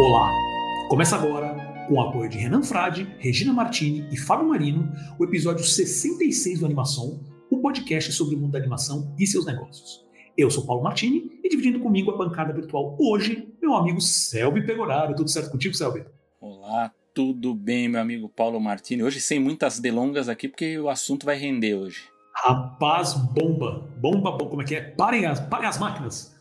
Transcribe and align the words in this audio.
Olá! 0.00 0.32
Começa 0.88 1.16
agora, 1.16 1.54
com 1.88 1.94
o 1.94 2.00
apoio 2.00 2.30
de 2.30 2.38
Renan 2.38 2.62
Frade, 2.62 3.06
Regina 3.18 3.52
Martini 3.52 4.08
e 4.12 4.16
Fábio 4.16 4.48
Marino, 4.48 4.90
o 5.18 5.24
episódio 5.24 5.64
66 5.64 6.60
do 6.60 6.66
Animação, 6.66 7.20
o 7.50 7.58
podcast 7.60 8.12
sobre 8.12 8.36
o 8.36 8.38
mundo 8.38 8.52
da 8.52 8.58
animação 8.58 9.14
e 9.18 9.26
seus 9.26 9.44
negócios. 9.44 10.06
Eu 10.36 10.50
sou 10.50 10.64
Paulo 10.64 10.84
Martini 10.84 11.32
e 11.42 11.48
dividindo 11.48 11.80
comigo 11.80 12.12
a 12.12 12.16
bancada 12.16 12.52
virtual 12.52 12.96
hoje, 12.98 13.48
meu 13.60 13.74
amigo 13.74 14.00
Selby 14.00 14.64
Pegoraro. 14.64 15.16
Tudo 15.16 15.28
certo 15.28 15.50
contigo, 15.50 15.74
Selby? 15.74 16.04
Olá, 16.40 16.92
tudo 17.12 17.52
bem, 17.52 17.88
meu 17.88 18.00
amigo 18.00 18.28
Paulo 18.28 18.60
Martini? 18.60 19.02
Hoje 19.02 19.20
sem 19.20 19.40
muitas 19.40 19.80
delongas 19.80 20.28
aqui, 20.28 20.48
porque 20.48 20.78
o 20.78 20.88
assunto 20.88 21.26
vai 21.26 21.36
render 21.36 21.74
hoje. 21.74 22.02
Rapaz, 22.32 23.14
bomba! 23.14 23.88
Bomba, 24.00 24.30
bomba, 24.30 24.46
como 24.46 24.62
é 24.62 24.64
que 24.64 24.76
é? 24.76 24.80
Parem 24.80 25.26
as, 25.26 25.40
parem 25.40 25.68
as 25.68 25.76
máquinas! 25.76 26.37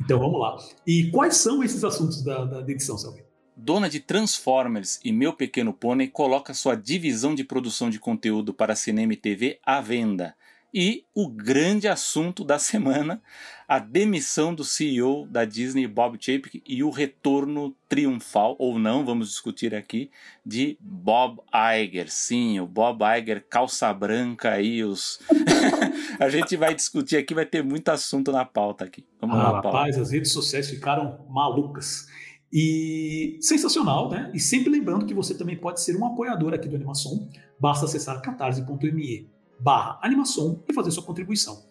Então 0.00 0.18
vamos 0.18 0.40
lá. 0.40 0.56
E 0.86 1.10
quais 1.10 1.36
são 1.36 1.62
esses 1.62 1.82
assuntos 1.84 2.22
da, 2.22 2.44
da 2.44 2.60
edição, 2.60 2.96
Selby? 2.96 3.24
Dona 3.56 3.88
de 3.88 4.00
Transformers 4.00 5.00
e 5.02 5.10
Meu 5.10 5.32
Pequeno 5.32 5.72
Pônei 5.72 6.08
coloca 6.08 6.52
sua 6.52 6.74
divisão 6.74 7.34
de 7.34 7.42
produção 7.42 7.88
de 7.88 7.98
conteúdo 7.98 8.52
para 8.52 8.76
cinema 8.76 9.14
e 9.14 9.16
TV 9.16 9.58
à 9.64 9.80
venda. 9.80 10.34
E 10.78 11.06
o 11.14 11.26
grande 11.26 11.88
assunto 11.88 12.44
da 12.44 12.58
semana, 12.58 13.22
a 13.66 13.78
demissão 13.78 14.54
do 14.54 14.62
CEO 14.62 15.26
da 15.26 15.46
Disney, 15.46 15.86
Bob 15.86 16.18
Chapek, 16.20 16.62
e 16.66 16.84
o 16.84 16.90
retorno 16.90 17.74
triunfal, 17.88 18.56
ou 18.58 18.78
não, 18.78 19.02
vamos 19.02 19.30
discutir 19.30 19.74
aqui, 19.74 20.10
de 20.44 20.76
Bob 20.78 21.40
Iger. 21.50 22.12
Sim, 22.12 22.60
o 22.60 22.66
Bob 22.66 23.02
Iger, 23.02 23.46
calça 23.48 23.90
branca 23.94 24.50
aí, 24.50 24.84
os... 24.84 25.18
a 26.20 26.28
gente 26.28 26.58
vai 26.58 26.74
discutir 26.74 27.16
aqui, 27.16 27.32
vai 27.32 27.46
ter 27.46 27.64
muito 27.64 27.88
assunto 27.88 28.30
na 28.30 28.44
pauta 28.44 28.84
aqui. 28.84 29.02
Vamos 29.18 29.38
ah, 29.38 29.44
lá, 29.44 29.62
Paulo. 29.62 29.78
Rapaz, 29.78 29.96
as 29.96 30.10
redes 30.10 30.30
sociais 30.30 30.68
ficaram 30.68 31.24
malucas. 31.30 32.06
E 32.52 33.38
sensacional, 33.40 34.10
né? 34.10 34.30
E 34.34 34.38
sempre 34.38 34.68
lembrando 34.68 35.06
que 35.06 35.14
você 35.14 35.34
também 35.34 35.56
pode 35.56 35.80
ser 35.80 35.96
um 35.96 36.04
apoiador 36.04 36.52
aqui 36.52 36.68
do 36.68 36.76
Animação. 36.76 37.30
Basta 37.58 37.86
acessar 37.86 38.20
catarse.me 38.20 39.35
barra 39.58 39.98
animação 40.02 40.62
e 40.68 40.72
fazer 40.72 40.90
sua 40.90 41.02
contribuição. 41.02 41.64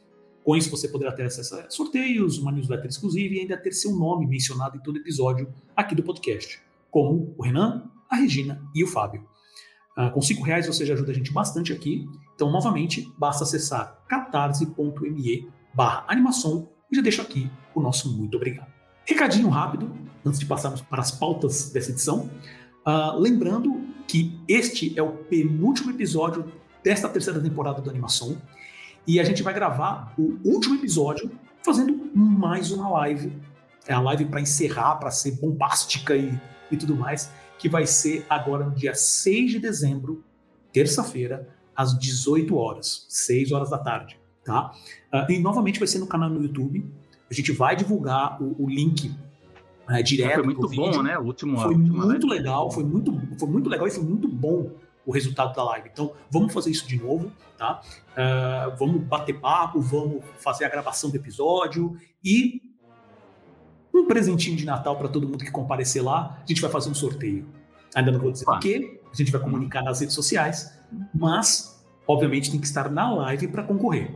Com 0.43 0.55
isso, 0.55 0.69
você 0.69 0.87
poderá 0.87 1.11
ter 1.11 1.23
acesso 1.23 1.55
a 1.55 1.69
sorteios, 1.69 2.37
uma 2.37 2.51
newsletter 2.51 2.87
exclusiva 2.87 3.33
e 3.33 3.39
ainda 3.39 3.57
ter 3.57 3.71
seu 3.71 3.95
nome 3.95 4.27
mencionado 4.27 4.77
em 4.77 4.79
todo 4.79 4.97
episódio 4.97 5.51
aqui 5.75 5.95
do 5.95 6.03
podcast, 6.03 6.61
como 6.91 7.33
o 7.35 7.41
Renan, 7.41 7.89
a 8.09 8.15
Regina 8.15 8.61
e 8.75 8.83
o 8.83 8.87
Fábio. 8.87 9.25
Uh, 9.97 10.11
com 10.11 10.21
cinco 10.21 10.43
reais 10.43 10.67
você 10.67 10.85
já 10.85 10.93
ajuda 10.93 11.11
a 11.11 11.15
gente 11.15 11.31
bastante 11.31 11.73
aqui. 11.73 12.05
Então, 12.35 12.51
novamente, 12.51 13.11
basta 13.17 13.43
acessar 13.43 14.03
catarse.me 14.07 15.49
barra 15.73 16.05
animação 16.07 16.69
e 16.91 16.95
já 16.95 17.01
deixo 17.01 17.21
aqui 17.21 17.49
o 17.73 17.81
nosso 17.81 18.15
muito 18.15 18.37
obrigado. 18.37 18.71
Recadinho 19.05 19.49
rápido, 19.49 19.91
antes 20.23 20.39
de 20.39 20.45
passarmos 20.45 20.81
para 20.81 21.01
as 21.01 21.11
pautas 21.11 21.71
dessa 21.71 21.91
edição. 21.91 22.29
Uh, 22.85 23.17
lembrando 23.17 23.81
que 24.07 24.39
este 24.47 24.97
é 24.97 25.01
o 25.01 25.11
penúltimo 25.11 25.91
episódio 25.91 26.45
desta 26.85 27.09
terceira 27.09 27.39
temporada 27.41 27.81
do 27.81 27.89
Animação. 27.89 28.37
E 29.07 29.19
a 29.19 29.23
gente 29.23 29.41
vai 29.41 29.55
gravar 29.55 30.13
o 30.19 30.37
último 30.43 30.75
episódio 30.75 31.31
fazendo 31.63 32.11
mais 32.13 32.71
uma 32.71 32.87
live. 32.89 33.35
É 33.87 33.93
a 33.93 33.99
live 33.99 34.25
para 34.25 34.39
encerrar, 34.39 34.95
para 34.97 35.09
ser 35.09 35.31
bombástica 35.31 36.15
e, 36.15 36.39
e 36.71 36.77
tudo 36.77 36.95
mais, 36.95 37.31
que 37.57 37.67
vai 37.67 37.87
ser 37.87 38.23
agora 38.29 38.65
no 38.65 38.75
dia 38.75 38.93
6 38.93 39.53
de 39.53 39.59
dezembro, 39.59 40.23
terça-feira, 40.71 41.49
às 41.75 41.97
18 41.97 42.55
horas, 42.55 43.07
6 43.09 43.51
horas 43.51 43.71
da 43.71 43.79
tarde, 43.79 44.19
tá? 44.43 44.71
Uh, 45.11 45.31
e 45.31 45.39
novamente 45.39 45.79
vai 45.79 45.87
ser 45.87 45.97
no 45.97 46.07
canal 46.07 46.29
no 46.29 46.41
YouTube. 46.41 46.85
A 47.29 47.33
gente 47.33 47.51
vai 47.51 47.75
divulgar 47.75 48.41
o, 48.41 48.63
o 48.63 48.69
link 48.69 49.11
uh, 49.89 50.03
direto. 50.03 50.35
Foi 50.35 50.43
muito 50.43 50.69
bom, 50.69 51.01
né? 51.01 51.17
O 51.17 51.23
último 51.23 51.59
Foi 51.59 51.75
muito 51.75 52.27
legal, 52.27 52.71
foi 52.71 52.83
muito, 52.83 53.11
foi 53.39 53.49
muito 53.49 53.69
legal 53.69 53.87
e 53.87 53.91
foi 53.91 54.03
muito 54.03 54.27
bom 54.27 54.71
o 55.05 55.11
resultado 55.11 55.55
da 55.55 55.63
live. 55.63 55.89
Então, 55.91 56.13
vamos 56.29 56.53
fazer 56.53 56.71
isso 56.71 56.87
de 56.87 57.01
novo, 57.01 57.31
tá? 57.57 57.81
Uh, 58.11 58.75
vamos 58.77 59.03
bater 59.03 59.39
papo, 59.39 59.79
vamos 59.79 60.23
fazer 60.39 60.65
a 60.65 60.69
gravação 60.69 61.09
do 61.09 61.15
episódio 61.15 61.97
e 62.23 62.61
um 63.93 64.05
presentinho 64.05 64.57
de 64.57 64.65
Natal 64.65 64.97
para 64.97 65.07
todo 65.07 65.27
mundo 65.27 65.43
que 65.43 65.51
comparecer 65.51 66.03
lá. 66.03 66.39
A 66.43 66.45
gente 66.45 66.61
vai 66.61 66.69
fazer 66.69 66.89
um 66.89 66.93
sorteio. 66.93 67.45
Ainda 67.93 68.11
não 68.11 68.19
vou 68.19 68.31
dizer 68.31 68.45
o 68.47 68.59
quê, 68.59 68.99
a 69.11 69.15
gente 69.15 69.31
vai 69.31 69.39
comunicar 69.39 69.81
nas 69.81 70.01
redes 70.01 70.13
sociais, 70.13 70.77
mas, 71.13 71.85
obviamente, 72.05 72.51
tem 72.51 72.59
que 72.59 72.67
estar 72.67 72.89
na 72.89 73.09
live 73.13 73.47
para 73.47 73.63
concorrer. 73.63 74.13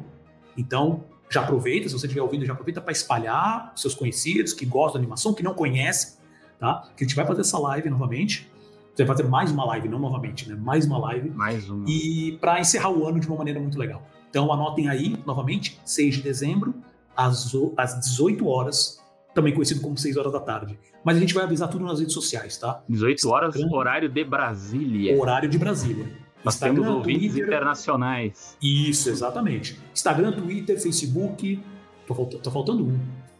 Então, 0.57 1.05
já 1.29 1.41
aproveita, 1.41 1.87
se 1.87 1.93
você 1.93 2.07
estiver 2.07 2.21
ouvindo, 2.21 2.45
já 2.45 2.51
aproveita 2.51 2.81
para 2.81 2.91
espalhar 2.91 3.71
seus 3.75 3.95
conhecidos 3.95 4.51
que 4.51 4.65
gostam 4.65 4.93
da 4.95 4.99
animação, 4.99 5.33
que 5.33 5.43
não 5.43 5.53
conhecem, 5.53 6.17
tá? 6.59 6.91
Que 6.97 7.05
a 7.05 7.07
gente 7.07 7.15
vai 7.15 7.25
fazer 7.25 7.41
essa 7.41 7.57
live 7.57 7.89
novamente. 7.89 8.51
Você 8.93 9.05
vai 9.05 9.15
fazer 9.15 9.29
mais 9.29 9.51
uma 9.51 9.65
live, 9.65 9.87
não 9.87 9.99
novamente, 9.99 10.49
né? 10.49 10.55
Mais 10.55 10.85
uma 10.85 10.97
live. 10.99 11.29
Mais 11.29 11.69
uma. 11.69 11.89
E 11.89 12.37
para 12.41 12.59
encerrar 12.59 12.89
o 12.89 13.07
ano 13.07 13.19
de 13.19 13.27
uma 13.27 13.37
maneira 13.37 13.59
muito 13.59 13.77
legal. 13.77 14.03
Então 14.29 14.51
anotem 14.51 14.89
aí, 14.89 15.17
novamente, 15.25 15.79
6 15.85 16.15
de 16.15 16.21
dezembro, 16.21 16.73
às, 17.15 17.51
às 17.77 17.99
18 17.99 18.47
horas, 18.47 18.99
também 19.33 19.53
conhecido 19.53 19.81
como 19.81 19.97
6 19.97 20.17
horas 20.17 20.33
da 20.33 20.39
tarde. 20.39 20.77
Mas 21.03 21.17
a 21.17 21.19
gente 21.19 21.33
vai 21.33 21.43
avisar 21.43 21.69
tudo 21.69 21.85
nas 21.85 21.99
redes 21.99 22.13
sociais, 22.13 22.57
tá? 22.57 22.83
18 22.89 23.29
horas, 23.29 23.55
Instagram, 23.55 23.75
horário 23.75 24.09
de 24.09 24.23
Brasília. 24.23 25.19
Horário 25.19 25.49
de 25.49 25.57
Brasília. 25.57 26.05
Nós 26.43 26.55
Instagram, 26.55 26.75
temos 26.75 26.89
ouvintes 26.89 27.31
Twitter, 27.31 27.47
internacionais. 27.47 28.57
Isso, 28.61 29.09
exatamente. 29.09 29.79
Instagram, 29.93 30.31
Twitter, 30.33 30.79
Facebook. 30.79 31.61
Tô, 32.07 32.13
tô 32.25 32.51
faltando 32.51 32.85
um. 32.85 32.99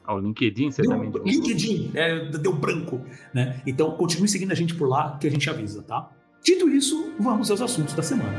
Ao 0.09 0.19
LinkedIn, 0.19 0.71
você 0.71 0.81
deu, 0.81 0.89
também. 0.89 1.11
LinkedIn, 1.23 1.91
é, 1.93 2.31
deu 2.31 2.51
branco, 2.51 2.99
né? 3.31 3.61
Então 3.63 3.91
continue 3.91 4.27
seguindo 4.27 4.51
a 4.51 4.55
gente 4.55 4.73
por 4.73 4.89
lá 4.89 5.15
que 5.19 5.27
a 5.27 5.29
gente 5.29 5.47
avisa, 5.47 5.83
tá? 5.83 6.09
Dito 6.43 6.67
isso, 6.67 7.13
vamos 7.19 7.51
aos 7.51 7.61
assuntos 7.61 7.93
da 7.93 8.01
semana. 8.01 8.33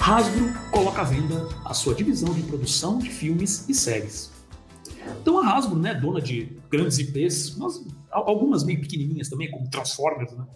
Hasbro 0.00 0.50
coloca 0.70 1.02
à 1.02 1.04
venda 1.04 1.46
a 1.66 1.74
sua 1.74 1.94
divisão 1.94 2.32
de 2.32 2.42
produção 2.44 2.98
de 2.98 3.10
filmes 3.10 3.68
e 3.68 3.74
séries. 3.74 4.32
Então 5.20 5.38
a 5.38 5.54
Hasbro, 5.54 5.78
né, 5.78 5.92
dona 5.92 6.22
de 6.22 6.56
grandes 6.70 6.98
IPs, 6.98 7.54
mas 7.58 7.84
algumas 8.10 8.64
meio 8.64 8.80
pequenininhas 8.80 9.28
também, 9.28 9.50
como 9.50 9.68
Transformers, 9.68 10.32
né? 10.32 10.46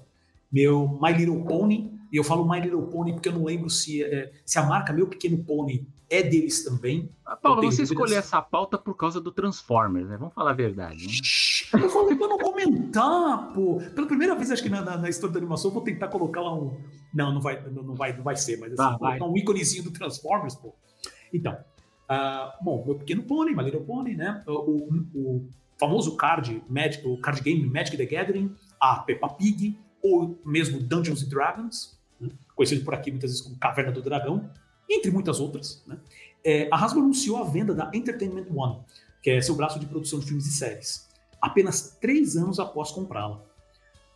Meu 0.51 0.99
My 0.99 1.13
Little 1.13 1.45
Pony 1.45 2.00
e 2.13 2.17
eu 2.17 2.25
falo 2.25 2.49
My 2.49 2.61
Little 2.61 2.83
Pony 2.83 3.13
porque 3.13 3.29
eu 3.29 3.33
não 3.33 3.45
lembro 3.45 3.71
se, 3.71 4.03
é, 4.03 4.33
se 4.45 4.59
a 4.59 4.63
marca 4.65 4.93
Meu 4.93 5.07
Pequeno 5.07 5.39
Pony 5.45 5.87
é 6.09 6.23
deles 6.23 6.65
também. 6.65 7.09
Ah, 7.25 7.37
Paulo, 7.37 7.63
você 7.63 7.85
escolheu 7.85 8.19
essa 8.19 8.43
pauta 8.43 8.77
por 8.77 8.97
causa 8.97 9.21
do 9.21 9.31
Transformers, 9.31 10.09
né? 10.09 10.17
Vamos 10.17 10.35
falar 10.35 10.51
a 10.51 10.55
verdade. 10.55 11.07
Né? 11.07 11.85
Eu 11.85 11.89
falei 11.89 12.17
pra 12.17 12.27
não 12.27 12.37
comentar, 12.37 13.53
pô. 13.53 13.81
Pela 13.95 14.09
primeira 14.09 14.35
vez, 14.35 14.51
acho 14.51 14.63
que 14.63 14.69
na, 14.69 14.83
na, 14.83 14.97
na, 14.97 15.09
história 15.09 15.33
da 15.33 15.39
animação, 15.39 15.71
eu 15.71 15.75
vou 15.75 15.85
tentar 15.85 16.09
colocar 16.09 16.41
lá 16.41 16.53
um. 16.53 16.77
Não, 17.15 17.33
não 17.33 17.41
vai, 17.41 17.63
não, 17.71 17.83
não 17.85 17.95
vai, 17.95 18.17
não 18.17 18.25
vai 18.25 18.35
ser, 18.35 18.59
mas 18.59 18.73
assim, 18.73 18.83
ah, 18.83 18.99
vai. 18.99 19.21
um 19.21 19.37
íconezinho 19.37 19.85
do 19.85 19.93
Transformers, 19.93 20.57
pô. 20.57 20.75
Então. 21.33 21.57
Uh, 22.11 22.65
bom, 22.65 22.85
meu 22.85 22.97
pequeno 22.97 23.23
pony, 23.23 23.55
My 23.55 23.63
Little 23.63 23.83
Pony, 23.83 24.17
né? 24.17 24.43
O, 24.49 24.89
o, 25.15 25.49
famoso 25.79 26.17
card, 26.17 26.61
Magic, 26.69 27.07
o 27.07 27.17
card 27.19 27.41
game 27.41 27.65
Magic 27.67 27.97
the 27.97 28.05
Gathering, 28.05 28.53
a 28.81 28.97
Peppa 28.97 29.29
Pig, 29.29 29.79
ou 30.03 30.41
mesmo 30.45 30.81
Dungeons 30.81 31.27
Dragons, 31.27 32.00
conhecido 32.61 32.85
por 32.85 32.93
aqui 32.93 33.11
muitas 33.11 33.31
vezes 33.31 33.43
como 33.43 33.57
Caverna 33.57 33.91
do 33.91 34.03
Dragão, 34.03 34.51
entre 34.87 35.11
muitas 35.11 35.41
outras. 35.41 35.83
Né? 35.87 35.99
É, 36.45 36.69
a 36.71 36.77
Hasbro 36.77 37.01
anunciou 37.01 37.39
a 37.39 37.45
venda 37.45 37.75
da 37.75 37.91
Entertainment 37.95 38.49
One, 38.55 38.83
que 39.23 39.31
é 39.31 39.41
seu 39.41 39.55
braço 39.55 39.81
de 39.81 39.87
produção 39.87 40.21
de 40.21 40.27
filmes 40.27 40.47
e 40.47 40.53
séries, 40.53 41.09
apenas 41.41 41.97
três 41.99 42.37
anos 42.37 42.61
após 42.61 42.91
comprá-la. 42.91 43.41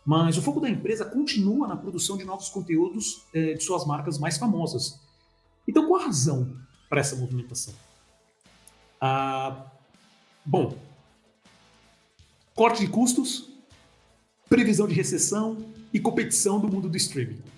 Mas 0.05 0.37
o 0.37 0.43
foco 0.43 0.61
da 0.61 0.69
empresa 0.69 1.03
continua 1.05 1.67
na 1.67 1.75
produção 1.75 2.17
de 2.17 2.23
novos 2.23 2.47
conteúdos 2.49 3.25
é, 3.33 3.53
de 3.53 3.63
suas 3.63 3.83
marcas 3.83 4.19
mais 4.19 4.37
famosas. 4.37 4.99
Então, 5.67 5.87
qual 5.87 5.99
a 5.99 6.05
razão 6.05 6.55
para 6.87 7.01
essa 7.01 7.15
movimentação? 7.15 7.73
Ah, 9.01 9.65
bom, 10.45 10.77
corte 12.53 12.85
de 12.85 12.91
custos, 12.91 13.49
previsão 14.47 14.87
de 14.87 14.93
recessão 14.93 15.65
e 15.91 15.99
competição 15.99 16.59
do 16.59 16.67
mundo 16.67 16.87
do 16.87 16.95
streaming. 16.95 17.54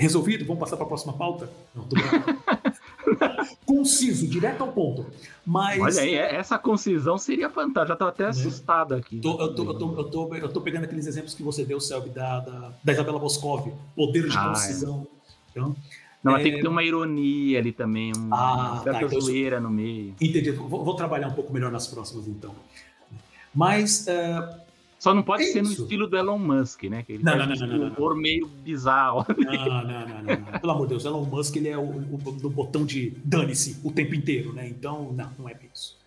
Resolvido? 0.00 0.46
Vamos 0.46 0.60
passar 0.60 0.76
para 0.76 0.86
a 0.86 0.88
próxima 0.88 1.12
pauta? 1.12 1.50
Não, 1.74 1.84
tô 1.84 1.96
Conciso, 3.66 4.26
direto 4.26 4.62
ao 4.62 4.72
ponto. 4.72 5.06
Mas... 5.44 5.78
Olha 5.78 6.00
aí, 6.00 6.14
é, 6.14 6.36
essa 6.36 6.58
concisão 6.58 7.18
seria 7.18 7.50
fantástica. 7.50 7.88
Já 7.88 7.92
estou 7.92 8.08
até 8.08 8.22
né? 8.24 8.28
assustado 8.30 8.94
aqui. 8.94 9.20
Tô, 9.20 9.38
eu, 9.38 9.54
tô, 9.54 9.64
eu, 9.64 9.78
tô, 9.78 9.98
eu, 9.98 10.04
tô, 10.04 10.34
eu 10.34 10.48
tô 10.48 10.60
pegando 10.62 10.84
aqueles 10.84 11.06
exemplos 11.06 11.34
que 11.34 11.42
você 11.42 11.66
deu, 11.66 11.78
Selby, 11.78 12.08
da, 12.08 12.40
da, 12.40 12.72
da 12.82 12.92
Isabela 12.92 13.18
Boscov, 13.18 13.70
poder 13.94 14.26
de 14.26 14.36
ah, 14.38 14.48
concisão. 14.48 15.06
É. 15.06 15.50
Então, 15.50 15.76
não, 16.24 16.36
é... 16.36 16.42
tem 16.42 16.52
que 16.54 16.62
ter 16.62 16.68
uma 16.68 16.82
ironia 16.82 17.58
ali 17.58 17.72
também, 17.72 18.12
ah, 18.30 18.72
uma 18.72 18.82
certa 18.82 19.00
tá, 19.00 19.20
zoeira 19.20 19.58
então, 19.58 19.70
no 19.70 19.76
meio. 19.76 20.14
Entendi. 20.18 20.50
Vou, 20.52 20.82
vou, 20.82 20.94
trabalhar 20.94 21.28
um 21.28 21.34
pouco 21.34 21.52
melhor 21.52 21.70
nas 21.70 21.86
próximas, 21.86 22.26
então. 22.26 22.54
Mas 23.54 24.06
uh, 24.06 24.60
Só 25.00 25.14
não 25.14 25.22
pode 25.22 25.44
é 25.44 25.46
ser 25.46 25.62
isso. 25.62 25.78
no 25.78 25.82
estilo 25.84 26.06
do 26.06 26.16
Elon 26.16 26.38
Musk, 26.38 26.84
né? 26.84 27.02
Que 27.02 27.14
ele 27.14 27.24
não, 27.24 27.34
não, 27.34 27.46
não, 27.46 27.54
não, 27.56 27.78
não, 27.78 27.88
humor 27.88 28.14
meio 28.14 28.46
bizarro. 28.46 29.24
Não, 29.36 29.52
não, 29.52 29.84
não, 29.84 30.22
não, 30.22 30.60
Pelo 30.60 30.72
amor 30.72 30.86
de 30.86 30.90
Deus, 30.90 31.04
Elon 31.06 31.24
Musk 31.24 31.56
ele 31.56 31.70
é 31.70 31.78
o, 31.78 31.82
o, 31.82 32.20
o 32.24 32.50
botão 32.50 32.84
de 32.84 33.16
dane-se 33.24 33.80
o 33.82 33.90
tempo 33.90 34.14
inteiro, 34.14 34.52
né? 34.52 34.68
Então, 34.68 35.10
não, 35.12 35.32
não 35.38 35.48
é 35.48 35.56
isso. 35.74 35.98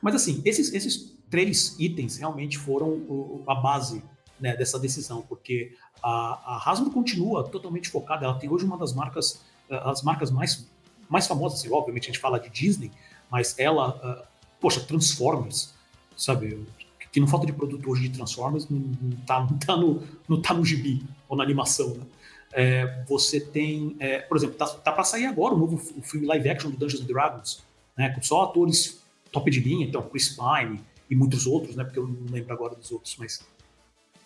Mas 0.00 0.14
assim, 0.14 0.40
esses, 0.44 0.72
esses 0.72 1.14
três 1.28 1.76
itens 1.78 2.16
realmente 2.16 2.56
foram 2.56 3.42
a 3.46 3.54
base 3.54 4.02
né, 4.40 4.56
dessa 4.56 4.78
decisão, 4.78 5.22
porque 5.22 5.76
a, 6.02 6.54
a 6.54 6.70
Hasbro 6.70 6.90
continua 6.90 7.44
totalmente 7.44 7.88
focada, 7.88 8.24
ela 8.24 8.38
tem 8.38 8.50
hoje 8.50 8.64
uma 8.64 8.78
das 8.78 8.92
marcas, 8.92 9.44
eh, 9.70 9.80
as 9.84 10.02
marcas 10.02 10.30
mais, 10.30 10.66
mais 11.08 11.26
famosas, 11.26 11.60
assim, 11.60 11.72
obviamente 11.72 12.04
a 12.04 12.06
gente 12.06 12.18
fala 12.18 12.38
de 12.38 12.50
Disney, 12.50 12.90
mas 13.30 13.58
ela, 13.58 13.96
uh, 13.96 14.26
poxa, 14.60 14.80
Transformers, 14.80 15.74
sabe, 16.16 16.64
que 17.14 17.20
não 17.20 17.28
falta 17.28 17.46
de 17.46 17.52
produto 17.52 17.88
hoje 17.88 18.08
de 18.08 18.16
Transformers, 18.16 18.68
não, 18.68 18.80
não, 18.80 19.16
tá, 19.18 19.38
não, 19.38 19.56
tá, 19.56 19.76
no, 19.76 20.02
não 20.28 20.42
tá 20.42 20.52
no 20.52 20.64
gibi 20.64 21.00
ou 21.28 21.36
na 21.36 21.44
animação, 21.44 21.94
né? 21.94 22.04
É, 22.52 23.04
você 23.08 23.38
tem, 23.38 23.94
é, 24.00 24.18
por 24.18 24.36
exemplo, 24.36 24.56
tá, 24.56 24.66
tá 24.66 24.90
para 24.90 25.04
sair 25.04 25.26
agora 25.26 25.54
o 25.54 25.56
novo 25.56 25.76
o 25.96 26.02
filme 26.02 26.26
live 26.26 26.48
action 26.48 26.72
do 26.72 26.76
Dungeons 26.76 27.02
and 27.02 27.06
Dragons, 27.06 27.62
né, 27.96 28.10
com 28.10 28.20
só 28.20 28.42
atores 28.42 29.00
top 29.30 29.48
de 29.48 29.60
linha, 29.60 29.86
então 29.86 30.02
Chris 30.02 30.30
Pine 30.30 30.80
e 31.08 31.14
muitos 31.14 31.46
outros, 31.46 31.76
né, 31.76 31.84
porque 31.84 32.00
eu 32.00 32.08
não 32.08 32.32
lembro 32.32 32.52
agora 32.52 32.74
dos 32.74 32.90
outros, 32.90 33.14
mas 33.16 33.46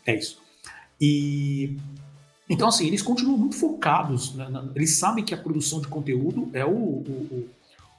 é 0.06 0.14
isso. 0.14 0.40
E 0.98 1.76
então 2.48 2.68
assim 2.68 2.86
eles 2.86 3.02
continuam 3.02 3.36
muito 3.36 3.56
focados, 3.56 4.34
né, 4.34 4.48
na, 4.48 4.66
eles 4.74 4.96
sabem 4.96 5.22
que 5.22 5.34
a 5.34 5.38
produção 5.38 5.78
de 5.78 5.88
conteúdo 5.88 6.48
é 6.54 6.64
o, 6.64 6.70
o, 6.70 7.28
o, 7.30 7.48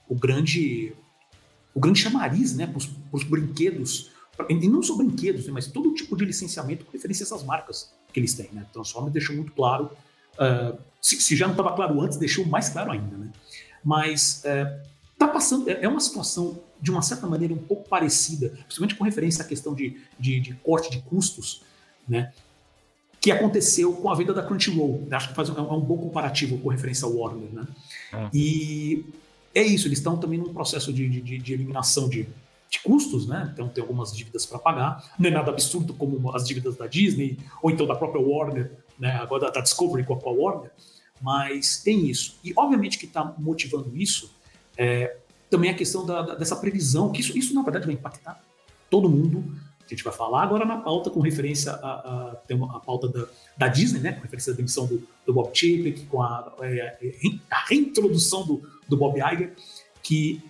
o 0.08 0.14
grande 0.16 0.92
o 1.72 1.78
grande 1.78 2.00
chamariz, 2.00 2.56
né, 2.56 2.66
para 2.66 2.78
os 3.12 3.22
brinquedos 3.22 4.10
e 4.48 4.68
não 4.68 4.82
só 4.82 4.96
brinquedos, 4.96 5.46
né, 5.46 5.52
mas 5.52 5.66
todo 5.66 5.92
tipo 5.94 6.16
de 6.16 6.24
licenciamento 6.24 6.84
com 6.84 6.92
referência 6.92 7.24
a 7.24 7.26
essas 7.26 7.44
marcas 7.44 7.92
que 8.12 8.18
eles 8.18 8.34
têm. 8.34 8.48
Né? 8.52 8.66
Transformers 8.72 9.12
deixou 9.12 9.36
muito 9.36 9.52
claro, 9.52 9.90
uh, 10.34 10.78
se, 11.00 11.20
se, 11.20 11.36
já 11.36 11.46
não 11.46 11.54
estava 11.54 11.72
claro 11.72 12.00
antes, 12.00 12.18
deixou 12.18 12.44
mais 12.46 12.68
claro 12.68 12.92
ainda. 12.92 13.16
Né? 13.16 13.30
Mas 13.84 14.42
uh, 14.44 14.88
tá 15.18 15.28
passando, 15.28 15.68
é, 15.68 15.82
é 15.82 15.88
uma 15.88 16.00
situação 16.00 16.58
de 16.80 16.90
uma 16.90 17.02
certa 17.02 17.26
maneira 17.26 17.52
um 17.52 17.58
pouco 17.58 17.88
parecida, 17.88 18.48
principalmente 18.64 18.94
com 18.94 19.04
referência 19.04 19.44
à 19.44 19.46
questão 19.46 19.74
de, 19.74 20.00
de, 20.18 20.40
de 20.40 20.54
corte 20.54 20.90
de 20.90 21.02
custos, 21.02 21.62
né? 22.08 22.32
que 23.20 23.30
aconteceu 23.30 23.92
com 23.92 24.08
a 24.08 24.14
venda 24.14 24.32
da 24.32 24.42
Crunchyroll. 24.42 25.06
Acho 25.10 25.28
que 25.28 25.34
faz 25.34 25.50
um, 25.50 25.58
é 25.58 25.60
um 25.60 25.80
bom 25.80 25.98
comparativo 25.98 26.56
com 26.58 26.70
referência 26.70 27.04
ao 27.04 27.14
Warner. 27.14 27.52
Né? 27.52 27.66
É. 28.14 28.30
E 28.32 29.04
é 29.54 29.62
isso, 29.62 29.86
eles 29.86 29.98
estão 29.98 30.16
também 30.16 30.38
num 30.38 30.54
processo 30.54 30.92
de, 30.92 31.20
de, 31.20 31.38
de 31.38 31.52
eliminação 31.52 32.08
de, 32.08 32.26
de 32.70 32.78
custos, 32.80 33.26
né? 33.26 33.50
Então 33.52 33.68
tem 33.68 33.82
algumas 33.82 34.16
dívidas 34.16 34.46
para 34.46 34.58
pagar. 34.58 35.12
Não 35.18 35.28
é 35.28 35.32
nada 35.32 35.50
absurdo 35.50 35.92
como 35.92 36.34
as 36.34 36.46
dívidas 36.46 36.76
da 36.76 36.86
Disney 36.86 37.36
ou 37.60 37.70
então 37.70 37.84
da 37.84 37.96
própria 37.96 38.24
Warner, 38.24 38.70
né? 38.96 39.16
Agora 39.16 39.50
da, 39.50 39.60
Discovery 39.60 40.04
com 40.04 40.14
a, 40.14 40.18
a 40.18 40.32
Warner. 40.32 40.70
Mas 41.20 41.82
tem 41.82 42.06
isso. 42.08 42.38
E 42.44 42.52
obviamente 42.56 42.96
que 42.96 43.06
está 43.06 43.34
motivando 43.36 43.94
isso 43.96 44.32
é, 44.78 45.16
também 45.50 45.68
a 45.68 45.74
questão 45.74 46.06
da, 46.06 46.22
da, 46.22 46.34
dessa 46.36 46.54
previsão, 46.54 47.10
que 47.10 47.20
isso, 47.20 47.36
isso 47.36 47.52
na 47.54 47.62
verdade 47.62 47.86
vai 47.86 47.94
impactar 47.94 48.40
todo 48.88 49.10
mundo. 49.10 49.44
A 49.84 49.88
gente 49.88 50.04
vai 50.04 50.12
falar 50.12 50.44
agora 50.44 50.64
na 50.64 50.76
pauta 50.76 51.10
com 51.10 51.18
referência 51.18 51.72
a, 51.72 51.76
a, 51.76 52.32
a, 52.32 52.76
a 52.76 52.80
pauta 52.80 53.08
da, 53.08 53.26
da, 53.58 53.66
Disney, 53.66 53.98
né? 53.98 54.12
Com 54.12 54.22
referência 54.22 54.52
à 54.52 54.56
demissão 54.56 54.86
do, 54.86 55.02
do 55.26 55.34
Bob 55.34 55.48
Chapek, 55.52 56.06
com 56.06 56.22
a, 56.22 56.54
é, 56.60 56.96
a 57.50 57.66
reintrodução 57.66 58.46
do, 58.46 58.62
do 58.88 58.96
Bob 58.96 59.18
Iger, 59.18 59.56
que 60.04 60.40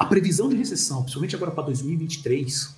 a 0.00 0.06
previsão 0.06 0.48
de 0.48 0.56
recessão, 0.56 1.02
principalmente 1.02 1.36
agora 1.36 1.50
para 1.50 1.64
2023, 1.64 2.74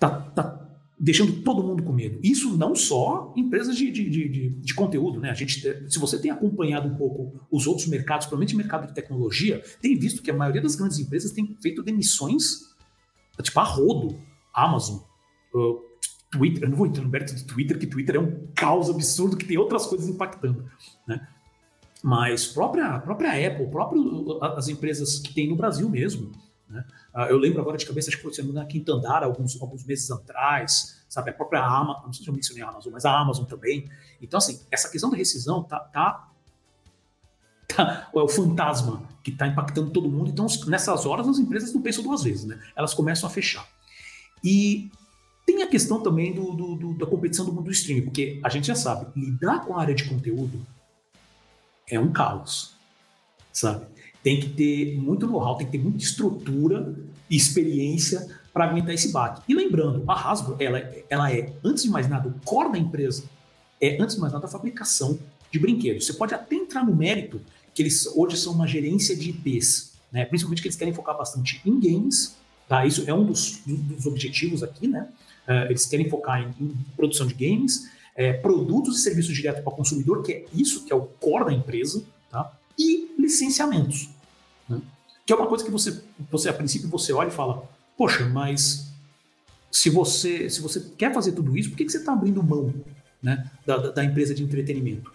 tá, 0.00 0.10
tá 0.10 0.68
deixando 0.98 1.44
todo 1.44 1.62
mundo 1.62 1.84
com 1.84 1.92
medo. 1.92 2.18
Isso 2.24 2.56
não 2.56 2.74
só 2.74 3.32
empresas 3.36 3.76
de, 3.76 3.88
de, 3.88 4.10
de, 4.10 4.48
de, 4.48 4.74
conteúdo, 4.74 5.20
né? 5.20 5.30
A 5.30 5.34
gente, 5.34 5.60
se 5.88 5.96
você 5.96 6.18
tem 6.18 6.32
acompanhado 6.32 6.88
um 6.88 6.96
pouco 6.96 7.40
os 7.52 7.68
outros 7.68 7.86
mercados, 7.86 8.26
principalmente 8.26 8.54
o 8.54 8.56
mercado 8.56 8.88
de 8.88 8.94
tecnologia, 8.94 9.62
tem 9.80 9.96
visto 9.96 10.22
que 10.22 10.30
a 10.32 10.34
maioria 10.34 10.60
das 10.60 10.74
grandes 10.74 10.98
empresas 10.98 11.30
tem 11.30 11.56
feito 11.62 11.84
demissões 11.84 12.74
tipo 13.40 13.60
a 13.60 13.64
rodo. 13.64 14.18
Amazon, 14.52 14.96
uh, 15.54 15.80
Twitter, 16.32 16.64
eu 16.64 16.70
não 16.70 16.76
vou 16.76 16.88
entrar 16.88 17.04
no 17.04 17.10
mérito 17.10 17.32
do 17.32 17.46
Twitter, 17.46 17.78
que 17.78 17.86
Twitter 17.86 18.16
é 18.16 18.18
um 18.18 18.48
caos 18.56 18.90
absurdo 18.90 19.36
que 19.36 19.44
tem 19.44 19.56
outras 19.56 19.86
coisas 19.86 20.08
impactando, 20.08 20.68
né? 21.06 21.28
Mas 22.02 22.46
própria, 22.46 22.98
própria 23.00 23.48
Apple, 23.48 23.66
próprio, 23.68 24.38
as 24.42 24.68
empresas 24.68 25.18
que 25.18 25.34
tem 25.34 25.48
no 25.48 25.56
Brasil 25.56 25.88
mesmo. 25.88 26.32
Né? 26.68 26.84
Ah, 27.12 27.26
eu 27.26 27.38
lembro 27.38 27.60
agora 27.60 27.76
de 27.76 27.86
cabeça, 27.86 28.10
acho 28.10 28.18
que 28.18 28.22
foi 28.22 28.52
na 28.52 28.64
Quinta 28.64 28.92
Andar, 28.92 29.24
alguns, 29.24 29.60
alguns 29.60 29.84
meses 29.84 30.10
atrás, 30.10 31.04
sabe? 31.08 31.30
A 31.30 31.32
própria 31.32 31.64
Amazon, 31.64 32.06
não 32.06 32.12
sei 32.12 32.22
se 32.22 32.30
eu 32.30 32.34
mencionei 32.34 32.62
a 32.62 32.68
Amazon, 32.68 32.92
mas 32.92 33.04
a 33.04 33.18
Amazon 33.18 33.44
também. 33.46 33.88
Então, 34.20 34.38
assim, 34.38 34.60
essa 34.70 34.88
questão 34.88 35.10
da 35.10 35.16
rescisão 35.16 35.62
tá, 35.62 35.80
tá, 35.80 36.28
tá 37.66 38.10
é 38.14 38.18
o 38.18 38.28
fantasma 38.28 39.02
que 39.22 39.30
está 39.30 39.46
impactando 39.46 39.90
todo 39.90 40.08
mundo. 40.08 40.30
Então, 40.30 40.46
nessas 40.66 41.06
horas, 41.06 41.26
as 41.26 41.38
empresas 41.38 41.72
não 41.72 41.82
pensam 41.82 42.04
duas 42.04 42.22
vezes, 42.22 42.44
né? 42.44 42.60
Elas 42.76 42.94
começam 42.94 43.28
a 43.28 43.32
fechar. 43.32 43.66
E 44.44 44.90
tem 45.44 45.62
a 45.62 45.66
questão 45.66 46.00
também 46.02 46.34
do, 46.34 46.52
do, 46.52 46.76
do, 46.76 46.94
da 46.94 47.06
competição 47.06 47.44
do 47.44 47.52
mundo 47.52 47.64
do 47.64 47.70
streaming, 47.72 48.02
porque 48.02 48.38
a 48.44 48.48
gente 48.48 48.66
já 48.66 48.74
sabe, 48.74 49.06
lidar 49.16 49.64
com 49.64 49.76
a 49.76 49.80
área 49.80 49.94
de 49.94 50.04
conteúdo 50.04 50.64
é 51.90 51.98
um 51.98 52.12
caos, 52.12 52.74
sabe? 53.52 53.86
Tem 54.22 54.40
que 54.40 54.48
ter 54.48 54.96
muito 54.98 55.26
know-how, 55.26 55.56
tem 55.56 55.66
que 55.66 55.72
ter 55.72 55.82
muita 55.82 55.98
estrutura 56.02 56.94
e 57.30 57.36
experiência 57.36 58.28
para 58.52 58.64
aguentar 58.64 58.94
esse 58.94 59.12
baque. 59.12 59.42
E 59.48 59.54
lembrando, 59.54 60.02
a 60.06 60.30
Hasbro, 60.30 60.56
ela, 60.58 60.78
ela 61.08 61.32
é, 61.32 61.52
antes 61.64 61.84
de 61.84 61.90
mais 61.90 62.08
nada, 62.08 62.28
o 62.28 62.34
core 62.44 62.72
da 62.72 62.78
empresa 62.78 63.24
é, 63.80 64.00
antes 64.00 64.16
de 64.16 64.20
mais 64.20 64.32
nada, 64.32 64.46
a 64.46 64.48
fabricação 64.48 65.18
de 65.50 65.58
brinquedos. 65.58 66.06
Você 66.06 66.12
pode 66.12 66.34
até 66.34 66.56
entrar 66.56 66.84
no 66.84 66.94
mérito 66.94 67.40
que 67.74 67.82
eles 67.82 68.06
hoje 68.16 68.36
são 68.36 68.52
uma 68.52 68.66
gerência 68.66 69.16
de 69.16 69.30
IPs, 69.30 69.92
né? 70.10 70.24
principalmente 70.24 70.60
que 70.60 70.68
eles 70.68 70.76
querem 70.76 70.92
focar 70.92 71.16
bastante 71.16 71.60
em 71.64 71.78
games, 71.78 72.36
tá? 72.68 72.84
Isso 72.84 73.04
é 73.06 73.14
um 73.14 73.24
dos, 73.24 73.62
dos 73.64 74.04
objetivos 74.06 74.62
aqui, 74.62 74.88
né? 74.88 75.08
Uh, 75.46 75.70
eles 75.70 75.86
querem 75.86 76.08
focar 76.08 76.42
em, 76.42 76.64
em 76.64 76.74
produção 76.96 77.26
de 77.26 77.34
games, 77.34 77.88
é, 78.18 78.32
produtos 78.32 78.98
e 78.98 79.02
serviços 79.02 79.32
direto 79.32 79.62
para 79.62 79.72
o 79.72 79.76
consumidor, 79.76 80.24
que 80.24 80.32
é 80.32 80.44
isso 80.52 80.84
que 80.84 80.92
é 80.92 80.96
o 80.96 81.02
core 81.02 81.44
da 81.44 81.52
empresa, 81.52 82.02
tá? 82.28 82.52
e 82.76 83.14
licenciamentos. 83.16 84.08
Né? 84.68 84.82
Que 85.24 85.32
é 85.32 85.36
uma 85.36 85.46
coisa 85.46 85.64
que 85.64 85.70
você, 85.70 86.02
você, 86.28 86.48
a 86.48 86.52
princípio, 86.52 86.88
você 86.88 87.12
olha 87.12 87.28
e 87.28 87.30
fala, 87.30 87.62
poxa, 87.96 88.24
mas 88.28 88.88
se 89.70 89.88
você, 89.88 90.50
se 90.50 90.60
você 90.60 90.80
quer 90.98 91.14
fazer 91.14 91.30
tudo 91.30 91.56
isso, 91.56 91.70
por 91.70 91.76
que, 91.76 91.84
que 91.84 91.92
você 91.92 91.98
está 91.98 92.12
abrindo 92.12 92.42
mão 92.42 92.74
né, 93.22 93.48
da, 93.64 93.76
da, 93.76 94.04
empresa 94.04 94.34
de 94.34 94.42
entretenimento? 94.42 95.12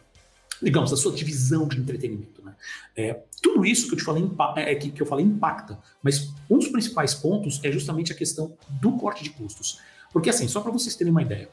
Digamos, 0.61 0.89
da 0.89 0.95
sua 0.95 1.11
divisão 1.11 1.67
de 1.67 1.77
entretenimento. 1.77 2.41
Né? 2.41 2.55
É, 2.95 3.19
tudo 3.41 3.65
isso 3.65 3.87
que 3.87 3.95
eu 3.95 3.97
te 3.97 4.03
falei, 4.05 4.23
é, 4.55 4.75
que, 4.75 4.91
que 4.91 5.01
eu 5.01 5.05
falei 5.05 5.25
impacta, 5.25 5.77
mas 6.01 6.29
um 6.49 6.57
dos 6.57 6.69
principais 6.69 7.13
pontos 7.13 7.59
é 7.63 7.69
justamente 7.69 8.13
a 8.13 8.15
questão 8.15 8.53
do 8.69 8.93
corte 8.93 9.25
de 9.25 9.31
custos. 9.31 9.81
Porque 10.13 10.29
assim, 10.29 10.47
só 10.47 10.61
para 10.61 10.71
vocês 10.71 10.95
terem 10.95 11.11
uma 11.11 11.21
ideia, 11.21 11.49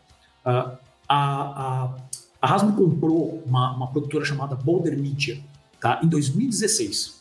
uh, 0.47 0.79
a, 1.11 1.17
a, 1.17 1.97
a 2.41 2.55
Hasbro 2.55 2.73
comprou 2.77 3.43
uma, 3.45 3.75
uma 3.75 3.91
produtora 3.91 4.25
chamada 4.25 4.55
Boulder 4.55 4.97
Media 4.97 5.43
tá, 5.81 6.01
em 6.05 6.07
2016. 6.07 7.21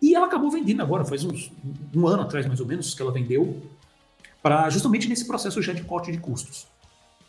E 0.00 0.14
ela 0.14 0.24
acabou 0.24 0.50
vendendo 0.50 0.80
agora, 0.80 1.04
faz 1.04 1.22
uns, 1.22 1.52
um 1.94 2.06
ano 2.06 2.22
atrás 2.22 2.46
mais 2.46 2.58
ou 2.58 2.66
menos, 2.66 2.94
que 2.94 3.02
ela 3.02 3.12
vendeu, 3.12 3.60
para 4.42 4.70
justamente 4.70 5.06
nesse 5.06 5.26
processo 5.26 5.60
já 5.60 5.74
de 5.74 5.84
corte 5.84 6.10
de 6.10 6.16
custos. 6.16 6.66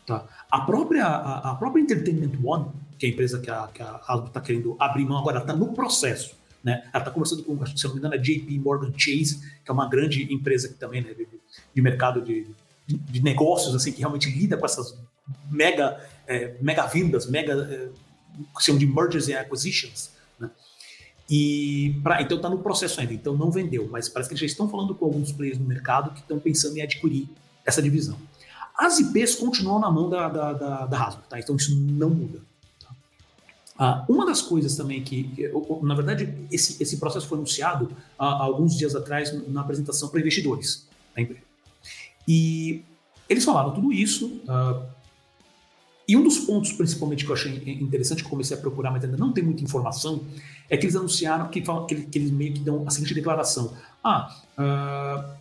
Tá? 0.06 0.24
A, 0.50 0.62
própria, 0.62 1.04
a, 1.04 1.50
a, 1.50 1.54
própria 1.54 1.82
Entertainment 1.82 2.32
One, 2.42 2.70
que 2.98 3.04
é 3.04 3.10
a 3.10 3.12
empresa 3.12 3.38
que 3.38 3.50
a, 3.50 3.68
que 3.68 3.82
Hasbro 3.82 4.28
está 4.28 4.40
querendo 4.40 4.74
abrir 4.80 5.04
mão 5.04 5.18
agora, 5.18 5.40
está 5.40 5.54
no 5.54 5.74
processo. 5.74 6.34
Né? 6.64 6.82
Ela 6.94 7.02
está 7.02 7.10
conversando 7.10 7.42
com, 7.42 7.66
se 7.66 7.84
não 7.84 7.92
me 7.92 7.98
engano, 7.98 8.14
a 8.14 8.16
JP 8.16 8.58
Morgan 8.58 8.92
Chase, 8.96 9.38
que 9.62 9.70
é 9.70 9.72
uma 9.72 9.86
grande 9.86 10.32
empresa 10.32 10.68
que 10.68 10.74
também 10.74 11.02
né, 11.02 11.12
de, 11.12 11.28
de 11.74 11.82
mercado 11.82 12.22
de, 12.22 12.46
de, 12.86 12.96
de, 12.96 13.22
negócios, 13.22 13.74
assim, 13.74 13.92
que 13.92 13.98
realmente 13.98 14.30
lida 14.30 14.56
com 14.56 14.64
essas 14.64 14.96
mega, 15.50 16.00
é, 16.26 16.56
mega 16.60 16.86
vendas, 16.86 17.26
mega 17.26 17.52
é, 17.52 17.88
que 18.58 18.72
de 18.76 18.86
mergers 18.86 19.28
and 19.28 19.38
acquisitions, 19.38 20.10
né? 20.38 20.50
E 21.30 22.00
pra, 22.02 22.20
então 22.20 22.36
está 22.36 22.48
no 22.48 22.58
processo 22.58 23.00
ainda, 23.00 23.12
então 23.12 23.36
não 23.36 23.50
vendeu, 23.50 23.88
mas 23.90 24.08
parece 24.08 24.28
que 24.28 24.34
eles 24.34 24.40
já 24.40 24.46
estão 24.46 24.68
falando 24.68 24.94
com 24.94 25.04
alguns 25.04 25.32
players 25.32 25.58
no 25.58 25.64
mercado 25.64 26.12
que 26.12 26.20
estão 26.20 26.38
pensando 26.38 26.76
em 26.76 26.82
adquirir 26.82 27.28
essa 27.64 27.80
divisão. 27.80 28.18
As 28.76 28.98
IPs 28.98 29.36
continuam 29.36 29.78
na 29.78 29.90
mão 29.90 30.08
da, 30.08 30.28
da, 30.28 30.52
da, 30.52 30.86
da 30.86 30.98
Hasbro, 30.98 31.24
tá? 31.28 31.38
então 31.38 31.56
isso 31.56 31.74
não 31.76 32.10
muda. 32.10 32.40
Tá? 32.80 32.94
Ah, 33.78 34.04
uma 34.08 34.26
das 34.26 34.42
coisas 34.42 34.76
também 34.76 35.02
que, 35.02 35.50
na 35.82 35.94
verdade, 35.94 36.34
esse, 36.50 36.82
esse 36.82 36.96
processo 36.98 37.28
foi 37.28 37.38
anunciado 37.38 37.94
alguns 38.18 38.76
dias 38.76 38.96
atrás 38.96 39.32
na 39.48 39.60
apresentação 39.60 40.08
para 40.08 40.20
investidores 40.20 40.88
da 41.14 41.22
empresa. 41.22 41.42
E 42.26 42.82
eles 43.28 43.44
falaram 43.44 43.72
tudo 43.72 43.92
isso, 43.92 44.26
uh, 44.26 44.86
e 46.06 46.16
um 46.16 46.22
dos 46.22 46.38
pontos, 46.40 46.72
principalmente, 46.72 47.24
que 47.24 47.30
eu 47.30 47.34
achei 47.34 47.52
interessante, 47.80 48.22
que 48.22 48.26
eu 48.26 48.30
comecei 48.30 48.56
a 48.56 48.60
procurar, 48.60 48.90
mas 48.90 49.04
ainda 49.04 49.16
não 49.16 49.32
tem 49.32 49.42
muita 49.42 49.62
informação, 49.62 50.24
é 50.68 50.76
que 50.76 50.84
eles 50.84 50.96
anunciaram 50.96 51.48
que, 51.48 51.64
falam, 51.64 51.86
que, 51.86 51.94
eles 51.94 52.30
meio 52.30 52.52
que 52.54 52.60
dão 52.60 52.84
a 52.86 52.90
seguinte 52.90 53.14
declaração: 53.14 53.72
Ah, 54.02 54.36
uh, 54.58 55.34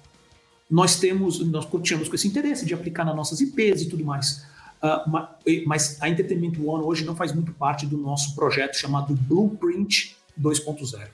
nós 0.70 1.00
temos, 1.00 1.40
nós 1.48 1.66
continuamos 1.66 2.08
com 2.08 2.16
esse 2.16 2.28
interesse 2.28 2.66
de 2.66 2.74
aplicar 2.74 3.04
nas 3.04 3.16
nossas 3.16 3.42
IPs 3.42 3.82
e 3.82 3.90
tudo 3.90 4.06
mais. 4.06 4.46
Uh, 4.82 5.66
mas 5.68 6.02
a 6.02 6.10
Entertainment 6.10 6.54
One 6.64 6.84
hoje 6.84 7.06
não 7.06 7.16
faz 7.16 7.34
muito 7.34 7.52
parte 7.54 7.86
do 7.86 7.98
nosso 7.98 8.34
projeto 8.36 8.76
chamado 8.76 9.14
Blueprint 9.14 10.16
2.0. 10.40 11.08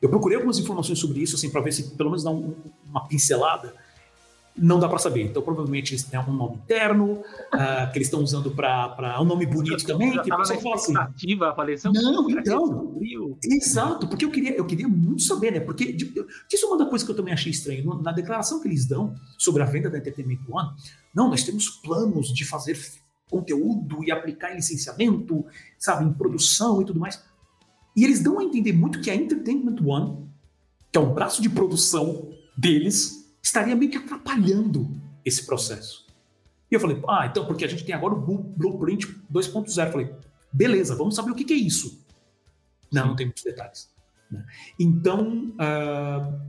Eu 0.00 0.08
procurei 0.08 0.36
algumas 0.36 0.58
informações 0.58 0.98
sobre 0.98 1.20
isso, 1.20 1.36
assim, 1.36 1.48
para 1.48 1.60
ver 1.60 1.72
se 1.72 1.94
pelo 1.94 2.10
menos 2.10 2.22
dá 2.22 2.30
um, 2.30 2.54
uma 2.88 3.06
pincelada 3.06 3.74
não 4.58 4.78
dá 4.80 4.88
para 4.88 4.98
saber. 4.98 5.22
Então, 5.24 5.42
provavelmente 5.42 5.92
eles 5.92 6.02
têm 6.04 6.18
um 6.20 6.32
nome 6.32 6.56
interno, 6.56 7.12
uh, 7.12 7.92
que 7.92 7.98
eles 7.98 8.08
estão 8.08 8.22
usando 8.22 8.50
para 8.50 9.20
um 9.20 9.24
nome 9.24 9.44
bonito 9.46 9.84
também, 9.86 10.12
que 10.12 10.32
o 10.32 10.36
pessoal 10.36 10.60
fala 10.60 10.74
assim. 10.74 10.92
Não, 11.92 12.30
então. 12.30 12.98
Exato, 13.44 14.08
porque 14.08 14.24
eu 14.24 14.30
queria, 14.30 14.56
eu 14.56 14.64
queria 14.64 14.88
muito 14.88 15.22
saber, 15.22 15.52
né? 15.52 15.60
Porque 15.60 15.96
isso 16.52 16.64
é 16.64 16.68
uma 16.68 16.78
das 16.78 16.88
coisas 16.88 17.04
que 17.04 17.12
eu 17.12 17.16
também 17.16 17.34
achei 17.34 17.50
estranho. 17.50 18.00
Na 18.02 18.12
declaração 18.12 18.60
que 18.60 18.68
eles 18.68 18.86
dão 18.86 19.14
sobre 19.38 19.62
a 19.62 19.66
venda 19.66 19.90
da 19.90 19.98
Entertainment 19.98 20.40
One, 20.48 20.70
não, 21.14 21.28
nós 21.28 21.42
temos 21.42 21.68
planos 21.68 22.32
de 22.32 22.44
fazer 22.44 22.78
conteúdo 23.30 24.04
e 24.04 24.10
aplicar 24.10 24.52
em 24.52 24.56
licenciamento, 24.56 25.44
sabe, 25.78 26.04
em 26.04 26.12
produção 26.12 26.80
e 26.80 26.84
tudo 26.84 27.00
mais. 27.00 27.22
E 27.96 28.04
eles 28.04 28.22
dão 28.22 28.38
a 28.38 28.44
entender 28.44 28.72
muito 28.72 29.00
que 29.00 29.10
a 29.10 29.14
Entertainment 29.14 29.76
One, 29.84 30.28
que 30.92 30.98
é 30.98 31.00
o 31.00 31.12
braço 31.12 31.42
de 31.42 31.48
produção 31.48 32.30
deles, 32.56 33.25
estaria 33.46 33.76
meio 33.76 33.90
que 33.90 33.96
atrapalhando 33.96 34.90
esse 35.24 35.46
processo. 35.46 36.04
E 36.70 36.74
eu 36.74 36.80
falei, 36.80 37.00
ah, 37.08 37.26
então, 37.26 37.46
porque 37.46 37.64
a 37.64 37.68
gente 37.68 37.84
tem 37.84 37.94
agora 37.94 38.12
o 38.12 38.20
Blueprint 38.20 39.06
2.0. 39.32 39.92
Falei, 39.92 40.12
beleza, 40.52 40.96
vamos 40.96 41.14
saber 41.14 41.30
o 41.30 41.34
que, 41.34 41.52
é 41.52 41.56
isso. 41.56 42.04
Não, 42.92 43.08
não 43.08 43.16
tem 43.16 43.26
muitos 43.26 43.44
detalhes. 43.44 43.88
Né? 44.28 44.44
Então, 44.80 45.54
uh, 45.54 46.40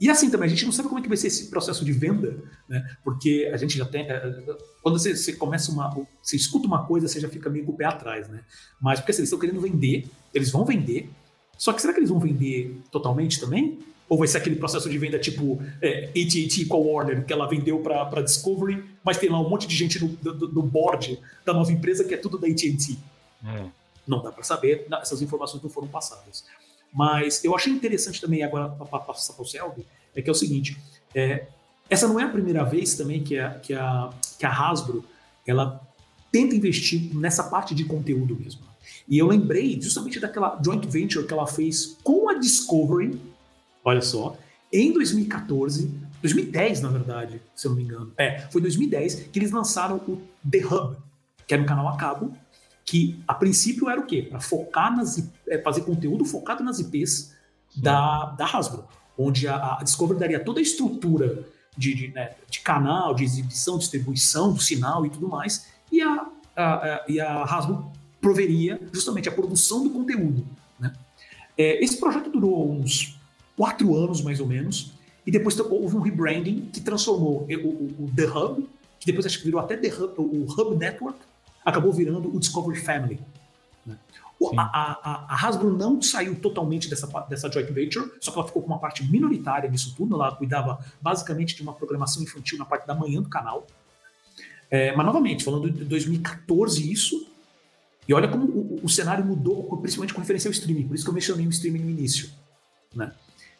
e 0.00 0.08
assim 0.08 0.30
também, 0.30 0.46
a 0.46 0.50
gente 0.50 0.64
não 0.64 0.70
sabe 0.70 0.88
como 0.88 1.00
é 1.00 1.02
que 1.02 1.08
vai 1.08 1.16
ser 1.16 1.26
esse 1.26 1.50
processo 1.50 1.84
de 1.84 1.90
venda, 1.90 2.40
né? 2.68 2.88
porque 3.02 3.50
a 3.52 3.56
gente 3.56 3.76
já 3.76 3.84
tem. 3.84 4.04
Uh, 4.04 4.56
quando 4.80 4.96
você, 4.96 5.16
você, 5.16 5.32
começa 5.32 5.72
uma. 5.72 5.90
Você 6.22 6.36
escuta 6.36 6.68
uma 6.68 6.86
coisa, 6.86 7.08
você 7.08 7.18
já 7.18 7.28
fica 7.28 7.50
meio 7.50 7.64
com 7.64 7.72
o 7.72 7.76
pé 7.76 7.86
atrás, 7.86 8.28
né? 8.28 8.44
Mas 8.80 9.00
porque 9.00 9.10
assim, 9.10 9.22
eles 9.22 9.28
estão 9.28 9.40
querendo 9.40 9.60
vender, 9.60 10.08
eles 10.32 10.50
vão 10.52 10.64
vender, 10.64 11.10
só 11.56 11.72
que 11.72 11.80
será 11.80 11.92
que 11.92 11.98
eles 11.98 12.10
vão 12.10 12.20
vender 12.20 12.80
totalmente 12.92 13.40
também? 13.40 13.80
Ou 14.08 14.18
vai 14.18 14.26
ser 14.26 14.38
aquele 14.38 14.56
processo 14.56 14.88
de 14.88 14.96
venda 14.96 15.18
tipo 15.18 15.60
é, 15.82 16.04
AT&T 16.06 16.66
a 16.70 16.76
Warner, 16.76 17.24
que 17.24 17.32
ela 17.32 17.46
vendeu 17.46 17.80
para 17.80 18.22
Discovery, 18.22 18.84
mas 19.04 19.18
tem 19.18 19.28
lá 19.28 19.40
um 19.40 19.48
monte 19.48 19.66
de 19.66 19.76
gente 19.76 20.02
no, 20.02 20.08
do, 20.08 20.48
do 20.48 20.62
board 20.62 21.18
da 21.44 21.52
nova 21.52 21.70
empresa 21.70 22.04
que 22.04 22.14
é 22.14 22.16
tudo 22.16 22.38
da 22.38 22.46
AT&T. 22.46 22.96
É. 23.44 23.66
Não 24.06 24.22
dá 24.22 24.32
para 24.32 24.42
saber, 24.42 24.86
essas 25.02 25.20
informações 25.20 25.62
não 25.62 25.68
foram 25.68 25.88
passadas. 25.88 26.44
Mas 26.92 27.44
eu 27.44 27.54
achei 27.54 27.72
interessante 27.72 28.20
também, 28.20 28.42
agora 28.42 28.68
para 28.70 28.98
passar 28.98 29.34
para 29.34 29.42
o 29.42 29.46
Selby, 29.46 29.86
é 30.14 30.22
que 30.22 30.28
é 30.28 30.32
o 30.32 30.34
seguinte, 30.34 30.78
é, 31.14 31.46
essa 31.90 32.08
não 32.08 32.18
é 32.18 32.24
a 32.24 32.28
primeira 32.28 32.64
vez 32.64 32.94
também 32.94 33.22
que 33.22 33.38
a, 33.38 33.50
que 33.58 33.74
a, 33.74 34.10
que 34.38 34.46
a 34.46 34.50
Hasbro 34.50 35.04
ela 35.46 35.80
tenta 36.30 36.54
investir 36.54 37.14
nessa 37.14 37.44
parte 37.44 37.74
de 37.74 37.84
conteúdo 37.84 38.36
mesmo. 38.36 38.62
E 39.08 39.18
eu 39.18 39.26
lembrei 39.26 39.80
justamente 39.80 40.20
daquela 40.20 40.60
joint 40.62 40.86
venture 40.86 41.26
que 41.26 41.32
ela 41.32 41.46
fez 41.46 41.96
com 42.02 42.28
a 42.28 42.34
Discovery, 42.34 43.18
Olha 43.88 44.02
só. 44.02 44.36
Em 44.70 44.92
2014, 44.92 45.90
2010, 46.20 46.82
na 46.82 46.90
verdade, 46.90 47.40
se 47.54 47.66
eu 47.66 47.70
não 47.70 47.78
me 47.78 47.84
engano. 47.84 48.12
É, 48.18 48.40
foi 48.50 48.60
2010 48.60 49.28
que 49.32 49.38
eles 49.38 49.50
lançaram 49.50 49.96
o 49.96 50.20
The 50.48 50.58
Hub, 50.58 50.96
que 51.46 51.54
era 51.54 51.62
um 51.62 51.66
canal 51.66 51.88
a 51.88 51.96
cabo, 51.96 52.36
que 52.84 53.18
a 53.26 53.32
princípio 53.32 53.88
era 53.88 53.98
o 53.98 54.04
quê? 54.04 54.22
Para 54.28 54.40
focar 54.40 54.94
nas 54.94 55.26
é, 55.48 55.58
fazer 55.62 55.82
conteúdo 55.82 56.22
focado 56.26 56.62
nas 56.62 56.78
IPs 56.78 57.34
da, 57.74 58.26
da 58.26 58.44
Hasbro, 58.44 58.84
onde 59.16 59.48
a, 59.48 59.78
a 59.78 59.82
Discovery 59.82 60.20
daria 60.20 60.40
toda 60.40 60.60
a 60.60 60.62
estrutura 60.62 61.46
de, 61.74 61.94
de, 61.94 62.08
né, 62.08 62.32
de, 62.50 62.60
canal, 62.60 63.14
de 63.14 63.24
exibição, 63.24 63.78
distribuição 63.78 64.52
do 64.52 64.60
sinal 64.60 65.06
e 65.06 65.10
tudo 65.10 65.28
mais, 65.28 65.66
e 65.90 66.02
a, 66.02 66.26
a, 66.54 66.74
a 66.74 67.04
e 67.08 67.18
a 67.18 67.42
Hasbro 67.42 67.90
proveria 68.20 68.78
justamente 68.92 69.30
a 69.30 69.32
produção 69.32 69.82
do 69.82 69.88
conteúdo. 69.88 70.46
Né? 70.78 70.92
É, 71.56 71.82
esse 71.82 71.96
projeto 71.98 72.28
durou 72.30 72.70
uns 72.70 73.17
quatro 73.58 73.94
anos 73.94 74.22
mais 74.22 74.38
ou 74.38 74.46
menos, 74.46 74.92
e 75.26 75.30
depois 75.30 75.58
houve 75.58 75.96
um 75.96 76.00
rebranding 76.00 76.70
que 76.72 76.80
transformou 76.80 77.46
o, 77.46 77.54
o, 77.54 78.04
o, 78.04 78.10
The 78.16 78.26
Hub, 78.26 78.66
que 78.98 79.04
depois 79.04 79.26
acho 79.26 79.38
que 79.38 79.44
virou 79.44 79.60
até 79.60 79.76
The 79.76 79.88
Hub, 79.88 80.14
o 80.16 80.44
Hub 80.44 80.76
Network, 80.76 81.18
acabou 81.64 81.92
virando 81.92 82.34
o 82.34 82.38
Discovery 82.38 82.78
Family. 82.78 83.20
Né? 83.84 83.98
A, 84.56 84.62
a, 84.62 85.34
a, 85.34 85.46
Hasbro 85.46 85.76
não 85.76 86.00
saiu 86.00 86.36
totalmente 86.36 86.88
dessa, 86.88 87.06
dessa 87.28 87.50
joint 87.50 87.70
venture, 87.72 88.10
só 88.20 88.30
que 88.30 88.38
ela 88.38 88.46
ficou 88.46 88.62
com 88.62 88.68
uma 88.68 88.78
parte 88.78 89.04
minoritária 89.04 89.68
nisso 89.68 89.94
tudo. 89.96 90.14
Ela 90.14 90.34
cuidava 90.34 90.78
basicamente 91.02 91.56
de 91.56 91.62
uma 91.62 91.72
programação 91.72 92.22
infantil 92.22 92.56
na 92.56 92.64
parte 92.64 92.86
da 92.86 92.94
manhã 92.94 93.20
do 93.20 93.28
canal. 93.28 93.66
É, 94.70 94.94
mas, 94.94 95.04
novamente, 95.04 95.42
falando 95.42 95.70
de 95.70 95.84
2014, 95.84 96.90
isso. 96.90 97.26
E 98.06 98.14
olha 98.14 98.28
como 98.28 98.44
o, 98.44 98.80
o, 98.82 98.88
cenário 98.88 99.24
mudou, 99.24 99.76
principalmente 99.78 100.14
com 100.14 100.20
referência 100.20 100.48
ao 100.48 100.52
streaming. 100.52 100.86
Por 100.86 100.94
isso 100.94 101.04
que 101.04 101.10
eu 101.10 101.14
mencionei 101.14 101.46
o 101.46 101.50
streaming 101.50 101.80
no 101.80 101.90
início. 101.90 102.30
Né? 102.94 103.12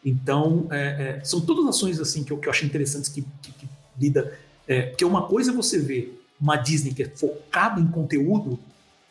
Então, 0.03 0.67
é, 0.71 1.19
é, 1.19 1.23
são 1.23 1.41
todas 1.41 1.65
ações 1.67 1.99
assim 1.99 2.23
que 2.23 2.31
eu, 2.31 2.37
que 2.37 2.47
eu 2.47 2.51
acho 2.51 2.65
interessantes 2.65 3.09
que, 3.09 3.21
que, 3.41 3.51
que 3.51 3.67
lida. 3.99 4.37
É, 4.67 4.95
uma 5.03 5.27
coisa 5.27 5.51
é 5.51 5.53
você 5.53 5.79
ver 5.79 6.23
uma 6.39 6.55
Disney 6.55 6.93
que 6.93 7.03
é 7.03 7.09
focada 7.09 7.81
em 7.81 7.87
conteúdo 7.87 8.57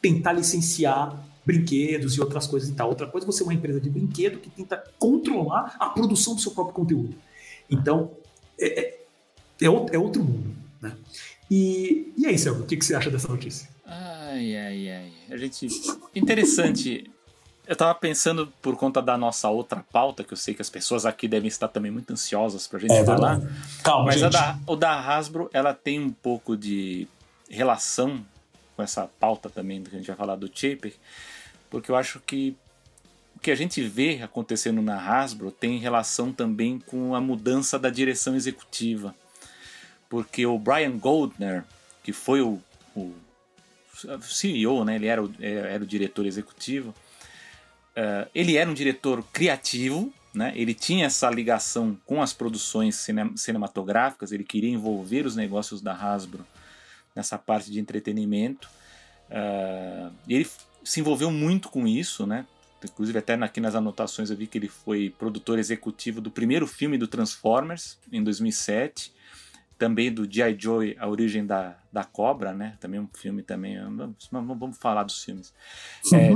tentar 0.00 0.32
licenciar 0.32 1.24
brinquedos 1.44 2.14
e 2.14 2.20
outras 2.20 2.46
coisas 2.46 2.68
e 2.68 2.72
tal. 2.72 2.88
Outra 2.88 3.06
coisa 3.06 3.26
é 3.26 3.28
você 3.28 3.42
uma 3.42 3.54
empresa 3.54 3.80
de 3.80 3.90
brinquedo 3.90 4.38
que 4.38 4.50
tenta 4.50 4.82
controlar 4.98 5.76
a 5.78 5.88
produção 5.88 6.34
do 6.34 6.40
seu 6.40 6.52
próprio 6.52 6.74
conteúdo. 6.74 7.14
Então, 7.70 8.10
é, 8.58 8.80
é, 8.80 9.00
é, 9.60 9.70
outro, 9.70 9.94
é 9.94 9.98
outro 9.98 10.22
mundo. 10.22 10.54
Né? 10.80 10.96
E, 11.50 12.12
e 12.16 12.26
aí, 12.26 12.38
Selma, 12.38 12.60
o 12.60 12.66
que, 12.66 12.76
que 12.76 12.84
você 12.84 12.94
acha 12.94 13.10
dessa 13.10 13.28
notícia? 13.28 13.68
Ai, 13.86 14.56
ai, 14.56 14.90
ai. 14.90 15.12
A 15.30 15.36
gente. 15.36 15.68
Interessante 16.14 17.10
eu 17.68 17.76
tava 17.76 17.94
pensando 17.94 18.50
por 18.62 18.76
conta 18.76 19.02
da 19.02 19.18
nossa 19.18 19.50
outra 19.50 19.84
pauta, 19.92 20.24
que 20.24 20.32
eu 20.32 20.38
sei 20.38 20.54
que 20.54 20.62
as 20.62 20.70
pessoas 20.70 21.04
aqui 21.04 21.28
devem 21.28 21.48
estar 21.48 21.68
também 21.68 21.90
muito 21.90 22.10
ansiosas 22.10 22.66
pra 22.66 22.78
gente 22.78 22.94
é, 22.94 23.04
falar. 23.04 23.42
Calma, 23.84 24.06
mas 24.06 24.20
gente. 24.20 24.32
Da, 24.32 24.58
o 24.66 24.74
da 24.74 24.98
Hasbro, 24.98 25.50
ela 25.52 25.74
tem 25.74 26.00
um 26.00 26.10
pouco 26.10 26.56
de 26.56 27.06
relação 27.50 28.24
com 28.74 28.82
essa 28.82 29.06
pauta 29.20 29.50
também 29.50 29.82
que 29.82 29.94
a 29.94 29.98
gente 29.98 30.06
vai 30.06 30.16
falar 30.16 30.36
do 30.36 30.50
Shaper, 30.52 30.94
porque 31.68 31.90
eu 31.90 31.96
acho 31.96 32.20
que 32.20 32.56
o 33.36 33.38
que 33.38 33.50
a 33.50 33.54
gente 33.54 33.82
vê 33.82 34.22
acontecendo 34.22 34.80
na 34.80 34.96
Hasbro 34.96 35.50
tem 35.50 35.78
relação 35.78 36.32
também 36.32 36.78
com 36.78 37.14
a 37.14 37.20
mudança 37.20 37.78
da 37.78 37.90
direção 37.90 38.34
executiva. 38.34 39.14
Porque 40.08 40.46
o 40.46 40.58
Brian 40.58 40.96
Goldner, 40.96 41.64
que 42.02 42.14
foi 42.14 42.40
o, 42.40 42.58
o 42.96 43.12
CEO, 44.22 44.86
né, 44.86 44.96
ele 44.96 45.06
era 45.06 45.22
o, 45.22 45.30
era 45.38 45.84
o 45.84 45.86
diretor 45.86 46.24
executivo, 46.24 46.94
Uh, 47.98 48.30
ele 48.32 48.56
era 48.56 48.70
um 48.70 48.74
diretor 48.74 49.24
criativo, 49.32 50.14
né? 50.32 50.52
ele 50.54 50.72
tinha 50.72 51.06
essa 51.06 51.28
ligação 51.28 51.98
com 52.06 52.22
as 52.22 52.32
produções 52.32 52.94
cine 52.94 53.32
cinematográficas, 53.36 54.30
ele 54.30 54.44
queria 54.44 54.70
envolver 54.70 55.26
os 55.26 55.34
negócios 55.34 55.80
da 55.80 55.92
Hasbro 55.92 56.46
nessa 57.12 57.36
parte 57.36 57.72
de 57.72 57.80
entretenimento. 57.80 58.70
Uh, 59.28 60.12
ele 60.28 60.48
se 60.84 61.00
envolveu 61.00 61.32
muito 61.32 61.68
com 61.68 61.88
isso, 61.88 62.24
né? 62.24 62.46
Inclusive, 62.84 63.18
até 63.18 63.34
aqui 63.34 63.60
nas 63.60 63.74
anotações 63.74 64.30
eu 64.30 64.36
vi 64.36 64.46
que 64.46 64.56
ele 64.56 64.68
foi 64.68 65.12
produtor 65.18 65.58
executivo 65.58 66.20
do 66.20 66.30
primeiro 66.30 66.68
filme 66.68 66.96
do 66.96 67.08
Transformers, 67.08 67.98
em 68.12 68.22
2007 68.22 69.17
também 69.78 70.12
do 70.12 70.30
G.I. 70.30 70.56
Joe, 70.58 70.96
A 70.98 71.08
Origem 71.08 71.46
da, 71.46 71.76
da 71.92 72.02
Cobra, 72.02 72.52
né? 72.52 72.76
Também 72.80 72.98
um 72.98 73.08
filme 73.14 73.42
também, 73.42 73.78
vamos, 73.78 74.28
vamos 74.30 74.76
falar 74.76 75.04
dos 75.04 75.22
filmes. 75.22 75.54
É, 76.12 76.30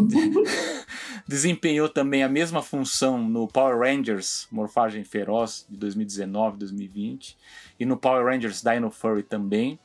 desempenhou 1.26 1.88
também 1.88 2.22
a 2.22 2.28
mesma 2.28 2.62
função 2.62 3.18
no 3.18 3.48
Power 3.48 3.78
Rangers, 3.80 4.46
Morfagem 4.50 5.02
Feroz, 5.02 5.66
de 5.68 5.76
2019, 5.76 6.58
2020, 6.58 7.36
e 7.80 7.84
no 7.84 7.96
Power 7.96 8.24
Rangers 8.24 8.62
Dino 8.62 8.90
Fury 8.90 9.24
também. 9.24 9.78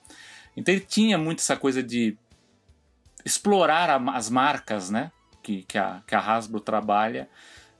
Então 0.55 0.73
ele 0.73 0.85
tinha 0.85 1.17
muito 1.17 1.39
essa 1.39 1.57
coisa 1.57 1.81
de 1.81 2.15
explorar 3.25 3.89
a, 3.89 4.15
as 4.15 4.29
marcas, 4.29 4.91
né? 4.91 5.11
Que, 5.41 5.63
que, 5.63 5.77
a, 5.77 6.03
que 6.05 6.13
a 6.13 6.19
Hasbro 6.19 6.59
trabalha, 6.59 7.27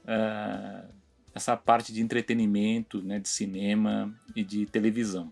uh, 0.06 0.88
essa 1.36 1.56
parte 1.56 1.94
de 1.94 2.02
entretenimento, 2.02 3.04
né? 3.04 3.20
De 3.20 3.30
cinema 3.30 4.12
e 4.36 4.44
de 4.44 4.66
televisão. 4.66 5.32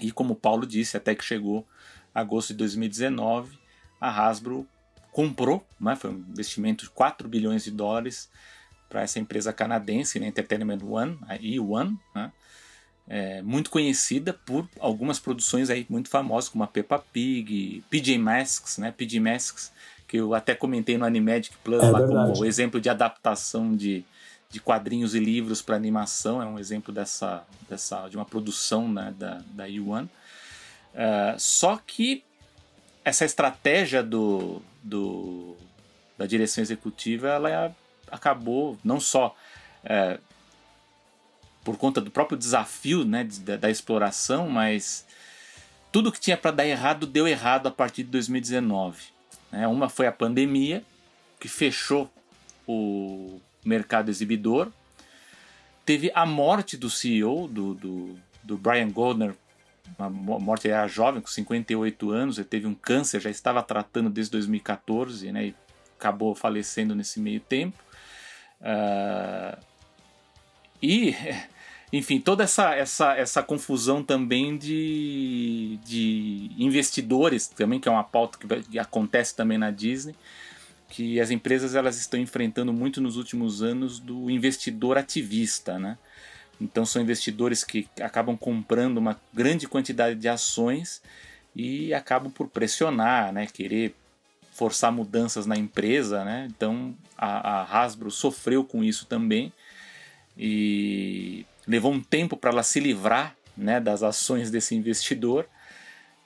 E 0.00 0.10
como 0.12 0.34
o 0.34 0.36
Paulo 0.36 0.66
disse, 0.66 0.96
até 0.96 1.14
que 1.14 1.24
chegou 1.24 1.66
agosto 2.14 2.48
de 2.48 2.54
2019, 2.58 3.58
a 4.00 4.26
Hasbro 4.26 4.66
comprou, 5.12 5.66
né, 5.80 5.96
foi 5.96 6.10
um 6.10 6.24
investimento 6.30 6.84
de 6.84 6.90
4 6.90 7.28
bilhões 7.28 7.64
de 7.64 7.70
dólares 7.70 8.28
para 8.88 9.02
essa 9.02 9.18
empresa 9.18 9.52
canadense, 9.52 10.20
né, 10.20 10.26
Entertainment 10.26 10.78
One, 10.82 11.18
a 11.26 11.36
E1, 11.36 11.96
né, 12.14 12.32
é, 13.08 13.42
muito 13.42 13.70
conhecida 13.70 14.32
por 14.32 14.68
algumas 14.78 15.18
produções 15.18 15.70
aí 15.70 15.86
muito 15.88 16.08
famosas, 16.08 16.48
como 16.48 16.62
a 16.62 16.66
Peppa 16.66 16.98
Pig, 16.98 17.82
PJ 17.90 18.18
Masks, 18.18 18.78
né, 18.78 18.92
PJ 18.92 19.18
Masks, 19.18 19.72
que 20.06 20.18
eu 20.18 20.34
até 20.34 20.54
comentei 20.54 20.96
no 20.96 21.04
Animagic 21.04 21.56
Plus, 21.64 21.82
é 21.82 21.90
lá 21.90 22.06
como 22.06 22.44
exemplo 22.44 22.80
de 22.80 22.88
adaptação 22.88 23.74
de, 23.74 24.04
de 24.50 24.60
quadrinhos 24.60 25.14
e 25.14 25.20
livros 25.20 25.60
para 25.60 25.76
animação, 25.76 26.40
é 26.40 26.46
um 26.46 26.58
exemplo 26.58 26.92
dessa, 26.92 27.46
dessa 27.68 28.08
de 28.08 28.16
uma 28.16 28.24
produção 28.24 28.90
né, 28.90 29.14
da, 29.16 29.42
da 29.50 29.66
Yuan. 29.66 30.08
Uh, 30.94 31.38
só 31.38 31.76
que 31.76 32.24
essa 33.04 33.24
estratégia 33.24 34.02
do, 34.02 34.62
do, 34.82 35.56
da 36.16 36.26
direção 36.26 36.62
executiva 36.62 37.28
ela 37.28 37.74
acabou 38.10 38.78
não 38.82 38.98
só 38.98 39.36
é, 39.84 40.18
por 41.62 41.76
conta 41.76 42.00
do 42.00 42.10
próprio 42.10 42.38
desafio 42.38 43.04
né, 43.04 43.28
da, 43.40 43.56
da 43.56 43.70
exploração, 43.70 44.48
mas 44.48 45.06
tudo 45.92 46.10
que 46.10 46.20
tinha 46.20 46.36
para 46.36 46.50
dar 46.50 46.66
errado 46.66 47.06
deu 47.06 47.28
errado 47.28 47.66
a 47.66 47.70
partir 47.70 48.02
de 48.02 48.10
2019. 48.10 49.04
Né? 49.52 49.68
Uma 49.68 49.88
foi 49.88 50.06
a 50.06 50.12
pandemia, 50.12 50.82
que 51.38 51.48
fechou 51.48 52.10
o 52.66 53.40
mercado 53.64 54.10
exibidor. 54.10 54.68
Teve 55.84 56.10
a 56.14 56.26
morte 56.26 56.76
do 56.76 56.90
CEO, 56.90 57.48
do, 57.48 57.74
do, 57.74 58.16
do 58.42 58.58
Brian 58.58 58.90
Goldner, 58.90 59.34
uma 59.98 60.10
morte 60.10 60.68
era 60.68 60.86
jovem, 60.86 61.20
com 61.20 61.28
58 61.28 62.10
anos, 62.10 62.38
ele 62.38 62.46
teve 62.46 62.66
um 62.66 62.74
câncer, 62.74 63.20
já 63.20 63.30
estava 63.30 63.62
tratando 63.62 64.10
desde 64.10 64.32
2014, 64.32 65.32
né, 65.32 65.46
e 65.46 65.54
acabou 65.98 66.34
falecendo 66.34 66.94
nesse 66.94 67.20
meio 67.20 67.40
tempo. 67.40 67.82
Uh, 68.60 69.58
e 70.82 71.14
enfim, 71.92 72.20
toda 72.20 72.44
essa, 72.44 72.74
essa, 72.74 73.16
essa 73.16 73.42
confusão 73.42 74.02
também 74.02 74.58
de, 74.58 75.78
de 75.84 76.50
investidores, 76.58 77.48
também 77.48 77.80
que 77.80 77.88
é 77.88 77.92
uma 77.92 78.04
pauta 78.04 78.38
que, 78.38 78.62
que 78.62 78.78
acontece 78.78 79.34
também 79.34 79.56
na 79.56 79.70
Disney, 79.70 80.14
que 80.88 81.20
as 81.20 81.30
empresas 81.30 81.74
elas 81.74 81.98
estão 81.98 82.18
enfrentando 82.18 82.72
muito 82.72 83.00
nos 83.00 83.16
últimos 83.16 83.62
anos 83.62 83.98
do 83.98 84.30
investidor 84.30 84.96
ativista, 84.96 85.78
né? 85.78 85.98
Então 86.60 86.84
são 86.84 87.00
investidores 87.00 87.62
que 87.62 87.86
acabam 88.00 88.36
comprando 88.36 88.98
uma 88.98 89.20
grande 89.32 89.68
quantidade 89.68 90.18
de 90.18 90.28
ações 90.28 91.00
e 91.54 91.94
acabam 91.94 92.30
por 92.30 92.48
pressionar, 92.48 93.32
né? 93.32 93.46
Querer 93.46 93.94
forçar 94.52 94.90
mudanças 94.90 95.46
na 95.46 95.56
empresa, 95.56 96.24
né? 96.24 96.48
Então 96.50 96.96
a, 97.16 97.60
a 97.60 97.82
Hasbro 97.82 98.10
sofreu 98.10 98.64
com 98.64 98.82
isso 98.82 99.06
também 99.06 99.52
e 100.36 101.44
levou 101.66 101.92
um 101.92 102.00
tempo 102.00 102.36
para 102.36 102.50
ela 102.50 102.62
se 102.62 102.80
livrar 102.80 103.36
né, 103.56 103.80
das 103.80 104.02
ações 104.02 104.50
desse 104.50 104.74
investidor 104.74 105.46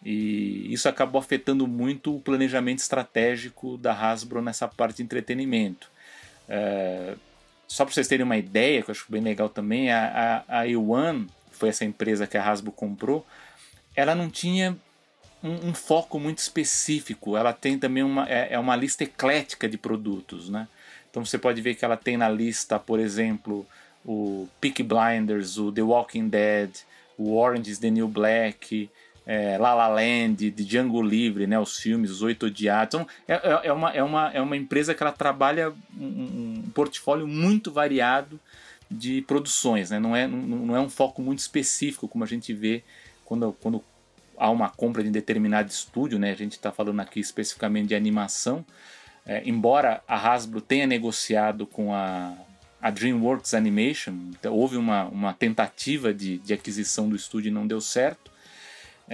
e 0.04 0.72
isso 0.72 0.88
acabou 0.88 1.20
afetando 1.20 1.66
muito 1.66 2.16
o 2.16 2.20
planejamento 2.20 2.78
estratégico 2.78 3.76
da 3.78 3.92
Hasbro 3.92 4.42
nessa 4.42 4.66
parte 4.66 4.96
de 4.96 5.02
entretenimento. 5.02 5.90
É, 6.48 7.14
só 7.68 7.84
para 7.84 7.94
vocês 7.94 8.08
terem 8.08 8.24
uma 8.24 8.36
ideia, 8.36 8.82
que 8.82 8.90
eu 8.90 8.92
acho 8.92 9.06
bem 9.08 9.22
legal 9.22 9.48
também, 9.48 9.90
a, 9.90 10.44
a, 10.48 10.60
a 10.60 10.66
E1, 10.66 11.28
foi 11.52 11.68
essa 11.68 11.84
empresa 11.84 12.26
que 12.26 12.36
a 12.36 12.44
Hasbro 12.44 12.72
comprou, 12.72 13.24
ela 13.94 14.14
não 14.14 14.28
tinha 14.28 14.76
um, 15.42 15.68
um, 15.68 15.74
foco 15.74 16.18
muito 16.18 16.38
específico. 16.38 17.36
Ela 17.36 17.52
tem 17.52 17.78
também 17.78 18.02
uma, 18.02 18.28
é, 18.28 18.54
é, 18.54 18.58
uma 18.58 18.76
lista 18.76 19.04
eclética 19.04 19.68
de 19.68 19.78
produtos, 19.78 20.48
né? 20.48 20.68
Então 21.10 21.24
você 21.24 21.38
pode 21.38 21.60
ver 21.60 21.74
que 21.74 21.84
ela 21.84 21.96
tem 21.96 22.16
na 22.16 22.28
lista, 22.28 22.78
por 22.78 22.98
exemplo, 22.98 23.66
o 24.04 24.48
Peaky 24.60 24.82
Blinders, 24.82 25.58
o 25.58 25.70
The 25.70 25.82
Walking 25.82 26.28
Dead, 26.28 26.70
o 27.18 27.36
Orange 27.36 27.70
is 27.70 27.78
the 27.78 27.90
New 27.90 28.08
Black, 28.08 28.90
é, 29.26 29.56
La 29.58 29.74
La 29.74 29.88
Land, 29.88 30.50
de 30.50 30.64
Django 30.64 31.02
Livre, 31.02 31.46
né, 31.46 31.58
os 31.58 31.76
filmes, 31.76 32.10
os 32.10 32.22
Oito 32.22 32.46
Odiados. 32.46 32.94
Então, 32.94 33.06
é, 33.26 33.34
é, 33.34 33.60
é, 33.68 33.72
uma, 33.72 33.90
é, 33.90 34.02
uma, 34.02 34.30
é 34.32 34.40
uma 34.40 34.56
empresa 34.56 34.94
que 34.94 35.02
ela 35.02 35.12
trabalha 35.12 35.72
um, 35.96 36.06
um 36.06 36.70
portfólio 36.74 37.26
muito 37.26 37.70
variado 37.70 38.38
de 38.90 39.22
produções, 39.22 39.90
né? 39.90 39.98
não, 39.98 40.14
é, 40.14 40.26
não, 40.26 40.38
não 40.38 40.76
é 40.76 40.80
um 40.80 40.90
foco 40.90 41.22
muito 41.22 41.38
específico 41.38 42.06
como 42.06 42.24
a 42.24 42.26
gente 42.26 42.52
vê 42.52 42.84
quando, 43.24 43.52
quando 43.60 43.82
há 44.36 44.50
uma 44.50 44.68
compra 44.68 45.02
de 45.02 45.10
determinado 45.10 45.70
estúdio, 45.70 46.18
né? 46.18 46.30
a 46.30 46.36
gente 46.36 46.52
está 46.52 46.70
falando 46.70 47.00
aqui 47.00 47.18
especificamente 47.18 47.88
de 47.88 47.94
animação, 47.94 48.64
é, 49.24 49.42
embora 49.48 50.02
a 50.06 50.16
Hasbro 50.16 50.60
tenha 50.60 50.86
negociado 50.86 51.66
com 51.66 51.94
a 51.94 52.34
a 52.82 52.90
DreamWorks 52.90 53.54
Animation, 53.54 54.12
então, 54.30 54.52
houve 54.52 54.76
uma, 54.76 55.04
uma 55.04 55.32
tentativa 55.32 56.12
de, 56.12 56.38
de 56.38 56.52
aquisição 56.52 57.08
do 57.08 57.14
estúdio 57.14 57.48
e 57.48 57.52
não 57.52 57.64
deu 57.64 57.80
certo. 57.80 58.31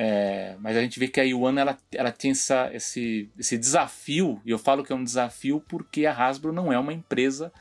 É, 0.00 0.54
mas 0.60 0.76
a 0.76 0.80
gente 0.80 0.96
vê 0.96 1.08
que 1.08 1.18
a 1.18 1.24
Yuan 1.24 1.58
ela, 1.58 1.76
ela 1.90 2.12
tem 2.12 2.30
essa, 2.30 2.70
esse, 2.72 3.28
esse 3.36 3.58
desafio, 3.58 4.40
e 4.46 4.50
eu 4.50 4.56
falo 4.56 4.84
que 4.84 4.92
é 4.92 4.94
um 4.94 5.02
desafio 5.02 5.60
porque 5.66 6.06
a 6.06 6.12
Hasbro 6.12 6.52
não 6.52 6.72
é 6.72 6.78
uma 6.78 6.92
empresa 6.92 7.52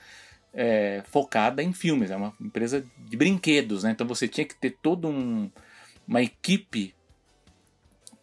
é, 0.53 1.01
focada 1.07 1.63
em 1.63 1.73
filmes, 1.73 2.11
é 2.11 2.15
uma 2.15 2.31
empresa 2.39 2.85
de 2.95 3.17
brinquedos, 3.17 3.83
né? 3.83 3.89
então 3.89 4.05
você 4.05 4.27
tinha 4.27 4.45
que 4.45 4.53
ter 4.53 4.77
toda 4.83 5.07
um, 5.07 5.49
uma 6.07 6.21
equipe 6.21 6.93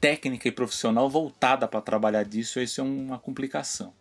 técnica 0.00 0.46
e 0.46 0.52
profissional 0.52 1.10
voltada 1.10 1.66
para 1.66 1.80
trabalhar 1.80 2.22
disso, 2.22 2.60
isso 2.60 2.80
é 2.80 2.84
uma 2.84 3.18
complicação. 3.18 3.92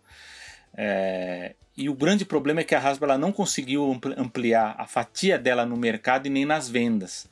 É, 0.78 1.56
e 1.76 1.90
o 1.90 1.96
grande 1.96 2.24
problema 2.24 2.62
é 2.62 2.64
que 2.64 2.76
a 2.76 2.80
Hasbro 2.80 3.10
ela 3.10 3.18
não 3.18 3.32
conseguiu 3.32 4.00
ampliar 4.16 4.76
a 4.78 4.86
fatia 4.86 5.40
dela 5.40 5.66
no 5.66 5.76
mercado 5.76 6.28
e 6.28 6.30
nem 6.30 6.46
nas 6.46 6.70
vendas. 6.70 7.28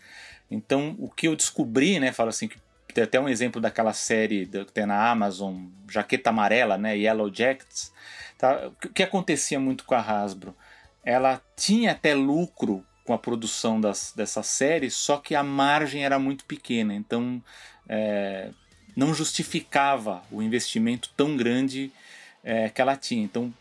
Então, 0.50 0.96
o 0.98 1.08
que 1.08 1.28
eu 1.28 1.36
descobri, 1.36 2.00
né, 2.00 2.12
falo 2.12 2.30
assim, 2.30 2.48
que 2.48 2.58
tem 2.92 3.04
até 3.04 3.20
um 3.20 3.30
exemplo 3.30 3.62
daquela 3.62 3.94
série 3.94 4.46
que 4.46 4.72
tem 4.72 4.86
na 4.86 5.10
Amazon, 5.10 5.66
Jaqueta 5.90 6.30
Amarela, 6.30 6.78
né, 6.78 6.98
Yellow 6.98 7.34
Jackets. 7.34 7.94
Tá? 8.38 8.68
O 8.68 8.90
que 8.90 9.04
acontecia 9.04 9.60
muito 9.60 9.84
com 9.84 9.96
a 9.96 10.00
Hasbro? 10.00 10.56
Ela 11.04 11.42
tinha 11.56 11.92
até 11.92 12.14
lucro 12.14 12.86
com 13.04 13.14
a 13.14 13.18
produção 13.18 13.82
das, 13.82 14.14
dessa 14.16 14.44
série, 14.44 14.90
só 14.90 15.18
que 15.18 15.36
a 15.36 15.44
margem 15.44 16.06
era 16.06 16.20
muito 16.20 16.46
pequena, 16.46 16.94
então 16.94 17.42
é, 17.90 18.50
não 18.96 19.14
justificava 19.14 20.22
o 20.32 20.42
investimento 20.42 21.10
tão 21.18 21.36
grande 21.36 21.92
é, 22.44 22.70
que 22.70 22.82
ela 22.82 22.96
tinha. 22.96 23.24
Então, 23.24 23.54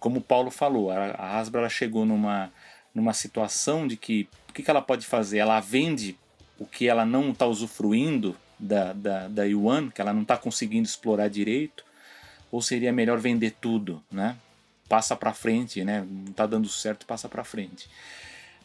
como 0.00 0.18
o 0.18 0.22
Paulo 0.22 0.50
falou, 0.50 0.90
a, 0.90 1.12
a 1.12 1.38
Hasbro 1.38 1.68
chegou 1.70 2.04
numa, 2.04 2.52
numa 2.94 3.12
situação 3.12 3.86
de 3.86 3.96
que 3.96 4.28
o 4.48 4.52
que, 4.52 4.62
que 4.62 4.70
ela 4.70 4.82
pode 4.82 5.06
fazer? 5.06 5.38
Ela 5.38 5.60
vende 5.60 6.16
o 6.58 6.66
que 6.66 6.88
ela 6.88 7.04
não 7.04 7.30
está 7.30 7.46
usufruindo 7.46 8.36
da, 8.64 8.92
da, 8.92 9.28
da 9.28 9.44
Yuan, 9.44 9.90
que 9.90 10.00
ela 10.00 10.12
não 10.12 10.22
está 10.22 10.36
conseguindo 10.36 10.86
explorar 10.86 11.28
direito, 11.28 11.84
ou 12.50 12.62
seria 12.62 12.92
melhor 12.92 13.18
vender 13.18 13.54
tudo, 13.60 14.02
né? 14.10 14.36
Passa 14.88 15.16
para 15.16 15.32
frente, 15.32 15.84
né? 15.84 16.06
Não 16.08 16.30
está 16.30 16.46
dando 16.46 16.68
certo, 16.68 17.06
passa 17.06 17.28
para 17.28 17.44
frente. 17.44 17.88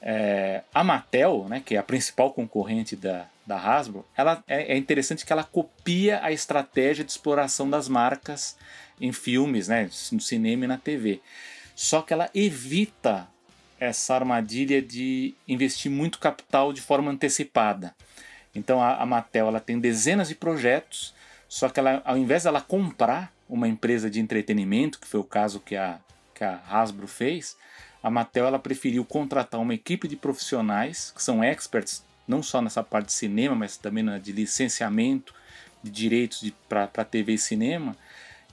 É, 0.01 0.63
a 0.73 0.83
Mattel, 0.83 1.47
né, 1.49 1.61
que 1.65 1.75
é 1.75 1.77
a 1.77 1.83
principal 1.83 2.31
concorrente 2.31 2.95
da, 2.95 3.27
da 3.45 3.57
Hasbro, 3.57 4.05
ela 4.15 4.41
é, 4.47 4.73
é 4.73 4.77
interessante 4.77 5.25
que 5.25 5.33
ela 5.33 5.43
copia 5.43 6.23
a 6.23 6.31
estratégia 6.31 7.03
de 7.03 7.11
exploração 7.11 7.69
das 7.69 7.89
marcas 7.89 8.55
em 9.01 9.11
filmes, 9.11 9.67
né, 9.67 9.89
no 10.11 10.21
cinema 10.21 10.63
e 10.63 10.67
na 10.67 10.77
TV. 10.77 11.19
Só 11.75 12.01
que 12.01 12.13
ela 12.13 12.29
evita 12.33 13.27
essa 13.79 14.15
armadilha 14.15 14.81
de 14.81 15.33
investir 15.47 15.91
muito 15.91 16.19
capital 16.19 16.71
de 16.71 16.81
forma 16.81 17.11
antecipada. 17.11 17.95
Então 18.53 18.81
a, 18.81 18.95
a 18.95 19.05
Mattel 19.05 19.47
ela 19.47 19.59
tem 19.59 19.79
dezenas 19.79 20.29
de 20.29 20.35
projetos, 20.35 21.13
só 21.47 21.69
que 21.69 21.79
ela, 21.79 22.01
ao 22.05 22.17
invés 22.17 22.43
dela 22.43 22.61
comprar 22.61 23.33
uma 23.47 23.67
empresa 23.67 24.09
de 24.09 24.19
entretenimento, 24.19 24.99
que 24.99 25.07
foi 25.07 25.19
o 25.19 25.23
caso 25.23 25.59
que 25.59 25.75
a, 25.75 25.99
que 26.33 26.43
a 26.43 26.61
Hasbro 26.69 27.07
fez, 27.07 27.57
a 28.01 28.09
Mattel 28.09 28.45
ela 28.45 28.59
preferiu 28.59 29.03
contratar 29.03 29.59
uma 29.59 29.73
equipe 29.73 30.07
de 30.07 30.15
profissionais 30.15 31.11
que 31.15 31.21
são 31.21 31.43
experts 31.43 32.03
não 32.27 32.43
só 32.43 32.61
nessa 32.61 32.83
parte 32.83 33.07
de 33.07 33.13
cinema, 33.13 33.55
mas 33.55 33.75
também 33.75 34.03
na 34.03 34.19
de 34.19 34.31
licenciamento 34.31 35.33
de 35.81 35.89
direitos 35.89 36.51
para 36.67 37.03
TV 37.03 37.33
e 37.33 37.37
cinema, 37.37 37.95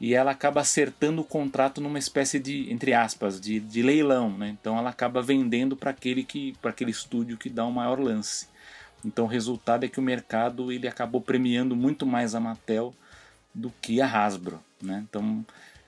e 0.00 0.14
ela 0.14 0.30
acaba 0.30 0.60
acertando 0.60 1.20
o 1.20 1.24
contrato 1.24 1.80
numa 1.80 1.98
espécie 1.98 2.38
de, 2.38 2.72
entre 2.72 2.94
aspas, 2.94 3.40
de, 3.40 3.60
de 3.60 3.82
leilão. 3.82 4.30
Né? 4.30 4.56
Então 4.58 4.78
ela 4.78 4.90
acaba 4.90 5.22
vendendo 5.22 5.76
para 5.76 5.90
aquele, 5.90 6.22
que, 6.22 6.54
aquele 6.62 6.90
estúdio 6.90 7.36
que 7.36 7.50
dá 7.50 7.64
o 7.64 7.72
maior 7.72 7.98
lance. 7.98 8.48
Então 9.06 9.24
o 9.24 9.28
resultado 9.28 9.84
é 9.84 9.88
que 9.88 10.00
o 10.00 10.02
mercado 10.02 10.72
ele 10.72 10.88
acabou 10.88 11.20
premiando 11.20 11.76
muito 11.76 12.04
mais 12.04 12.34
a 12.34 12.40
Mattel 12.40 12.92
do 13.54 13.72
que 13.80 14.00
a 14.00 14.06
Hasbro. 14.06 14.60
Né? 14.82 15.04
Então 15.08 15.46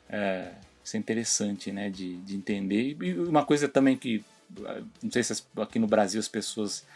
é, 0.08 0.52
isso 0.84 0.96
é 0.96 1.00
interessante 1.00 1.72
né? 1.72 1.90
de, 1.90 2.16
de 2.18 2.36
entender. 2.36 2.96
E 3.02 3.18
uma 3.18 3.44
coisa 3.44 3.68
também 3.68 3.96
que, 3.96 4.24
não 5.02 5.10
sei 5.10 5.24
se 5.24 5.42
aqui 5.56 5.78
no 5.78 5.88
Brasil 5.88 6.20
as 6.20 6.28
pessoas 6.28 6.86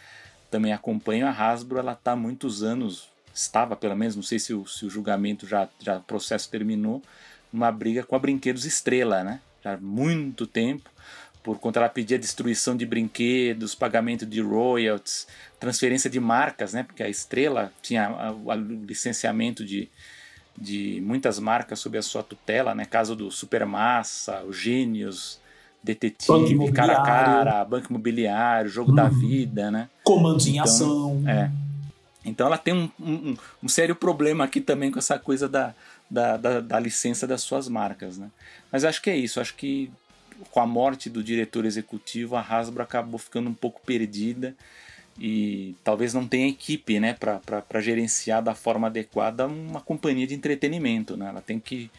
também 0.49 0.71
acompanham, 0.71 1.27
a 1.27 1.31
Hasbro 1.31 1.77
ela 1.77 1.93
está 1.93 2.13
há 2.13 2.15
muitos 2.15 2.63
anos 2.63 3.11
estava 3.33 3.75
pelo 3.75 3.95
menos, 3.95 4.15
não 4.15 4.23
sei 4.23 4.37
se 4.37 4.53
o, 4.53 4.65
se 4.67 4.85
o 4.85 4.89
julgamento 4.89 5.47
já, 5.47 5.67
já 5.79 5.97
o 5.97 6.03
processo 6.03 6.49
terminou, 6.49 7.01
uma 7.51 7.71
briga 7.71 8.03
com 8.03 8.15
a 8.15 8.19
Brinquedos 8.19 8.65
Estrela, 8.65 9.23
né? 9.23 9.41
Já 9.63 9.73
há 9.73 9.77
muito 9.77 10.45
tempo, 10.45 10.89
por 11.43 11.59
conta 11.59 11.79
ela 11.79 11.89
pedia 11.89 12.17
destruição 12.17 12.75
de 12.75 12.85
brinquedos, 12.85 13.75
pagamento 13.75 14.25
de 14.25 14.41
royalties, 14.41 15.27
transferência 15.59 16.09
de 16.09 16.19
marcas, 16.19 16.73
né? 16.73 16.83
Porque 16.83 17.03
a 17.03 17.09
Estrela 17.09 17.71
tinha 17.81 18.09
o 18.31 18.53
licenciamento 18.53 19.65
de, 19.65 19.89
de 20.57 21.01
muitas 21.05 21.39
marcas 21.39 21.79
sob 21.79 21.97
a 21.97 22.01
sua 22.01 22.23
tutela, 22.23 22.73
né? 22.73 22.85
Caso 22.85 23.13
do 23.13 23.29
Supermassa, 23.29 24.41
o 24.43 24.53
Gênios, 24.53 25.39
detetive, 25.83 26.71
cara 26.71 26.93
a 26.93 27.03
cara, 27.03 27.65
banco 27.65 27.89
imobiliário, 27.89 28.69
jogo 28.69 28.91
uhum. 28.91 28.95
da 28.95 29.09
vida, 29.09 29.69
né? 29.69 29.89
Comandos 30.03 30.47
então, 30.47 30.55
em 30.55 30.59
ação. 30.59 31.23
É. 31.27 31.51
Então 32.25 32.47
ela 32.47 32.57
tem 32.57 32.73
um, 32.73 32.89
um, 32.97 33.35
um, 33.63 33.67
sério 33.67 33.95
problema 33.95 34.45
aqui 34.45 34.61
também 34.61 34.89
com 34.89 34.97
essa 34.97 35.19
coisa 35.19 35.49
da, 35.49 35.73
da, 36.09 36.37
da, 36.37 36.61
da, 36.61 36.79
licença 36.79 37.27
das 37.27 37.41
suas 37.41 37.67
marcas, 37.67 38.17
né? 38.17 38.29
Mas 38.71 38.85
acho 38.85 39.01
que 39.01 39.09
é 39.09 39.17
isso, 39.17 39.41
acho 39.41 39.55
que 39.55 39.91
com 40.51 40.59
a 40.59 40.65
morte 40.65 41.09
do 41.09 41.23
diretor 41.23 41.65
executivo, 41.65 42.35
a 42.35 42.41
Hasbro 42.41 42.83
acabou 42.83 43.17
ficando 43.17 43.49
um 43.49 43.53
pouco 43.53 43.81
perdida 43.85 44.55
e 45.19 45.75
talvez 45.83 46.13
não 46.13 46.27
tenha 46.27 46.47
equipe 46.47 46.99
né, 46.99 47.13
para 47.13 47.81
gerenciar 47.81 48.41
da 48.41 48.55
forma 48.55 48.87
adequada 48.87 49.45
uma 49.45 49.79
companhia 49.79 50.25
de 50.25 50.33
entretenimento. 50.33 51.15
Né? 51.15 51.27
Ela 51.27 51.41
tem 51.41 51.59
que. 51.59 51.91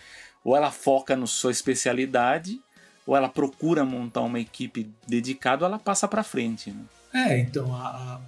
Ou 0.42 0.56
ela 0.56 0.70
foca 0.70 1.16
na 1.16 1.26
sua 1.26 1.50
especialidade, 1.50 2.60
ou 3.06 3.16
ela 3.16 3.28
procura 3.28 3.84
montar 3.84 4.20
uma 4.22 4.40
equipe 4.40 4.90
dedicada, 5.06 5.64
ou 5.64 5.68
ela 5.68 5.78
passa 5.78 6.06
para 6.06 6.22
frente. 6.22 6.70
Né? 6.70 6.84
É, 7.14 7.38
então, 7.38 7.74
a, 7.74 7.88
a, 7.88 8.20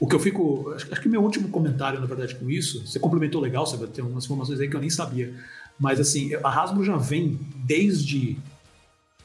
o 0.00 0.08
que 0.08 0.14
eu 0.14 0.20
fico. 0.20 0.72
Acho, 0.74 0.92
acho, 0.92 1.00
que 1.00 1.08
meu 1.08 1.22
último 1.22 1.48
comentário, 1.48 2.00
na 2.00 2.06
verdade, 2.06 2.34
com 2.34 2.50
isso, 2.50 2.86
você 2.86 2.98
complementou 2.98 3.40
legal, 3.40 3.66
você 3.66 3.76
vai 3.76 3.88
ter 3.88 4.02
umas 4.02 4.24
informações 4.24 4.58
aí 4.60 4.68
que 4.68 4.76
eu 4.76 4.80
nem 4.80 4.90
sabia. 4.90 5.34
Mas 5.78 6.00
assim, 6.00 6.34
a 6.42 6.48
Hasbro 6.48 6.82
já 6.82 6.96
vem 6.96 7.38
desde 7.54 8.38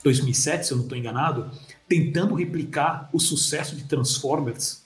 2007, 0.03 0.67
se 0.67 0.73
eu 0.73 0.77
não 0.77 0.83
estou 0.83 0.97
enganado, 0.97 1.49
tentando 1.87 2.35
replicar 2.35 3.09
o 3.13 3.19
sucesso 3.19 3.75
de 3.75 3.83
Transformers, 3.83 4.83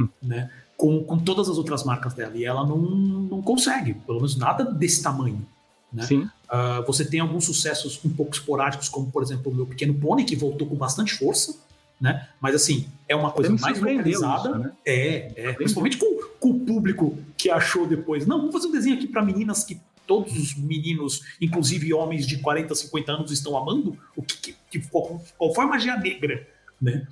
hum. 0.00 0.08
né? 0.22 0.50
Com, 0.76 1.02
com 1.04 1.18
todas 1.18 1.48
as 1.48 1.56
outras 1.56 1.84
marcas 1.84 2.12
dela. 2.12 2.36
E 2.36 2.44
ela 2.44 2.66
não, 2.66 2.76
não 2.76 3.40
consegue, 3.40 3.94
pelo 3.94 4.18
menos 4.18 4.36
nada 4.36 4.62
desse 4.64 5.02
tamanho. 5.02 5.46
Né? 5.90 6.02
Sim. 6.02 6.20
Uh, 6.22 6.84
você 6.86 7.04
tem 7.04 7.20
alguns 7.20 7.46
sucessos 7.46 7.98
um 8.04 8.10
pouco 8.10 8.34
esporádicos, 8.34 8.88
como 8.88 9.10
por 9.10 9.22
exemplo 9.22 9.50
o 9.50 9.54
meu 9.54 9.66
Pequeno 9.66 9.94
Pony, 9.94 10.24
que 10.24 10.36
voltou 10.36 10.66
com 10.66 10.76
bastante 10.76 11.14
força, 11.14 11.56
né? 11.98 12.28
Mas 12.40 12.54
assim, 12.54 12.86
é 13.08 13.16
uma 13.16 13.30
coisa 13.30 13.50
mais 13.58 13.80
localizada. 13.80 14.50
Isso, 14.50 14.58
né? 14.58 14.72
É, 14.84 15.32
é. 15.36 15.52
Principalmente 15.54 15.96
com, 15.96 16.22
com 16.38 16.50
o 16.50 16.60
público 16.60 17.16
que 17.38 17.48
achou 17.48 17.86
depois. 17.86 18.26
Não, 18.26 18.38
vamos 18.38 18.52
fazer 18.52 18.68
um 18.68 18.72
desenho 18.72 18.96
aqui 18.96 19.06
para 19.06 19.22
meninas 19.22 19.64
que 19.64 19.80
todos 20.06 20.36
os 20.36 20.56
meninos, 20.56 21.22
inclusive 21.40 21.92
homens 21.92 22.26
de 22.26 22.38
40, 22.38 22.74
50 22.74 23.12
anos, 23.12 23.30
estão 23.32 23.56
amando, 23.56 23.98
o 24.14 24.22
que, 24.22 24.54
que 24.70 24.80
qual, 24.88 25.22
qual 25.36 25.54
foi 25.54 25.64
a 25.64 25.68
magia 25.68 25.96
negra, 25.96 26.46
né? 26.80 27.06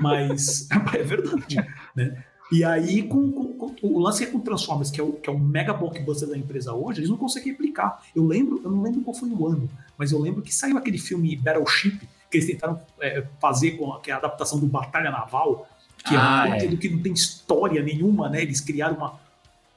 Mas 0.00 0.68
é 0.94 1.02
verdade, 1.02 1.56
né? 1.94 2.24
E 2.50 2.64
aí, 2.64 3.02
com, 3.02 3.30
com, 3.30 3.54
com, 3.54 3.76
o 3.82 3.98
lance 3.98 4.24
é 4.24 4.26
com 4.26 4.40
Transformers, 4.40 4.90
que 4.90 4.98
é, 4.98 5.04
o, 5.04 5.12
que 5.12 5.28
é 5.28 5.32
o 5.32 5.38
mega 5.38 5.74
blockbuster 5.74 6.28
da 6.28 6.36
empresa 6.36 6.72
hoje, 6.72 7.00
eles 7.00 7.10
não 7.10 7.18
conseguem 7.18 7.52
replicar. 7.52 8.02
Eu 8.16 8.26
lembro, 8.26 8.60
eu 8.64 8.70
não 8.70 8.82
lembro 8.82 9.02
qual 9.02 9.14
foi 9.14 9.28
o 9.28 9.46
ano, 9.46 9.68
mas 9.98 10.12
eu 10.12 10.18
lembro 10.18 10.40
que 10.40 10.54
saiu 10.54 10.78
aquele 10.78 10.96
filme 10.96 11.36
Battleship, 11.36 12.00
que 12.30 12.38
eles 12.38 12.46
tentaram 12.46 12.80
é, 13.00 13.24
fazer 13.38 13.72
com 13.72 13.92
a, 13.92 14.00
que 14.00 14.10
é 14.10 14.14
a 14.14 14.16
adaptação 14.16 14.58
do 14.58 14.66
Batalha 14.66 15.10
Naval, 15.10 15.68
que 16.02 16.14
ah, 16.16 16.46
é 16.48 16.68
um 16.68 16.72
é. 16.72 16.76
que 16.76 16.88
não 16.88 17.00
tem 17.00 17.12
história 17.12 17.82
nenhuma, 17.82 18.30
né? 18.30 18.42
Eles 18.42 18.60
criaram 18.60 18.96
uma 18.96 19.20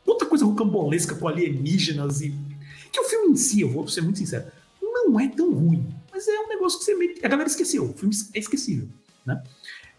outra 0.05 0.27
coisa 0.27 0.45
rocambolesca 0.45 1.15
com 1.15 1.27
alienígenas 1.27 2.21
e 2.21 2.33
que 2.91 2.99
o 2.99 3.03
filme 3.05 3.31
em 3.31 3.35
si, 3.35 3.61
eu 3.61 3.69
vou 3.69 3.87
ser 3.87 4.01
muito 4.01 4.19
sincero, 4.19 4.45
não 4.81 5.19
é 5.19 5.27
tão 5.27 5.53
ruim. 5.53 5.87
Mas 6.11 6.27
é 6.27 6.39
um 6.39 6.47
negócio 6.47 6.79
que 6.79 6.85
você 6.85 6.95
meio... 6.95 7.15
a 7.23 7.27
galera 7.27 7.47
esqueceu. 7.47 7.89
O 7.89 7.93
filme 7.93 8.13
é 8.33 8.39
esquecível, 8.39 8.87
né? 9.25 9.41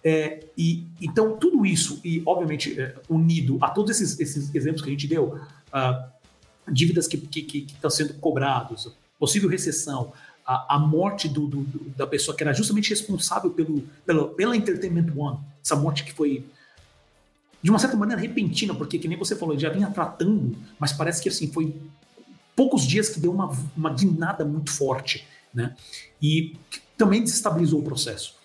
É, 0.05 0.45
e 0.59 0.85
então 1.01 1.37
tudo 1.37 1.65
isso 1.65 2.01
e 2.03 2.21
obviamente 2.27 2.81
é, 2.81 2.97
unido 3.09 3.57
a 3.61 3.71
todos 3.71 3.93
esses, 3.93 4.19
esses, 4.19 4.53
exemplos 4.53 4.83
que 4.83 4.89
a 4.89 4.91
gente 4.91 5.07
deu, 5.07 5.39
uh, 5.73 6.73
dívidas 6.73 7.07
que 7.07 7.15
estão 7.17 7.31
que, 7.31 7.43
que, 7.43 7.61
que 7.63 7.91
sendo 7.91 8.15
cobrados, 8.15 8.93
possível 9.17 9.49
recessão, 9.49 10.13
a, 10.45 10.75
a 10.75 10.79
morte 10.81 11.29
do, 11.29 11.47
do, 11.47 11.63
do, 11.63 11.91
da 11.91 12.05
pessoa 12.05 12.37
que 12.37 12.43
era 12.43 12.53
justamente 12.53 12.91
responsável 12.91 13.51
pelo, 13.51 13.83
pelo, 14.05 14.31
pela 14.31 14.57
Entertainment 14.57 15.13
One, 15.17 15.39
essa 15.65 15.77
morte 15.77 16.03
que 16.03 16.13
foi 16.13 16.45
de 17.63 17.71
uma 17.71 17.79
certa 17.79 17.97
maneira 17.97 18.21
repentina, 18.21 18.75
porque 18.75 18.99
que 18.99 19.07
nem 19.07 19.17
você 19.17 19.37
falou, 19.37 19.57
já 19.57 19.71
vinha 19.71 19.89
tratando, 19.89 20.57
mas 20.81 20.93
parece 20.93 21.23
que 21.23 21.29
assim 21.29 21.47
foi 21.47 21.77
poucos 22.55 22.87
dias 22.87 23.09
que 23.09 23.21
deu 23.21 23.33
uma, 23.33 23.51
uma 23.77 23.91
guinada 23.91 24.45
muito 24.45 24.71
forte, 24.71 25.27
né? 25.53 25.75
E 26.21 26.57
também 26.97 27.23
desestabilizou 27.23 27.81
o 27.81 27.83
processo. 27.83 28.37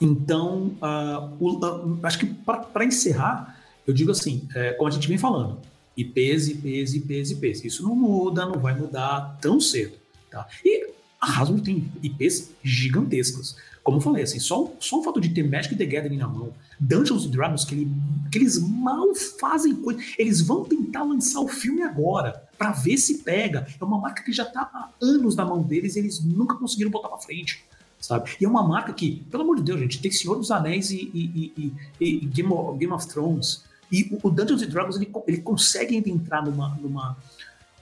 Então, 0.00 0.76
uh, 0.82 1.36
o, 1.38 1.58
uh, 1.58 1.98
acho 2.02 2.18
que 2.18 2.26
para 2.26 2.84
encerrar, 2.84 3.60
eu 3.86 3.94
digo 3.94 4.10
assim, 4.10 4.48
é, 4.54 4.72
como 4.72 4.88
a 4.88 4.90
gente 4.90 5.06
vem 5.08 5.18
falando, 5.18 5.60
IPs, 5.96 6.48
IPs, 6.48 6.94
IPs, 6.94 7.30
IPs. 7.30 7.64
Isso 7.64 7.82
não 7.82 7.94
muda, 7.94 8.46
não 8.46 8.58
vai 8.58 8.74
mudar 8.74 9.38
tão 9.40 9.60
cedo. 9.60 9.96
Tá? 10.30 10.46
E 10.64 10.90
a 11.20 11.40
Hasbro 11.40 11.60
tem 11.60 11.90
IPs 12.02 12.50
gigantescas. 12.62 13.56
Como 13.84 13.98
eu 13.98 14.00
falei, 14.00 14.22
assim, 14.22 14.40
só, 14.40 14.72
só 14.80 14.98
o 14.98 15.04
fato 15.04 15.20
de 15.20 15.28
ter 15.28 15.48
Magic 15.48 15.76
the 15.76 15.84
Gathering 15.84 16.16
na 16.16 16.26
mão, 16.26 16.54
Dungeons 16.80 17.26
Dragons, 17.26 17.66
que, 17.66 17.74
ele, 17.74 17.92
que 18.32 18.38
eles 18.38 18.58
mal 18.58 19.14
fazem 19.38 19.74
coisa, 19.74 20.00
eles 20.18 20.40
vão 20.40 20.64
tentar 20.64 21.02
lançar 21.02 21.40
o 21.40 21.48
filme 21.48 21.82
agora 21.82 22.48
para 22.56 22.72
ver 22.72 22.96
se 22.96 23.18
pega. 23.18 23.66
É 23.78 23.84
uma 23.84 24.00
marca 24.00 24.22
que 24.22 24.32
já 24.32 24.44
está 24.44 24.62
há 24.62 24.88
anos 25.02 25.36
na 25.36 25.44
mão 25.44 25.62
deles 25.62 25.96
e 25.96 25.98
eles 25.98 26.24
nunca 26.24 26.56
conseguiram 26.56 26.90
botar 26.90 27.08
para 27.08 27.18
frente. 27.18 27.62
Sabe? 28.00 28.30
E 28.40 28.44
é 28.44 28.48
uma 28.48 28.62
marca 28.62 28.92
que, 28.92 29.22
pelo 29.30 29.42
amor 29.42 29.56
de 29.56 29.62
Deus, 29.62 29.80
gente, 29.80 30.00
tem 30.00 30.10
Senhor 30.10 30.36
dos 30.36 30.50
Anéis 30.50 30.90
e, 30.90 31.10
e, 31.14 31.52
e, 31.56 31.72
e 32.00 32.26
Game, 32.26 32.52
of, 32.52 32.78
Game, 32.78 32.92
of, 32.92 33.06
Thrones. 33.06 33.64
E 33.92 34.18
o 34.22 34.30
Dungeons 34.30 34.66
Dragons 34.66 34.96
ele, 34.96 35.10
ele 35.26 35.38
consegue 35.38 35.96
entrar 35.96 36.42
numa, 36.42 36.70
numa. 36.80 37.16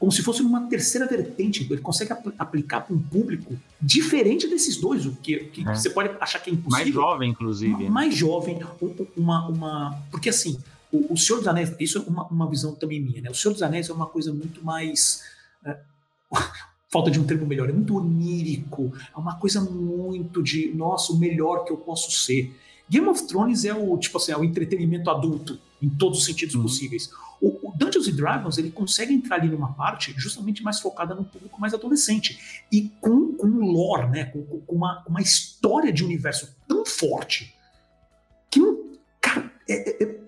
Como 0.02 0.10
se 0.10 0.20
fosse 0.20 0.42
numa 0.42 0.62
terceira 0.62 1.06
vertente. 1.06 1.64
Ele 1.70 1.80
consegue 1.80 2.12
apl 2.12 2.30
aplicar 2.36 2.80
para 2.80 2.92
um 2.92 2.98
público 2.98 3.56
diferente 3.80 4.48
desses 4.48 4.76
dois, 4.76 5.06
o 5.06 5.14
que, 5.14 5.44
que 5.44 5.60
é. 5.60 5.72
você 5.76 5.90
pode 5.90 6.10
achar 6.20 6.40
que 6.40 6.50
é 6.50 6.52
impossível. 6.52 6.84
Mais 6.84 6.92
jovem, 6.92 7.30
inclusive. 7.30 7.84
Né? 7.84 7.88
Mais 7.88 8.12
jovem. 8.12 8.58
Uma, 9.16 9.46
uma, 9.46 10.02
porque 10.10 10.28
assim, 10.28 10.58
o, 10.90 11.12
o 11.12 11.16
Senhor 11.16 11.38
dos 11.38 11.46
Anéis, 11.46 11.72
isso 11.78 11.98
é 11.98 12.00
uma, 12.00 12.26
uma 12.26 12.50
visão 12.50 12.74
também 12.74 13.00
minha, 13.00 13.22
né? 13.22 13.30
O 13.30 13.34
Senhor 13.34 13.52
dos 13.52 13.62
Anéis 13.62 13.90
é 13.90 13.92
uma 13.92 14.06
coisa 14.06 14.34
muito 14.34 14.64
mais. 14.64 15.22
É, 15.64 15.78
falta 16.90 17.08
de 17.08 17.20
um 17.20 17.24
termo 17.24 17.46
melhor, 17.46 17.70
é 17.70 17.72
muito 17.72 17.96
onírico, 17.96 18.92
é 19.14 19.16
uma 19.16 19.36
coisa 19.36 19.60
muito 19.60 20.42
de, 20.42 20.74
nossa, 20.74 21.12
o 21.12 21.16
melhor 21.16 21.64
que 21.64 21.72
eu 21.72 21.76
posso 21.76 22.10
ser. 22.10 22.52
Game 22.90 23.06
of 23.06 23.22
Thrones 23.28 23.64
é 23.64 23.72
o, 23.72 23.96
tipo 23.98 24.18
assim, 24.18 24.32
é 24.32 24.36
o 24.36 24.42
entretenimento 24.42 25.08
adulto, 25.08 25.60
em 25.82 25.88
todos 25.88 26.20
os 26.20 26.24
sentidos 26.24 26.54
uhum. 26.54 26.62
possíveis. 26.62 27.10
O, 27.40 27.68
o, 27.68 27.72
Dungeons 27.76 28.06
and 28.06 28.12
Dragons, 28.12 28.56
ele 28.56 28.70
consegue 28.70 29.12
entrar 29.12 29.36
ali 29.36 29.48
numa 29.48 29.72
parte 29.72 30.14
justamente 30.16 30.62
mais 30.62 30.78
focada 30.78 31.14
no 31.14 31.24
público 31.24 31.60
mais 31.60 31.74
adolescente. 31.74 32.64
E 32.70 32.90
com, 33.00 33.32
com 33.32 33.48
um 33.48 33.70
lore, 33.72 34.08
né, 34.08 34.26
com, 34.26 34.42
com 34.42 34.76
uma, 34.76 35.02
uma 35.08 35.20
história 35.20 35.92
de 35.92 36.04
universo 36.04 36.54
tão 36.68 36.86
forte, 36.86 37.54
que, 38.48 38.60
cara, 39.20 39.52
é, 39.68 40.04
é, 40.04 40.20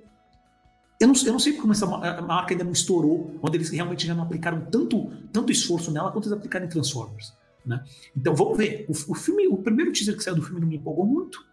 eu 1.01 1.09
não, 1.09 1.15
eu 1.15 1.33
não 1.33 1.39
sei 1.39 1.53
como 1.53 1.73
essa 1.73 1.87
marca 1.87 2.53
ainda 2.53 2.65
não 2.65 2.73
estourou, 2.73 3.37
quando 3.41 3.55
eles 3.55 3.71
realmente 3.71 4.07
já 4.07 4.15
não 4.15 4.25
aplicaram 4.25 4.63
tanto, 4.71 5.13
tanto 5.33 5.53
esforço 5.53 5.93
nela 5.93 6.11
quanto 6.11 6.25
eles 6.25 6.37
aplicaram 6.37 6.67
em 6.67 6.69
Transformers. 6.69 7.33
Né? 7.65 7.83
Então 8.17 8.35
vamos 8.35 8.59
ver. 8.59 8.87
O, 8.89 9.13
o, 9.13 9.15
filme, 9.15 9.47
o 9.47 9.57
primeiro 9.57 9.93
teaser 9.93 10.17
que 10.17 10.23
saiu 10.23 10.37
do 10.37 10.43
filme 10.43 10.61
não 10.61 10.69
me 10.69 10.77
empolgou 10.77 11.07
muito, 11.07 11.45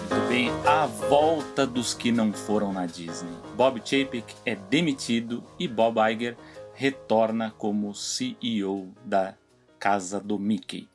Muito 0.00 0.28
bem, 0.28 0.48
a 0.66 0.86
volta 0.86 1.66
dos 1.66 1.92
que 1.92 2.10
não 2.10 2.32
foram 2.32 2.72
na 2.72 2.86
Disney. 2.86 3.36
Bob 3.54 3.82
Chapek 3.84 4.34
é 4.46 4.54
demitido 4.54 5.44
e 5.58 5.68
Bob 5.68 5.98
Iger 6.10 6.38
retorna 6.72 7.50
como 7.58 7.94
CEO 7.94 8.94
da 9.04 9.34
casa 9.78 10.18
do 10.18 10.38
Mickey. 10.38 10.88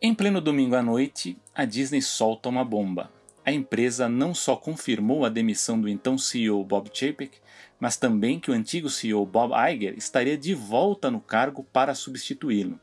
Em 0.00 0.14
pleno 0.14 0.40
domingo 0.40 0.76
à 0.76 0.82
noite, 0.82 1.36
a 1.54 1.66
Disney 1.66 2.00
solta 2.00 2.48
uma 2.48 2.64
bomba. 2.64 3.17
A 3.48 3.50
empresa 3.50 4.10
não 4.10 4.34
só 4.34 4.54
confirmou 4.54 5.24
a 5.24 5.30
demissão 5.30 5.80
do 5.80 5.88
então 5.88 6.18
CEO 6.18 6.62
Bob 6.62 6.90
Chapek, 6.92 7.38
mas 7.80 7.96
também 7.96 8.38
que 8.38 8.50
o 8.50 8.52
antigo 8.52 8.90
CEO 8.90 9.24
Bob 9.24 9.54
Iger 9.72 9.94
estaria 9.96 10.36
de 10.36 10.52
volta 10.52 11.10
no 11.10 11.18
cargo 11.18 11.64
para 11.64 11.94
substituí-lo. 11.94 12.78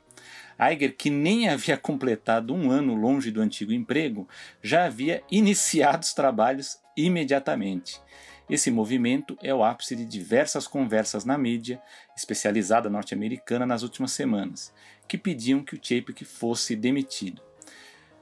Iger, 0.59 0.97
que 0.97 1.11
nem 1.11 1.47
havia 1.49 1.77
completado 1.77 2.51
um 2.51 2.71
ano 2.71 2.95
longe 2.95 3.29
do 3.29 3.41
antigo 3.41 3.71
emprego, 3.71 4.27
já 4.59 4.85
havia 4.85 5.21
iniciado 5.29 6.01
os 6.01 6.15
trabalhos 6.15 6.79
imediatamente. 6.97 8.01
Esse 8.49 8.71
movimento 8.71 9.37
é 9.43 9.53
o 9.53 9.63
ápice 9.63 9.95
de 9.95 10.03
diversas 10.03 10.65
conversas 10.65 11.23
na 11.23 11.37
mídia 11.37 11.79
especializada 12.17 12.89
norte-americana 12.89 13.67
nas 13.67 13.83
últimas 13.83 14.13
semanas, 14.13 14.73
que 15.07 15.15
pediam 15.15 15.63
que 15.63 15.75
o 15.75 15.79
Chapek 15.79 16.25
fosse 16.25 16.75
demitido. 16.75 17.44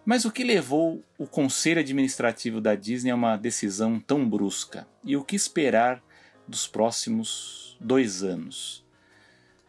Mas 0.05 0.25
o 0.25 0.31
que 0.31 0.43
levou 0.43 1.01
o 1.17 1.25
conselho 1.25 1.79
administrativo 1.79 2.59
da 2.59 2.75
Disney 2.75 3.11
a 3.11 3.15
uma 3.15 3.37
decisão 3.37 3.99
tão 3.99 4.27
brusca? 4.27 4.85
E 5.03 5.15
o 5.15 5.23
que 5.23 5.35
esperar 5.35 6.03
dos 6.47 6.67
próximos 6.67 7.77
dois 7.79 8.21
anos? 8.21 8.85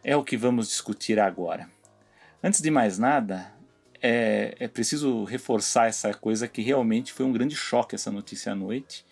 É 0.03 0.15
o 0.15 0.23
que 0.23 0.35
vamos 0.35 0.67
discutir 0.67 1.19
agora. 1.19 1.69
Antes 2.43 2.61
de 2.61 2.69
mais 2.69 2.99
nada, 2.99 3.51
é, 4.01 4.55
é, 4.59 4.67
preciso 4.67 5.23
reforçar 5.23 5.87
essa 5.87 6.13
coisa 6.13 6.47
que 6.47 6.61
realmente 6.61 7.13
foi 7.13 7.25
um 7.25 7.31
grande 7.31 7.55
choque 7.55 7.95
essa 7.95 8.11
notícia 8.11 8.51
à 8.51 8.55
noite. 8.55 9.05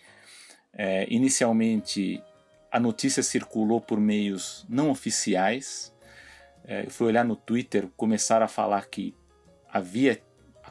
É, 0.74 1.06
inicialmente, 1.08 2.22
a 2.70 2.78
notícia 2.78 3.22
circulou 3.22 3.80
por 3.80 3.98
meios 3.98 4.66
não 4.68 4.90
oficiais. 4.90 5.92
É, 6.64 6.84
eu 6.84 6.90
fui 6.90 7.06
olhar 7.06 7.24
no 7.24 7.34
Twitter, 7.34 7.88
começaram 7.96 8.44
a 8.44 8.48
falar 8.48 8.86
que 8.86 9.14
havia 9.68 10.20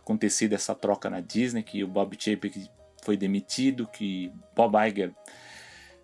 acontecido 0.04 0.54
essa 0.54 0.76
troca 0.76 1.10
na 1.10 1.22
Disney, 1.22 1.64
que 1.64 1.84
o 1.84 1.88
Bob 1.88 2.16
Chapek 2.20 2.70
foi 3.02 3.18
demitido, 3.18 3.88
que 3.88 4.32
Bob 4.56 4.76
Iger 4.88 5.14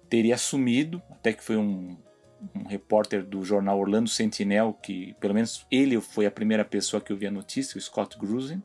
teria 0.09 0.35
assumido, 0.35 1.01
até 1.11 1.33
que 1.33 1.43
foi 1.43 1.57
um, 1.57 1.97
um 2.55 2.67
repórter 2.67 3.23
do 3.23 3.43
jornal 3.43 3.77
Orlando 3.79 4.09
Sentinel, 4.09 4.73
que 4.81 5.15
pelo 5.19 5.33
menos 5.33 5.65
ele 5.69 5.99
foi 6.01 6.25
a 6.25 6.31
primeira 6.31 6.65
pessoa 6.65 7.01
que 7.01 7.11
eu 7.11 7.17
vi 7.17 7.27
a 7.27 7.31
notícia, 7.31 7.77
o 7.77 7.81
Scott 7.81 8.17
Grusin. 8.17 8.61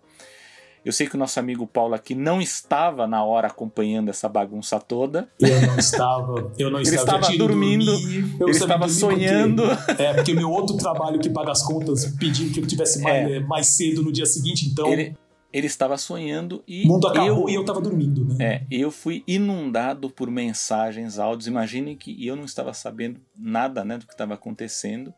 Eu 0.85 0.93
sei 0.93 1.09
que 1.09 1.15
o 1.15 1.19
nosso 1.19 1.41
amigo 1.41 1.67
Paulo 1.67 1.95
aqui 1.95 2.15
não 2.15 2.43
estava 2.43 3.07
na 3.07 3.25
hora 3.25 3.47
acompanhando 3.47 4.11
essa 4.11 4.29
bagunça 4.29 4.79
toda. 4.79 5.27
Eu 5.41 5.63
não 5.63 5.79
estava. 5.79 6.53
Eu 6.59 6.71
não 6.71 6.79
ele 6.79 6.95
estava, 6.95 7.21
estava 7.21 7.39
dormindo. 7.39 7.91
ele 7.95 8.51
estava 8.51 8.87
sonhando. 8.87 9.63
Porque, 9.67 10.03
é, 10.03 10.13
porque 10.13 10.35
meu 10.35 10.51
outro 10.51 10.77
trabalho 10.77 11.19
que 11.19 11.31
paga 11.31 11.53
as 11.53 11.63
contas 11.63 12.05
pediu 12.19 12.53
que 12.53 12.61
eu 12.61 12.67
tivesse 12.67 13.01
mais, 13.01 13.31
é. 13.31 13.41
mais 13.41 13.69
cedo 13.69 14.03
no 14.03 14.13
dia 14.13 14.27
seguinte, 14.27 14.69
então. 14.69 14.87
Ele, 14.93 15.17
ele 15.55 15.69
estava 15.69 15.97
sonhando 15.97 16.65
e. 16.67 16.83
O 16.85 16.89
mundo 16.89 17.07
acabou 17.07 17.43
eu, 17.43 17.49
e 17.49 17.55
eu 17.55 17.61
estava 17.61 17.81
dormindo, 17.81 18.25
né? 18.25 18.45
É, 18.45 18.67
eu 18.69 18.91
fui 18.91 19.23
inundado 19.25 20.11
por 20.11 20.29
mensagens, 20.29 21.17
áudios. 21.21 21.47
Imaginem 21.47 21.97
que 21.97 22.27
eu 22.27 22.35
não 22.35 22.45
estava 22.45 22.75
sabendo 22.75 23.21
nada 23.39 23.85
né, 23.85 23.97
do 23.97 24.05
que 24.05 24.13
estava 24.13 24.35
acontecendo, 24.35 25.15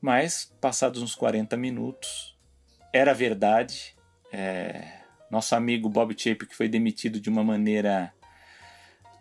mas 0.00 0.52
passados 0.60 1.00
uns 1.00 1.14
40 1.14 1.56
minutos, 1.56 2.36
era 2.92 3.14
verdade. 3.14 3.94
É, 4.32 4.88
nosso 5.30 5.54
amigo 5.54 5.88
Bob 5.88 6.12
Chape, 6.18 6.46
que 6.46 6.56
foi 6.56 6.68
demitido 6.68 7.20
de 7.20 7.30
uma 7.30 7.44
maneira 7.44 8.12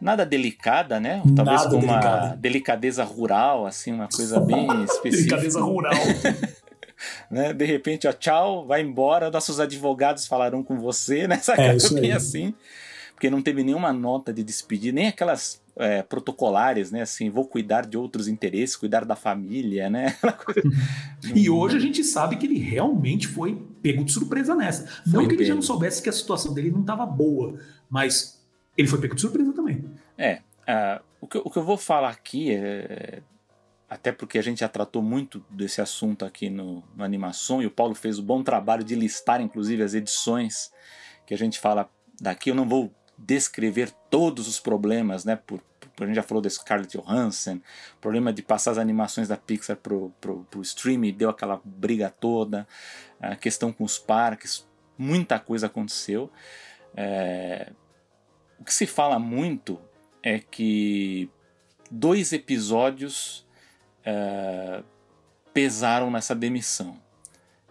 nada 0.01 0.25
delicada, 0.25 0.99
né? 0.99 1.21
Talvez 1.35 1.61
nada 1.61 1.69
com 1.69 1.75
uma 1.77 1.99
delicada. 1.99 2.35
delicadeza 2.37 3.03
rural, 3.03 3.67
assim, 3.67 3.93
uma 3.93 4.09
coisa 4.09 4.39
bem 4.39 4.65
específica. 4.83 5.11
delicadeza 5.11 5.61
rural. 5.61 5.93
Né? 7.29 7.53
De 7.53 7.65
repente, 7.65 8.07
ó, 8.07 8.13
tchau, 8.13 8.65
vai 8.65 8.81
embora, 8.81 9.31
nossos 9.31 9.59
advogados 9.59 10.27
falarão 10.27 10.63
com 10.63 10.79
você, 10.79 11.27
né? 11.27 11.37
Saca? 11.43 11.61
É, 11.61 11.77
aí. 11.99 12.11
assim. 12.11 12.53
Porque 13.13 13.29
não 13.29 13.41
teve 13.41 13.63
nenhuma 13.63 13.93
nota 13.93 14.33
de 14.33 14.43
despedir, 14.43 14.93
nem 14.93 15.07
aquelas 15.07 15.61
é, 15.77 16.01
protocolares, 16.01 16.91
né? 16.91 17.01
Assim, 17.01 17.29
vou 17.29 17.45
cuidar 17.45 17.85
de 17.85 17.97
outros 17.97 18.27
interesses, 18.27 18.75
cuidar 18.75 19.05
da 19.05 19.15
família, 19.15 19.89
né? 19.89 20.17
e 21.33 21.49
hoje 21.49 21.77
a 21.77 21.79
gente 21.79 22.03
sabe 22.03 22.35
que 22.35 22.45
ele 22.45 22.59
realmente 22.59 23.27
foi 23.27 23.61
pego 23.81 24.03
de 24.03 24.11
surpresa 24.11 24.55
nessa. 24.55 24.87
Foi 25.09 25.21
não 25.21 25.27
que 25.27 25.35
ele 25.35 25.45
já 25.45 25.55
não 25.55 25.61
soubesse 25.61 26.01
que 26.01 26.09
a 26.09 26.13
situação 26.13 26.53
dele 26.53 26.71
não 26.71 26.81
estava 26.81 27.05
boa, 27.05 27.59
mas 27.89 28.41
ele 28.77 28.87
foi 28.87 28.99
pego 28.99 29.15
de 29.15 29.21
surpresa 29.21 29.53
também. 29.53 29.83
É. 30.17 30.39
Uh, 30.63 31.03
o, 31.21 31.27
que, 31.27 31.37
o 31.37 31.49
que 31.49 31.57
eu 31.57 31.63
vou 31.63 31.77
falar 31.77 32.09
aqui 32.09 32.53
é, 32.53 33.21
até 33.93 34.11
porque 34.11 34.39
a 34.39 34.41
gente 34.41 34.61
já 34.61 34.67
tratou 34.67 35.03
muito 35.03 35.45
desse 35.51 35.79
assunto 35.79 36.25
aqui 36.25 36.49
no, 36.49 36.83
no 36.95 37.03
Animação 37.03 37.61
e 37.61 37.67
o 37.67 37.71
Paulo 37.71 37.93
fez 37.93 38.17
o 38.17 38.23
bom 38.23 38.41
trabalho 38.41 38.83
de 38.83 38.95
listar, 38.95 39.39
inclusive, 39.39 39.83
as 39.83 39.93
edições 39.93 40.73
que 41.27 41.33
a 41.33 41.37
gente 41.37 41.59
fala 41.59 41.87
daqui. 42.19 42.49
Eu 42.49 42.55
não 42.55 42.67
vou 42.67 42.91
descrever 43.15 43.91
todos 44.09 44.47
os 44.47 44.59
problemas, 44.59 45.23
né? 45.23 45.35
Por, 45.35 45.61
por 45.95 46.05
a 46.05 46.07
gente 46.07 46.15
já 46.15 46.23
falou 46.23 46.41
da 46.41 46.49
Scarlett 46.49 46.97
Johansson, 46.97 47.61
problema 48.01 48.33
de 48.33 48.41
passar 48.41 48.71
as 48.71 48.79
animações 48.79 49.27
da 49.27 49.37
Pixar 49.37 49.77
pro, 49.77 50.11
pro, 50.19 50.43
pro 50.49 50.63
deu 51.15 51.29
aquela 51.29 51.61
briga 51.63 52.09
toda, 52.09 52.67
a 53.21 53.35
questão 53.35 53.71
com 53.71 53.83
os 53.83 53.99
parques, 53.99 54.67
muita 54.97 55.37
coisa 55.37 55.67
aconteceu. 55.67 56.31
É, 56.95 57.71
o 58.59 58.63
que 58.63 58.73
se 58.73 58.87
fala 58.87 59.19
muito 59.19 59.79
é 60.23 60.39
que 60.39 61.29
dois 61.91 62.33
episódios 62.33 63.45
uh, 64.05 64.83
pesaram 65.53 66.09
nessa 66.11 66.35
demissão. 66.35 66.97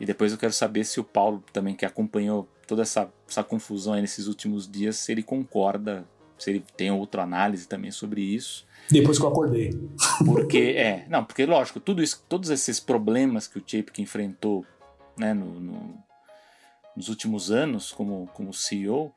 E 0.01 0.07
depois 0.07 0.33
eu 0.33 0.39
quero 0.39 0.53
saber 0.53 0.85
se 0.85 0.99
o 0.99 1.05
Paulo 1.05 1.43
também, 1.53 1.77
que 1.77 1.85
acompanhou 1.85 2.49
toda 2.67 2.83
essa, 2.83 3.11
essa 3.29 3.45
confusão 3.45 3.95
nesses 3.95 4.27
últimos 4.27 4.71
dias, 4.71 4.97
se 4.97 5.13
ele 5.13 5.23
concorda, 5.23 6.05
se 6.39 6.51
ele 6.51 6.65
tem 6.77 6.91
outra 6.91 7.23
análise 7.23 7.69
também 7.69 7.91
sobre 7.91 8.21
isso. 8.21 8.67
Depois 8.91 9.19
que 9.19 9.25
eu 9.25 9.29
acordei. 9.29 9.71
Porque, 10.25 10.75
é, 10.77 11.07
não, 11.09 11.25
porque 11.25 11.47
lógico, 11.47 11.79
tudo 11.79 12.03
isso, 12.03 12.25
todos 12.29 12.51
esses 12.51 12.81
problemas 12.81 13.47
que 13.47 13.59
o 13.59 13.63
Chapek 13.65 14.03
enfrentou 14.03 14.67
né, 15.17 15.33
no, 15.33 15.61
no, 15.61 16.03
nos 16.97 17.09
últimos 17.09 17.51
anos 17.51 17.93
como, 17.93 18.29
como 18.35 18.53
CEO, 18.53 19.15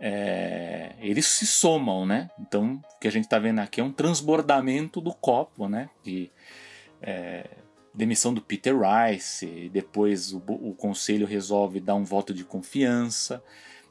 é, 0.00 0.92
eles 0.98 1.26
se 1.26 1.46
somam, 1.46 2.04
né? 2.04 2.30
Então, 2.38 2.82
o 2.96 2.98
que 2.98 3.08
a 3.08 3.10
gente 3.10 3.24
está 3.24 3.38
vendo 3.38 3.60
aqui 3.60 3.80
é 3.80 3.84
um 3.84 3.92
transbordamento 3.92 5.00
do 5.00 5.12
copo, 5.14 5.68
né? 5.68 5.88
É, 7.00 7.48
demissão 7.94 8.34
do 8.34 8.42
Peter 8.42 8.74
Rice, 8.76 9.70
depois 9.72 10.32
o, 10.32 10.42
o 10.46 10.74
conselho 10.74 11.26
resolve 11.26 11.80
dar 11.80 11.94
um 11.94 12.04
voto 12.04 12.34
de 12.34 12.44
confiança, 12.44 13.42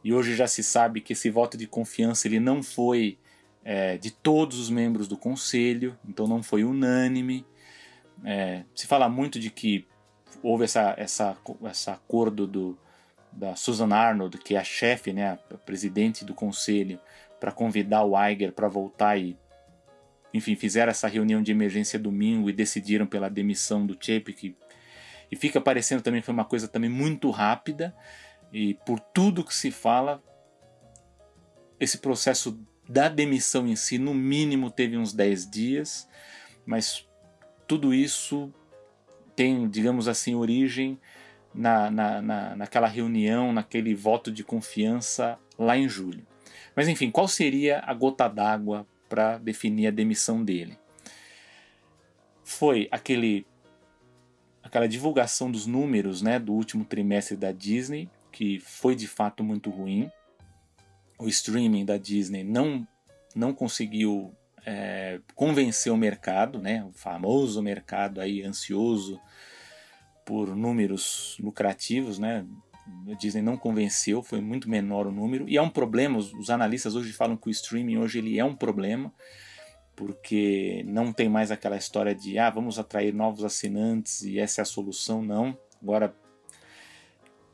e 0.03 0.13
hoje 0.13 0.35
já 0.35 0.47
se 0.47 0.61
sabe 0.61 0.99
que 0.99 1.13
esse 1.13 1.29
voto 1.29 1.57
de 1.57 1.65
confiança 1.65 2.27
ele 2.27 2.39
não 2.39 2.61
foi 2.61 3.17
é, 3.63 3.97
de 3.97 4.11
todos 4.11 4.59
os 4.59 4.69
membros 4.69 5.07
do 5.07 5.17
conselho, 5.17 5.97
então 6.07 6.27
não 6.27 6.43
foi 6.43 6.65
unânime. 6.65 7.45
É, 8.25 8.63
se 8.75 8.85
fala 8.85 9.07
muito 9.07 9.39
de 9.39 9.49
que 9.49 9.87
houve 10.41 10.65
essa, 10.65 10.93
essa, 10.97 11.37
esse 11.71 11.89
acordo 11.89 12.45
do, 12.45 12.77
da 13.35 13.55
Susan 13.55 13.93
Arnold, 13.93 14.37
que 14.37 14.55
é 14.55 14.59
a 14.59 14.63
chefe, 14.63 15.11
né, 15.11 15.37
a 15.51 15.57
presidente 15.57 16.23
do 16.23 16.33
conselho, 16.33 16.99
para 17.39 17.51
convidar 17.51 18.03
o 18.03 18.17
Iger 18.17 18.53
para 18.53 18.67
voltar 18.67 19.17
e, 19.17 19.37
enfim, 20.33 20.55
fizeram 20.55 20.91
essa 20.91 21.07
reunião 21.07 21.41
de 21.41 21.51
emergência 21.51 21.99
domingo 21.99 22.49
e 22.49 22.53
decidiram 22.53 23.05
pela 23.05 23.29
demissão 23.29 23.85
do 23.85 23.93
Chapek. 23.93 24.55
E 25.31 25.35
fica 25.35 25.59
parecendo 25.59 26.01
também 26.01 26.21
foi 26.21 26.33
uma 26.33 26.45
coisa 26.45 26.67
também 26.67 26.89
muito 26.89 27.29
rápida 27.31 27.93
e 28.51 28.75
por 28.85 28.99
tudo 28.99 29.43
que 29.43 29.53
se 29.53 29.71
fala, 29.71 30.23
esse 31.79 31.97
processo 31.97 32.59
da 32.87 33.09
demissão 33.09 33.67
em 33.67 33.75
si, 33.75 33.97
no 33.97 34.13
mínimo, 34.13 34.69
teve 34.69 34.97
uns 34.97 35.11
10 35.11 35.49
dias, 35.49 36.07
mas 36.65 37.07
tudo 37.67 37.93
isso 37.93 38.53
tem, 39.35 39.67
digamos 39.67 40.07
assim, 40.07 40.35
origem 40.35 40.99
na, 41.53 41.91
na, 41.91 42.21
na, 42.21 42.55
naquela 42.55 42.87
reunião, 42.87 43.53
naquele 43.53 43.93
voto 43.93 44.31
de 44.31 44.43
confiança 44.43 45.37
lá 45.57 45.77
em 45.77 45.87
julho. 45.87 46.25
Mas 46.75 46.87
enfim, 46.87 47.11
qual 47.11 47.27
seria 47.27 47.81
a 47.85 47.93
gota 47.93 48.27
d'água 48.27 48.87
para 49.07 49.37
definir 49.37 49.87
a 49.87 49.91
demissão 49.91 50.43
dele? 50.43 50.77
Foi 52.43 52.87
aquele 52.91 53.45
aquela 54.61 54.87
divulgação 54.87 55.51
dos 55.51 55.67
números 55.67 56.21
né, 56.21 56.39
do 56.39 56.53
último 56.53 56.83
trimestre 56.83 57.37
da 57.37 57.51
Disney, 57.51 58.09
que 58.31 58.59
foi 58.59 58.95
de 58.95 59.07
fato 59.07 59.43
muito 59.43 59.69
ruim. 59.69 60.09
O 61.19 61.27
streaming 61.27 61.85
da 61.85 61.97
Disney 61.97 62.43
não, 62.43 62.87
não 63.35 63.53
conseguiu 63.53 64.33
é, 64.65 65.19
convencer 65.35 65.91
o 65.91 65.97
mercado, 65.97 66.57
né, 66.57 66.83
o 66.85 66.91
famoso 66.91 67.61
mercado 67.61 68.19
aí 68.19 68.41
ansioso 68.41 69.19
por 70.25 70.55
números 70.55 71.37
lucrativos, 71.39 72.19
né? 72.19 72.45
A 73.09 73.13
Disney 73.13 73.41
não 73.41 73.55
convenceu, 73.55 74.21
foi 74.21 74.41
muito 74.41 74.69
menor 74.69 75.07
o 75.07 75.11
número. 75.11 75.47
E 75.47 75.57
é 75.57 75.61
um 75.61 75.69
problema, 75.69 76.17
os, 76.17 76.49
analistas 76.49 76.95
hoje 76.95 77.13
falam 77.13 77.37
que 77.37 77.47
o 77.47 77.51
streaming 77.51 77.97
hoje 77.97 78.19
ele 78.19 78.37
é 78.37 78.43
um 78.43 78.55
problema, 78.55 79.13
porque 79.95 80.83
não 80.85 81.13
tem 81.13 81.29
mais 81.29 81.51
aquela 81.51 81.77
história 81.77 82.13
de 82.13 82.37
ah, 82.37 82.49
vamos 82.49 82.77
atrair 82.77 83.13
novos 83.13 83.43
assinantes 83.43 84.23
e 84.23 84.37
essa 84.37 84.61
é 84.61 84.63
a 84.63 84.65
solução, 84.65 85.21
não. 85.21 85.57
Agora 85.81 86.13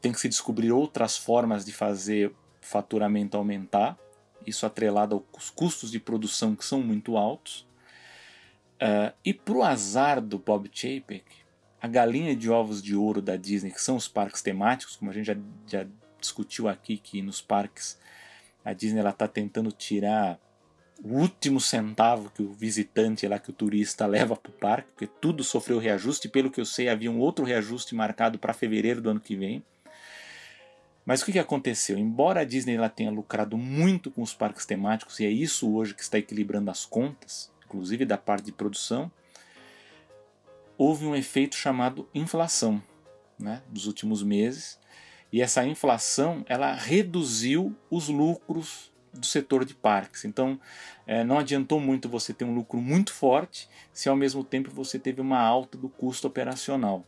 tem 0.02 0.12
que 0.12 0.20
se 0.20 0.30
descobrir 0.30 0.72
outras 0.72 1.18
formas 1.18 1.66
de 1.66 1.74
fazer 1.74 2.34
faturamento 2.62 3.38
aumentar, 3.38 3.98
isso 4.46 4.66
atrelado 4.66 5.24
aos 5.34 5.50
custos 5.50 5.92
de 5.92 6.00
produção 6.00 6.56
que 6.56 6.66
são 6.66 6.82
muito 6.82 7.18
altos. 7.18 7.68
Uh, 8.82 9.14
e 9.26 9.34
para 9.34 9.54
o 9.54 9.64
azar 9.64 10.22
do 10.22 10.40
Bob 10.40 10.70
Chapek, 10.72 11.26
a 11.82 11.88
galinha 11.88 12.36
de 12.36 12.50
ovos 12.50 12.82
de 12.82 12.96
ouro 12.96 13.22
da 13.22 13.36
Disney, 13.36 13.72
que 13.72 13.82
são 13.82 13.96
os 13.96 14.08
parques 14.08 14.42
temáticos, 14.42 14.96
como 14.96 15.12
a 15.12 15.14
gente 15.14 15.28
já, 15.28 15.38
já 15.68 15.86
discutiu 16.20 16.68
aqui, 16.68 16.98
que 16.98 17.22
nos 17.22 17.42
parques 17.42 17.98
a 18.64 18.74
Disney 18.74 19.06
está 19.08 19.28
tentando 19.28 19.72
tirar 19.72 20.40
o 21.04 21.18
último 21.20 21.62
centavo 21.62 22.30
que 22.30 22.42
o 22.42 22.52
visitante 22.52 23.28
lá, 23.28 23.40
que 23.40 23.50
o 23.50 23.54
turista 23.54 24.06
leva 24.06 24.36
para 24.36 24.50
o 24.50 24.54
parque, 24.54 24.90
porque 24.92 25.08
tudo 25.08 25.44
sofreu 25.44 25.80
reajuste. 25.80 26.28
Pelo 26.28 26.52
que 26.52 26.60
eu 26.60 26.66
sei, 26.66 26.90
havia 26.90 27.10
um 27.10 27.20
outro 27.20 27.46
reajuste 27.46 27.96
marcado 27.96 28.38
para 28.38 28.54
fevereiro 28.54 29.02
do 29.02 29.10
ano 29.10 29.20
que 29.20 29.36
vem. 29.36 29.64
Mas 31.06 31.22
o 31.22 31.26
que, 31.26 31.32
que 31.32 31.40
aconteceu? 31.40 31.98
Embora 31.98 32.42
a 32.42 32.44
Disney 32.44 32.76
ela 32.76 32.90
tenha 32.90 33.10
lucrado 33.10 33.58
muito 33.58 34.12
com 34.12 34.22
os 34.22 34.34
parques 34.34 34.66
temáticos, 34.66 35.20
e 35.20 35.26
é 35.26 35.30
isso 35.30 35.74
hoje 35.74 35.96
que 35.96 36.04
está 36.04 36.20
equilibrando 36.20 36.70
as 36.70 36.86
contas, 36.86 37.50
inclusive 37.66 38.06
da 38.06 38.18
parte 38.18 38.46
de 38.46 38.52
produção, 38.52 39.10
houve 40.80 41.06
um 41.06 41.14
efeito 41.14 41.58
chamado 41.58 42.08
inflação 42.16 42.82
né, 43.38 43.62
dos 43.68 43.86
últimos 43.86 44.24
meses. 44.24 44.80
E 45.32 45.42
essa 45.42 45.66
inflação 45.66 46.46
ela 46.48 46.74
reduziu 46.74 47.76
os 47.92 48.08
lucros 48.08 48.90
do 49.14 49.26
setor 49.26 49.66
de 49.66 49.76
parques. 49.76 50.24
Então, 50.24 50.58
é, 51.06 51.22
não 51.24 51.38
adiantou 51.38 51.82
muito 51.82 52.08
você 52.08 52.34
ter 52.34 52.46
um 52.46 52.56
lucro 52.56 52.80
muito 52.80 53.12
forte 53.12 53.70
se 53.92 54.08
ao 54.08 54.16
mesmo 54.16 54.42
tempo 54.42 54.72
você 54.72 54.98
teve 54.98 55.20
uma 55.20 55.40
alta 55.40 55.78
do 55.78 55.90
custo 55.90 56.28
operacional. 56.28 57.06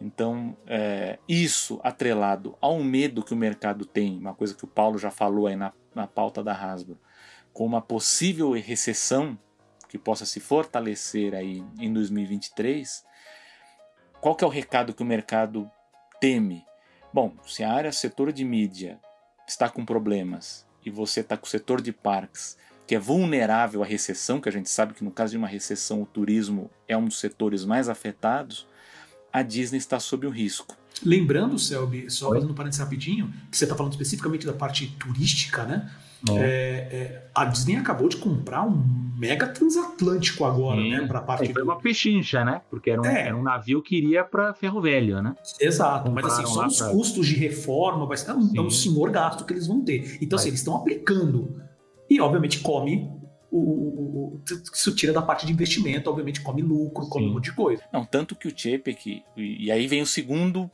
Então, 0.00 0.56
é, 0.66 1.18
isso 1.28 1.80
atrelado 1.84 2.56
ao 2.58 2.82
medo 2.82 3.22
que 3.22 3.34
o 3.34 3.36
mercado 3.36 3.84
tem, 3.84 4.16
uma 4.16 4.32
coisa 4.32 4.54
que 4.54 4.64
o 4.64 4.68
Paulo 4.68 4.96
já 4.96 5.10
falou 5.10 5.46
aí 5.46 5.56
na, 5.56 5.72
na 5.94 6.06
pauta 6.06 6.42
da 6.42 6.54
Hasbro, 6.54 6.98
com 7.52 7.66
uma 7.66 7.82
possível 7.82 8.52
recessão 8.52 9.38
que 9.88 9.98
possa 9.98 10.26
se 10.26 10.40
fortalecer 10.40 11.34
aí 11.34 11.64
em 11.78 11.92
2023, 11.92 13.04
qual 14.20 14.34
que 14.34 14.44
é 14.44 14.46
o 14.46 14.50
recado 14.50 14.92
que 14.92 15.02
o 15.02 15.06
mercado 15.06 15.70
teme? 16.20 16.64
Bom, 17.12 17.34
se 17.46 17.64
a 17.64 17.72
área 17.72 17.92
setor 17.92 18.32
de 18.32 18.44
mídia 18.44 18.98
está 19.46 19.68
com 19.68 19.84
problemas 19.84 20.66
e 20.84 20.90
você 20.90 21.20
está 21.20 21.36
com 21.36 21.46
o 21.46 21.48
setor 21.48 21.80
de 21.80 21.92
parques 21.92 22.56
que 22.86 22.94
é 22.94 22.98
vulnerável 22.98 23.82
à 23.82 23.86
recessão, 23.86 24.40
que 24.40 24.48
a 24.48 24.52
gente 24.52 24.70
sabe 24.70 24.94
que 24.94 25.04
no 25.04 25.10
caso 25.10 25.32
de 25.32 25.36
uma 25.36 25.46
recessão 25.46 26.02
o 26.02 26.06
turismo 26.06 26.70
é 26.88 26.96
um 26.96 27.04
dos 27.04 27.20
setores 27.20 27.62
mais 27.64 27.86
afetados, 27.86 28.66
a 29.30 29.42
Disney 29.42 29.76
está 29.76 30.00
sob 30.00 30.26
o 30.26 30.30
risco. 30.30 30.74
Lembrando, 31.04 31.58
Selby, 31.58 32.10
só 32.10 32.30
fazendo 32.32 32.50
um 32.50 32.54
parênteses 32.54 32.80
rapidinho, 32.80 33.32
que 33.50 33.58
você 33.58 33.64
está 33.64 33.76
falando 33.76 33.92
especificamente 33.92 34.46
da 34.46 34.54
parte 34.54 34.86
turística, 34.98 35.64
né? 35.64 35.90
É. 36.30 36.32
É, 36.32 36.38
é, 36.40 37.28
a 37.34 37.44
Disney 37.44 37.76
acabou 37.76 38.08
de 38.08 38.16
comprar 38.16 38.62
um 38.62 39.07
mega 39.18 39.48
transatlântico 39.48 40.44
agora, 40.44 40.80
Sim. 40.80 40.90
né? 40.90 41.06
Pra 41.06 41.20
parte 41.20 41.50
é, 41.50 41.52
foi 41.52 41.62
uma 41.62 41.78
pechincha, 41.80 42.44
né? 42.44 42.62
Porque 42.70 42.90
era 42.90 43.02
um, 43.02 43.06
é. 43.06 43.26
era 43.26 43.36
um 43.36 43.42
navio 43.42 43.82
que 43.82 43.96
iria 43.96 44.24
para 44.24 44.54
Ferro 44.54 44.80
Velho, 44.80 45.20
né? 45.20 45.34
Exato, 45.60 46.10
mas 46.10 46.24
assim, 46.24 46.46
só 46.46 46.66
os 46.66 46.78
pra... 46.78 46.90
custos 46.90 47.26
de 47.26 47.34
reforma, 47.34 48.06
vai 48.06 48.16
ser, 48.16 48.30
é, 48.30 48.34
um, 48.34 48.52
é 48.56 48.60
um 48.60 48.70
senhor 48.70 49.10
gasto 49.10 49.44
que 49.44 49.52
eles 49.52 49.66
vão 49.66 49.84
ter. 49.84 50.18
Então, 50.22 50.38
assim, 50.38 50.48
eles 50.48 50.60
estão 50.60 50.76
aplicando. 50.76 51.60
E, 52.08 52.20
obviamente, 52.20 52.60
come 52.60 53.10
o, 53.50 53.58
o, 53.58 54.34
o, 54.36 54.42
isso 54.72 54.94
tira 54.94 55.12
da 55.12 55.22
parte 55.22 55.44
de 55.44 55.52
investimento, 55.52 56.08
obviamente 56.08 56.40
come 56.40 56.62
lucro, 56.62 57.08
come 57.08 57.24
Sim. 57.24 57.30
um 57.30 57.34
monte 57.34 57.44
de 57.44 57.52
coisa. 57.52 57.82
Não, 57.92 58.04
tanto 58.04 58.36
que 58.36 58.46
o 58.46 58.52
Chepek, 58.56 59.22
e 59.36 59.70
aí 59.72 59.86
vem 59.86 60.00
o 60.00 60.06
segundo, 60.06 60.70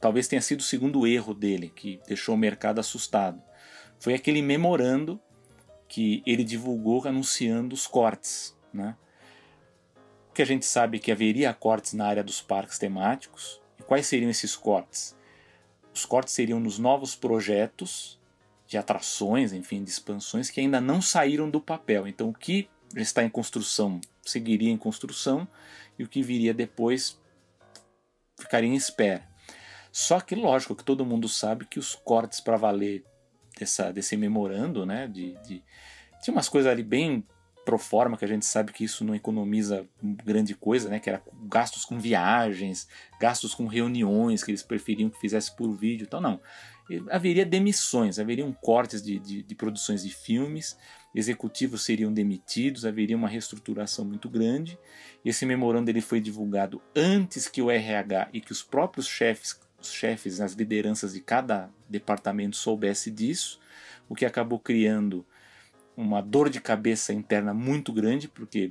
talvez 0.00 0.28
tenha 0.28 0.42
sido 0.42 0.60
o 0.60 0.64
segundo 0.64 1.06
erro 1.06 1.32
dele, 1.32 1.72
que 1.74 2.00
deixou 2.06 2.34
o 2.34 2.38
mercado 2.38 2.80
assustado 2.80 3.40
foi 3.98 4.14
aquele 4.14 4.40
memorando 4.42 5.20
que 5.88 6.22
ele 6.26 6.44
divulgou 6.44 7.06
anunciando 7.06 7.74
os 7.74 7.86
cortes, 7.86 8.56
né? 8.72 8.96
Que 10.34 10.42
a 10.42 10.44
gente 10.44 10.66
sabe 10.66 10.98
que 10.98 11.10
haveria 11.10 11.52
cortes 11.54 11.94
na 11.94 12.06
área 12.06 12.22
dos 12.22 12.40
parques 12.40 12.78
temáticos. 12.78 13.60
E 13.80 13.82
quais 13.82 14.06
seriam 14.06 14.30
esses 14.30 14.54
cortes? 14.54 15.16
Os 15.92 16.04
cortes 16.04 16.34
seriam 16.34 16.60
nos 16.60 16.78
novos 16.78 17.16
projetos 17.16 18.20
de 18.66 18.76
atrações, 18.76 19.52
enfim, 19.52 19.82
de 19.82 19.90
expansões 19.90 20.50
que 20.50 20.60
ainda 20.60 20.80
não 20.80 21.00
saíram 21.00 21.48
do 21.50 21.60
papel. 21.60 22.06
Então, 22.06 22.28
o 22.28 22.34
que 22.34 22.68
está 22.94 23.24
em 23.24 23.30
construção 23.30 24.00
seguiria 24.22 24.70
em 24.70 24.76
construção 24.76 25.48
e 25.98 26.04
o 26.04 26.08
que 26.08 26.22
viria 26.22 26.52
depois 26.52 27.18
ficaria 28.38 28.68
em 28.68 28.76
espera. 28.76 29.26
Só 29.90 30.20
que, 30.20 30.34
lógico, 30.34 30.76
que 30.76 30.84
todo 30.84 31.04
mundo 31.04 31.28
sabe 31.28 31.64
que 31.64 31.78
os 31.78 31.94
cortes 31.94 32.40
para 32.40 32.56
valer 32.56 33.04
dessa, 33.58 33.92
desse 33.92 34.16
memorando, 34.16 34.86
né? 34.86 35.08
De, 35.08 35.34
de, 35.42 35.62
tinha 36.22 36.34
umas 36.34 36.48
coisas 36.48 36.70
ali 36.70 36.82
bem 36.82 37.24
pro 37.64 37.78
forma 37.78 38.16
que 38.16 38.24
a 38.24 38.28
gente 38.28 38.46
sabe 38.46 38.72
que 38.72 38.82
isso 38.82 39.04
não 39.04 39.14
economiza 39.14 39.86
grande 40.24 40.54
coisa, 40.54 40.88
né? 40.88 40.98
Que 40.98 41.10
era 41.10 41.22
gastos 41.42 41.84
com 41.84 41.98
viagens, 41.98 42.88
gastos 43.20 43.54
com 43.54 43.66
reuniões 43.66 44.42
que 44.42 44.50
eles 44.50 44.62
preferiam 44.62 45.10
que 45.10 45.20
fizesse 45.20 45.54
por 45.54 45.70
vídeo, 45.76 46.06
então 46.06 46.18
não. 46.18 46.40
Haveria 47.10 47.44
demissões, 47.44 48.18
haveriam 48.18 48.50
cortes 48.52 49.02
de, 49.02 49.18
de, 49.18 49.42
de 49.42 49.54
produções 49.54 50.02
de 50.02 50.08
filmes, 50.08 50.78
executivos 51.14 51.84
seriam 51.84 52.10
demitidos, 52.10 52.86
haveria 52.86 53.16
uma 53.16 53.28
reestruturação 53.28 54.02
muito 54.02 54.30
grande. 54.30 54.78
E 55.22 55.28
esse 55.28 55.44
memorando 55.44 55.90
ele 55.90 56.00
foi 56.00 56.20
divulgado 56.20 56.80
antes 56.96 57.46
que 57.46 57.60
o 57.60 57.70
RH 57.70 58.30
e 58.32 58.40
que 58.40 58.50
os 58.50 58.62
próprios 58.62 59.06
chefes 59.06 59.60
os 59.80 59.92
chefes, 59.92 60.40
as 60.40 60.54
lideranças 60.54 61.12
de 61.12 61.20
cada 61.20 61.70
departamento 61.88 62.56
soubesse 62.56 63.10
disso, 63.10 63.60
o 64.08 64.14
que 64.14 64.26
acabou 64.26 64.58
criando 64.58 65.24
uma 65.98 66.20
dor 66.20 66.48
de 66.48 66.60
cabeça 66.60 67.12
interna 67.12 67.52
muito 67.52 67.92
grande, 67.92 68.28
porque 68.28 68.70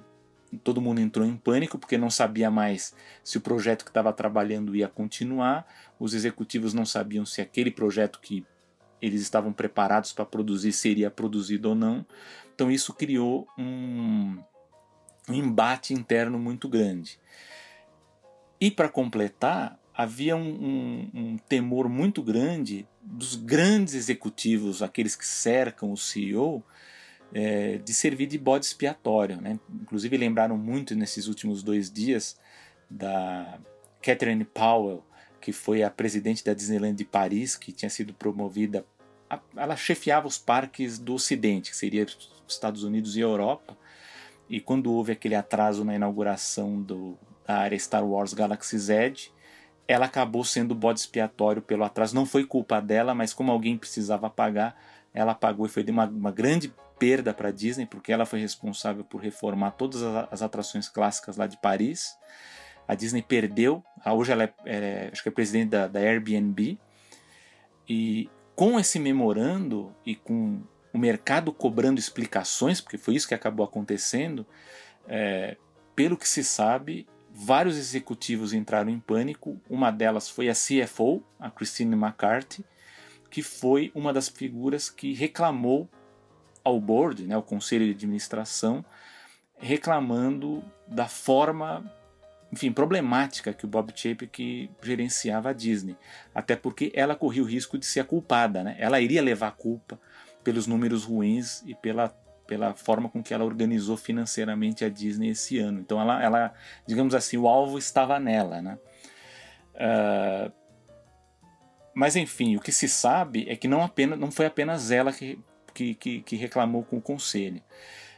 todo 0.64 0.80
mundo 0.80 1.02
entrou 1.02 1.28
em 1.28 1.36
pânico 1.36 1.78
porque 1.78 1.98
não 1.98 2.10
sabia 2.10 2.50
mais 2.50 2.96
se 3.22 3.38
o 3.38 3.42
projeto 3.42 3.84
que 3.84 3.90
estava 3.90 4.14
trabalhando 4.14 4.74
ia 4.74 4.88
continuar, 4.88 5.68
os 6.00 6.14
executivos 6.14 6.74
não 6.74 6.86
sabiam 6.86 7.26
se 7.26 7.42
aquele 7.42 7.70
projeto 7.70 8.22
que 8.22 8.46
eles 9.02 9.22
estavam 9.22 9.52
preparados 9.52 10.14
para 10.14 10.26
produzir 10.26 10.72
seria 10.72 11.12
produzido 11.12 11.68
ou 11.68 11.76
não. 11.76 12.06
Então 12.56 12.72
isso 12.72 12.94
criou 12.94 13.46
um, 13.58 14.42
um 15.28 15.34
embate 15.34 15.94
interno 15.94 16.40
muito 16.40 16.70
grande. 16.70 17.20
E 18.60 18.72
para 18.72 18.88
completar, 18.88 19.78
havia 19.94 20.38
um, 20.38 20.48
um, 20.48 21.12
um, 21.14 21.38
temor 21.38 21.90
muito 21.90 22.24
grande 22.24 22.88
dos 23.02 23.36
grandes 23.36 23.96
executivos, 23.96 24.82
aqueles 24.82 25.14
que 25.14 25.28
cercam 25.28 25.92
o 25.92 25.98
CEO, 25.98 26.64
é, 27.34 27.78
de 27.78 27.94
servir 27.94 28.28
de 28.28 28.38
bode 28.38 28.66
expiatório. 28.66 29.40
Né? 29.42 29.60
Inclusive 29.82 30.18
lembraram 30.18 30.58
muito 30.58 30.96
nesses 30.96 31.28
últimos 31.28 31.64
dois 31.64 31.92
dias 31.92 32.38
da 32.90 33.60
Catherine 34.02 34.46
Powell, 34.46 35.04
que 35.42 35.52
foi 35.52 35.84
a 35.84 35.90
presidente 35.90 36.44
da 36.44 36.54
Disneyland 36.54 36.96
de 36.96 37.06
Paris, 37.06 37.56
que 37.56 37.72
tinha 37.72 37.90
sido 37.90 38.14
promovida. 38.14 38.86
A, 39.30 39.40
ela 39.56 39.76
chefiava 39.76 40.28
os 40.28 40.38
parques 40.38 40.98
do 40.98 41.16
Ocidente, 41.16 41.72
que 41.72 41.78
seria 41.78 42.06
Estados 42.48 42.84
Unidos 42.84 43.16
e 43.16 43.20
Europa. 43.20 43.78
E 44.50 44.62
quando 44.62 44.92
houve 44.92 45.12
aquele 45.12 45.36
atraso 45.36 45.84
na 45.84 45.96
inauguração 45.96 46.82
do, 46.82 47.18
da 47.46 47.56
área 47.56 47.78
Star 47.78 48.06
Wars 48.06 48.34
Galaxy 48.34 48.78
Z, 48.78 49.32
ela 49.88 50.06
acabou 50.06 50.44
sendo 50.44 50.74
bode 50.74 51.00
expiatório 51.00 51.62
pelo 51.62 51.84
atraso. 51.84 52.16
Não 52.16 52.26
foi 52.26 52.46
culpa 52.46 52.82
dela, 52.82 53.14
mas 53.14 53.34
como 53.34 53.52
alguém 53.52 53.78
precisava 53.78 54.30
pagar, 54.30 54.80
ela 55.14 55.34
pagou 55.34 55.66
e 55.66 55.70
foi 55.70 55.84
uma, 55.84 56.06
uma 56.06 56.32
grande 56.32 56.74
perda 57.00 57.34
para 57.34 57.50
a 57.50 57.52
Disney, 57.52 57.86
porque 57.86 58.12
ela 58.12 58.26
foi 58.26 58.40
responsável 58.40 59.04
por 59.04 59.22
reformar 59.22 59.72
todas 59.72 60.02
as 60.32 60.42
atrações 60.42 60.90
clássicas 60.90 61.38
lá 61.38 61.48
de 61.48 61.58
Paris. 61.58 62.18
A 62.88 62.96
Disney 62.96 63.22
perdeu, 63.22 63.84
hoje 64.06 64.32
ela 64.32 64.44
é, 64.44 64.54
é 64.66 65.10
acho 65.12 65.22
que 65.22 65.30
é 65.30 65.32
presidente 65.32 65.70
da, 65.70 65.88
da 65.88 66.00
Airbnb. 66.00 66.78
E 67.88 68.30
com 68.56 68.80
esse 68.80 69.00
memorando 69.00 69.96
e 70.06 70.16
com 70.16 70.62
o 70.94 70.98
mercado 70.98 71.54
cobrando 71.54 72.00
explicações, 72.00 72.82
porque 72.82 72.98
foi 72.98 73.16
isso 73.16 73.28
que 73.28 73.34
acabou 73.34 73.66
acontecendo, 73.66 74.46
é, 75.08 75.58
pelo 75.96 76.18
que 76.18 76.28
se 76.28 76.44
sabe, 76.44 77.08
vários 77.32 77.78
executivos 77.78 78.54
entraram 78.54 78.90
em 78.90 79.00
pânico. 79.00 79.62
Uma 79.70 79.92
delas 79.92 80.30
foi 80.30 80.50
a 80.50 80.54
CFO, 80.54 81.24
a 81.40 81.52
Christine 81.52 81.96
McCarthy, 81.96 82.66
que 83.30 83.44
foi 83.44 83.92
uma 83.94 84.12
das 84.12 84.28
figuras 84.28 84.90
que 84.90 85.14
reclamou 85.14 85.88
ao 86.68 86.80
board, 86.80 87.26
né, 87.26 87.36
ao 87.36 87.44
conselho 87.44 87.86
de 87.86 87.92
administração, 87.92 88.84
reclamando 89.58 90.64
da 90.88 91.08
forma 91.08 91.84
enfim, 92.52 92.72
problemática 92.72 93.54
que 93.54 93.66
o 93.66 93.68
Bob 93.68 93.92
Chapek 93.94 94.70
gerenciava 94.82 95.50
a 95.50 95.54
Disney. 95.54 95.98
Até 96.34 96.56
porque 96.56 96.92
ela 96.96 97.16
corria 97.16 97.44
o 97.44 97.46
risco 97.46 97.78
de 97.78 97.86
ser 97.86 98.00
a 98.00 98.06
culpada, 98.06 98.64
né? 98.64 98.76
Ela 98.80 99.02
iria 99.02 99.22
levar 99.22 99.48
a 99.48 99.52
culpa 99.52 100.00
pelos 100.44 100.66
números 100.66 101.04
ruins 101.04 101.62
e 101.66 101.76
pela, 101.76 102.10
pela 102.48 102.74
forma 102.74 103.10
com 103.10 103.22
que 103.22 103.34
ela 103.34 103.44
organizou 103.44 103.98
financeiramente 103.98 104.86
a 104.86 104.90
Disney 104.90 105.30
esse 105.30 105.60
ano. 105.60 105.82
Então 105.82 106.00
ela, 106.00 106.24
ela 106.24 106.54
digamos 106.88 107.14
assim, 107.14 107.38
o 107.38 107.48
alvo 107.48 107.78
estava 107.78 108.18
nela, 108.18 108.62
né? 108.62 108.78
Uh, 109.76 110.52
mas 111.94 112.16
enfim, 112.16 112.56
o 112.56 112.62
que 112.62 112.72
se 112.72 112.88
sabe 112.88 113.46
é 113.50 113.56
que 113.56 113.68
não, 113.68 113.84
apenas, 113.84 114.18
não 114.18 114.32
foi 114.32 114.46
apenas 114.46 114.90
ela 114.92 115.12
que, 115.12 115.38
que, 115.78 115.94
que, 115.94 116.22
que 116.22 116.36
reclamou 116.36 116.84
com 116.84 116.98
o 116.98 117.02
conselho. 117.02 117.62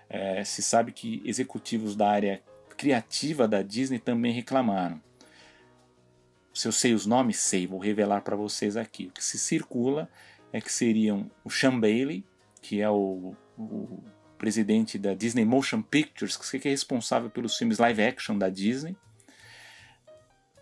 É, 0.10 0.44
se 0.46 0.64
sabe 0.64 0.94
que 0.94 1.22
executivos 1.26 1.94
da 1.94 2.10
área 2.10 2.42
criativa 2.78 3.50
da 3.50 3.62
Disney 3.62 4.00
também 4.00 4.32
reclamaram. 4.32 5.02
Se 6.54 6.70
eu 6.70 6.72
sei 6.72 6.94
os 6.94 7.06
nomes, 7.06 7.38
sei, 7.38 7.68
vou 7.68 7.80
revelar 7.80 8.22
para 8.22 8.36
vocês 8.36 8.78
aqui. 8.78 9.08
O 9.08 9.12
que 9.12 9.24
se 9.24 9.38
circula 9.38 10.10
é 10.54 10.62
que 10.62 10.72
seriam 10.72 11.30
o 11.44 11.50
Sean 11.50 11.78
Bailey, 11.78 12.24
que 12.62 12.80
é 12.80 12.90
o, 12.90 13.36
o 13.58 14.04
presidente 14.38 14.98
da 14.98 15.14
Disney 15.14 15.44
Motion 15.44 15.82
Pictures, 15.82 16.38
que 16.38 16.68
é 16.68 16.72
responsável 16.72 17.30
pelos 17.30 17.58
filmes 17.58 17.78
live 17.78 18.02
action 18.02 18.38
da 18.38 18.48
Disney, 18.48 18.96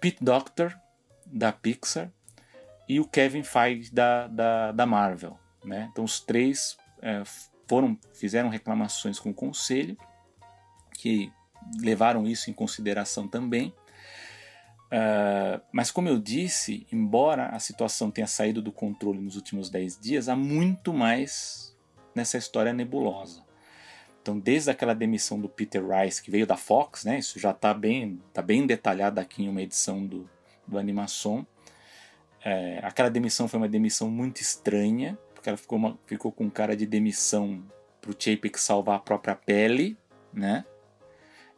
Pete 0.02 0.24
Doctor, 0.24 0.76
da 1.26 1.52
Pixar, 1.52 2.12
e 2.90 3.00
o 3.00 3.08
Kevin 3.08 3.44
Feige, 3.44 3.94
da, 3.94 4.28
da, 4.28 4.72
da 4.72 4.86
Marvel. 4.86 5.38
Né? 5.64 5.90
Então 5.92 6.04
os 6.04 6.20
três 6.20 6.78
é, 7.02 7.24
foram 7.68 7.98
fizeram 8.14 8.50
reclamações 8.50 9.20
com 9.20 9.30
o 9.30 9.34
conselho, 9.34 9.98
que 10.94 11.32
levaram 11.80 12.28
isso 12.28 12.50
em 12.50 12.54
consideração 12.54 13.28
também. 13.28 13.74
Uh, 14.88 15.60
mas, 15.72 15.92
como 15.92 16.08
eu 16.08 16.18
disse, 16.18 16.88
embora 16.92 17.48
a 17.48 17.60
situação 17.60 18.10
tenha 18.10 18.28
saído 18.28 18.62
do 18.62 18.72
controle 18.72 19.20
nos 19.20 19.36
últimos 19.36 19.70
10 19.70 20.00
dias, 20.00 20.30
há 20.30 20.36
muito 20.36 20.94
mais 20.94 21.76
nessa 22.16 22.38
história 22.38 22.72
nebulosa. 22.72 23.44
Então, 24.22 24.40
desde 24.40 24.72
aquela 24.72 24.94
demissão 24.94 25.40
do 25.40 25.48
Peter 25.48 25.84
Rice, 25.86 26.22
que 26.22 26.32
veio 26.32 26.48
da 26.48 26.58
Fox, 26.58 27.06
né, 27.06 27.20
isso 27.20 27.40
já 27.40 27.52
está 27.52 27.74
bem, 27.74 28.22
tá 28.34 28.42
bem 28.42 28.66
detalhado 28.66 29.20
aqui 29.20 29.44
em 29.44 29.50
uma 29.50 29.62
edição 29.62 30.06
do, 30.06 30.30
do 30.66 30.78
Animação. 30.78 31.46
É, 32.44 32.80
aquela 32.84 33.10
demissão 33.10 33.48
foi 33.48 33.60
uma 33.60 33.70
demissão 33.70 34.10
muito 34.10 34.42
estranha, 34.42 35.18
porque 35.38 35.50
ela 35.50 35.58
ficou, 35.58 35.78
uma, 35.78 36.00
ficou 36.08 36.32
com 36.32 36.50
cara 36.50 36.76
de 36.76 36.88
demissão 36.88 37.64
para 38.02 38.10
o 38.10 38.16
Chapek 38.18 38.60
salvar 38.60 38.96
a 38.96 39.00
própria 39.00 39.36
pele, 39.36 39.96
né? 40.34 40.66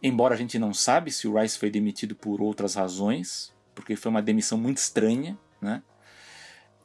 Embora 0.03 0.35
a 0.35 0.37
gente 0.37 0.59
não 0.59 0.73
sabe 0.73 1.11
se 1.11 1.27
o 1.29 1.39
Rice 1.39 1.57
foi 1.57 1.71
demitido 1.71 2.13
por 2.13 2.41
outras 2.41 2.75
razões, 2.75 3.53
porque 3.73 3.95
foi 3.95 4.09
uma 4.09 4.21
demissão 4.21 4.57
muito 4.57 4.77
estranha, 4.79 5.39
né? 5.61 5.81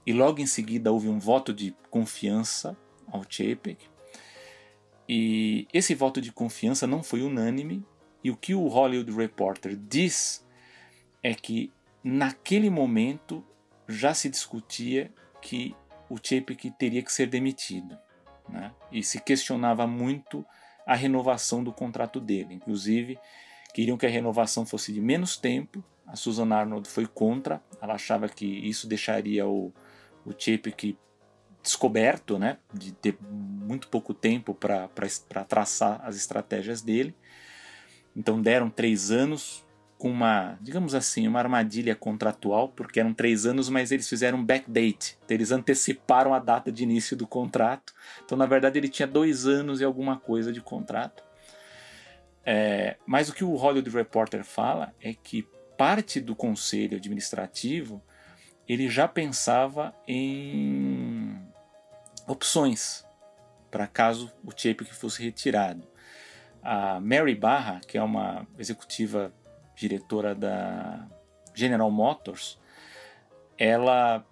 E 0.07 0.13
logo 0.13 0.41
em 0.41 0.47
seguida 0.47 0.93
houve 0.93 1.09
um 1.09 1.19
voto 1.19 1.53
de 1.53 1.75
confiança 1.91 2.77
ao 3.09 3.25
Chapek. 3.29 3.89
E 5.09 5.67
esse 5.73 5.97
voto 5.97 6.21
de 6.21 6.31
confiança 6.31 6.87
não 6.87 7.03
foi 7.03 7.23
unânime, 7.23 7.85
e 8.23 8.31
o 8.31 8.37
que 8.37 8.55
o 8.55 8.69
Hollywood 8.69 9.11
Reporter 9.11 9.77
diz 9.77 10.47
é 11.23 11.35
que 11.35 11.73
naquele 12.05 12.71
momento 12.71 13.45
já 13.89 14.15
se 14.15 14.29
discutia 14.29 15.13
que 15.43 15.75
o 16.09 16.17
Chapek 16.17 16.71
teria 16.73 17.03
que 17.03 17.13
ser 17.13 17.27
demitido. 17.27 17.97
Né? 18.49 18.73
E 18.93 19.03
se 19.03 19.21
questionava 19.21 19.87
muito 19.87 20.45
a 20.87 20.95
renovação 20.95 21.65
do 21.65 21.73
contrato 21.73 22.21
dele. 22.21 22.55
Inclusive, 22.55 23.19
queriam 23.73 23.97
que 23.97 24.07
a 24.07 24.11
renovação 24.11 24.67
fosse 24.67 24.93
de 24.93 25.01
menos 25.01 25.37
tempo. 25.37 25.83
A 26.07 26.17
Susan 26.17 26.53
Arnold 26.53 26.89
foi 26.89 27.07
contra. 27.07 27.63
Ela 27.81 27.95
achava 27.95 28.29
que 28.29 28.47
isso 28.47 28.87
deixaria 28.87 29.47
o, 29.47 29.73
o 30.25 30.33
Chapek 30.37 30.99
descoberto, 31.63 32.39
né, 32.39 32.59
de 32.75 32.93
ter 32.93 33.17
muito 33.23 33.89
pouco 33.89 34.13
tempo 34.13 34.55
para 34.55 34.87
traçar 35.49 35.99
as 36.05 36.15
estratégias 36.15 36.83
dele. 36.83 37.15
Então 38.15 38.41
deram 38.41 38.69
três 38.69 39.11
anos, 39.11 39.64
com 39.99 40.11
uma, 40.11 40.59
digamos 40.61 40.95
assim, 40.95 41.27
uma 41.27 41.39
armadilha 41.39 41.95
contratual, 41.95 42.69
porque 42.69 43.01
eram 43.01 43.15
três 43.15 43.47
anos, 43.47 43.69
mas 43.69 43.91
eles 43.91 44.09
fizeram 44.09 44.39
um 44.39 44.45
backdate. 44.45 45.17
Então, 45.25 45.35
eles 45.35 45.53
anteciparam 45.53 46.35
a 46.35 46.39
data 46.39 46.71
de 46.71 46.83
início 46.83 47.17
do 47.17 47.27
contrato. 47.27 47.95
Então, 48.25 48.37
na 48.37 48.47
verdade, 48.47 48.79
ele 48.79 48.89
tinha 48.89 49.07
dois 49.07 49.47
anos 49.47 49.81
e 49.81 49.85
alguma 49.85 50.19
coisa 50.19 50.53
de 50.53 50.61
contrato. 50.61 51.23
É, 52.45 52.97
mas 53.07 53.29
o 53.29 53.35
que 53.35 53.45
o 53.45 53.55
Hollywood 53.55 53.89
Reporter 53.91 54.45
fala 54.45 54.93
é 55.01 55.15
que 55.15 55.49
parte 55.79 56.21
do 56.21 56.37
conselho 56.37 56.97
administrativo 56.97 58.03
ele 58.69 58.89
já 58.89 59.09
pensava 59.09 59.95
em 60.07 61.39
opções 62.27 63.05
para 63.71 63.87
caso 63.87 64.33
o 64.45 64.51
Chapek 64.51 64.95
fosse 64.95 65.23
retirado. 65.23 65.87
A 66.63 67.01
Mary 67.01 67.35
Barra, 67.35 67.81
que 67.87 67.99
é 67.99 68.03
uma 68.03 68.47
executiva 68.59 69.33
diretora 69.77 70.35
da 70.35 71.07
General 71.55 71.91
Motors, 71.91 72.59
ela, 73.57 74.25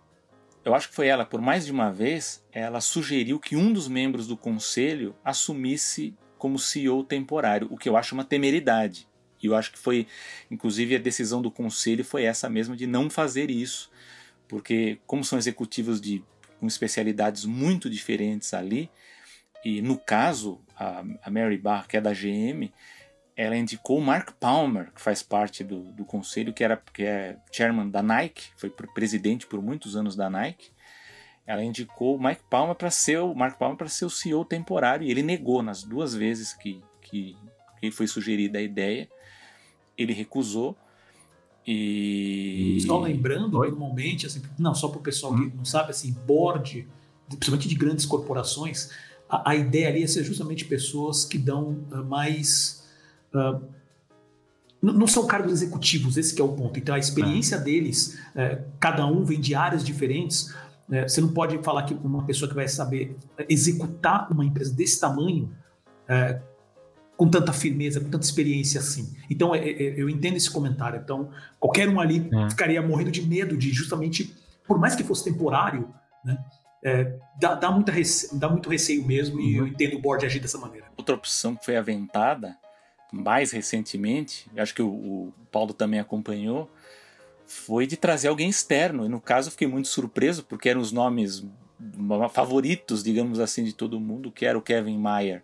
eu 0.64 0.74
acho 0.74 0.88
que 0.88 0.94
foi 0.94 1.06
ela, 1.06 1.24
por 1.24 1.40
mais 1.40 1.64
de 1.64 1.72
uma 1.72 1.92
vez, 1.92 2.44
ela 2.52 2.80
sugeriu 2.80 3.38
que 3.38 3.56
um 3.56 3.72
dos 3.72 3.88
membros 3.88 4.26
do 4.26 4.36
conselho 4.36 5.14
assumisse 5.24 6.16
como 6.38 6.58
CEO 6.58 7.04
temporário, 7.04 7.68
o 7.70 7.76
que 7.76 7.88
eu 7.88 7.96
acho 7.96 8.14
uma 8.14 8.24
temeridade. 8.24 9.08
E 9.42 9.46
eu 9.46 9.54
acho 9.54 9.72
que 9.72 9.78
foi, 9.78 10.06
inclusive, 10.50 10.96
a 10.96 10.98
decisão 10.98 11.42
do 11.42 11.50
conselho 11.50 12.04
foi 12.04 12.24
essa 12.24 12.48
mesma 12.48 12.76
de 12.76 12.86
não 12.86 13.10
fazer 13.10 13.50
isso, 13.50 13.90
porque 14.48 14.98
como 15.06 15.24
são 15.24 15.38
executivos 15.38 16.00
de 16.00 16.24
com 16.58 16.66
especialidades 16.66 17.44
muito 17.44 17.90
diferentes 17.90 18.54
ali, 18.54 18.88
e 19.64 19.82
no 19.82 19.98
caso 19.98 20.60
a, 20.76 21.04
a 21.22 21.30
Mary 21.30 21.58
Barr, 21.58 21.88
que 21.88 21.96
é 21.96 22.00
da 22.00 22.12
GM, 22.12 22.72
ela 23.36 23.56
indicou 23.56 23.98
o 23.98 24.02
Mark 24.02 24.32
Palmer, 24.38 24.92
que 24.92 25.00
faz 25.00 25.22
parte 25.22 25.64
do, 25.64 25.84
do 25.92 26.04
conselho, 26.04 26.52
que, 26.52 26.62
era, 26.62 26.80
que 26.92 27.02
é 27.02 27.36
chairman 27.50 27.88
da 27.88 28.02
Nike, 28.02 28.50
foi 28.56 28.70
presidente 28.70 29.46
por 29.46 29.62
muitos 29.62 29.96
anos 29.96 30.14
da 30.14 30.28
Nike. 30.28 30.70
Ela 31.46 31.64
indicou 31.64 32.16
o 32.16 32.22
Mike 32.22 32.42
Palmer 32.48 32.76
para 32.76 32.90
ser 32.90 33.18
o 33.18 33.34
Mark 33.34 33.58
Palmer 33.58 33.76
para 33.76 33.88
ser 33.88 34.04
o 34.04 34.10
CEO 34.10 34.44
temporário 34.44 35.06
e 35.06 35.10
ele 35.10 35.22
negou 35.22 35.62
nas 35.62 35.82
duas 35.82 36.14
vezes 36.14 36.52
que, 36.52 36.80
que, 37.00 37.36
que 37.80 37.90
foi 37.90 38.06
sugerida 38.06 38.58
a 38.58 38.62
ideia. 38.62 39.08
Ele 39.96 40.12
recusou. 40.12 40.76
E 41.66 42.78
só 42.86 43.00
lembrando, 43.00 43.58
Oi? 43.58 43.70
normalmente, 43.70 44.26
assim, 44.26 44.42
não 44.58 44.74
só 44.74 44.88
para 44.88 44.98
o 44.98 45.02
pessoal 45.02 45.34
que 45.34 45.42
hum? 45.42 45.52
não 45.56 45.64
sabe, 45.64 45.90
assim, 45.90 46.12
board, 46.26 46.86
principalmente 47.28 47.68
de 47.68 47.74
grandes 47.74 48.04
corporações, 48.04 48.90
a, 49.28 49.50
a 49.50 49.56
ideia 49.56 49.88
ali 49.88 50.02
é 50.02 50.06
ser 50.06 50.24
justamente 50.24 50.64
pessoas 50.64 51.24
que 51.24 51.38
dão 51.38 51.84
uh, 51.90 52.04
mais 52.04 52.81
Uh, 53.34 53.72
não 54.82 55.06
são 55.06 55.24
cargos 55.28 55.52
executivos, 55.52 56.16
esse 56.16 56.38
é 56.40 56.44
o 56.44 56.48
ponto. 56.48 56.76
Então 56.76 56.92
a 56.92 56.98
experiência 56.98 57.54
é. 57.54 57.60
deles, 57.60 58.18
é, 58.34 58.64
cada 58.80 59.06
um 59.06 59.24
vem 59.24 59.40
de 59.40 59.54
áreas 59.54 59.84
diferentes. 59.84 60.52
É, 60.90 61.06
você 61.06 61.20
não 61.20 61.28
pode 61.28 61.56
falar 61.62 61.84
que 61.84 61.94
uma 61.94 62.24
pessoa 62.24 62.48
que 62.48 62.54
vai 62.54 62.66
saber 62.66 63.16
executar 63.48 64.30
uma 64.32 64.44
empresa 64.44 64.74
desse 64.74 64.98
tamanho 64.98 65.54
é, 66.08 66.40
com 67.16 67.28
tanta 67.28 67.52
firmeza, 67.52 68.00
com 68.00 68.10
tanta 68.10 68.24
experiência 68.24 68.80
assim. 68.80 69.14
Então 69.30 69.54
é, 69.54 69.60
é, 69.60 69.94
eu 69.96 70.10
entendo 70.10 70.36
esse 70.36 70.50
comentário. 70.50 71.00
Então 71.00 71.30
qualquer 71.60 71.88
um 71.88 72.00
ali 72.00 72.28
ficaria 72.50 72.82
morrendo 72.82 73.12
de 73.12 73.22
medo 73.22 73.56
de 73.56 73.70
justamente, 73.70 74.36
por 74.66 74.80
mais 74.80 74.96
que 74.96 75.04
fosse 75.04 75.22
temporário, 75.22 75.88
né, 76.24 76.36
dá, 77.40 77.54
dá, 77.54 77.70
muita 77.70 77.92
rece... 77.92 78.36
dá 78.36 78.48
muito 78.48 78.68
receio 78.68 79.06
mesmo 79.06 79.36
uhum. 79.36 79.42
e 79.42 79.56
eu 79.56 79.66
entendo 79.68 79.96
o 79.96 80.00
board 80.00 80.26
agir 80.26 80.40
dessa 80.40 80.58
maneira. 80.58 80.86
Outra 80.96 81.14
opção 81.14 81.54
que 81.54 81.64
foi 81.64 81.76
aventada 81.76 82.56
mais 83.12 83.52
recentemente, 83.52 84.50
acho 84.56 84.74
que 84.74 84.80
o, 84.80 84.88
o, 84.88 85.32
Paulo 85.50 85.74
também 85.74 86.00
acompanhou, 86.00 86.70
foi 87.46 87.86
de 87.86 87.96
trazer 87.96 88.28
alguém 88.28 88.48
externo. 88.48 89.04
E 89.04 89.08
no 89.08 89.20
caso 89.20 89.48
eu 89.48 89.52
fiquei 89.52 89.68
muito 89.68 89.88
surpreso, 89.88 90.42
porque 90.42 90.70
eram 90.70 90.80
os 90.80 90.90
nomes 90.90 91.44
favoritos, 92.32 93.02
digamos 93.02 93.38
assim, 93.38 93.64
de 93.64 93.74
todo 93.74 94.00
mundo, 94.00 94.32
que 94.32 94.46
era 94.46 94.56
o 94.56 94.62
Kevin 94.62 94.96
Mayer 94.96 95.42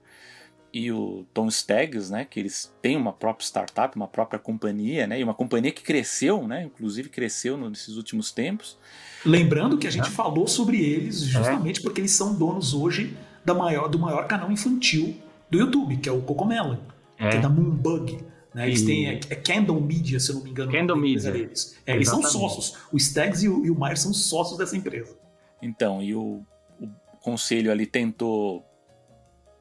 e 0.73 0.93
o 0.93 1.27
Tom 1.33 1.49
Staggs, 1.49 2.11
né, 2.11 2.25
que 2.25 2.39
eles 2.39 2.73
têm 2.83 2.97
uma 2.97 3.13
própria 3.13 3.45
startup, 3.45 3.97
uma 3.97 4.07
própria 4.07 4.39
companhia, 4.39 5.07
né, 5.07 5.19
e 5.19 5.25
uma 5.25 5.35
companhia 5.35 5.73
que 5.73 5.83
cresceu, 5.83 6.47
né, 6.47 6.65
inclusive 6.65 7.09
cresceu 7.09 7.57
nesses 7.57 7.97
últimos 7.97 8.31
tempos. 8.31 8.77
Lembrando 9.25 9.79
que 9.79 9.87
a 9.87 9.91
gente 9.91 10.09
é. 10.09 10.11
falou 10.11 10.47
sobre 10.47 10.81
eles 10.81 11.21
justamente 11.21 11.81
é. 11.81 11.83
porque 11.83 12.01
eles 12.01 12.13
são 12.13 12.35
donos 12.35 12.75
hoje 12.75 13.17
da 13.45 13.55
maior, 13.55 13.89
do 13.89 13.99
maior 13.99 14.27
canal 14.27 14.53
infantil 14.53 15.17
do 15.51 15.59
YouTube, 15.59 15.97
que 15.97 16.09
é 16.09 16.13
o 16.13 16.21
Cocomelo 16.21 16.79
é. 17.19 17.31
que 17.31 17.37
é 17.37 17.41
da 17.41 17.49
Moonbug. 17.49 18.19
Né? 18.55 18.69
Eles 18.69 18.83
e... 18.83 18.87
têm 18.87 19.09
é, 19.09 19.21
é 19.31 19.35
Candle 19.37 19.81
Media, 19.81 20.19
se 20.19 20.31
eu 20.31 20.37
não 20.37 20.45
me 20.45 20.51
engano. 20.51 20.73
Candle 20.73 20.97
Media. 20.97 21.31
Deles. 21.31 21.77
É, 21.87 21.95
eles 21.95 22.09
são 22.09 22.23
sócios. 22.23 22.77
O 22.93 22.97
Stags 22.97 23.43
e 23.43 23.49
o, 23.49 23.65
e 23.65 23.71
o 23.71 23.79
Myers 23.79 24.01
são 24.01 24.13
sócios 24.13 24.59
dessa 24.59 24.77
empresa. 24.77 25.17
Então, 25.61 26.03
e 26.03 26.15
o, 26.15 26.45
o 26.81 27.17
conselho 27.21 27.71
ali 27.71 27.87
tentou 27.87 28.65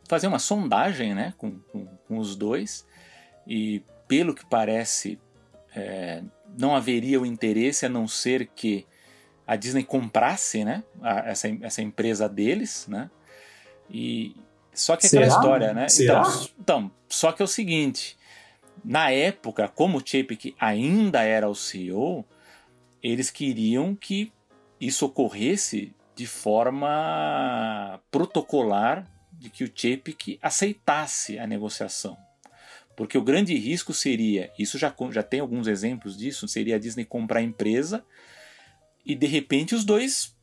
fazer 0.07 0.27
uma 0.27 0.39
sondagem 0.39 1.13
né, 1.13 1.33
com, 1.37 1.59
com, 1.59 1.85
com 1.85 2.17
os 2.17 2.35
dois, 2.35 2.87
e 3.45 3.83
pelo 4.07 4.33
que 4.33 4.45
parece, 4.45 5.19
é, 5.75 6.23
não 6.57 6.75
haveria 6.75 7.19
o 7.19 7.25
interesse 7.25 7.85
a 7.85 7.89
não 7.89 8.07
ser 8.07 8.47
que 8.47 8.85
a 9.45 9.55
Disney 9.55 9.83
comprasse 9.83 10.63
né, 10.63 10.83
a, 11.01 11.29
essa, 11.29 11.47
essa 11.61 11.81
empresa 11.81 12.27
deles, 12.27 12.85
né? 12.87 13.09
E 13.89 14.35
só 14.77 14.95
que 14.95 15.07
aquela 15.07 15.27
história, 15.27 15.73
né? 15.73 15.89
Será? 15.89 16.21
Então, 16.21 16.49
então, 16.59 16.91
só 17.09 17.31
que 17.31 17.41
é 17.41 17.45
o 17.45 17.47
seguinte, 17.47 18.17
na 18.85 19.09
época, 19.09 19.67
como 19.67 19.97
o 19.97 20.03
Chapek 20.05 20.55
ainda 20.59 21.23
era 21.23 21.49
o 21.49 21.55
CEO, 21.55 22.23
eles 23.01 23.29
queriam 23.29 23.95
que 23.95 24.31
isso 24.79 25.05
ocorresse 25.05 25.93
de 26.15 26.27
forma 26.27 27.99
protocolar 28.11 29.07
de 29.31 29.49
que 29.49 29.63
o 29.63 29.71
Chapek 29.73 30.39
aceitasse 30.41 31.37
a 31.39 31.47
negociação. 31.47 32.17
Porque 32.95 33.17
o 33.17 33.23
grande 33.23 33.55
risco 33.55 33.93
seria, 33.93 34.51
isso 34.57 34.77
já, 34.77 34.93
já 35.11 35.21
tem 35.21 35.39
alguns 35.39 35.67
exemplos 35.67 36.17
disso, 36.17 36.47
seria 36.47 36.75
a 36.75 36.79
Disney 36.79 37.05
comprar 37.05 37.39
a 37.39 37.43
empresa 37.43 38.03
e 39.05 39.15
de 39.15 39.27
repente 39.27 39.75
os 39.75 39.85
dois 39.85 40.35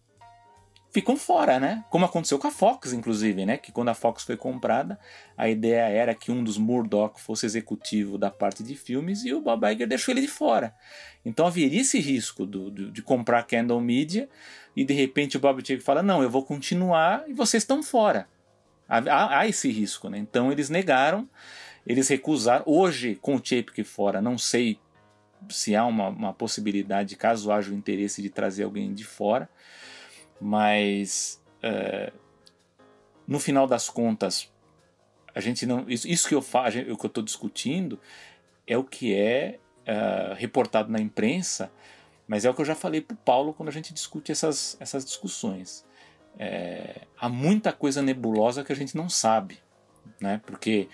ficam 0.94 1.16
fora, 1.16 1.58
né? 1.58 1.84
Como 1.90 2.04
aconteceu 2.04 2.38
com 2.38 2.46
a 2.46 2.52
Fox, 2.52 2.92
inclusive, 2.92 3.44
né? 3.44 3.56
Que 3.56 3.72
quando 3.72 3.88
a 3.88 3.94
Fox 3.94 4.22
foi 4.22 4.36
comprada, 4.36 4.96
a 5.36 5.48
ideia 5.48 5.88
era 5.88 6.14
que 6.14 6.30
um 6.30 6.42
dos 6.42 6.56
Murdoch 6.56 7.20
fosse 7.20 7.44
executivo 7.44 8.16
da 8.16 8.30
parte 8.30 8.62
de 8.62 8.76
filmes 8.76 9.24
e 9.24 9.34
o 9.34 9.40
Bob 9.40 9.66
Iger 9.66 9.88
deixou 9.88 10.14
ele 10.14 10.20
de 10.20 10.28
fora. 10.28 10.72
Então 11.24 11.48
haveria 11.48 11.80
esse 11.80 11.98
risco 11.98 12.46
do, 12.46 12.70
do 12.70 12.92
de 12.92 13.02
comprar 13.02 13.42
Candle 13.42 13.80
Media 13.80 14.28
e 14.76 14.84
de 14.84 14.94
repente 14.94 15.36
o 15.36 15.40
Bob 15.40 15.66
Chapek 15.66 15.82
fala: 15.82 16.00
não, 16.00 16.22
eu 16.22 16.30
vou 16.30 16.44
continuar 16.44 17.24
e 17.26 17.32
vocês 17.32 17.64
estão 17.64 17.82
fora. 17.82 18.28
Há, 18.88 18.98
há, 18.98 19.38
há 19.40 19.48
esse 19.48 19.68
risco, 19.72 20.08
né? 20.08 20.18
Então 20.18 20.52
eles 20.52 20.70
negaram, 20.70 21.28
eles 21.84 22.06
recusaram. 22.06 22.62
Hoje, 22.68 23.18
com 23.20 23.34
o 23.34 23.44
Chapek 23.44 23.82
fora, 23.82 24.22
não 24.22 24.38
sei 24.38 24.78
se 25.48 25.74
há 25.74 25.84
uma, 25.84 26.08
uma 26.08 26.32
possibilidade, 26.32 27.16
caso 27.16 27.50
haja 27.50 27.72
o 27.72 27.74
interesse 27.74 28.22
de 28.22 28.30
trazer 28.30 28.62
alguém 28.62 28.94
de 28.94 29.02
fora 29.02 29.50
mas 30.40 31.42
é, 31.62 32.12
no 33.26 33.38
final 33.38 33.66
das 33.66 33.88
contas 33.88 34.52
a 35.34 35.40
gente 35.40 35.66
não 35.66 35.84
isso, 35.88 36.06
isso 36.06 36.28
que 36.28 36.34
eu 36.34 36.42
faço 36.42 36.78
o 36.78 36.96
que 36.96 37.06
eu 37.06 37.08
estou 37.08 37.22
discutindo 37.22 37.98
é 38.66 38.76
o 38.76 38.84
que 38.84 39.14
é, 39.14 39.58
é, 39.84 40.34
reportado 40.36 40.90
na 40.90 41.00
imprensa 41.00 41.70
mas 42.26 42.44
é 42.44 42.50
o 42.50 42.54
que 42.54 42.60
eu 42.60 42.64
já 42.64 42.74
falei 42.74 43.00
para 43.00 43.14
o 43.14 43.18
Paulo 43.18 43.52
quando 43.52 43.68
a 43.68 43.72
gente 43.72 43.92
discute 43.92 44.32
essas, 44.32 44.78
essas 44.80 45.04
discussões. 45.04 45.84
É, 46.38 47.02
há 47.20 47.28
muita 47.28 47.70
coisa 47.70 48.00
nebulosa 48.00 48.64
que 48.64 48.72
a 48.72 48.74
gente 48.74 48.96
não 48.96 49.10
sabe 49.10 49.58
né? 50.20 50.40
Porque 50.44 50.88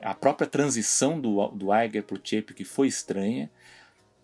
a 0.00 0.14
própria 0.14 0.46
transição 0.46 1.20
do, 1.20 1.48
do 1.48 1.74
Iger 1.74 2.02
para 2.02 2.16
o 2.16 2.20
Chip 2.22 2.54
que 2.54 2.64
foi 2.64 2.88
estranha 2.88 3.50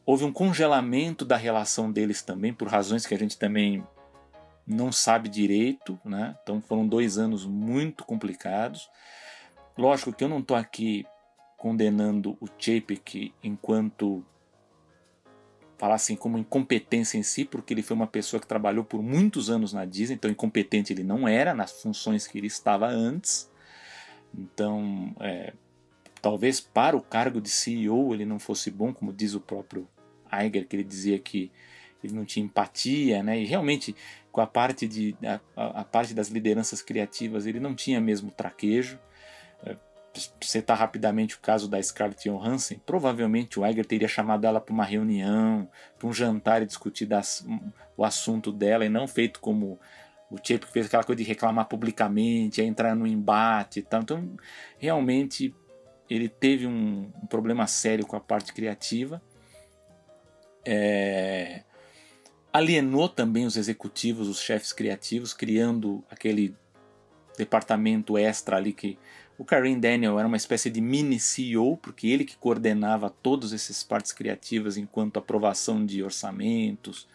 houve 0.04 0.24
um 0.24 0.32
congelamento 0.32 1.24
da 1.24 1.36
relação 1.36 1.90
deles 1.90 2.22
também 2.22 2.52
por 2.52 2.68
razões 2.68 3.06
que 3.06 3.14
a 3.14 3.18
gente 3.18 3.38
também 3.38 3.86
não 4.66 4.92
sabe 4.92 5.28
direito, 5.28 5.98
né? 6.04 6.36
Então 6.42 6.60
foram 6.60 6.86
dois 6.86 7.18
anos 7.18 7.44
muito 7.44 8.04
complicados. 8.04 8.88
Lógico 9.76 10.12
que 10.12 10.22
eu 10.22 10.28
não 10.28 10.40
estou 10.40 10.56
aqui 10.56 11.06
condenando 11.56 12.36
o 12.40 12.46
Chapek 12.58 13.32
enquanto 13.42 14.24
falar 15.78 15.96
assim 15.96 16.14
como 16.14 16.38
incompetência 16.38 17.18
em 17.18 17.24
si, 17.24 17.44
porque 17.44 17.74
ele 17.74 17.82
foi 17.82 17.96
uma 17.96 18.06
pessoa 18.06 18.40
que 18.40 18.46
trabalhou 18.46 18.84
por 18.84 19.02
muitos 19.02 19.50
anos 19.50 19.72
na 19.72 19.84
Disney, 19.84 20.14
então 20.14 20.30
incompetente 20.30 20.92
ele 20.92 21.02
não 21.02 21.26
era 21.26 21.54
nas 21.54 21.72
funções 21.82 22.26
que 22.26 22.38
ele 22.38 22.46
estava 22.46 22.86
antes. 22.86 23.50
Então, 24.32 25.12
é, 25.18 25.52
talvez 26.20 26.60
para 26.60 26.96
o 26.96 27.02
cargo 27.02 27.40
de 27.40 27.48
CEO 27.48 28.14
ele 28.14 28.24
não 28.24 28.38
fosse 28.38 28.70
bom, 28.70 28.94
como 28.94 29.12
diz 29.12 29.34
o 29.34 29.40
próprio 29.40 29.88
Iger, 30.32 30.68
que 30.68 30.76
ele 30.76 30.84
dizia 30.84 31.18
que 31.18 31.50
ele 32.02 32.14
não 32.14 32.24
tinha 32.24 32.44
empatia, 32.44 33.22
né? 33.22 33.38
E 33.38 33.44
realmente 33.44 33.94
com 34.30 34.40
a 34.40 34.46
parte 34.46 34.86
de 34.88 35.16
a, 35.56 35.80
a 35.80 35.84
parte 35.84 36.14
das 36.14 36.28
lideranças 36.28 36.80
criativas 36.80 37.46
ele 37.46 37.60
não 37.60 37.74
tinha 37.74 38.00
mesmo 38.00 38.30
traquejo. 38.30 38.98
É, 39.64 39.76
citar 40.42 40.76
rapidamente 40.76 41.36
o 41.36 41.40
caso 41.40 41.68
da 41.68 41.82
Scarlett 41.82 42.28
Johansson, 42.28 42.76
provavelmente 42.84 43.58
o 43.58 43.66
Iger 43.66 43.86
teria 43.86 44.08
chamado 44.08 44.46
ela 44.46 44.60
para 44.60 44.72
uma 44.72 44.84
reunião, 44.84 45.68
para 45.98 46.08
um 46.08 46.12
jantar 46.12 46.62
e 46.62 46.66
discutir 46.66 47.06
das, 47.06 47.46
o 47.96 48.04
assunto 48.04 48.52
dela 48.52 48.84
e 48.84 48.88
não 48.88 49.08
feito 49.08 49.40
como 49.40 49.78
o 50.30 50.38
Chip 50.42 50.66
que 50.66 50.72
fez 50.72 50.86
aquela 50.86 51.04
coisa 51.04 51.22
de 51.22 51.28
reclamar 51.28 51.66
publicamente, 51.66 52.62
entrar 52.62 52.96
no 52.96 53.06
embate 53.06 53.80
e 53.80 53.82
tal. 53.82 54.00
Então, 54.00 54.36
realmente 54.78 55.54
ele 56.08 56.28
teve 56.28 56.66
um, 56.66 57.10
um 57.22 57.26
problema 57.26 57.66
sério 57.66 58.06
com 58.06 58.16
a 58.16 58.20
parte 58.20 58.52
criativa. 58.52 59.22
É, 60.64 61.62
alienou 62.52 63.08
também 63.08 63.46
os 63.46 63.56
executivos, 63.56 64.28
os 64.28 64.40
chefes 64.40 64.72
criativos, 64.72 65.32
criando 65.32 66.04
aquele 66.10 66.54
departamento 67.36 68.18
extra 68.18 68.56
ali 68.56 68.72
que 68.72 68.98
o 69.38 69.44
Karim 69.44 69.80
Daniel 69.80 70.18
era 70.18 70.28
uma 70.28 70.36
espécie 70.36 70.70
de 70.70 70.80
mini 70.80 71.18
CEO, 71.18 71.76
porque 71.78 72.06
ele 72.06 72.24
que 72.24 72.36
coordenava 72.36 73.08
todas 73.10 73.52
essas 73.52 73.82
partes 73.82 74.12
criativas 74.12 74.76
enquanto 74.76 75.16
aprovação 75.16 75.84
de 75.84 76.02
orçamentos, 76.02 77.08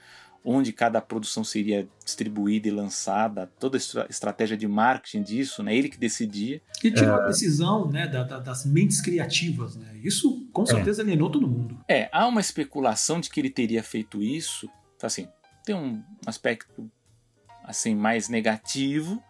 onde 0.44 0.74
cada 0.74 1.00
produção 1.02 1.44
seria 1.44 1.88
distribuída 2.04 2.68
e 2.68 2.72
lançada, 2.72 3.52
toda 3.60 3.78
a 3.78 4.10
estratégia 4.10 4.58
de 4.58 4.68
marketing 4.68 5.22
disso, 5.22 5.62
né? 5.62 5.76
ele 5.76 5.90
que 5.90 5.98
decidia. 5.98 6.62
E 6.84 6.92
tirou 6.92 7.18
é... 7.18 7.24
a 7.24 7.28
decisão 7.28 7.90
né, 7.90 8.08
da, 8.08 8.24
da, 8.24 8.40
das 8.40 8.66
mentes 8.66 9.00
criativas. 9.00 9.76
Né? 9.76 10.00
Isso 10.04 10.48
com 10.52 10.64
é. 10.64 10.66
certeza 10.66 11.02
é. 11.02 11.04
alienou 11.04 11.30
todo 11.30 11.48
mundo. 11.48 11.78
É, 11.88 12.10
há 12.12 12.26
uma 12.28 12.42
especulação 12.42 13.20
de 13.20 13.30
que 13.30 13.40
ele 13.40 13.50
teria 13.50 13.84
feito 13.84 14.24
isso 14.24 14.70
então, 14.98 15.08
assim, 15.08 15.30
tem 15.64 15.76
um 15.76 16.04
aspecto 16.26 16.91
assim 17.64 17.95
mais 17.95 18.30
negativo 18.30 19.24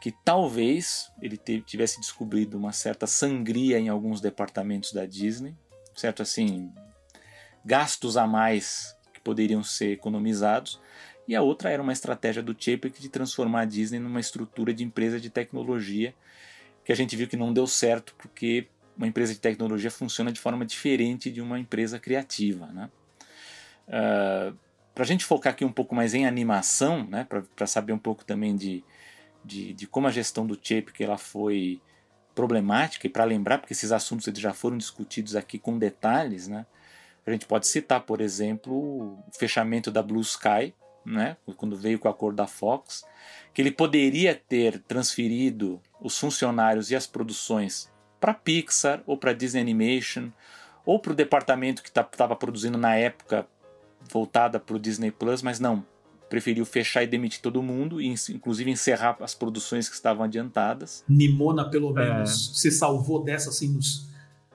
que 0.00 0.12
talvez 0.12 1.10
ele 1.20 1.36
tivesse 1.36 1.98
descobrido 2.00 2.56
uma 2.56 2.72
certa 2.72 3.06
sangria 3.06 3.78
em 3.78 3.88
alguns 3.88 4.20
departamentos 4.20 4.92
da 4.92 5.06
Disney, 5.06 5.56
certo 5.96 6.22
assim, 6.22 6.72
gastos 7.64 8.16
a 8.16 8.26
mais 8.26 8.96
que 9.12 9.20
poderiam 9.20 9.62
ser 9.64 9.90
economizados, 9.90 10.80
e 11.26 11.34
a 11.34 11.42
outra 11.42 11.70
era 11.70 11.82
uma 11.82 11.92
estratégia 11.92 12.42
do 12.42 12.56
Chapek 12.56 13.00
de 13.00 13.08
transformar 13.08 13.62
a 13.62 13.64
Disney 13.64 13.98
numa 13.98 14.20
estrutura 14.20 14.72
de 14.72 14.84
empresa 14.84 15.18
de 15.18 15.30
tecnologia, 15.30 16.14
que 16.84 16.92
a 16.92 16.94
gente 16.94 17.16
viu 17.16 17.26
que 17.26 17.36
não 17.36 17.52
deu 17.52 17.66
certo 17.66 18.14
porque 18.16 18.68
uma 18.96 19.06
empresa 19.06 19.34
de 19.34 19.40
tecnologia 19.40 19.90
funciona 19.90 20.32
de 20.32 20.40
forma 20.40 20.64
diferente 20.64 21.30
de 21.30 21.40
uma 21.40 21.58
empresa 21.58 21.98
criativa, 21.98 22.66
né? 22.66 22.90
Uh, 23.88 24.56
para 24.98 25.04
a 25.04 25.06
gente 25.06 25.24
focar 25.24 25.52
aqui 25.52 25.64
um 25.64 25.70
pouco 25.70 25.94
mais 25.94 26.12
em 26.12 26.26
animação, 26.26 27.06
né, 27.08 27.24
para 27.54 27.68
saber 27.68 27.92
um 27.92 27.98
pouco 27.98 28.24
também 28.24 28.56
de, 28.56 28.82
de, 29.44 29.72
de, 29.72 29.86
como 29.86 30.08
a 30.08 30.10
gestão 30.10 30.44
do 30.44 30.58
chip 30.60 30.92
que 30.92 31.04
ela 31.04 31.16
foi 31.16 31.80
problemática 32.34 33.06
e 33.06 33.10
para 33.10 33.22
lembrar, 33.22 33.58
porque 33.58 33.72
esses 33.72 33.92
assuntos 33.92 34.26
eles 34.26 34.40
já 34.40 34.52
foram 34.52 34.76
discutidos 34.76 35.36
aqui 35.36 35.56
com 35.56 35.78
detalhes, 35.78 36.48
né, 36.48 36.66
a 37.24 37.30
gente 37.30 37.46
pode 37.46 37.68
citar, 37.68 38.00
por 38.00 38.20
exemplo, 38.20 38.74
o 38.74 39.24
fechamento 39.38 39.88
da 39.88 40.02
Blue 40.02 40.20
Sky, 40.20 40.74
né, 41.06 41.36
quando 41.56 41.76
veio 41.76 42.00
com 42.00 42.08
o 42.08 42.10
acordo 42.10 42.34
da 42.34 42.48
Fox, 42.48 43.04
que 43.54 43.62
ele 43.62 43.70
poderia 43.70 44.34
ter 44.34 44.80
transferido 44.80 45.80
os 46.00 46.18
funcionários 46.18 46.90
e 46.90 46.96
as 46.96 47.06
produções 47.06 47.88
para 48.18 48.34
Pixar 48.34 49.00
ou 49.06 49.16
para 49.16 49.32
Disney 49.32 49.60
Animation 49.60 50.32
ou 50.84 50.98
para 50.98 51.12
o 51.12 51.14
departamento 51.14 51.84
que 51.84 51.88
estava 51.88 52.34
produzindo 52.34 52.76
na 52.76 52.96
época 52.96 53.46
voltada 54.10 54.58
para 54.58 54.76
o 54.76 54.78
Disney 54.78 55.10
Plus, 55.10 55.42
mas 55.42 55.58
não. 55.58 55.84
Preferiu 56.28 56.66
fechar 56.66 57.02
e 57.02 57.06
demitir 57.06 57.40
todo 57.40 57.62
mundo, 57.62 58.00
e 58.00 58.06
inclusive 58.06 58.70
encerrar 58.70 59.16
as 59.20 59.34
produções 59.34 59.88
que 59.88 59.94
estavam 59.94 60.24
adiantadas. 60.24 61.02
Nimona, 61.08 61.70
pelo 61.70 61.98
é. 61.98 62.04
menos, 62.14 62.50
é. 62.50 62.58
se 62.58 62.70
salvou 62.70 63.24
dessa 63.24 63.48
assim 63.48 63.68
nos, 63.72 64.08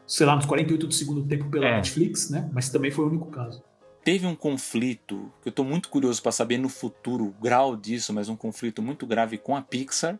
sei 0.06 0.26
lá, 0.26 0.36
nos 0.36 0.46
48 0.46 0.88
do 0.88 0.94
segundo 0.94 1.24
tempo 1.24 1.50
pela 1.50 1.66
é. 1.66 1.76
Netflix, 1.76 2.30
né? 2.30 2.50
Mas 2.54 2.70
também 2.70 2.92
foi 2.92 3.06
o 3.06 3.08
único 3.08 3.28
caso. 3.28 3.64
Teve 4.04 4.28
um 4.28 4.36
conflito, 4.36 5.32
que 5.42 5.48
eu 5.48 5.52
estou 5.52 5.64
muito 5.64 5.90
curioso 5.90 6.22
para 6.22 6.32
saber 6.32 6.58
no 6.58 6.68
futuro 6.68 7.26
o 7.26 7.32
grau 7.42 7.76
disso, 7.76 8.14
mas 8.14 8.28
um 8.28 8.36
conflito 8.36 8.82
muito 8.82 9.08
grave 9.08 9.38
com 9.38 9.56
a 9.56 9.62
Pixar, 9.62 10.20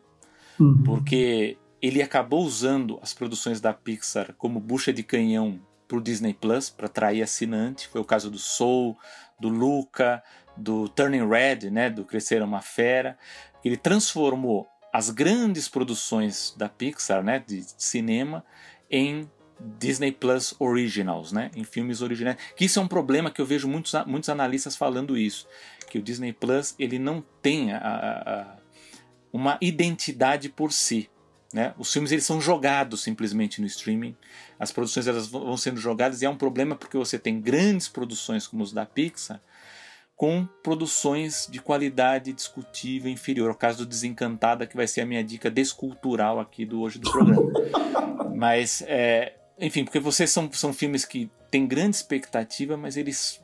uhum. 0.58 0.82
porque 0.82 1.58
ele 1.82 2.00
acabou 2.00 2.42
usando 2.44 2.98
as 3.02 3.12
produções 3.12 3.60
da 3.60 3.74
Pixar 3.74 4.34
como 4.38 4.58
bucha 4.58 4.90
de 4.90 5.02
canhão 5.02 5.60
para 5.94 5.98
o 5.98 6.02
Disney 6.02 6.34
Plus 6.34 6.70
para 6.70 6.86
atrair 6.86 7.22
assinante. 7.22 7.88
Foi 7.88 8.00
o 8.00 8.04
caso 8.04 8.30
do 8.30 8.38
Soul, 8.38 8.98
do 9.38 9.48
Luca, 9.48 10.22
do 10.56 10.88
Turning 10.88 11.28
Red, 11.28 11.70
né, 11.70 11.88
do 11.88 12.04
Crescer 12.04 12.42
uma 12.42 12.60
Fera. 12.60 13.16
Ele 13.64 13.76
transformou 13.76 14.68
as 14.92 15.10
grandes 15.10 15.68
produções 15.68 16.54
da 16.56 16.68
Pixar, 16.68 17.22
né, 17.22 17.42
de 17.44 17.64
cinema, 17.78 18.44
em 18.90 19.28
Disney 19.78 20.12
Plus 20.12 20.54
Originals, 20.58 21.32
né, 21.32 21.50
em 21.54 21.64
filmes 21.64 22.02
originais. 22.02 22.36
Que 22.56 22.64
isso 22.64 22.78
é 22.78 22.82
um 22.82 22.88
problema 22.88 23.30
que 23.30 23.40
eu 23.40 23.46
vejo 23.46 23.68
muitos, 23.68 23.92
muitos 24.06 24.28
analistas 24.28 24.76
falando 24.76 25.16
isso, 25.16 25.46
que 25.88 25.98
o 25.98 26.02
Disney 26.02 26.32
Plus 26.32 26.74
ele 26.78 26.98
não 26.98 27.22
tem 27.40 27.72
a, 27.72 27.78
a, 27.78 28.56
uma 29.32 29.58
identidade 29.60 30.48
por 30.48 30.72
si. 30.72 31.08
Né? 31.54 31.72
Os 31.78 31.92
filmes 31.92 32.10
eles 32.10 32.26
são 32.26 32.40
jogados 32.40 33.00
simplesmente 33.00 33.60
no 33.60 33.66
streaming. 33.68 34.16
As 34.58 34.72
produções 34.72 35.06
elas 35.06 35.28
vão 35.28 35.56
sendo 35.56 35.78
jogadas 35.78 36.20
e 36.20 36.24
é 36.24 36.28
um 36.28 36.36
problema 36.36 36.74
porque 36.74 36.98
você 36.98 37.16
tem 37.16 37.40
grandes 37.40 37.86
produções 37.86 38.48
como 38.48 38.64
os 38.64 38.72
da 38.72 38.84
Pixar 38.84 39.40
com 40.16 40.46
produções 40.64 41.46
de 41.48 41.60
qualidade 41.60 42.32
discutível 42.32 43.08
inferior. 43.08 43.52
O 43.52 43.54
caso 43.54 43.78
do 43.78 43.86
Desencantada, 43.86 44.66
que 44.66 44.76
vai 44.76 44.88
ser 44.88 45.02
a 45.02 45.06
minha 45.06 45.22
dica 45.22 45.48
descultural 45.48 46.40
aqui 46.40 46.64
do 46.64 46.80
hoje 46.80 46.98
do 46.98 47.08
programa. 47.08 47.52
mas, 48.34 48.82
é, 48.88 49.34
enfim, 49.56 49.84
porque 49.84 50.00
vocês 50.00 50.30
são, 50.30 50.50
são 50.52 50.72
filmes 50.72 51.04
que 51.04 51.30
têm 51.52 51.66
grande 51.66 51.94
expectativa, 51.94 52.76
mas 52.76 52.96
eles 52.96 53.40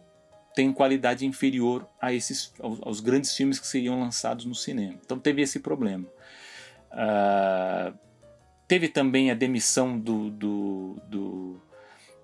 têm 0.53 0.73
qualidade 0.73 1.25
inferior 1.25 1.87
a 2.01 2.13
esses, 2.13 2.53
aos, 2.61 2.81
aos 2.83 3.01
grandes 3.01 3.35
filmes 3.37 3.61
que 3.61 3.67
seriam 3.69 4.01
lançados 4.01 4.45
no 4.45 4.55
cinema. 4.55 4.99
Então 5.05 5.19
teve 5.19 5.43
esse 5.43 5.61
problema. 5.61 6.07
Uh, 6.93 7.97
teve 8.67 8.89
também 8.89 9.31
a 9.31 9.35
demissão 9.35 9.99
do, 9.99 10.31
do, 10.31 10.97
do, 11.09 11.61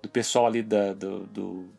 do 0.01 0.09
pessoal 0.09 0.47
ali 0.47 0.61
da, 0.61 0.93
do, 0.93 1.25
do, 1.27 1.69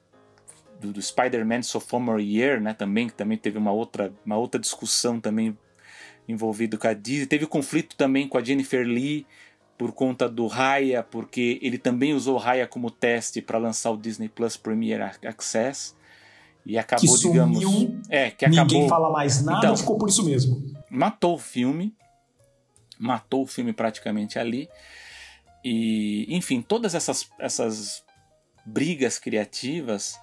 do 0.81 1.03
Spider-Man 1.03 1.63
Sophomore 1.63 2.23
Year, 2.23 2.61
né, 2.61 2.75
também, 2.75 3.09
que 3.09 3.15
também 3.15 3.39
teve 3.39 3.59
uma 3.59 3.73
outra, 3.73 4.13
uma 4.25 4.37
outra 4.37 4.61
discussão 4.61 5.21
também 5.21 5.57
envolvido 6.29 6.79
com 6.79 6.87
a 6.87 6.93
Disney. 6.93 7.27
Teve 7.27 7.47
conflito 7.47 7.97
também 7.97 8.29
com 8.29 8.37
a 8.37 8.45
Jennifer 8.45 8.87
Lee 8.87 9.27
por 9.79 9.93
conta 9.93 10.29
do 10.29 10.47
Raya, 10.47 11.03
porque 11.03 11.59
ele 11.63 11.79
também 11.79 12.13
usou 12.13 12.35
o 12.35 12.39
Raya 12.39 12.67
como 12.67 12.91
teste 12.91 13.41
para 13.41 13.59
lançar 13.59 13.91
o 13.91 13.97
Disney 13.97 14.29
Plus 14.29 14.57
Premier 14.57 15.01
Access. 15.25 15.95
E 16.67 16.77
acabou, 16.77 17.17
que 17.17 17.29
digamos. 17.29 17.65
É, 18.11 18.31
que 18.31 18.45
acabou. 18.45 18.65
Ninguém 18.67 18.89
fala 18.89 19.11
mais 19.11 19.43
nada, 19.43 19.59
então, 19.59 19.77
ficou 19.77 19.97
por 19.97 20.09
isso 20.11 20.23
mesmo. 20.23 20.63
Matou 20.91 21.37
o 21.37 21.39
filme 21.39 21.95
matou 22.99 23.43
o 23.43 23.47
filme 23.47 23.73
praticamente 23.73 24.39
ali. 24.39 24.69
E, 25.65 26.27
enfim, 26.29 26.63
todas 26.63 26.95
essas, 26.95 27.31
essas 27.39 28.05
brigas 28.65 29.19
criativas 29.19 30.19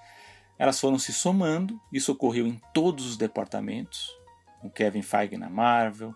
elas 0.58 0.80
foram 0.80 0.98
se 0.98 1.12
somando. 1.12 1.80
Isso 1.92 2.12
ocorreu 2.12 2.46
em 2.46 2.60
todos 2.72 3.06
os 3.06 3.16
departamentos, 3.16 4.10
com 4.60 4.70
Kevin 4.70 5.02
Feige 5.02 5.36
na 5.36 5.50
Marvel, 5.50 6.14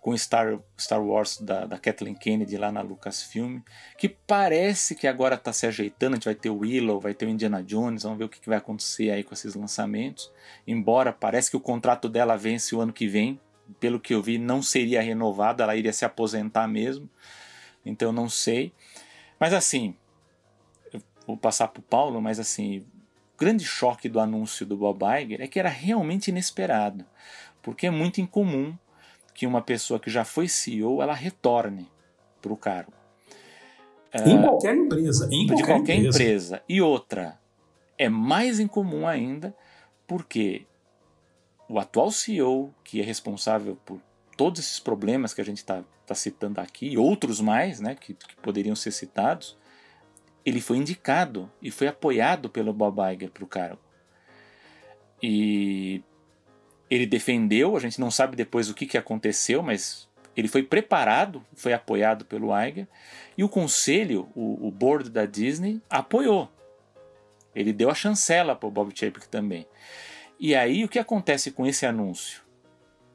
com 0.00 0.16
Star, 0.16 0.58
Star 0.78 1.02
Wars 1.02 1.38
da, 1.38 1.66
da 1.66 1.78
Kathleen 1.78 2.14
Kennedy 2.14 2.56
lá 2.56 2.72
na 2.72 2.80
Lucasfilm, 2.80 3.60
que 3.98 4.08
parece 4.08 4.94
que 4.94 5.06
agora 5.06 5.34
está 5.34 5.52
se 5.52 5.66
ajeitando. 5.66 6.14
A 6.14 6.16
gente 6.16 6.24
vai 6.24 6.34
ter 6.34 6.50
o 6.50 6.58
Willow, 6.58 7.00
vai 7.00 7.12
ter 7.12 7.26
o 7.26 7.28
Indiana 7.28 7.62
Jones, 7.62 8.04
vamos 8.04 8.18
ver 8.18 8.24
o 8.24 8.28
que, 8.28 8.40
que 8.40 8.48
vai 8.48 8.58
acontecer 8.58 9.10
aí 9.10 9.22
com 9.22 9.34
esses 9.34 9.54
lançamentos. 9.54 10.30
Embora 10.66 11.12
parece 11.12 11.50
que 11.50 11.56
o 11.56 11.60
contrato 11.60 12.08
dela 12.08 12.36
vence 12.36 12.74
o 12.74 12.80
ano 12.80 12.92
que 12.92 13.06
vem, 13.06 13.38
pelo 13.78 14.00
que 14.00 14.14
eu 14.14 14.22
vi, 14.22 14.38
não 14.38 14.62
seria 14.62 15.02
renovada, 15.02 15.62
ela 15.62 15.76
iria 15.76 15.92
se 15.92 16.04
aposentar 16.04 16.66
mesmo. 16.66 17.08
Então 17.84 18.08
eu 18.08 18.12
não 18.12 18.28
sei. 18.28 18.72
Mas 19.38 19.52
assim, 19.52 19.94
eu 20.92 21.00
vou 21.26 21.36
passar 21.36 21.68
para 21.68 21.80
o 21.80 21.82
Paulo, 21.82 22.20
mas 22.20 22.38
assim, 22.38 22.78
o 22.78 22.84
grande 23.38 23.64
choque 23.64 24.08
do 24.08 24.20
anúncio 24.20 24.66
do 24.66 24.76
Bob 24.76 25.02
Iger 25.04 25.40
é 25.40 25.46
que 25.46 25.58
era 25.58 25.68
realmente 25.68 26.28
inesperado. 26.28 27.04
Porque 27.62 27.86
é 27.86 27.90
muito 27.90 28.20
incomum 28.20 28.76
que 29.34 29.46
uma 29.46 29.62
pessoa 29.62 30.00
que 30.00 30.10
já 30.10 30.24
foi 30.24 30.48
CEO 30.48 31.02
ela 31.02 31.14
retorne 31.14 31.88
para 32.40 32.52
o 32.52 32.56
cargo. 32.56 32.92
Em 34.26 34.38
uh, 34.38 34.42
qualquer 34.42 34.76
empresa. 34.76 35.28
Em 35.30 35.46
de 35.46 35.52
qualquer, 35.52 35.66
qualquer 35.66 35.94
empresa. 35.96 36.22
empresa. 36.22 36.62
E 36.68 36.82
outra, 36.82 37.38
é 37.96 38.08
mais 38.08 38.58
incomum 38.58 39.06
ainda 39.06 39.54
porque 40.06 40.66
o 41.70 41.78
atual 41.78 42.10
CEO, 42.10 42.74
que 42.82 43.00
é 43.00 43.04
responsável 43.04 43.78
por 43.84 44.00
todos 44.36 44.58
esses 44.58 44.80
problemas 44.80 45.32
que 45.32 45.40
a 45.40 45.44
gente 45.44 45.58
está 45.58 45.84
tá 46.04 46.16
citando 46.16 46.60
aqui, 46.60 46.88
e 46.88 46.98
outros 46.98 47.40
mais 47.40 47.78
né, 47.78 47.94
que, 47.94 48.12
que, 48.14 48.34
poderiam 48.42 48.74
ser 48.74 48.90
citados, 48.90 49.56
ele 50.44 50.60
foi 50.60 50.78
indicado 50.78 51.48
e 51.62 51.70
foi 51.70 51.86
apoiado 51.86 52.50
pelo 52.50 52.72
Bob 52.72 52.98
Iger 53.12 53.30
para 53.30 53.44
o 53.44 53.46
cargo. 53.46 53.78
E 55.22 56.02
ele 56.90 57.06
defendeu, 57.06 57.76
a 57.76 57.80
gente 57.80 58.00
não 58.00 58.10
sabe 58.10 58.34
depois 58.34 58.68
o 58.68 58.74
que, 58.74 58.86
que 58.86 58.98
aconteceu, 58.98 59.62
mas 59.62 60.08
ele 60.36 60.48
foi 60.48 60.64
preparado, 60.64 61.44
foi 61.54 61.72
apoiado 61.72 62.24
pelo 62.24 62.48
Iger, 62.60 62.88
e 63.38 63.44
o 63.44 63.48
conselho, 63.48 64.28
o, 64.34 64.66
o 64.66 64.72
board 64.72 65.08
da 65.08 65.24
Disney, 65.24 65.80
apoiou. 65.88 66.50
Ele 67.54 67.72
deu 67.72 67.90
a 67.90 67.94
chancela 67.94 68.56
para 68.56 68.68
o 68.68 68.72
Bob 68.72 68.90
Chapek 68.92 69.28
também. 69.28 69.68
E 70.42 70.54
aí 70.54 70.82
o 70.82 70.88
que 70.88 70.98
acontece 70.98 71.50
com 71.50 71.66
esse 71.66 71.84
anúncio? 71.84 72.40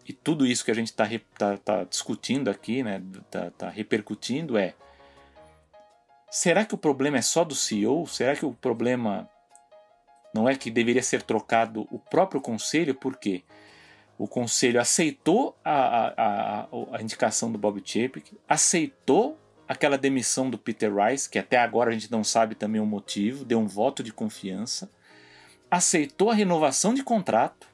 E 0.08 0.14
tudo 0.14 0.46
isso 0.46 0.64
que 0.64 0.70
a 0.70 0.76
gente 0.76 0.92
está 0.92 1.10
tá, 1.36 1.58
tá 1.58 1.84
discutindo 1.84 2.52
aqui, 2.52 2.84
né, 2.84 3.02
tá, 3.32 3.50
tá 3.50 3.68
repercutindo 3.68 4.56
é 4.60 4.76
será 6.30 6.64
que 6.64 6.76
o 6.76 6.78
problema 6.78 7.18
é 7.18 7.24
só 7.24 7.44
do 7.44 7.56
CEO? 7.56 8.06
Será 8.06 8.36
que 8.36 8.46
o 8.46 8.54
problema 8.54 9.28
não 10.36 10.48
é 10.48 10.56
que 10.56 10.70
deveria 10.70 11.02
ser 11.02 11.24
trocado 11.24 11.88
o 11.90 11.98
próprio 11.98 12.40
conselho? 12.40 12.94
Por 12.94 13.18
quê? 13.18 13.44
O 14.20 14.28
conselho 14.28 14.80
aceitou 14.80 15.58
a, 15.66 15.74
a, 15.74 16.62
a, 16.62 16.68
a 16.92 17.02
indicação 17.02 17.52
do 17.52 17.58
Bob 17.58 17.82
Chapek, 17.84 18.38
aceitou 18.48 19.36
aquela 19.68 19.98
demissão 19.98 20.48
do 20.48 20.60
Peter 20.60 20.94
Rice, 20.96 21.28
que 21.28 21.40
até 21.40 21.58
agora 21.58 21.90
a 21.90 21.94
gente 21.94 22.12
não 22.12 22.24
sabe 22.24 22.54
também 22.54 22.80
o 22.80 22.86
motivo, 22.86 23.44
deu 23.44 23.58
um 23.58 23.66
voto 23.66 24.04
de 24.04 24.14
confiança 24.14 24.92
aceitou 25.70 26.30
a 26.30 26.34
renovação 26.34 26.94
de 26.94 27.04
contrato, 27.04 27.68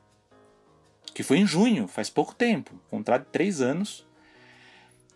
que 1.13 1.23
foi 1.23 1.39
em 1.39 1.45
junho, 1.45 1.87
faz 1.87 2.09
pouco 2.09 2.33
tempo, 2.33 2.79
contrato 2.89 3.25
de 3.25 3.31
três 3.31 3.61
anos, 3.61 4.07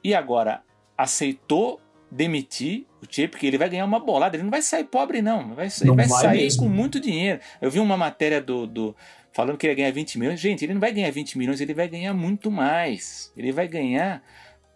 e 0.04 0.14
agora 0.14 0.62
aceitou 0.98 1.82
demitir 2.12 2.86
o 3.02 3.06
Tchê, 3.06 3.28
porque 3.28 3.46
ele 3.46 3.58
vai 3.58 3.70
ganhar 3.70 3.86
uma 3.86 4.00
bolada, 4.00 4.36
ele 4.36 4.44
não 4.44 4.52
vai 4.52 4.62
sair 4.62 4.86
pobre 4.86 5.22
não, 5.22 5.56
vai, 5.56 5.68
não 5.84 5.94
ele 5.94 5.96
vai, 5.96 6.08
vai 6.08 6.22
sair 6.22 6.44
mesmo. 6.44 6.64
com 6.64 6.70
muito 6.70 7.00
dinheiro. 7.00 7.40
Eu 7.62 7.70
vi 7.70 7.80
uma 7.80 7.98
matéria 7.98 8.40
do, 8.42 8.66
do 8.66 8.96
falando 9.34 9.58
que 9.58 9.66
ele 9.66 9.74
ia 9.74 9.78
ganhar 9.78 9.92
20 9.92 10.20
milhões, 10.20 10.40
gente, 10.40 10.64
ele 10.64 10.74
não 10.74 10.82
vai 10.82 10.94
ganhar 10.94 11.12
20 11.12 11.38
milhões, 11.38 11.60
ele 11.60 11.74
vai 11.74 11.88
ganhar 11.88 12.14
muito 12.14 12.50
mais, 12.50 13.32
ele 13.36 13.52
vai 13.52 13.68
ganhar 13.68 14.24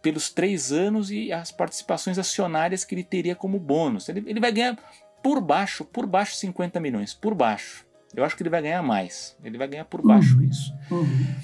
pelos 0.01 0.29
três 0.29 0.71
anos 0.71 1.11
e 1.11 1.31
as 1.31 1.51
participações 1.51 2.17
acionárias 2.17 2.83
que 2.83 2.95
ele 2.95 3.03
teria 3.03 3.35
como 3.35 3.59
bônus, 3.59 4.09
ele, 4.09 4.23
ele 4.27 4.39
vai 4.39 4.51
ganhar 4.51 4.77
por 5.23 5.39
baixo, 5.41 5.85
por 5.85 6.05
baixo 6.05 6.35
50 6.35 6.79
milhões, 6.79 7.13
por 7.13 7.33
baixo. 7.33 7.85
Eu 8.15 8.23
acho 8.23 8.35
que 8.35 8.43
ele 8.43 8.49
vai 8.49 8.61
ganhar 8.61 8.81
mais. 8.81 9.37
Ele 9.43 9.57
vai 9.57 9.67
ganhar 9.67 9.85
por 9.85 10.01
baixo 10.01 10.37
uhum. 10.37 10.43
isso. 10.43 10.73
Uhum. 10.89 11.35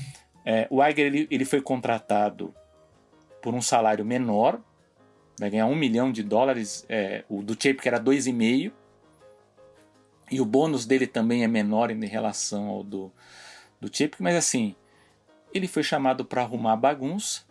É, 0.45 0.68
o 0.70 0.84
Iger 0.84 1.05
ele, 1.07 1.28
ele 1.30 1.45
foi 1.45 1.61
contratado 1.61 2.53
por 3.41 3.53
um 3.53 3.61
salário 3.61 4.05
menor, 4.05 4.59
vai 5.39 5.49
ganhar 5.49 5.68
um 5.68 5.76
milhão 5.76 6.11
de 6.11 6.24
dólares. 6.24 6.86
É, 6.89 7.24
o 7.30 7.41
do 7.41 7.53
Chape 7.53 7.82
que 7.82 7.88
era 7.88 7.99
dois 7.99 8.28
e 8.28 8.34
meio 8.34 8.72
e 10.30 10.41
o 10.41 10.45
bônus 10.45 10.86
dele 10.86 11.05
também 11.05 11.43
é 11.43 11.47
menor 11.47 11.91
em 11.91 12.05
relação 12.05 12.68
ao 12.68 12.84
do 12.84 13.11
do 13.80 13.95
Chape, 13.95 14.16
mas 14.20 14.36
assim 14.36 14.76
ele 15.53 15.68
foi 15.68 15.84
chamado 15.84 16.26
para 16.26 16.41
arrumar 16.41 16.76
bagunça. 16.76 17.43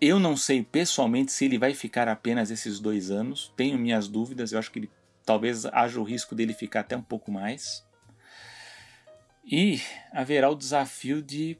Eu 0.00 0.18
não 0.18 0.36
sei 0.36 0.62
pessoalmente 0.62 1.30
se 1.30 1.44
ele 1.44 1.58
vai 1.58 1.74
ficar 1.74 2.08
apenas 2.08 2.50
esses 2.50 2.80
dois 2.80 3.10
anos. 3.10 3.52
Tenho 3.54 3.78
minhas 3.78 4.08
dúvidas. 4.08 4.52
Eu 4.52 4.58
acho 4.58 4.70
que 4.70 4.78
ele, 4.78 4.90
talvez 5.26 5.66
haja 5.66 6.00
o 6.00 6.04
risco 6.04 6.34
dele 6.34 6.54
ficar 6.54 6.80
até 6.80 6.96
um 6.96 7.02
pouco 7.02 7.30
mais. 7.30 7.84
E 9.44 9.80
haverá 10.10 10.48
o 10.48 10.54
desafio 10.54 11.22
de 11.22 11.58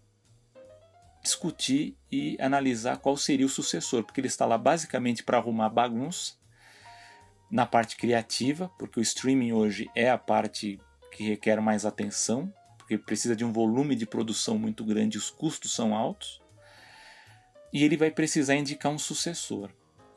discutir 1.22 1.96
e 2.10 2.36
analisar 2.40 2.98
qual 2.98 3.16
seria 3.16 3.46
o 3.46 3.48
sucessor, 3.48 4.04
porque 4.04 4.20
ele 4.20 4.28
está 4.28 4.46
lá 4.46 4.58
basicamente 4.58 5.22
para 5.22 5.38
arrumar 5.38 5.70
bagunça 5.70 6.34
na 7.50 7.66
parte 7.66 7.96
criativa, 7.96 8.70
porque 8.78 8.98
o 8.98 9.02
streaming 9.02 9.52
hoje 9.52 9.90
é 9.94 10.10
a 10.10 10.18
parte 10.18 10.80
que 11.12 11.24
requer 11.24 11.60
mais 11.60 11.86
atenção, 11.86 12.52
porque 12.76 12.98
precisa 12.98 13.34
de 13.36 13.44
um 13.44 13.52
volume 13.52 13.94
de 13.94 14.06
produção 14.06 14.58
muito 14.58 14.84
grande, 14.84 15.16
os 15.16 15.30
custos 15.30 15.74
são 15.74 15.94
altos. 15.94 16.42
E 17.72 17.82
ele 17.82 17.96
vai 17.96 18.10
precisar 18.10 18.54
indicar 18.54 18.92
um 18.92 18.98
sucessor. 18.98 19.70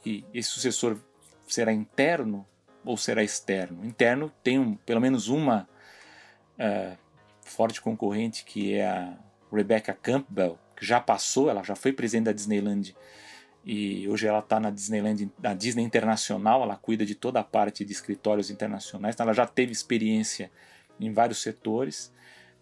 E 0.06 0.26
esse 0.34 0.50
sucessor 0.50 1.00
será 1.48 1.72
interno 1.72 2.46
ou 2.84 2.98
será 2.98 3.24
externo? 3.24 3.86
Interno 3.86 4.32
tem 4.44 4.60
um, 4.60 4.76
pelo 4.76 5.02
menos 5.02 5.28
uma 5.28 5.68
uh, 6.60 7.07
forte 7.48 7.82
concorrente 7.82 8.44
que 8.44 8.74
é 8.74 8.86
a 8.86 9.18
Rebecca 9.52 9.94
Campbell, 9.94 10.58
que 10.76 10.86
já 10.86 11.00
passou, 11.00 11.50
ela 11.50 11.64
já 11.64 11.76
foi 11.76 11.94
presidente 11.94 12.26
da 12.26 12.32
Disneyland 12.32 12.96
e 13.66 14.08
hoje 14.08 14.26
ela 14.28 14.40
está 14.40 14.60
na 14.60 14.70
Disneyland, 14.70 15.30
na 15.42 15.54
Disney 15.54 15.84
Internacional, 15.84 16.64
ela 16.64 16.78
cuida 16.78 17.06
de 17.06 17.16
toda 17.16 17.40
a 17.40 17.44
parte 17.44 17.84
de 17.84 17.92
escritórios 17.92 18.50
internacionais, 18.50 19.14
então 19.14 19.26
ela 19.26 19.34
já 19.34 19.46
teve 19.46 19.72
experiência 19.72 20.50
em 21.00 21.12
vários 21.12 21.42
setores. 21.42 22.14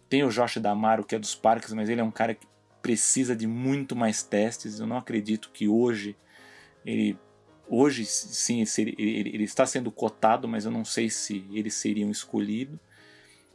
Tem 0.08 0.24
o 0.24 0.30
Josh 0.30 0.58
Damaro, 0.58 1.04
que 1.04 1.14
é 1.14 1.18
dos 1.18 1.34
parques, 1.34 1.72
mas 1.72 1.88
ele 1.88 2.00
é 2.00 2.04
um 2.04 2.10
cara 2.10 2.34
que 2.34 2.46
precisa 2.82 3.36
de 3.36 3.46
muito 3.46 3.94
mais 3.96 4.22
testes. 4.22 4.78
Eu 4.78 4.86
não 4.86 4.96
acredito 4.96 5.50
que 5.52 5.68
hoje 5.68 6.16
ele 6.84 7.18
hoje 7.68 8.04
sim 8.04 8.64
ele, 8.78 8.94
ele, 8.98 9.44
está 9.44 9.66
sendo 9.66 9.90
cotado, 9.90 10.46
mas 10.46 10.64
eu 10.64 10.70
não 10.70 10.84
sei 10.84 11.10
se 11.10 11.44
ele 11.52 11.70
seria 11.70 12.06
um 12.06 12.10
escolhido 12.10 12.78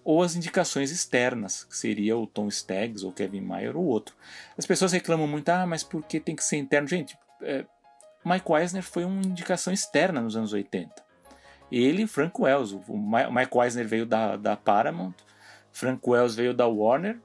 ou 0.03 0.23
as 0.23 0.35
indicações 0.35 0.91
externas, 0.91 1.63
que 1.63 1.77
seria 1.77 2.17
o 2.17 2.27
Tom 2.27 2.47
Staggs 2.47 3.05
ou 3.05 3.11
Kevin 3.11 3.41
Mayer 3.41 3.77
ou 3.77 3.85
outro. 3.85 4.15
As 4.57 4.65
pessoas 4.65 4.91
reclamam 4.91 5.27
muito, 5.27 5.47
ah, 5.49 5.65
mas 5.65 5.83
por 5.83 6.03
que 6.03 6.19
tem 6.19 6.35
que 6.35 6.43
ser 6.43 6.57
interno? 6.57 6.87
Gente, 6.87 7.17
é, 7.41 7.65
Mike 8.25 8.51
Eisner 8.51 8.83
foi 8.83 9.03
uma 9.03 9.21
indicação 9.21 9.71
externa 9.73 10.21
nos 10.21 10.35
anos 10.35 10.53
80. 10.53 10.91
Ele 11.71 12.03
e 12.03 12.07
Frank 12.07 12.39
Wells. 12.39 12.73
O 12.87 12.97
Mike 12.97 13.57
Eisner 13.57 13.87
veio 13.87 14.05
da, 14.05 14.35
da 14.35 14.57
Paramount, 14.57 15.13
Frank 15.71 16.01
Wells 16.07 16.35
veio 16.35 16.53
da 16.53 16.67
Warner. 16.67 17.17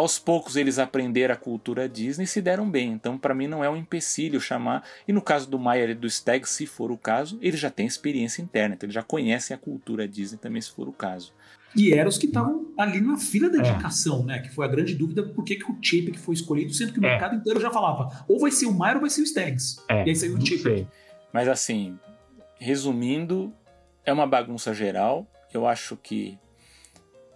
Aos 0.00 0.18
poucos 0.18 0.56
eles 0.56 0.78
aprenderam 0.78 1.34
a 1.34 1.36
cultura 1.36 1.86
Disney 1.86 2.24
e 2.24 2.26
se 2.26 2.40
deram 2.40 2.70
bem. 2.70 2.90
Então, 2.90 3.18
para 3.18 3.34
mim, 3.34 3.46
não 3.46 3.62
é 3.62 3.68
um 3.68 3.76
empecilho 3.76 4.40
chamar. 4.40 4.82
E 5.06 5.12
no 5.12 5.20
caso 5.20 5.50
do 5.50 5.58
Mayer 5.58 5.90
e 5.90 5.94
do 5.94 6.08
Steg, 6.08 6.48
se 6.48 6.64
for 6.64 6.90
o 6.90 6.96
caso, 6.96 7.38
ele 7.42 7.58
já 7.58 7.68
tem 7.68 7.86
experiência 7.86 8.40
interna, 8.40 8.74
então 8.74 8.86
eles 8.86 8.94
já 8.94 9.02
conhecem 9.02 9.54
a 9.54 9.58
cultura 9.58 10.08
Disney 10.08 10.38
também, 10.38 10.62
se 10.62 10.70
for 10.70 10.88
o 10.88 10.92
caso. 10.92 11.34
E 11.76 11.92
eram 11.92 12.08
os 12.08 12.16
que 12.16 12.24
estavam 12.24 12.72
ali 12.78 12.98
na 12.98 13.18
fila 13.18 13.50
da 13.50 13.58
é. 13.58 13.60
indicação, 13.60 14.22
é. 14.22 14.24
né? 14.24 14.38
Que 14.38 14.48
foi 14.48 14.64
a 14.64 14.68
grande 14.70 14.94
dúvida 14.94 15.22
por 15.22 15.44
que, 15.44 15.56
que 15.56 15.70
o 15.70 15.76
Chip 15.82 16.12
que 16.12 16.18
foi 16.18 16.34
escolhido, 16.34 16.72
sendo 16.72 16.94
que 16.94 16.98
o 16.98 17.04
é. 17.04 17.10
mercado 17.10 17.36
inteiro 17.36 17.60
já 17.60 17.70
falava 17.70 18.24
ou 18.26 18.40
vai 18.40 18.50
ser 18.50 18.64
o 18.64 18.72
Mayer 18.72 18.96
ou 18.96 19.02
vai 19.02 19.10
ser 19.10 19.20
o 19.20 19.24
Stags. 19.24 19.84
É. 19.86 20.06
E 20.06 20.08
aí 20.08 20.16
saiu 20.16 20.34
o 20.34 20.40
Chip. 20.40 20.88
Mas 21.30 21.46
assim, 21.46 21.98
resumindo, 22.58 23.52
é 24.02 24.14
uma 24.14 24.26
bagunça 24.26 24.72
geral. 24.72 25.30
Eu 25.52 25.66
acho 25.66 25.94
que 25.94 26.38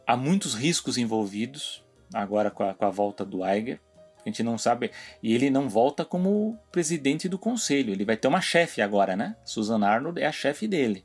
há 0.06 0.16
muitos 0.16 0.54
riscos 0.54 0.96
envolvidos 0.96 1.84
agora 2.14 2.50
com 2.50 2.62
a, 2.62 2.72
com 2.72 2.84
a 2.84 2.90
volta 2.90 3.24
do 3.24 3.44
Iger. 3.44 3.80
A 4.24 4.28
gente 4.28 4.42
não 4.42 4.56
sabe. 4.56 4.90
E 5.22 5.34
ele 5.34 5.50
não 5.50 5.68
volta 5.68 6.04
como 6.04 6.58
presidente 6.72 7.28
do 7.28 7.38
conselho. 7.38 7.92
Ele 7.92 8.04
vai 8.04 8.16
ter 8.16 8.28
uma 8.28 8.40
chefe 8.40 8.80
agora, 8.80 9.14
né? 9.14 9.36
Susan 9.44 9.84
Arnold 9.84 10.20
é 10.20 10.26
a 10.26 10.32
chefe 10.32 10.66
dele. 10.66 11.04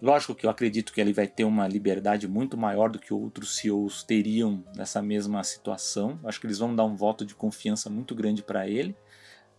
Lógico 0.00 0.34
que 0.34 0.44
eu 0.44 0.50
acredito 0.50 0.92
que 0.92 1.00
ele 1.00 1.12
vai 1.12 1.26
ter 1.26 1.44
uma 1.44 1.66
liberdade 1.66 2.28
muito 2.28 2.56
maior 2.56 2.90
do 2.90 2.98
que 2.98 3.14
outros 3.14 3.56
CEOs 3.56 4.02
teriam 4.04 4.62
nessa 4.76 5.00
mesma 5.00 5.42
situação. 5.42 6.20
Acho 6.22 6.38
que 6.38 6.46
eles 6.46 6.58
vão 6.58 6.76
dar 6.76 6.84
um 6.84 6.94
voto 6.94 7.24
de 7.24 7.34
confiança 7.34 7.88
muito 7.88 8.14
grande 8.14 8.42
para 8.42 8.68
ele, 8.68 8.94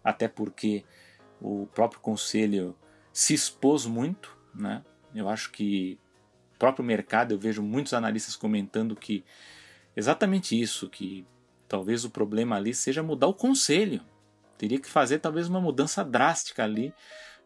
até 0.04 0.28
porque 0.28 0.86
o 1.42 1.68
próprio 1.74 2.00
conselho 2.00 2.78
se 3.12 3.34
expôs 3.34 3.88
muito, 3.88 4.38
né? 4.54 4.84
Eu 5.14 5.28
acho 5.28 5.52
que 5.52 6.00
o 6.56 6.60
próprio 6.60 6.86
mercado, 6.86 7.34
eu 7.34 7.40
vejo 7.40 7.64
muitos 7.64 7.94
analistas 7.94 8.36
comentando 8.36 8.96
que 8.96 9.26
exatamente 9.98 10.60
isso, 10.60 10.88
que 10.88 11.26
talvez 11.68 12.06
o 12.06 12.10
problema 12.10 12.56
ali 12.56 12.74
seja 12.74 13.02
mudar 13.02 13.28
o 13.28 13.34
conselho. 13.34 14.02
Teria 14.58 14.80
que 14.80 14.88
fazer 14.88 15.20
talvez 15.20 15.48
uma 15.50 15.60
mudança 15.60 16.06
drástica 16.06 16.64
ali, 16.64 16.94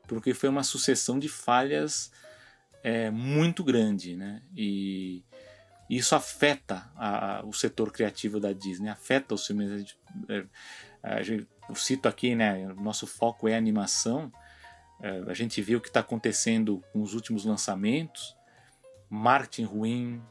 porque 0.08 0.34
foi 0.34 0.50
uma 0.50 0.64
sucessão 0.64 1.18
de 1.18 1.30
falhas 1.30 2.12
é 2.84 3.10
muito 3.12 3.64
grande, 3.64 4.16
né? 4.16 4.42
E 4.56 5.24
isso 5.90 6.16
afeta 6.16 6.92
a, 6.96 7.44
o 7.46 7.54
setor 7.54 7.92
criativo 7.92 8.40
da 8.40 8.54
Disney, 8.54 8.90
afeta 8.90 9.36
os 9.36 9.46
filmes. 9.46 9.96
É, 10.28 10.46
eu 11.70 11.76
cito 11.76 12.08
aqui, 12.08 12.36
né? 12.36 12.68
Nosso 12.76 13.06
foco 13.06 13.48
é 13.48 13.56
animação. 13.56 14.32
É, 15.02 15.24
a 15.28 15.34
gente 15.34 15.62
viu 15.62 15.78
o 15.78 15.82
que 15.82 15.90
está 15.90 16.00
acontecendo 16.00 16.84
com 16.92 17.02
os 17.02 17.14
últimos 17.14 17.46
lançamentos, 17.46 18.36
marketing 19.10 19.66
ruim, 19.66 20.22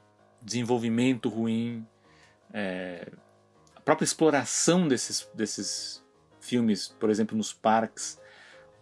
desenvolvimento 0.43 1.29
ruim, 1.29 1.87
é, 2.53 3.09
a 3.75 3.81
própria 3.81 4.05
exploração 4.05 4.89
desses, 4.89 5.29
desses 5.35 6.05
filmes, 6.41 6.89
por 6.89 7.11
exemplo, 7.11 7.37
nos 7.37 7.53
parques, 7.53 8.21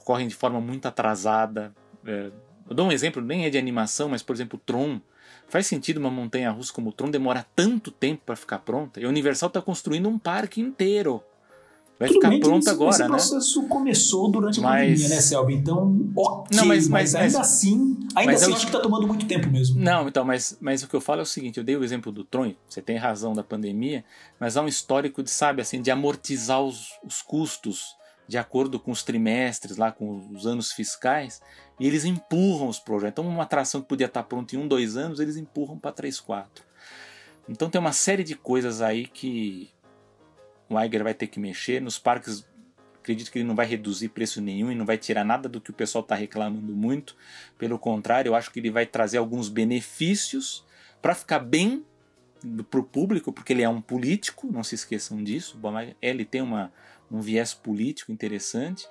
ocorrem 0.00 0.28
de 0.28 0.34
forma 0.34 0.60
muito 0.60 0.86
atrasada. 0.86 1.74
É, 2.04 2.30
eu 2.68 2.74
dou 2.74 2.86
um 2.86 2.92
exemplo, 2.92 3.22
nem 3.22 3.46
é 3.46 3.50
de 3.50 3.58
animação, 3.58 4.08
mas 4.08 4.22
por 4.22 4.34
exemplo, 4.34 4.58
Tron. 4.64 5.00
Faz 5.48 5.66
sentido 5.66 5.96
uma 5.96 6.10
montanha 6.10 6.50
russa 6.50 6.72
como 6.72 6.90
o 6.90 6.92
Tron 6.92 7.10
demorar 7.10 7.46
tanto 7.56 7.90
tempo 7.90 8.22
para 8.26 8.36
ficar 8.36 8.58
pronta? 8.58 9.00
E 9.00 9.04
a 9.04 9.08
Universal 9.08 9.48
está 9.48 9.62
construindo 9.62 10.08
um 10.08 10.18
parque 10.18 10.60
inteiro. 10.60 11.22
Vai 11.98 12.08
Tudo 12.08 12.16
ficar 12.18 12.28
bem, 12.28 12.40
pronto 12.40 12.70
agora, 12.70 12.90
esse 12.90 12.98
né? 13.00 13.16
Esse 13.16 13.28
processo 13.30 13.62
começou 13.66 14.30
durante 14.30 14.60
a 14.60 14.62
mas... 14.62 14.88
pandemia, 14.88 15.08
né, 15.08 15.20
Selby? 15.20 15.54
Então, 15.54 16.10
ok, 16.14 16.56
não, 16.56 16.64
mas, 16.64 16.86
mas, 16.86 17.12
mas 17.12 17.14
ainda 17.16 17.40
assim, 17.40 17.96
ainda 18.14 18.32
assim 18.34 18.50
eu 18.50 18.54
acho 18.54 18.66
que 18.66 18.72
está 18.72 18.80
tomando 18.80 19.06
muito 19.06 19.26
tempo 19.26 19.48
mesmo. 19.48 19.80
Não, 19.80 20.06
então, 20.06 20.24
mas, 20.24 20.56
mas 20.60 20.82
o 20.84 20.88
que 20.88 20.94
eu 20.94 21.00
falo 21.00 21.20
é 21.20 21.22
o 21.24 21.26
seguinte, 21.26 21.58
eu 21.58 21.64
dei 21.64 21.76
o 21.76 21.82
exemplo 21.82 22.12
do 22.12 22.22
Tron, 22.22 22.54
você 22.68 22.80
tem 22.80 22.96
razão 22.96 23.32
da 23.32 23.42
pandemia, 23.42 24.04
mas 24.38 24.56
há 24.56 24.62
um 24.62 24.68
histórico 24.68 25.24
de, 25.24 25.30
sabe, 25.30 25.60
assim, 25.60 25.82
de 25.82 25.90
amortizar 25.90 26.62
os, 26.62 26.92
os 27.04 27.20
custos 27.20 27.96
de 28.28 28.38
acordo 28.38 28.78
com 28.78 28.92
os 28.92 29.02
trimestres, 29.02 29.76
lá 29.76 29.90
com 29.90 30.28
os 30.32 30.46
anos 30.46 30.70
fiscais, 30.70 31.40
e 31.80 31.86
eles 31.86 32.04
empurram 32.04 32.68
os 32.68 32.78
projetos. 32.78 33.14
Então, 33.14 33.26
uma 33.26 33.42
atração 33.42 33.80
que 33.80 33.88
podia 33.88 34.06
estar 34.06 34.22
pronta 34.22 34.54
em 34.54 34.58
um, 34.58 34.68
dois 34.68 34.96
anos, 34.96 35.18
eles 35.18 35.36
empurram 35.36 35.78
para 35.78 35.92
três, 35.92 36.20
quatro. 36.20 36.62
Então, 37.48 37.70
tem 37.70 37.80
uma 37.80 37.92
série 37.92 38.22
de 38.22 38.34
coisas 38.34 38.82
aí 38.82 39.06
que 39.06 39.70
o 40.68 40.80
Iger 40.80 41.02
vai 41.02 41.14
ter 41.14 41.26
que 41.26 41.40
mexer. 41.40 41.80
Nos 41.80 41.98
parques, 41.98 42.46
acredito 43.00 43.30
que 43.30 43.38
ele 43.38 43.48
não 43.48 43.54
vai 43.54 43.66
reduzir 43.66 44.10
preço 44.10 44.40
nenhum 44.40 44.70
e 44.70 44.74
não 44.74 44.84
vai 44.84 44.98
tirar 44.98 45.24
nada 45.24 45.48
do 45.48 45.60
que 45.60 45.70
o 45.70 45.74
pessoal 45.74 46.02
está 46.02 46.14
reclamando 46.14 46.72
muito. 46.74 47.16
Pelo 47.56 47.78
contrário, 47.78 48.30
eu 48.30 48.34
acho 48.34 48.50
que 48.50 48.60
ele 48.60 48.70
vai 48.70 48.86
trazer 48.86 49.18
alguns 49.18 49.48
benefícios 49.48 50.64
para 51.00 51.14
ficar 51.14 51.38
bem 51.38 51.84
para 52.70 52.80
o 52.80 52.84
público, 52.84 53.32
porque 53.32 53.52
ele 53.52 53.62
é 53.62 53.68
um 53.68 53.80
político, 53.80 54.50
não 54.52 54.62
se 54.62 54.74
esqueçam 54.74 55.22
disso. 55.22 55.58
Ele 56.00 56.24
tem 56.24 56.40
uma, 56.40 56.72
um 57.10 57.20
viés 57.20 57.54
político 57.54 58.12
interessante. 58.12 58.86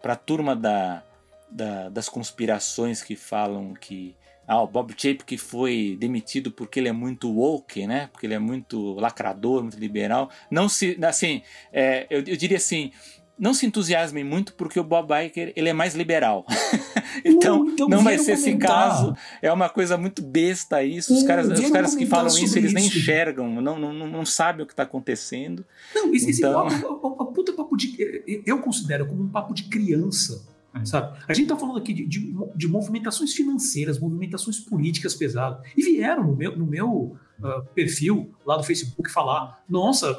Para 0.00 0.14
a 0.14 0.16
turma 0.16 0.56
da, 0.56 1.04
da, 1.50 1.88
das 1.88 2.08
conspirações 2.08 3.02
que 3.02 3.14
falam 3.14 3.74
que 3.74 4.16
ah, 4.52 4.62
o 4.62 4.66
Bob 4.66 4.92
Chapek 4.96 5.38
foi 5.38 5.96
demitido 5.98 6.50
porque 6.50 6.78
ele 6.78 6.88
é 6.88 6.92
muito 6.92 7.30
woke, 7.30 7.86
né? 7.86 8.08
Porque 8.12 8.26
ele 8.26 8.34
é 8.34 8.38
muito 8.38 8.92
lacrador, 8.94 9.62
muito 9.62 9.78
liberal. 9.78 10.30
Não 10.50 10.68
se, 10.68 10.98
assim, 11.02 11.42
é, 11.72 12.06
eu, 12.10 12.18
eu 12.18 12.36
diria 12.36 12.58
assim, 12.58 12.92
não 13.38 13.54
se 13.54 13.64
entusiasmem 13.64 14.22
muito 14.22 14.52
porque 14.54 14.78
o 14.78 14.84
Bob 14.84 15.10
Iger 15.10 15.54
ele 15.56 15.70
é 15.70 15.72
mais 15.72 15.94
liberal. 15.94 16.44
então, 17.24 17.64
não, 17.64 17.70
então 17.72 17.88
não 17.88 18.04
vai 18.04 18.18
ser 18.18 18.36
comentar. 18.36 18.50
esse 18.50 18.58
caso. 18.58 19.16
É 19.40 19.50
uma 19.50 19.70
coisa 19.70 19.96
muito 19.96 20.20
besta 20.22 20.84
isso. 20.84 21.14
Os 21.14 21.22
caras, 21.22 21.48
os 21.48 21.70
caras 21.70 21.94
que 21.94 22.04
falam 22.04 22.28
isso, 22.28 22.58
eles 22.58 22.72
isso. 22.72 22.74
nem 22.74 22.86
enxergam, 22.86 23.48
não, 23.62 23.78
não, 23.78 23.92
não 24.06 24.26
sabem 24.26 24.64
o 24.64 24.66
que 24.66 24.74
está 24.74 24.82
acontecendo. 24.82 25.64
Não, 25.94 26.14
esse, 26.14 26.30
então... 26.30 26.66
esse, 26.66 26.84
a, 26.84 27.24
puta 27.32 27.54
papo 27.54 27.74
de. 27.74 28.42
Eu 28.44 28.58
considero 28.58 29.06
como 29.06 29.22
um 29.22 29.28
papo 29.28 29.54
de 29.54 29.64
criança. 29.64 30.51
É. 30.82 30.86
Sabe? 30.86 31.18
A 31.28 31.32
gente 31.32 31.44
está 31.44 31.56
falando 31.56 31.78
aqui 31.78 31.92
de, 31.92 32.06
de, 32.06 32.34
de, 32.54 32.68
movimentações 32.68 33.32
financeiras, 33.32 33.98
movimentações 33.98 34.58
políticas 34.58 35.14
pesadas. 35.14 35.60
E 35.76 35.82
vieram 35.82 36.26
no 36.26 36.36
meu, 36.36 36.56
no 36.56 36.66
meu 36.66 37.16
uh, 37.40 37.64
perfil 37.74 38.34
lá 38.44 38.56
do 38.56 38.62
Facebook 38.62 39.10
falar: 39.10 39.62
nossa, 39.68 40.14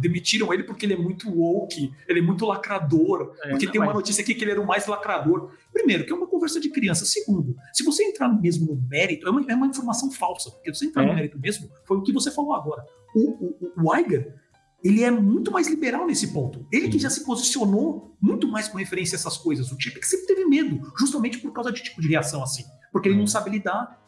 demitiram 0.00 0.52
ele 0.52 0.64
porque 0.64 0.86
ele 0.86 0.94
é 0.94 0.96
muito 0.96 1.30
woke, 1.30 1.92
ele 2.06 2.18
é 2.20 2.22
muito 2.22 2.44
lacrador, 2.44 3.34
é, 3.42 3.50
porque 3.50 3.70
tem 3.70 3.80
uma 3.80 3.92
notícia 3.92 4.22
aqui 4.22 4.34
que 4.34 4.44
ele 4.44 4.52
era 4.52 4.60
o 4.60 4.66
mais 4.66 4.86
lacrador. 4.86 5.52
Primeiro, 5.72 6.04
que 6.04 6.12
é 6.12 6.16
uma 6.16 6.26
conversa 6.26 6.60
de 6.60 6.70
criança. 6.70 7.04
Segundo, 7.04 7.56
se 7.72 7.84
você 7.84 8.02
entrar 8.02 8.28
mesmo 8.28 8.66
no 8.66 8.88
mérito, 8.88 9.26
é 9.26 9.30
uma, 9.30 9.44
é 9.48 9.54
uma 9.54 9.66
informação 9.66 10.10
falsa, 10.10 10.50
porque 10.50 10.72
se 10.72 10.80
você 10.80 10.86
entrar 10.86 11.04
é. 11.04 11.06
no 11.06 11.14
mérito 11.14 11.38
mesmo, 11.38 11.70
foi 11.84 11.96
o 11.96 12.02
que 12.02 12.12
você 12.12 12.30
falou 12.30 12.54
agora. 12.54 12.84
O, 13.14 13.30
o, 13.30 13.72
o 13.76 13.90
Weiger 13.90 14.34
ele 14.82 15.02
é 15.02 15.10
muito 15.10 15.50
mais 15.50 15.68
liberal 15.68 16.06
nesse 16.06 16.32
ponto. 16.32 16.66
Ele 16.72 16.88
que 16.88 16.98
já 16.98 17.10
se 17.10 17.24
posicionou 17.24 18.16
muito 18.20 18.46
mais 18.46 18.68
com 18.68 18.78
referência 18.78 19.16
a 19.16 19.18
essas 19.18 19.36
coisas. 19.36 19.72
O 19.72 19.76
tipo 19.76 19.98
que 19.98 20.06
sempre 20.06 20.26
teve 20.26 20.44
medo, 20.44 20.92
justamente 20.98 21.38
por 21.38 21.52
causa 21.52 21.72
de 21.72 21.82
tipo 21.82 22.00
de 22.00 22.08
reação 22.08 22.42
assim. 22.42 22.64
Porque 22.92 23.08
ele 23.08 23.16
não 23.16 23.22
uhum. 23.22 23.26
sabe 23.26 23.50
lidar, 23.50 24.00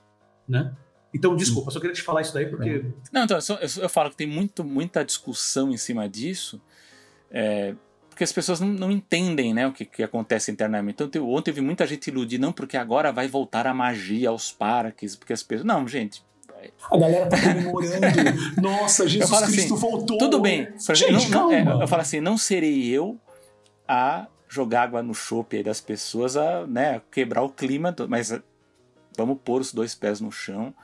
né? 0.48 0.74
Então, 1.12 1.34
desculpa, 1.34 1.70
só 1.72 1.80
queria 1.80 1.94
te 1.94 2.02
falar 2.02 2.22
isso 2.22 2.32
daí 2.32 2.46
porque. 2.46 2.84
Não, 3.12 3.24
então, 3.24 3.36
eu, 3.36 3.82
eu 3.82 3.88
falo 3.88 4.10
que 4.10 4.16
tem 4.16 4.28
muito, 4.28 4.62
muita 4.62 5.04
discussão 5.04 5.72
em 5.72 5.76
cima 5.76 6.08
disso, 6.08 6.62
é, 7.30 7.74
porque 8.08 8.22
as 8.22 8.32
pessoas 8.32 8.60
não, 8.60 8.68
não, 8.68 8.90
entendem 8.92 9.52
né, 9.52 9.66
o 9.66 9.72
que, 9.72 9.84
que 9.84 10.04
acontece 10.04 10.52
internamente. 10.52 11.02
Então, 11.02 11.28
ontem 11.28 11.52
teve 11.52 11.60
muita 11.60 11.84
gente 11.84 12.08
iludir, 12.08 12.38
não, 12.38 12.52
porque 12.52 12.76
agora 12.76 13.10
vai 13.10 13.26
voltar 13.26 13.66
a 13.66 13.74
magia 13.74 14.28
aos 14.28 14.52
parques, 14.52 15.16
porque 15.16 15.32
as 15.32 15.42
pessoas. 15.42 15.66
Não, 15.66 15.86
gente, 15.88 16.22
a 16.90 16.96
galera 16.96 17.28
tá 17.28 17.40
comemorando. 17.40 18.06
Nossa, 18.60 19.08
Jesus 19.08 19.32
assim, 19.32 19.52
Cristo 19.52 19.76
voltou. 19.76 20.18
Tudo 20.18 20.40
bem. 20.40 20.68
Gente, 20.94 21.30
não, 21.30 21.50
não, 21.50 21.52
é, 21.52 21.82
eu 21.82 21.88
falo 21.88 22.02
assim, 22.02 22.20
não 22.20 22.36
serei 22.36 22.88
eu 22.88 23.18
a 23.86 24.26
jogar 24.48 24.82
água 24.82 25.02
no 25.02 25.14
chope 25.14 25.62
das 25.62 25.80
pessoas, 25.80 26.36
a 26.36 26.66
né, 26.66 27.00
quebrar 27.10 27.42
o 27.42 27.48
clima, 27.48 27.94
mas 28.08 28.32
vamos 29.16 29.38
pôr 29.44 29.60
os 29.60 29.72
dois 29.72 29.94
pés 29.94 30.20
no 30.20 30.30
chão. 30.30 30.74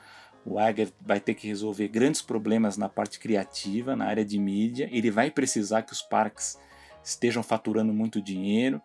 O 0.45 0.57
Ager 0.57 0.89
vai 1.01 1.19
ter 1.19 1.33
que 1.33 1.47
resolver 1.47 1.89
grandes 1.89 2.21
problemas 2.21 2.77
na 2.77 2.87
parte 2.87 3.19
criativa, 3.19 3.95
na 3.95 4.05
área 4.05 4.23
de 4.23 4.39
mídia. 4.39 4.87
Ele 4.91 5.11
vai 5.11 5.29
precisar 5.29 5.81
que 5.81 5.91
os 5.91 6.01
parques 6.01 6.57
estejam 7.03 7.43
faturando 7.43 7.93
muito 7.93 8.21
dinheiro. 8.21 8.81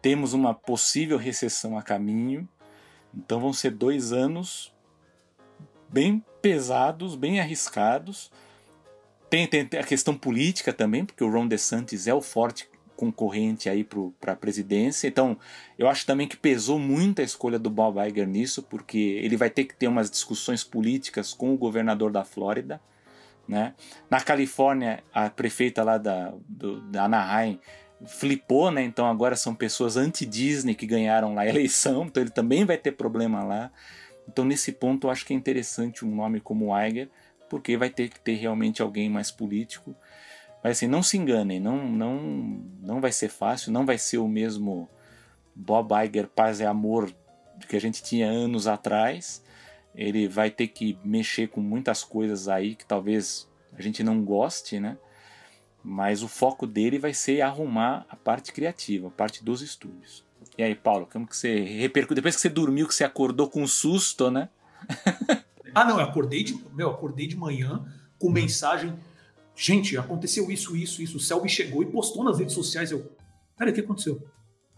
Temos 0.00 0.32
uma 0.32 0.54
possível 0.54 1.18
recessão 1.18 1.76
a 1.76 1.82
caminho. 1.82 2.48
Então 3.12 3.40
vão 3.40 3.52
ser 3.52 3.70
dois 3.70 4.12
anos 4.12 4.73
bem 5.94 6.24
pesados, 6.42 7.14
bem 7.14 7.38
arriscados. 7.38 8.32
Tem, 9.30 9.46
tem, 9.46 9.62
a 9.78 9.84
questão 9.84 10.16
política 10.16 10.72
também, 10.72 11.04
porque 11.04 11.22
o 11.22 11.30
Ron 11.30 11.46
DeSantis 11.46 12.08
é 12.08 12.12
o 12.12 12.20
forte 12.20 12.68
concorrente 12.96 13.68
aí 13.68 13.86
para 14.20 14.32
a 14.32 14.36
presidência. 14.36 15.06
Então, 15.06 15.38
eu 15.78 15.88
acho 15.88 16.04
também 16.04 16.26
que 16.26 16.36
pesou 16.36 16.80
muito 16.80 17.20
a 17.20 17.24
escolha 17.24 17.58
do 17.58 17.70
Bob 17.70 17.98
Iger 18.04 18.26
nisso, 18.26 18.62
porque 18.62 18.98
ele 18.98 19.36
vai 19.36 19.50
ter 19.50 19.64
que 19.64 19.74
ter 19.74 19.86
umas 19.86 20.10
discussões 20.10 20.64
políticas 20.64 21.32
com 21.32 21.54
o 21.54 21.56
governador 21.56 22.10
da 22.10 22.24
Flórida. 22.24 22.80
Né? 23.46 23.74
Na 24.10 24.20
Califórnia, 24.20 25.02
a 25.12 25.30
prefeita 25.30 25.84
lá 25.84 25.96
da, 25.96 26.32
do, 26.48 26.80
da 26.80 27.04
Anaheim 27.04 27.60
flipou, 28.06 28.70
né? 28.70 28.82
Então 28.82 29.06
agora 29.06 29.36
são 29.36 29.54
pessoas 29.54 29.96
anti-Disney 29.96 30.74
que 30.74 30.86
ganharam 30.86 31.34
lá 31.34 31.42
a 31.42 31.48
eleição, 31.48 32.04
então 32.04 32.22
ele 32.22 32.30
também 32.30 32.64
vai 32.64 32.76
ter 32.76 32.92
problema 32.92 33.44
lá. 33.44 33.70
Então 34.28 34.44
nesse 34.44 34.72
ponto 34.72 35.06
eu 35.06 35.10
acho 35.10 35.24
que 35.24 35.32
é 35.32 35.36
interessante 35.36 36.04
um 36.04 36.14
nome 36.14 36.40
como 36.40 36.76
Iger, 36.78 37.08
porque 37.48 37.76
vai 37.76 37.90
ter 37.90 38.08
que 38.08 38.20
ter 38.20 38.34
realmente 38.34 38.82
alguém 38.82 39.08
mais 39.08 39.30
político. 39.30 39.94
Mas 40.62 40.78
assim, 40.78 40.86
não 40.86 41.02
se 41.02 41.16
enganem, 41.18 41.60
não, 41.60 41.86
não, 41.86 42.16
não 42.80 43.00
vai 43.00 43.12
ser 43.12 43.28
fácil, 43.28 43.70
não 43.70 43.84
vai 43.84 43.98
ser 43.98 44.18
o 44.18 44.28
mesmo 44.28 44.88
Bob 45.54 45.92
Iger 46.04 46.26
paz 46.26 46.60
e 46.60 46.64
amor 46.64 47.14
que 47.68 47.76
a 47.76 47.80
gente 47.80 48.02
tinha 48.02 48.26
anos 48.26 48.66
atrás. 48.66 49.44
Ele 49.94 50.26
vai 50.26 50.50
ter 50.50 50.68
que 50.68 50.98
mexer 51.04 51.48
com 51.48 51.60
muitas 51.60 52.02
coisas 52.02 52.48
aí 52.48 52.74
que 52.74 52.84
talvez 52.84 53.48
a 53.76 53.82
gente 53.82 54.02
não 54.02 54.24
goste, 54.24 54.80
né? 54.80 54.96
Mas 55.82 56.22
o 56.22 56.28
foco 56.28 56.66
dele 56.66 56.98
vai 56.98 57.12
ser 57.12 57.42
arrumar 57.42 58.06
a 58.08 58.16
parte 58.16 58.52
criativa, 58.52 59.08
a 59.08 59.10
parte 59.10 59.44
dos 59.44 59.60
estúdios. 59.60 60.23
E 60.56 60.62
aí, 60.62 60.74
Paulo, 60.74 61.08
como 61.10 61.26
que 61.26 61.36
você 61.36 61.60
repercutiu? 61.60 62.16
Depois 62.16 62.36
que 62.36 62.40
você 62.40 62.48
dormiu, 62.48 62.86
que 62.86 62.94
você 62.94 63.04
acordou 63.04 63.48
com 63.48 63.62
um 63.62 63.66
susto, 63.66 64.30
né? 64.30 64.48
ah, 65.74 65.84
não, 65.84 65.98
eu 65.98 66.04
acordei 66.04 66.44
de, 66.44 66.58
meu, 66.72 66.90
acordei 66.90 67.26
de 67.26 67.36
manhã 67.36 67.84
com 68.18 68.30
mensagem. 68.30 68.94
Gente, 69.56 69.96
aconteceu 69.96 70.50
isso, 70.50 70.76
isso, 70.76 71.02
isso. 71.02 71.16
O 71.16 71.20
Selby 71.20 71.48
chegou 71.48 71.82
e 71.82 71.86
postou 71.86 72.22
nas 72.24 72.38
redes 72.38 72.54
sociais. 72.54 72.90
Eu, 72.90 73.10
cara, 73.56 73.70
o 73.70 73.74
que 73.74 73.80
aconteceu? 73.80 74.22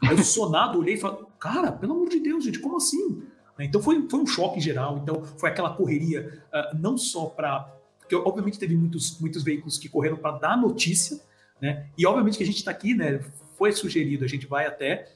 Aí 0.03 0.11
eu 0.11 0.25
sonado, 0.25 0.79
olhei 0.79 0.95
e 0.95 0.99
falei, 0.99 1.25
cara, 1.39 1.73
pelo 1.73 1.95
amor 1.95 2.09
de 2.09 2.21
Deus, 2.21 2.45
gente, 2.45 2.59
como 2.59 2.77
assim? 2.77 3.23
Então 3.59 3.83
foi, 3.83 4.07
foi 4.09 4.21
um 4.21 4.27
choque 4.27 4.61
geral. 4.61 4.99
Então 4.99 5.25
foi 5.25 5.51
aquela 5.51 5.75
correria, 5.75 6.43
uh, 6.53 6.77
não 6.79 6.97
só 6.97 7.27
para 7.27 7.77
porque 8.07 8.15
obviamente 8.15 8.59
teve 8.59 8.77
muitos, 8.77 9.19
muitos 9.21 9.43
veículos 9.43 9.79
que 9.79 9.89
correram 9.89 10.17
para 10.17 10.39
dar 10.39 10.57
notícia, 10.57 11.21
né? 11.61 11.89
E 11.99 12.07
obviamente 12.07 12.39
que 12.39 12.45
a 12.45 12.47
gente 12.47 12.59
está 12.59 12.71
aqui, 12.71 12.95
né? 12.95 13.21
Foi 13.59 13.73
sugerido, 13.73 14.25
a 14.25 14.29
gente 14.29 14.47
vai 14.47 14.65
até. 14.65 15.09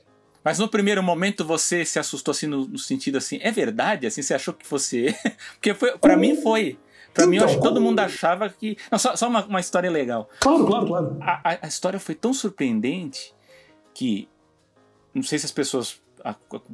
Mas 0.43 0.59
no 0.59 0.69
primeiro 0.69 1.03
momento 1.03 1.45
você 1.45 1.85
se 1.85 1.99
assustou 1.99 2.33
assim 2.33 2.47
no, 2.47 2.67
no 2.67 2.79
sentido 2.79 3.19
assim, 3.19 3.39
é 3.43 3.51
verdade? 3.51 4.07
Assim, 4.07 4.23
você 4.23 4.35
achou 4.35 4.55
que 4.55 4.67
fosse. 4.67 5.15
Porque 5.55 5.75
foi, 5.75 5.97
para 5.99 6.17
mim 6.17 6.37
foi. 6.37 6.79
Pra 7.13 7.25
então, 7.25 7.31
mim, 7.31 7.37
eu 7.39 7.45
acho 7.45 7.57
que 7.57 7.63
todo 7.63 7.81
mundo 7.81 8.01
achava 8.01 8.49
que. 8.49 8.77
Não, 8.91 8.99
só, 8.99 9.17
só 9.17 9.29
uma, 9.29 9.45
uma 9.45 9.61
história 9.61 9.91
legal. 9.91 10.29
Claro, 10.41 10.67
claro, 10.67 10.87
claro. 10.87 11.17
A, 11.21 11.53
a, 11.53 11.59
a 11.63 11.69
história 11.69 11.99
foi 11.99 12.15
tão 12.15 12.33
surpreendente 12.33 13.35
que. 13.93 14.29
Não 15.13 15.23
sei 15.25 15.39
se 15.41 15.45
as 15.45 15.51
pessoas 15.51 16.01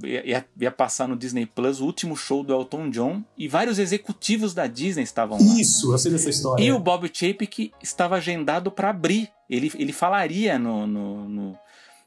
ia, 0.05 0.45
ia, 0.61 0.71
passar 0.71 1.09
no 1.09 1.17
Disney 1.17 1.47
Plus 1.47 1.81
o 1.81 1.87
último 1.87 2.17
show 2.17 2.43
do 2.43 2.53
Elton 2.53 2.91
John 2.91 3.25
e 3.37 3.49
vários 3.49 3.79
executivos 3.79 4.53
da 4.53 4.67
Disney 4.67 5.03
estavam 5.05 5.39
lá. 5.39 5.61
Isso, 5.61 5.93
eu 5.93 5.99
sei 5.99 6.13
dessa 6.13 6.29
história. 6.29 6.63
E 6.63 6.73
o 6.73 6.79
Bob 6.79 7.11
Chapek 7.13 7.73
estava 7.83 8.17
agendado 8.17 8.71
para 8.71 8.91
abrir. 8.91 9.31
Ele, 9.49 9.73
ele 9.77 9.93
falaria 9.93 10.59
no, 10.59 10.87
no, 10.87 11.29
no. 11.29 11.59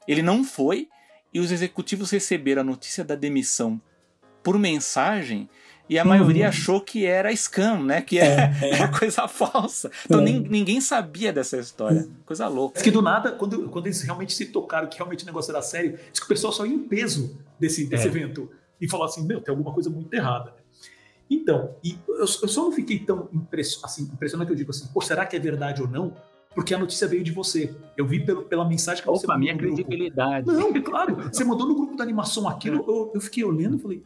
Ele 0.06 0.22
não 0.22 0.44
foi 0.44 0.88
e 1.32 1.40
os 1.40 1.52
executivos 1.52 2.10
receberam 2.10 2.62
a 2.62 2.64
notícia 2.64 3.04
da 3.04 3.14
demissão 3.14 3.80
por 4.42 4.58
mensagem 4.58 5.48
e 5.90 5.98
a 5.98 6.04
uhum. 6.04 6.08
maioria 6.08 6.48
achou 6.48 6.80
que 6.80 7.04
era 7.04 7.32
scam, 7.32 7.82
né? 7.82 8.00
Que 8.00 8.20
era, 8.20 8.56
é, 8.64 8.82
é. 8.82 8.88
coisa 8.88 9.26
falsa. 9.26 9.90
Então 10.04 10.20
é. 10.20 10.24
nem, 10.24 10.38
ninguém 10.38 10.80
sabia 10.80 11.32
dessa 11.32 11.56
história. 11.58 12.08
Coisa 12.24 12.46
louca. 12.46 12.74
Diz 12.74 12.84
que 12.84 12.92
do 12.92 13.02
nada, 13.02 13.32
quando, 13.32 13.68
quando 13.68 13.86
eles 13.86 14.00
realmente 14.02 14.32
se 14.32 14.46
tocaram 14.46 14.88
que 14.88 14.96
realmente 14.96 15.24
o 15.24 15.26
negócio 15.26 15.50
era 15.50 15.60
sério, 15.60 15.98
diz 16.12 16.20
que 16.20 16.26
o 16.26 16.28
pessoal 16.28 16.52
saiu 16.52 16.72
em 16.72 16.78
peso 16.78 17.36
desse, 17.58 17.86
desse 17.86 18.04
é. 18.04 18.06
evento. 18.06 18.48
E 18.80 18.88
falou 18.88 19.04
assim: 19.04 19.26
meu, 19.26 19.40
tem 19.40 19.52
alguma 19.52 19.74
coisa 19.74 19.90
muito 19.90 20.14
errada. 20.14 20.54
Então, 21.28 21.74
e 21.82 21.98
eu, 22.08 22.18
eu 22.20 22.26
só 22.26 22.62
não 22.62 22.72
fiquei 22.72 23.00
tão 23.00 23.28
impressionado, 23.32 23.86
assim, 23.86 24.02
impressionado 24.04 24.46
que 24.46 24.52
eu 24.52 24.56
digo 24.56 24.70
assim, 24.70 24.86
pô, 24.92 25.00
será 25.00 25.26
que 25.26 25.36
é 25.36 25.38
verdade 25.40 25.82
ou 25.82 25.88
não? 25.88 26.16
Porque 26.54 26.74
a 26.74 26.78
notícia 26.78 27.06
veio 27.06 27.22
de 27.22 27.30
você. 27.30 27.74
Eu 27.96 28.06
vi 28.06 28.24
pelo, 28.24 28.42
pela 28.42 28.64
mensagem 28.64 29.02
que 29.02 29.08
Opa, 29.08 29.18
você 29.18 29.26
mandou. 29.26 29.40
minha 29.40 29.56
credibilidade. 29.56 30.46
Não, 30.46 30.72
claro. 30.82 31.16
Você 31.32 31.44
mandou 31.44 31.66
no 31.66 31.74
grupo 31.74 31.96
da 31.96 32.02
animação 32.02 32.48
aquilo, 32.48 32.84
eu, 32.88 33.12
eu 33.14 33.20
fiquei 33.20 33.44
olhando 33.44 33.76
e 33.76 33.80
falei, 33.80 34.02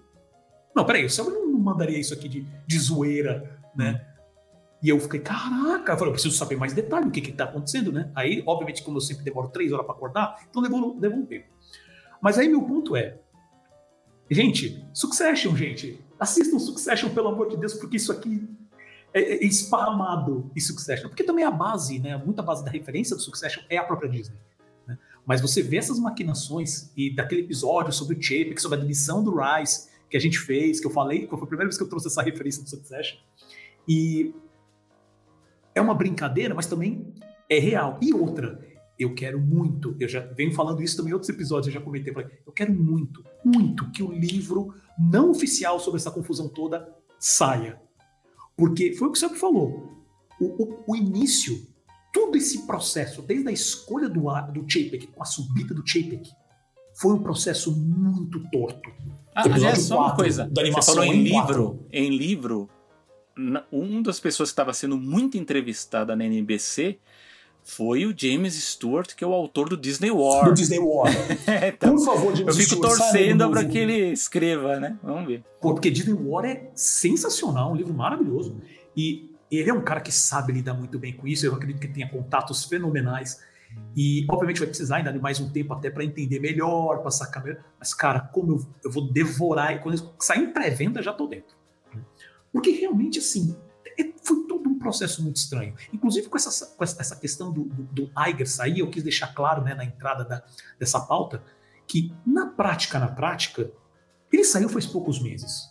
não, 0.74 0.84
peraí, 0.84 1.04
o 1.04 1.10
Selma 1.10 1.30
não 1.30 1.58
mandaria 1.58 1.98
isso 1.98 2.12
aqui 2.12 2.28
de, 2.28 2.46
de 2.66 2.78
zoeira, 2.78 3.58
né? 3.74 4.06
E 4.82 4.90
eu 4.90 5.00
fiquei, 5.00 5.20
caraca, 5.20 5.92
eu 5.92 5.96
falei, 5.96 6.10
eu 6.10 6.12
preciso 6.12 6.36
saber 6.36 6.56
mais 6.56 6.74
detalhes 6.74 7.06
do 7.06 7.12
que 7.12 7.20
está 7.20 7.44
acontecendo, 7.44 7.90
né? 7.90 8.10
Aí, 8.14 8.42
obviamente, 8.44 8.82
como 8.82 8.98
eu 8.98 9.00
sempre 9.00 9.24
demoro 9.24 9.48
três 9.48 9.72
horas 9.72 9.86
para 9.86 9.94
acordar, 9.94 10.44
então 10.50 10.60
levou, 10.60 10.98
levou 11.00 11.20
um 11.20 11.24
tempo. 11.24 11.46
Mas 12.20 12.38
aí 12.38 12.48
meu 12.48 12.62
ponto 12.62 12.94
é, 12.94 13.18
gente, 14.30 14.84
Succession, 14.92 15.56
gente, 15.56 15.98
assistam 16.18 16.58
Succession, 16.58 17.08
pelo 17.10 17.28
amor 17.28 17.48
de 17.48 17.56
Deus, 17.56 17.72
porque 17.72 17.96
isso 17.96 18.12
aqui 18.12 18.46
é, 19.14 19.20
é 19.20 19.44
esparramado 19.44 20.50
em 20.54 20.60
Succession. 20.60 21.08
Porque 21.08 21.22
também 21.22 21.44
a 21.44 21.50
base, 21.50 22.00
né, 22.00 22.16
muita 22.16 22.42
base 22.42 22.64
da 22.64 22.70
referência 22.70 23.14
do 23.14 23.22
Succession 23.22 23.62
é 23.70 23.76
a 23.76 23.84
própria 23.84 24.10
Disney. 24.10 24.36
Né? 24.86 24.98
Mas 25.24 25.40
você 25.40 25.62
vê 25.62 25.76
essas 25.76 25.98
maquinações 26.00 26.90
e 26.96 27.14
daquele 27.14 27.42
episódio 27.42 27.92
sobre 27.92 28.16
o 28.16 28.22
Chapek, 28.22 28.60
sobre 28.60 28.78
a 28.78 28.80
demissão 28.80 29.22
do 29.22 29.36
Rice, 29.36 29.88
que 30.10 30.16
a 30.16 30.20
gente 30.20 30.38
fez, 30.38 30.80
que 30.80 30.86
eu 30.86 30.90
falei, 30.90 31.20
que 31.20 31.28
foi 31.28 31.38
a 31.38 31.46
primeira 31.46 31.66
vez 31.66 31.78
que 31.78 31.84
eu 31.84 31.88
trouxe 31.88 32.08
essa 32.08 32.22
referência 32.22 32.62
do 32.62 32.68
Succession. 32.68 33.16
E 33.88 34.34
é 35.74 35.80
uma 35.80 35.94
brincadeira, 35.94 36.54
mas 36.54 36.66
também 36.66 37.14
é 37.48 37.58
real. 37.58 37.98
E 38.02 38.12
outra, 38.12 38.60
eu 38.98 39.14
quero 39.14 39.40
muito, 39.40 39.96
eu 39.98 40.08
já 40.08 40.20
venho 40.20 40.52
falando 40.52 40.82
isso 40.82 40.96
também 40.96 41.10
em 41.10 41.14
outros 41.14 41.28
episódios, 41.28 41.68
eu 41.68 41.80
já 41.80 41.80
comentei, 41.80 42.12
falei, 42.12 42.30
eu 42.46 42.52
quero 42.52 42.72
muito, 42.72 43.24
muito 43.44 43.90
que 43.90 44.02
o 44.02 44.12
livro 44.12 44.74
não 44.98 45.30
oficial 45.30 45.80
sobre 45.80 45.98
essa 45.98 46.10
confusão 46.10 46.48
toda 46.48 46.92
saia. 47.18 47.80
Porque 48.56 48.94
foi 48.94 49.08
o 49.08 49.12
que 49.12 49.24
o 49.24 49.30
falou. 49.30 49.92
O, 50.40 50.44
o, 50.44 50.84
o, 50.88 50.96
início, 50.96 51.66
todo 52.12 52.36
esse 52.36 52.66
processo, 52.66 53.22
desde 53.22 53.48
a 53.48 53.52
escolha 53.52 54.08
do, 54.08 54.22
do 54.52 54.68
Chapek, 54.68 55.08
com 55.08 55.22
a 55.22 55.24
subida 55.24 55.74
do 55.74 55.86
Chapek, 55.86 56.30
foi 56.94 57.14
um 57.14 57.22
processo 57.22 57.72
muito 57.72 58.40
torto. 58.50 58.90
Ah, 59.34 59.42
aliás, 59.44 59.82
só 59.82 59.98
uma 59.98 60.14
coisa. 60.14 60.50
Você 60.54 60.92
falou 60.92 61.04
em, 61.04 61.12
em 61.12 61.22
livro, 61.24 61.86
em 61.92 62.16
livro, 62.16 62.68
uma 63.70 64.02
das 64.02 64.20
pessoas 64.20 64.50
que 64.50 64.52
estava 64.52 64.72
sendo 64.72 64.96
muito 64.96 65.36
entrevistada 65.36 66.14
na 66.14 66.24
NBC 66.24 66.98
foi 67.64 68.04
o 68.04 68.14
James 68.16 68.54
Stewart, 68.54 69.14
que 69.14 69.24
é 69.24 69.26
o 69.26 69.32
autor 69.32 69.70
do 69.70 69.76
Disney 69.76 70.10
War. 70.10 70.44
Do 70.44 70.54
Disney 70.54 70.78
War. 70.78 71.10
é, 71.48 71.68
então, 71.68 71.96
Por 71.96 72.04
favor, 72.04 72.36
James 72.36 72.54
Eu 72.54 72.62
fico 72.62 72.76
Stewart, 72.76 72.98
torcendo 72.98 73.50
para 73.50 73.64
que 73.64 73.78
ele 73.78 74.12
escreva, 74.12 74.78
né? 74.78 74.98
Vamos 75.02 75.26
ver. 75.26 75.42
Pô, 75.62 75.72
porque 75.72 75.90
Disney 75.90 76.12
War 76.12 76.44
é 76.44 76.70
sensacional, 76.74 77.72
um 77.72 77.74
livro 77.74 77.94
maravilhoso. 77.94 78.60
E 78.94 79.30
ele 79.50 79.70
é 79.70 79.72
um 79.72 79.80
cara 79.80 80.02
que 80.02 80.12
sabe 80.12 80.52
lidar 80.52 80.74
muito 80.74 80.98
bem 80.98 81.14
com 81.14 81.26
isso. 81.26 81.46
Eu 81.46 81.54
acredito 81.54 81.80
que 81.80 81.88
tenha 81.88 82.08
contatos 82.08 82.64
fenomenais. 82.64 83.40
E, 83.96 84.26
obviamente, 84.28 84.58
vai 84.58 84.68
precisar 84.68 84.96
ainda 84.96 85.12
de 85.12 85.18
mais 85.18 85.40
um 85.40 85.50
tempo 85.50 85.72
até 85.72 85.90
para 85.90 86.04
entender 86.04 86.38
melhor, 86.40 86.98
para 86.98 87.10
sacar 87.10 87.42
melhor. 87.42 87.64
Mas, 87.78 87.94
cara, 87.94 88.20
como 88.20 88.52
eu, 88.52 88.66
eu 88.84 88.90
vou 88.90 89.10
devorar. 89.10 89.74
E 89.74 89.78
quando 89.78 90.12
sair 90.20 90.44
em 90.44 90.52
pré-venda, 90.52 91.02
já 91.02 91.14
tô 91.14 91.26
dentro. 91.26 91.56
Porque 92.52 92.70
realmente, 92.70 93.18
assim, 93.18 93.56
foi 94.22 94.46
todo 94.46 94.68
um 94.68 94.78
processo 94.78 95.22
muito 95.22 95.36
estranho. 95.36 95.74
Inclusive, 95.92 96.28
com 96.28 96.36
essa, 96.36 96.66
com 96.66 96.84
essa 96.84 97.16
questão 97.16 97.52
do, 97.52 97.64
do, 97.64 97.82
do 97.84 98.10
Iger 98.28 98.48
sair, 98.48 98.80
eu 98.80 98.90
quis 98.90 99.02
deixar 99.02 99.34
claro 99.34 99.62
né, 99.62 99.74
na 99.74 99.84
entrada 99.84 100.24
da, 100.24 100.42
dessa 100.78 101.00
pauta 101.00 101.42
que, 101.86 102.12
na 102.26 102.46
prática, 102.46 102.98
na 102.98 103.08
prática, 103.08 103.70
ele 104.32 104.44
saiu 104.44 104.68
faz 104.68 104.86
poucos 104.86 105.20
meses. 105.20 105.70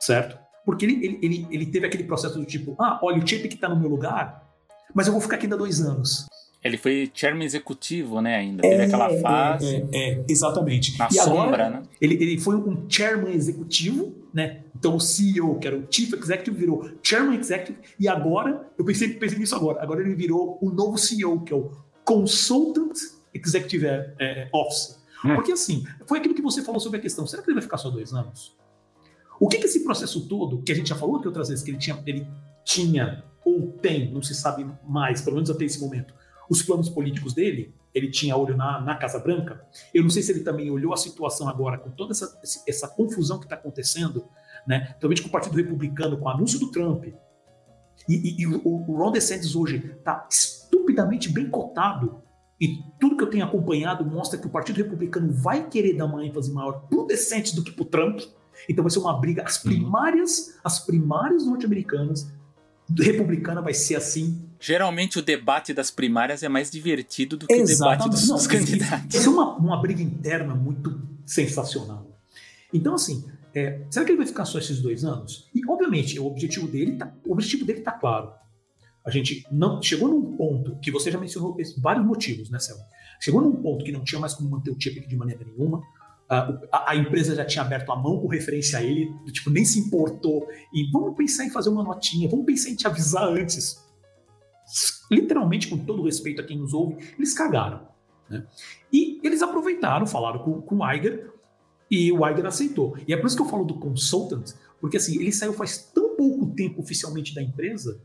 Certo? 0.00 0.38
Porque 0.64 0.84
ele, 0.84 1.04
ele, 1.04 1.18
ele, 1.22 1.48
ele 1.50 1.66
teve 1.66 1.86
aquele 1.86 2.04
processo 2.04 2.38
do 2.38 2.44
tipo: 2.44 2.76
ah, 2.80 2.98
olha, 3.02 3.22
o 3.22 3.26
chip 3.26 3.48
que 3.48 3.54
está 3.54 3.68
no 3.68 3.78
meu 3.78 3.88
lugar, 3.88 4.48
mas 4.94 5.06
eu 5.06 5.12
vou 5.12 5.22
ficar 5.22 5.36
aqui 5.36 5.46
ainda 5.46 5.56
dois 5.56 5.80
anos. 5.80 6.26
Ele 6.64 6.76
foi 6.76 7.10
chairman 7.12 7.44
executivo, 7.44 8.20
né, 8.20 8.36
ainda. 8.36 8.62
Teve 8.62 8.82
é, 8.82 8.84
aquela 8.84 9.10
fase. 9.20 9.84
É, 9.92 10.10
é, 10.10 10.24
exatamente. 10.28 10.96
Na 10.96 11.08
e 11.10 11.14
sombra, 11.14 11.66
agora, 11.66 11.70
né? 11.70 11.82
Ele, 12.00 12.14
ele 12.14 12.38
foi 12.38 12.54
um 12.54 12.86
chairman 12.88 13.34
executivo, 13.34 14.14
né? 14.32 14.60
Então 14.76 14.94
o 14.94 15.00
CEO, 15.00 15.58
que 15.58 15.66
era 15.66 15.76
o 15.76 15.86
Chief 15.90 16.12
Executive, 16.12 16.56
virou 16.56 16.88
Chairman 17.02 17.38
Executive. 17.38 17.78
E 17.98 18.06
agora, 18.06 18.68
eu 18.78 18.84
pensei, 18.84 19.08
pensei 19.08 19.38
nisso 19.38 19.56
agora, 19.56 19.82
agora 19.82 20.00
ele 20.00 20.14
virou 20.14 20.58
o 20.62 20.70
novo 20.70 20.96
CEO, 20.96 21.40
que 21.40 21.52
é 21.52 21.56
o 21.56 21.72
Consultant 22.04 22.96
Executive 23.34 23.86
é, 23.86 24.14
é, 24.20 24.48
Officer. 24.52 24.96
Hum. 25.24 25.34
Porque 25.34 25.52
assim, 25.52 25.84
foi 26.06 26.18
aquilo 26.18 26.34
que 26.34 26.42
você 26.42 26.62
falou 26.62 26.80
sobre 26.80 26.98
a 26.98 27.02
questão: 27.02 27.26
será 27.26 27.42
que 27.42 27.48
ele 27.48 27.54
vai 27.54 27.62
ficar 27.62 27.78
só 27.78 27.90
dois 27.90 28.12
anos? 28.12 28.56
O 29.40 29.48
que, 29.48 29.58
que 29.58 29.64
esse 29.64 29.82
processo 29.82 30.28
todo, 30.28 30.62
que 30.62 30.70
a 30.70 30.74
gente 30.74 30.88
já 30.88 30.94
falou 30.94 31.16
aqui 31.16 31.26
outras 31.26 31.48
vezes, 31.48 31.64
que 31.64 31.72
ele 31.72 31.78
tinha, 31.78 32.00
ele 32.06 32.26
tinha 32.64 33.24
ou 33.44 33.72
tem, 33.72 34.12
não 34.12 34.22
se 34.22 34.36
sabe 34.36 34.64
mais, 34.86 35.20
pelo 35.20 35.34
menos 35.34 35.50
até 35.50 35.64
esse 35.64 35.80
momento, 35.80 36.14
os 36.52 36.62
planos 36.62 36.90
políticos 36.90 37.32
dele, 37.32 37.74
ele 37.94 38.10
tinha 38.10 38.36
olho 38.36 38.56
na, 38.56 38.80
na 38.80 38.94
Casa 38.94 39.18
Branca. 39.18 39.64
Eu 39.92 40.02
não 40.02 40.10
sei 40.10 40.22
se 40.22 40.32
ele 40.32 40.40
também 40.40 40.70
olhou 40.70 40.92
a 40.92 40.96
situação 40.96 41.48
agora 41.48 41.78
com 41.78 41.90
toda 41.90 42.12
essa, 42.12 42.38
essa 42.68 42.88
confusão 42.88 43.38
que 43.38 43.46
está 43.46 43.56
acontecendo, 43.56 44.26
né? 44.66 44.80
Principalmente 44.80 45.22
com 45.22 45.28
o 45.28 45.32
Partido 45.32 45.56
Republicano, 45.56 46.18
com 46.18 46.26
o 46.26 46.28
anúncio 46.28 46.60
do 46.60 46.70
Trump. 46.70 47.06
E, 47.06 47.14
e, 48.08 48.42
e 48.42 48.46
o, 48.46 48.60
o 48.64 48.96
Ron 48.96 49.12
DeSantis 49.12 49.56
hoje 49.56 49.94
está 49.98 50.26
estupidamente 50.30 51.30
bem 51.30 51.48
cotado. 51.48 52.22
E 52.60 52.82
tudo 53.00 53.16
que 53.16 53.24
eu 53.24 53.30
tenho 53.30 53.44
acompanhado 53.44 54.04
mostra 54.04 54.38
que 54.38 54.46
o 54.46 54.50
Partido 54.50 54.76
Republicano 54.76 55.32
vai 55.32 55.68
querer 55.68 55.94
dar 55.94 56.04
uma 56.04 56.24
ênfase 56.24 56.52
maior 56.52 56.82
para 56.82 56.98
o 56.98 57.06
DeSantis 57.06 57.54
do 57.54 57.64
que 57.64 57.72
para 57.72 57.82
o 57.82 57.86
Trump. 57.86 58.20
Então 58.68 58.84
vai 58.84 58.90
ser 58.90 58.98
uma 58.98 59.18
briga. 59.18 59.42
As 59.42 59.56
uhum. 59.64 59.70
primárias, 59.70 60.58
as 60.62 60.80
primárias 60.84 61.46
norte-americanas 61.46 62.30
republicana 62.98 63.62
vai 63.62 63.72
ser 63.72 63.94
assim 63.96 64.51
Geralmente 64.62 65.18
o 65.18 65.22
debate 65.22 65.74
das 65.74 65.90
primárias 65.90 66.44
é 66.44 66.48
mais 66.48 66.70
divertido 66.70 67.36
do 67.36 67.48
que 67.48 67.52
Exatamente. 67.52 68.06
o 68.06 68.10
debate 68.10 68.10
dos, 68.10 68.28
Não, 68.28 68.48
candidatos. 68.48 69.14
Isso 69.16 69.28
é 69.28 69.32
uma, 69.32 69.56
uma 69.56 69.82
briga 69.82 70.00
interna 70.00 70.54
muito 70.54 71.02
sensacional. 71.26 72.16
Então, 72.72 72.94
assim, 72.94 73.24
é, 73.52 73.80
será 73.90 74.04
que 74.04 74.12
ele 74.12 74.18
vai 74.18 74.26
ficar 74.26 74.44
só 74.44 74.60
esses 74.60 74.80
dois 74.80 75.04
anos? 75.04 75.50
E, 75.52 75.68
obviamente, 75.68 76.16
o 76.20 76.26
objetivo 76.26 76.68
dele 76.68 76.96
tá, 76.96 77.12
o 77.26 77.32
objetivo 77.32 77.64
dele 77.64 77.80
está 77.80 77.90
claro. 77.90 78.30
A 79.04 79.10
gente 79.10 79.44
não 79.50 79.82
chegou 79.82 80.08
num 80.08 80.36
ponto 80.36 80.78
que 80.78 80.92
você 80.92 81.10
já 81.10 81.18
mencionou 81.18 81.56
vários 81.78 82.06
motivos, 82.06 82.48
né, 82.48 82.60
Céu? 82.60 82.76
Chegou 83.20 83.40
num 83.40 83.56
ponto 83.56 83.84
que 83.84 83.90
não 83.90 84.04
tinha 84.04 84.20
mais 84.20 84.32
como 84.32 84.48
manter 84.48 84.70
o 84.70 84.80
chip 84.80 85.04
de 85.04 85.16
maneira 85.16 85.44
nenhuma. 85.44 85.82
A, 86.28 86.92
a, 86.92 86.96
empresa 86.96 87.34
já 87.34 87.44
tinha 87.44 87.64
aberto 87.64 87.90
a 87.90 87.96
mão 87.96 88.20
com 88.20 88.28
referência 88.28 88.78
a 88.78 88.82
ele, 88.82 89.12
tipo, 89.32 89.50
nem 89.50 89.64
se 89.64 89.80
importou. 89.80 90.46
E 90.72 90.88
vamos 90.92 91.16
pensar 91.16 91.44
em 91.44 91.50
fazer 91.50 91.68
uma 91.68 91.82
notinha, 91.82 92.28
vamos 92.28 92.46
pensar 92.46 92.70
em 92.70 92.76
te 92.76 92.86
avisar 92.86 93.24
antes. 93.24 93.82
Literalmente, 95.10 95.68
com 95.68 95.78
todo 95.78 96.02
respeito 96.02 96.40
a 96.40 96.44
quem 96.44 96.58
nos 96.58 96.72
ouve, 96.72 96.96
eles 97.16 97.34
cagaram. 97.34 97.88
Né? 98.28 98.46
E 98.92 99.20
eles 99.22 99.42
aproveitaram, 99.42 100.06
falaram 100.06 100.40
com, 100.40 100.62
com 100.62 100.78
o 100.78 100.92
Iger, 100.92 101.30
e 101.90 102.10
o 102.10 102.26
Iger 102.26 102.46
aceitou. 102.46 102.96
E 103.06 103.12
é 103.12 103.16
por 103.16 103.26
isso 103.26 103.36
que 103.36 103.42
eu 103.42 103.48
falo 103.48 103.64
do 103.64 103.74
consultant, 103.74 104.52
porque 104.80 104.96
assim, 104.96 105.20
ele 105.20 105.32
saiu 105.32 105.52
faz 105.52 105.90
tão 105.94 106.16
pouco 106.16 106.46
tempo 106.54 106.80
oficialmente 106.80 107.34
da 107.34 107.42
empresa, 107.42 108.00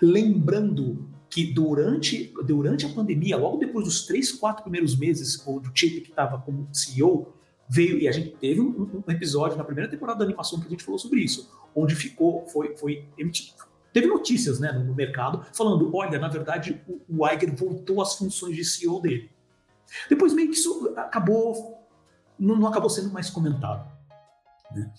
lembrando 0.00 1.08
que 1.30 1.50
durante, 1.50 2.32
durante 2.44 2.84
a 2.84 2.90
pandemia, 2.90 3.38
logo 3.38 3.56
depois 3.56 3.86
dos 3.86 4.06
três, 4.06 4.30
quatro 4.30 4.62
primeiros 4.62 4.98
meses, 4.98 5.38
do 5.38 5.70
Chip 5.74 6.02
que 6.02 6.10
estava 6.10 6.38
como 6.38 6.68
CEO, 6.72 7.32
veio, 7.66 7.98
e 7.98 8.06
a 8.06 8.12
gente 8.12 8.36
teve 8.36 8.60
um, 8.60 9.02
um, 9.06 9.10
episódio 9.10 9.56
na 9.56 9.64
primeira 9.64 9.90
temporada 9.90 10.18
da 10.18 10.24
animação 10.26 10.60
que 10.60 10.66
a 10.66 10.70
gente 10.70 10.84
falou 10.84 10.98
sobre 10.98 11.20
isso, 11.20 11.50
onde 11.74 11.94
ficou, 11.94 12.46
foi, 12.48 12.76
foi 12.76 13.08
emitido, 13.16 13.64
teve 13.92 14.06
notícias 14.06 14.58
né, 14.58 14.72
no, 14.72 14.94
mercado 14.94 15.44
falando, 15.52 15.94
olha, 15.94 16.18
na 16.18 16.28
verdade 16.28 16.80
o, 16.88 17.00
o 17.08 17.28
Iger 17.28 17.54
voltou 17.54 18.00
às 18.00 18.16
funções 18.16 18.56
de 18.56 18.64
CEO 18.64 19.00
dele. 19.00 19.30
Depois 20.08 20.32
meio 20.32 20.48
que 20.48 20.56
isso 20.56 20.94
acabou 20.96 21.82
não, 22.38 22.56
não 22.56 22.66
acabou 22.66 22.90
sendo 22.90 23.10
mais 23.10 23.30
comentado. 23.30 23.90
Né? 24.74 24.90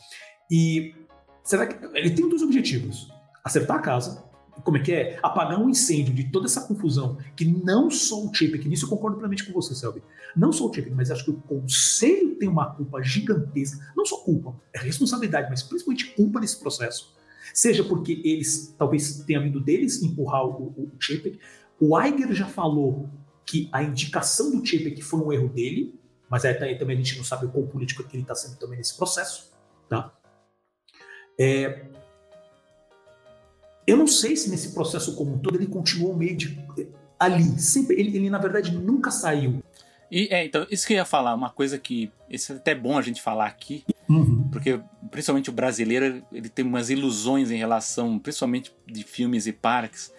E 0.49 0.95
será 1.43 1.67
que 1.67 1.85
ele 1.97 2.11
tem 2.11 2.29
dois 2.29 2.41
objetivos: 2.41 3.11
acertar 3.43 3.77
a 3.77 3.81
casa, 3.81 4.23
como 4.63 4.77
é 4.77 4.79
que 4.79 4.93
é? 4.93 5.19
Apagar 5.21 5.59
um 5.59 5.69
incêndio 5.69 6.13
de 6.13 6.31
toda 6.31 6.45
essa 6.45 6.61
confusão, 6.61 7.17
que 7.35 7.45
não 7.45 7.89
só 7.89 8.23
o 8.23 8.33
Chapek, 8.33 8.67
nisso 8.67 8.85
eu 8.85 8.89
concordo 8.89 9.17
plenamente 9.17 9.45
com 9.45 9.53
você, 9.53 9.75
Selby, 9.75 10.03
não 10.35 10.51
só 10.51 10.67
o 10.67 10.73
Chapek, 10.73 10.91
mas 10.91 11.11
acho 11.11 11.25
que 11.25 11.31
o 11.31 11.41
conselho 11.41 12.35
tem 12.35 12.47
uma 12.47 12.73
culpa 12.73 13.01
gigantesca, 13.01 13.91
não 13.95 14.05
só 14.05 14.17
culpa, 14.17 14.55
é 14.73 14.79
responsabilidade, 14.79 15.49
mas 15.49 15.63
principalmente 15.63 16.13
culpa 16.15 16.39
nesse 16.39 16.59
processo. 16.59 17.13
Seja 17.53 17.83
porque 17.83 18.21
eles, 18.23 18.75
talvez 18.77 19.23
tenha 19.25 19.41
vindo 19.41 19.59
deles 19.59 20.01
empurrar 20.01 20.45
o, 20.45 20.73
o, 20.77 20.91
o 20.95 20.97
Chapek, 20.99 21.39
o 21.79 21.99
Iger 21.99 22.33
já 22.33 22.45
falou 22.45 23.09
que 23.45 23.69
a 23.71 23.83
indicação 23.83 24.51
do 24.51 24.65
Chapek 24.65 25.01
foi 25.01 25.19
um 25.19 25.33
erro 25.33 25.49
dele, 25.49 25.99
mas 26.29 26.45
aí 26.45 26.77
também 26.77 26.95
a 26.95 27.01
gente 27.01 27.17
não 27.17 27.23
sabe 27.23 27.45
o 27.45 27.49
quão 27.49 27.67
político 27.67 28.03
que 28.03 28.15
ele 28.15 28.23
está 28.23 28.35
sendo 28.35 28.57
também 28.57 28.77
nesse 28.77 28.95
processo, 28.95 29.51
tá? 29.89 30.13
É, 31.37 31.85
eu 33.85 33.97
não 33.97 34.07
sei 34.07 34.35
se 34.35 34.49
nesse 34.49 34.73
processo 34.73 35.15
como 35.15 35.33
um 35.33 35.39
todo 35.39 35.55
ele 35.55 35.67
continuou 35.67 36.15
meio 36.15 36.37
de 36.37 36.57
ali, 37.19 37.43
sempre 37.59 37.99
ele, 37.99 38.15
ele 38.15 38.29
na 38.29 38.37
verdade 38.37 38.71
nunca 38.71 39.11
saiu. 39.11 39.63
E 40.09 40.27
é, 40.31 40.45
então 40.45 40.65
isso 40.69 40.85
que 40.85 40.93
eu 40.93 40.97
ia 40.97 41.05
falar, 41.05 41.33
uma 41.33 41.49
coisa 41.49 41.77
que 41.77 42.11
isso 42.29 42.53
é 42.53 42.55
até 42.55 42.75
bom 42.75 42.97
a 42.97 43.01
gente 43.01 43.21
falar 43.21 43.47
aqui, 43.47 43.83
uhum. 44.15 44.49
porque 44.51 44.79
principalmente 45.11 45.49
o 45.49 45.53
brasileiro 45.53 46.23
ele 46.31 46.49
tem 46.49 46.65
umas 46.65 46.89
ilusões 46.89 47.51
em 47.51 47.57
relação, 47.57 48.17
principalmente 48.19 48.73
de 48.85 49.03
filmes 49.03 49.47
e 49.47 49.53
parques. 49.53 50.13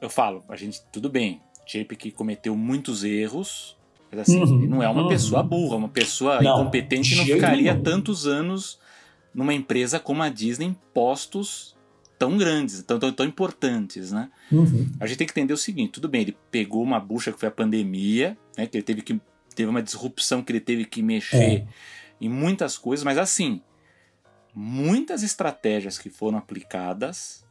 Eu 0.00 0.10
falo, 0.10 0.44
a 0.48 0.56
gente 0.56 0.80
tudo 0.92 1.08
bem, 1.08 1.40
Chip 1.66 1.94
que 1.96 2.10
cometeu 2.10 2.56
muitos 2.56 3.04
erros, 3.04 3.76
mas 4.10 4.20
assim, 4.20 4.40
uhum, 4.40 4.66
não 4.66 4.82
é 4.82 4.88
uma 4.88 5.02
uhum. 5.02 5.08
pessoa 5.08 5.42
burra, 5.42 5.76
uma 5.76 5.88
pessoa 5.88 6.40
não, 6.42 6.60
incompetente 6.60 7.14
não 7.16 7.24
ficaria 7.24 7.72
nenhum. 7.72 7.82
tantos 7.82 8.26
anos 8.26 8.78
numa 9.34 9.54
empresa 9.54 9.98
como 9.98 10.22
a 10.22 10.28
Disney 10.28 10.66
em 10.66 10.76
postos 10.92 11.74
tão 12.18 12.36
grandes, 12.36 12.82
tão, 12.82 12.98
tão, 12.98 13.12
tão 13.12 13.26
importantes, 13.26 14.12
né? 14.12 14.30
Uhum. 14.50 14.88
A 15.00 15.06
gente 15.06 15.18
tem 15.18 15.26
que 15.26 15.32
entender 15.32 15.52
o 15.52 15.56
seguinte, 15.56 15.92
tudo 15.92 16.08
bem, 16.08 16.22
ele 16.22 16.36
pegou 16.52 16.82
uma 16.82 17.00
bucha 17.00 17.32
que 17.32 17.40
foi 17.40 17.48
a 17.48 17.52
pandemia, 17.52 18.36
né? 18.56 18.66
Que 18.66 18.76
ele 18.76 18.84
teve 18.84 19.02
que 19.02 19.20
teve 19.54 19.68
uma 19.68 19.82
disrupção 19.82 20.42
que 20.42 20.52
ele 20.52 20.60
teve 20.60 20.84
que 20.84 21.02
mexer 21.02 21.36
é. 21.36 21.66
Em 22.22 22.28
muitas 22.28 22.78
coisas, 22.78 23.04
mas 23.04 23.18
assim, 23.18 23.60
muitas 24.54 25.22
estratégias 25.22 25.98
que 25.98 26.08
foram 26.08 26.38
aplicadas 26.38 27.42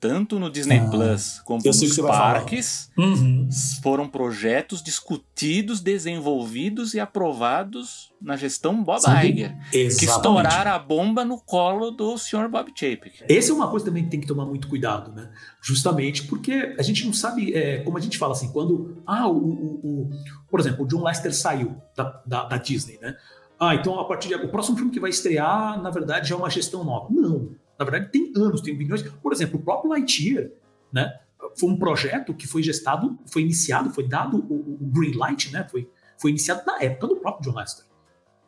tanto 0.00 0.38
no 0.40 0.50
Disney 0.50 0.78
ah, 0.78 0.88
Plus 0.88 1.40
como 1.44 1.62
nos 1.62 1.96
parques, 1.98 2.90
uhum. 2.96 3.48
foram 3.82 4.08
projetos 4.08 4.82
discutidos, 4.82 5.80
desenvolvidos 5.80 6.94
e 6.94 7.00
aprovados 7.00 8.10
na 8.20 8.34
gestão 8.34 8.82
Bob 8.82 9.02
Iger, 9.22 9.54
que 9.70 10.06
estouraram 10.06 10.72
a 10.72 10.78
bomba 10.78 11.22
no 11.22 11.38
colo 11.38 11.90
do 11.90 12.16
Sr. 12.16 12.48
Bob 12.48 12.72
Chapek. 12.74 13.24
Essa 13.28 13.52
é 13.52 13.54
uma 13.54 13.68
coisa 13.68 13.84
também 13.84 14.04
que 14.04 14.10
tem 14.10 14.20
que 14.20 14.26
tomar 14.26 14.46
muito 14.46 14.68
cuidado, 14.68 15.12
né? 15.12 15.30
Justamente 15.60 16.24
porque 16.24 16.74
a 16.78 16.82
gente 16.82 17.04
não 17.04 17.12
sabe, 17.12 17.52
é, 17.54 17.82
como 17.82 17.98
a 17.98 18.00
gente 18.00 18.16
fala 18.16 18.32
assim, 18.32 18.50
quando, 18.50 19.02
ah, 19.06 19.28
o, 19.28 19.36
o, 19.36 19.80
o, 19.82 20.10
por 20.50 20.58
exemplo, 20.60 20.84
o 20.86 20.88
John 20.88 21.04
Lester 21.04 21.34
saiu 21.34 21.76
da, 21.94 22.22
da, 22.26 22.44
da 22.44 22.56
Disney, 22.56 22.98
né? 23.02 23.14
Ah, 23.60 23.74
então 23.74 24.00
a 24.00 24.06
partir 24.06 24.28
de 24.28 24.34
o 24.34 24.48
próximo 24.48 24.78
filme 24.78 24.90
que 24.90 24.98
vai 24.98 25.10
estrear, 25.10 25.80
na 25.82 25.90
verdade, 25.90 26.30
já 26.30 26.34
é 26.34 26.38
uma 26.38 26.48
gestão 26.48 26.82
nova. 26.82 27.08
Não. 27.10 27.54
Na 27.78 27.84
verdade, 27.84 28.10
tem 28.10 28.32
anos, 28.34 28.62
tem 28.62 28.74
milhões. 28.74 29.02
Por 29.02 29.32
exemplo, 29.32 29.60
o 29.60 29.62
próprio 29.62 29.90
Lightyear, 29.90 30.50
né? 30.90 31.20
Foi 31.58 31.68
um 31.68 31.78
projeto 31.78 32.32
que 32.32 32.46
foi 32.46 32.62
gestado, 32.62 33.18
foi 33.26 33.42
iniciado, 33.42 33.90
foi 33.90 34.08
dado 34.08 34.38
o, 34.38 34.76
o 34.82 34.86
green 34.86 35.12
light, 35.12 35.52
né? 35.52 35.66
Foi, 35.70 35.90
foi 36.18 36.30
iniciado 36.30 36.62
na 36.66 36.80
época 36.82 37.08
do 37.08 37.16
próprio 37.16 37.50
John 37.50 37.58
Lester. 37.58 37.84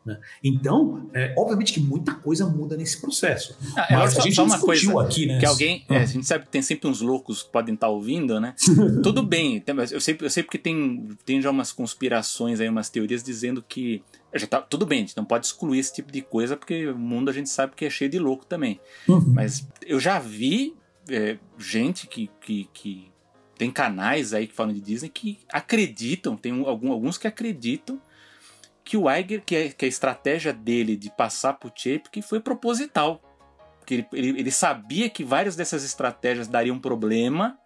Né? 0.05 0.19
Então, 0.43 1.09
é, 1.13 1.33
obviamente 1.37 1.73
que 1.73 1.79
muita 1.79 2.13
coisa 2.13 2.45
muda 2.45 2.75
nesse 2.75 2.99
processo. 2.99 3.57
Ah, 3.75 3.87
é, 3.89 3.95
mas 3.97 4.17
a 4.17 4.21
gente 4.21 4.35
só 4.35 4.43
uma 4.43 4.59
coisa 4.59 5.01
aqui, 5.01 5.25
né? 5.25 5.39
Que 5.39 5.45
alguém, 5.45 5.85
é, 5.89 5.97
a 5.97 6.05
gente 6.05 6.25
sabe 6.25 6.45
que 6.45 6.51
tem 6.51 6.61
sempre 6.61 6.89
uns 6.89 7.01
loucos 7.01 7.43
que 7.43 7.51
podem 7.51 7.73
estar 7.73 7.87
ouvindo, 7.87 8.39
né? 8.39 8.53
Tudo 9.01 9.23
bem, 9.23 9.63
eu 9.91 10.01
sei, 10.01 10.17
eu 10.19 10.29
sei 10.29 10.43
porque 10.43 10.57
tem, 10.57 11.07
tem 11.25 11.41
já 11.41 11.49
umas 11.49 11.71
conspirações 11.71 12.59
aí, 12.59 12.67
umas 12.67 12.89
teorias 12.89 13.23
dizendo 13.23 13.63
que 13.65 14.03
já 14.35 14.47
tá, 14.47 14.61
tudo 14.61 14.85
bem, 14.85 14.99
a 14.99 15.01
gente 15.01 15.17
não 15.17 15.25
pode 15.25 15.45
excluir 15.45 15.79
esse 15.79 15.93
tipo 15.93 16.11
de 16.11 16.21
coisa, 16.21 16.57
porque 16.57 16.87
o 16.87 16.97
mundo 16.97 17.29
a 17.29 17.33
gente 17.33 17.49
sabe 17.49 17.73
que 17.75 17.85
é 17.85 17.89
cheio 17.89 18.09
de 18.09 18.17
louco 18.17 18.45
também. 18.45 18.79
Uhum. 19.07 19.23
Mas 19.27 19.67
eu 19.85 19.99
já 19.99 20.17
vi 20.17 20.73
é, 21.09 21.37
gente 21.57 22.07
que, 22.07 22.29
que, 22.41 22.67
que, 22.73 23.11
tem 23.57 23.69
canais 23.69 24.33
aí 24.33 24.47
que 24.47 24.53
falam 24.53 24.73
de 24.73 24.81
Disney 24.81 25.09
que 25.09 25.37
acreditam, 25.51 26.35
tem 26.35 26.65
algum, 26.65 26.91
alguns 26.91 27.17
que 27.17 27.27
acreditam 27.27 28.01
que 28.83 28.97
o 28.97 29.09
Iger, 29.09 29.41
que, 29.45 29.55
é, 29.55 29.69
que 29.69 29.85
a 29.85 29.87
estratégia 29.87 30.51
dele 30.51 30.95
de 30.95 31.09
passar 31.09 31.53
pro 31.53 31.71
Chip, 31.73 32.09
que 32.09 32.21
foi 32.21 32.39
proposital. 32.39 33.21
Porque 33.79 33.95
ele, 33.95 34.07
ele, 34.13 34.39
ele 34.39 34.51
sabia 34.51 35.09
que 35.09 35.23
várias 35.23 35.55
dessas 35.55 35.83
estratégias 35.83 36.47
dariam 36.47 36.79
problema. 36.79 37.57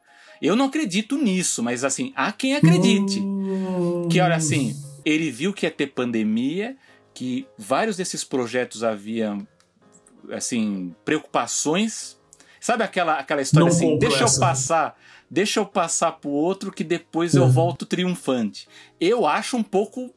Eu 0.41 0.55
não 0.55 0.65
acredito 0.65 1.17
nisso, 1.17 1.63
mas 1.63 1.83
assim, 1.83 2.13
há 2.15 2.31
quem 2.31 2.55
acredite. 2.55 3.19
Uhum. 3.19 4.07
Que 4.09 4.19
olha 4.19 4.35
assim, 4.35 4.75
ele 5.03 5.31
viu 5.31 5.53
que 5.53 5.65
ia 5.65 5.71
ter 5.71 5.87
pandemia, 5.87 6.75
que 7.13 7.47
vários 7.57 7.97
desses 7.97 8.23
projetos 8.23 8.83
haviam 8.83 9.47
assim 10.31 10.93
preocupações. 11.03 12.17
Sabe 12.59 12.83
aquela 12.83 13.13
aquela 13.19 13.41
história 13.41 13.65
Não 13.65 13.73
assim, 13.73 13.97
deixa 13.97 14.23
eu 14.23 14.39
passar, 14.39 14.99
deixa 15.29 15.59
eu 15.59 15.65
passar 15.65 16.13
pro 16.13 16.29
outro 16.29 16.71
que 16.71 16.83
depois 16.83 17.33
eu 17.33 17.43
uhum. 17.43 17.51
volto 17.51 17.85
triunfante. 17.85 18.67
Eu 18.99 19.25
acho 19.25 19.57
um 19.57 19.63
pouco 19.63 20.13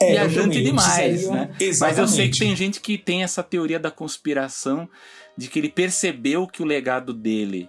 é, 0.00 0.12
viajante 0.12 0.62
demais, 0.62 1.28
né? 1.28 1.50
Exatamente. 1.60 1.80
Mas 1.80 1.98
eu 1.98 2.08
sei 2.08 2.28
que 2.28 2.38
tem 2.38 2.56
gente 2.56 2.80
que 2.80 2.96
tem 2.96 3.22
essa 3.22 3.42
teoria 3.42 3.78
da 3.78 3.90
conspiração 3.90 4.88
de 5.36 5.48
que 5.48 5.58
ele 5.58 5.68
percebeu 5.68 6.46
que 6.46 6.62
o 6.62 6.66
legado 6.66 7.12
dele 7.12 7.68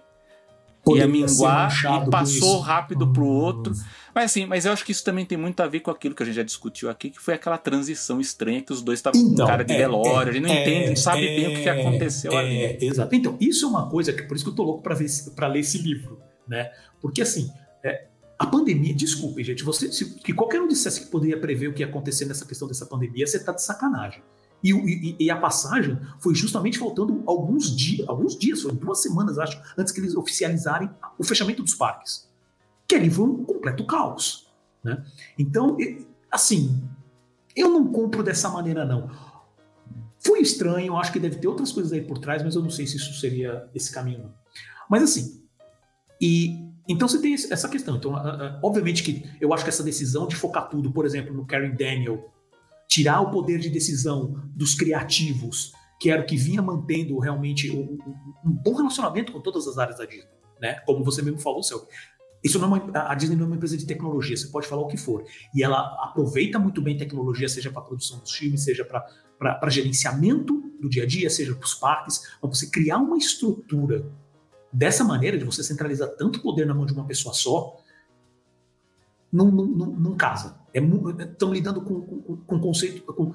Poderia 0.84 1.06
ia 1.06 1.26
minguar 1.26 1.72
e 2.06 2.10
passou 2.10 2.58
rápido 2.58 3.12
pro 3.12 3.24
outro. 3.24 3.72
Mas 4.14 4.24
assim, 4.24 4.46
mas 4.46 4.66
eu 4.66 4.72
acho 4.72 4.84
que 4.84 4.90
isso 4.90 5.04
também 5.04 5.24
tem 5.24 5.38
muito 5.38 5.60
a 5.60 5.68
ver 5.68 5.80
com 5.80 5.90
aquilo 5.90 6.14
que 6.14 6.22
a 6.22 6.26
gente 6.26 6.34
já 6.34 6.42
discutiu 6.42 6.90
aqui, 6.90 7.10
que 7.10 7.20
foi 7.20 7.34
aquela 7.34 7.56
transição 7.56 8.20
estranha 8.20 8.60
que 8.60 8.72
os 8.72 8.82
dois 8.82 8.98
estavam 8.98 9.20
então, 9.20 9.46
com 9.46 9.50
cara 9.50 9.62
de 9.62 9.72
é, 9.72 9.78
velório, 9.78 10.28
é, 10.28 10.30
a 10.30 10.32
gente 10.32 10.42
não 10.42 10.50
é, 10.50 10.62
entende, 10.62 10.88
não 10.88 10.96
sabe 10.96 11.26
é, 11.26 11.36
bem 11.36 11.56
o 11.56 11.62
que 11.62 11.68
aconteceu 11.68 12.36
ali. 12.36 12.56
É, 12.56 12.84
exato. 12.84 13.14
Então, 13.14 13.36
isso 13.40 13.64
é 13.64 13.68
uma 13.68 13.88
coisa 13.88 14.12
que 14.12 14.22
por 14.24 14.34
isso 14.34 14.44
que 14.44 14.50
eu 14.50 14.54
tô 14.54 14.64
louco 14.64 14.82
para 14.82 14.94
ver 14.94 15.06
para 15.36 15.46
ler 15.46 15.60
esse 15.60 15.78
livro, 15.78 16.20
né? 16.48 16.72
Porque 17.00 17.22
assim, 17.22 17.50
é, 17.84 18.06
a 18.42 18.46
pandemia, 18.46 18.94
desculpem, 18.94 19.44
gente, 19.44 19.62
você, 19.62 19.92
se, 19.92 20.14
que 20.16 20.32
qualquer 20.32 20.60
um 20.60 20.68
dissesse 20.68 21.02
que 21.02 21.06
poderia 21.06 21.38
prever 21.38 21.68
o 21.68 21.72
que 21.72 21.82
ia 21.82 21.86
acontecer 21.86 22.24
nessa 22.24 22.44
questão 22.44 22.66
dessa 22.66 22.86
pandemia, 22.86 23.26
você 23.26 23.38
tá 23.38 23.52
de 23.52 23.62
sacanagem. 23.62 24.22
E, 24.62 24.72
e, 24.72 25.16
e, 25.18 25.30
a 25.30 25.36
passagem 25.36 25.98
foi 26.20 26.34
justamente 26.34 26.78
faltando 26.78 27.22
alguns 27.26 27.74
dias, 27.74 28.08
alguns 28.08 28.38
dias, 28.38 28.62
foi 28.62 28.72
duas 28.72 29.02
semanas, 29.02 29.38
acho, 29.38 29.60
antes 29.76 29.92
que 29.92 30.00
eles 30.00 30.14
oficializarem 30.14 30.88
o 31.18 31.24
fechamento 31.24 31.62
dos 31.62 31.74
parques 31.74 32.30
que 32.92 32.96
ali 32.96 33.10
foi 33.10 33.24
um 33.24 33.42
completo 33.44 33.86
caos. 33.86 34.46
Né? 34.84 35.02
Então, 35.38 35.78
assim, 36.30 36.82
eu 37.56 37.70
não 37.70 37.90
compro 37.90 38.22
dessa 38.22 38.50
maneira, 38.50 38.84
não. 38.84 39.10
Foi 40.18 40.40
estranho, 40.40 40.96
acho 40.96 41.10
que 41.10 41.18
deve 41.18 41.36
ter 41.36 41.48
outras 41.48 41.72
coisas 41.72 41.92
aí 41.92 42.02
por 42.02 42.18
trás, 42.18 42.42
mas 42.42 42.54
eu 42.54 42.62
não 42.62 42.68
sei 42.68 42.86
se 42.86 42.98
isso 42.98 43.14
seria 43.14 43.68
esse 43.74 43.90
caminho. 43.90 44.24
Não. 44.24 44.34
Mas 44.90 45.02
assim, 45.02 45.42
e 46.20 46.70
então 46.88 47.06
você 47.06 47.20
tem 47.20 47.34
essa 47.34 47.68
questão. 47.68 47.96
Então, 47.96 48.14
obviamente 48.62 49.02
que 49.02 49.24
eu 49.40 49.52
acho 49.54 49.64
que 49.64 49.70
essa 49.70 49.82
decisão 49.82 50.26
de 50.26 50.34
focar 50.34 50.68
tudo, 50.68 50.90
por 50.90 51.06
exemplo, 51.06 51.32
no 51.32 51.46
Karen 51.46 51.74
Daniel, 51.74 52.30
tirar 52.88 53.20
o 53.20 53.30
poder 53.30 53.58
de 53.58 53.70
decisão 53.70 54.42
dos 54.54 54.74
criativos, 54.74 55.72
que 56.00 56.10
era 56.10 56.22
o 56.22 56.26
que 56.26 56.36
vinha 56.36 56.60
mantendo 56.60 57.18
realmente 57.18 57.70
um, 57.70 57.96
bom 58.44 58.74
relacionamento 58.74 59.32
com 59.32 59.40
todas 59.40 59.66
as 59.66 59.78
áreas 59.78 59.98
da 59.98 60.04
Disney, 60.04 60.28
né? 60.60 60.74
Como 60.84 61.04
você 61.04 61.22
mesmo 61.22 61.38
falou, 61.38 61.62
Selby. 61.62 61.86
Isso 62.42 62.58
não 62.58 62.76
é 62.76 62.80
uma, 62.80 63.08
a 63.08 63.14
Disney 63.14 63.36
não 63.36 63.44
é 63.44 63.46
uma 63.46 63.56
empresa 63.56 63.76
de 63.76 63.86
tecnologia, 63.86 64.36
você 64.36 64.48
pode 64.48 64.66
falar 64.66 64.82
o 64.82 64.88
que 64.88 64.96
for. 64.96 65.24
E 65.54 65.62
ela 65.62 65.78
aproveita 66.02 66.58
muito 66.58 66.82
bem 66.82 66.96
tecnologia, 66.96 67.48
seja 67.48 67.70
para 67.70 67.82
produção 67.82 68.18
dos 68.18 68.32
filmes, 68.32 68.64
seja 68.64 68.84
para 68.84 69.70
gerenciamento 69.70 70.60
do 70.80 70.88
dia 70.88 71.04
a 71.04 71.06
dia, 71.06 71.30
seja 71.30 71.54
para 71.54 71.64
os 71.64 71.74
parques. 71.74 72.36
Mas 72.42 72.58
você 72.58 72.68
criar 72.68 72.98
uma 72.98 73.16
estrutura 73.16 74.04
dessa 74.72 75.04
maneira, 75.04 75.36
de 75.36 75.44
você 75.44 75.62
centralizar 75.62 76.08
tanto 76.16 76.40
poder 76.40 76.66
na 76.66 76.74
mão 76.74 76.86
de 76.86 76.92
uma 76.92 77.04
pessoa 77.04 77.34
só, 77.34 77.78
não, 79.32 79.50
não, 79.50 79.66
não, 79.66 79.86
não 79.86 80.16
casa. 80.16 80.60
Estão 80.72 81.50
é, 81.50 81.54
lidando 81.54 81.80
com, 81.82 82.00
com, 82.00 82.36
com 82.36 82.60
conceito, 82.60 83.02
com, 83.02 83.34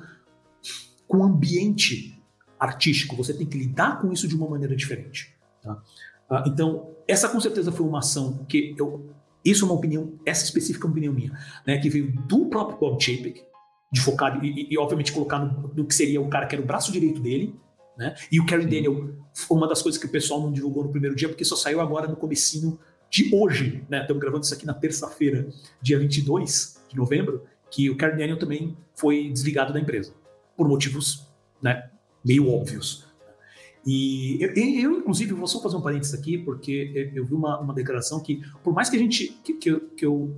com 1.08 1.24
ambiente 1.24 2.22
artístico. 2.60 3.16
Você 3.16 3.34
tem 3.34 3.46
que 3.46 3.58
lidar 3.58 4.02
com 4.02 4.12
isso 4.12 4.28
de 4.28 4.36
uma 4.36 4.50
maneira 4.50 4.76
diferente. 4.76 5.36
Tá? 5.62 5.82
Ah, 6.30 6.44
então, 6.46 6.96
essa 7.08 7.30
com 7.30 7.40
certeza 7.40 7.72
foi 7.72 7.86
uma 7.86 8.00
ação 8.00 8.46
que 8.48 8.76
eu. 8.78 9.10
Isso 9.46 9.64
é 9.64 9.68
uma 9.68 9.76
opinião, 9.76 10.14
essa 10.26 10.44
específica 10.44 10.86
é 10.86 10.88
uma 10.88 10.92
opinião 10.92 11.14
minha, 11.14 11.32
né, 11.66 11.78
que 11.78 11.90
veio 11.90 12.12
do 12.28 12.48
próprio 12.48 12.78
Bob 12.78 13.02
Chapek, 13.02 13.46
de 13.90 14.02
focar 14.02 14.44
e, 14.44 14.68
e, 14.70 14.78
obviamente 14.78 15.14
colocar 15.14 15.40
no, 15.40 15.72
no, 15.74 15.86
que 15.86 15.96
seria 15.96 16.20
o 16.20 16.28
cara 16.28 16.48
que 16.48 16.56
era 16.56 16.62
o 16.62 16.68
braço 16.68 16.92
direito 16.92 17.22
dele, 17.22 17.56
né? 17.98 18.16
E 18.32 18.40
o 18.40 18.46
Kerry 18.46 18.66
Daniel 18.66 19.10
foi 19.34 19.58
uma 19.58 19.68
das 19.68 19.82
coisas 19.82 20.00
que 20.00 20.06
o 20.06 20.10
pessoal 20.10 20.42
não 20.42 20.52
divulgou 20.52 20.84
no 20.84 20.92
primeiro 20.92 21.16
dia, 21.16 21.28
porque 21.28 21.44
só 21.44 21.56
saiu 21.56 21.82
agora 21.82 22.08
no 22.08 22.16
comecinho 22.16 22.80
de 23.10 23.34
hoje, 23.34 23.84
né? 23.90 24.02
Estamos 24.02 24.22
gravando 24.22 24.44
isso 24.44 24.54
aqui 24.54 24.66
na 24.66 24.74
terça-feira, 24.74 25.48
dia 25.82 25.98
22 25.98 26.82
de 26.90 26.96
novembro, 26.96 27.44
que 27.72 27.90
o 27.90 27.98
Kerry 27.98 28.18
Daniel 28.18 28.38
também 28.38 28.78
foi 28.94 29.30
desligado 29.30 29.74
da 29.74 29.80
empresa, 29.80 30.14
por 30.56 30.68
motivos, 30.68 31.28
né, 31.62 31.90
meio 32.24 32.50
óbvios. 32.50 33.06
E 33.86 34.38
eu, 34.42 34.52
eu, 34.52 35.00
inclusive, 35.00 35.34
vou 35.34 35.48
só 35.48 35.62
fazer 35.62 35.78
um 35.78 35.82
parênteses 35.82 36.14
aqui, 36.14 36.38
porque 36.38 37.12
eu 37.16 37.26
vi 37.26 37.34
uma, 37.34 37.60
uma 37.60 37.74
declaração 37.74 38.20
que, 38.20 38.42
por 38.62 38.74
mais 38.74 38.90
que 38.90 38.98
a 38.98 39.00
gente, 39.00 39.30
que, 39.44 39.54
que, 39.54 39.72
eu, 39.72 39.80
que 39.96 40.06
eu 40.06 40.36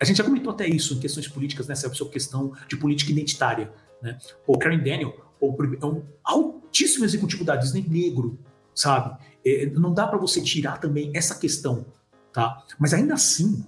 a 0.00 0.04
gente 0.04 0.16
já 0.16 0.24
comentou 0.24 0.52
até 0.52 0.66
isso 0.68 0.94
em 0.94 1.00
questões 1.00 1.26
políticas, 1.26 1.66
né? 1.66 1.72
Essa 1.72 1.90
questão 2.06 2.52
de 2.68 2.76
política 2.76 3.10
identitária. 3.10 3.72
Né? 4.00 4.16
O 4.46 4.56
Karen 4.56 4.78
Daniel 4.78 5.12
é 5.42 5.84
um 5.84 6.60
altíssimo 6.68 7.04
executivo 7.04 7.44
da 7.44 7.56
Disney 7.56 7.84
negro, 7.88 8.38
sabe? 8.74 9.18
É, 9.44 9.66
não 9.70 9.92
dá 9.92 10.06
para 10.06 10.18
você 10.18 10.40
tirar 10.40 10.78
também 10.78 11.10
essa 11.14 11.34
questão, 11.34 11.86
tá? 12.32 12.62
Mas 12.78 12.92
ainda 12.92 13.14
assim, 13.14 13.64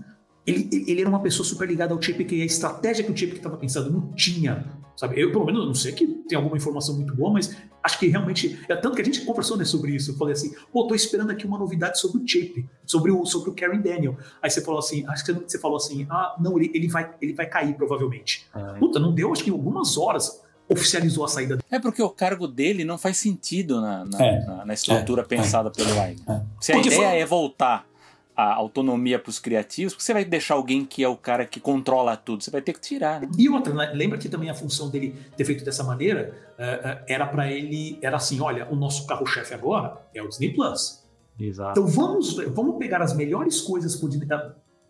ele, 0.46 0.68
ele 0.86 1.00
era 1.00 1.08
uma 1.08 1.20
pessoa 1.20 1.46
super 1.46 1.66
ligada 1.66 1.94
ao 1.94 2.00
Chip, 2.00 2.24
que 2.24 2.42
a 2.42 2.44
estratégia 2.44 3.04
que 3.04 3.10
o 3.10 3.16
Chip 3.16 3.36
estava 3.36 3.56
pensando 3.56 3.90
não 3.90 4.12
tinha, 4.12 4.66
sabe? 4.96 5.20
Eu, 5.20 5.32
pelo 5.32 5.46
menos, 5.46 5.66
não 5.66 5.74
sei 5.74 5.92
que 5.92 6.06
tem 6.06 6.36
alguma 6.36 6.56
informação 6.56 6.94
muito 6.94 7.14
boa, 7.14 7.32
mas 7.32 7.56
acho 7.82 7.98
que 7.98 8.06
realmente. 8.08 8.60
É 8.68 8.76
tanto 8.76 8.96
que 8.96 9.02
a 9.02 9.04
gente 9.04 9.24
conversou 9.24 9.56
né, 9.56 9.64
sobre 9.64 9.94
isso. 9.94 10.10
Eu 10.10 10.16
falei 10.16 10.34
assim, 10.34 10.54
pô, 10.72 10.86
tô 10.86 10.94
esperando 10.94 11.30
aqui 11.30 11.46
uma 11.46 11.58
novidade 11.58 11.98
sobre 11.98 12.22
o 12.22 12.28
Chip, 12.28 12.68
sobre 12.84 13.10
o, 13.10 13.24
sobre 13.24 13.50
o 13.50 13.54
Karen 13.54 13.80
Daniel. 13.80 14.18
Aí 14.42 14.50
você 14.50 14.60
falou 14.60 14.78
assim, 14.78 15.06
acho 15.06 15.24
que 15.24 15.32
você 15.32 15.58
falou 15.58 15.76
assim, 15.76 16.06
ah, 16.10 16.36
não, 16.38 16.58
ele, 16.58 16.70
ele, 16.74 16.88
vai, 16.88 17.14
ele 17.20 17.32
vai 17.32 17.46
cair 17.46 17.74
provavelmente. 17.74 18.46
Ah, 18.52 18.76
Puta, 18.78 18.98
não 18.98 19.14
deu, 19.14 19.32
acho 19.32 19.42
que 19.42 19.50
algumas 19.50 19.96
horas 19.96 20.42
oficializou 20.70 21.24
a 21.24 21.28
saída 21.28 21.56
dele. 21.56 21.66
É 21.70 21.78
porque 21.78 22.02
o 22.02 22.10
cargo 22.10 22.46
dele 22.46 22.84
não 22.84 22.96
faz 22.96 23.16
sentido 23.16 23.80
na, 23.80 24.04
na, 24.04 24.24
é, 24.24 24.44
na, 24.44 24.64
na 24.66 24.74
estrutura 24.74 25.22
é, 25.22 25.24
pensada 25.24 25.68
é, 25.68 25.72
pelo 25.72 25.94
Wagner. 25.94 26.18
É. 26.28 26.42
Se 26.60 26.72
a 26.72 26.76
porque 26.76 26.88
ideia 26.88 27.10
foi... 27.10 27.18
é 27.20 27.26
voltar 27.26 27.90
a 28.36 28.54
autonomia 28.54 29.18
para 29.18 29.28
os 29.28 29.38
criativos, 29.38 29.94
você 29.98 30.14
vai 30.14 30.24
deixar 30.24 30.54
alguém 30.54 30.84
que 30.84 31.04
é 31.04 31.08
o 31.08 31.16
cara 31.16 31.44
que 31.44 31.60
controla 31.60 32.16
tudo, 32.16 32.42
você 32.42 32.50
vai 32.50 32.62
ter 32.62 32.72
que 32.72 32.80
tirar. 32.80 33.20
Né? 33.20 33.28
E 33.36 33.48
outra, 33.50 33.74
né? 33.74 33.90
lembra 33.92 34.16
que 34.16 34.30
também 34.30 34.48
a 34.48 34.54
função 34.54 34.88
dele 34.88 35.14
ter 35.36 35.44
feito 35.44 35.62
dessa 35.62 35.84
maneira 35.84 36.34
uh, 36.58 36.62
uh, 36.62 37.04
era 37.06 37.26
para 37.26 37.52
ele, 37.52 37.98
era 38.00 38.16
assim, 38.16 38.40
olha, 38.40 38.66
o 38.70 38.76
nosso 38.76 39.06
carro-chefe 39.06 39.52
agora 39.52 40.00
é 40.14 40.22
o 40.22 40.28
Disney 40.28 40.54
Plus. 40.54 41.04
Exato. 41.38 41.78
Então 41.78 41.86
vamos, 41.86 42.36
vamos 42.54 42.78
pegar 42.78 43.02
as 43.02 43.14
melhores 43.14 43.60
coisas 43.60 43.96
por 43.96 44.08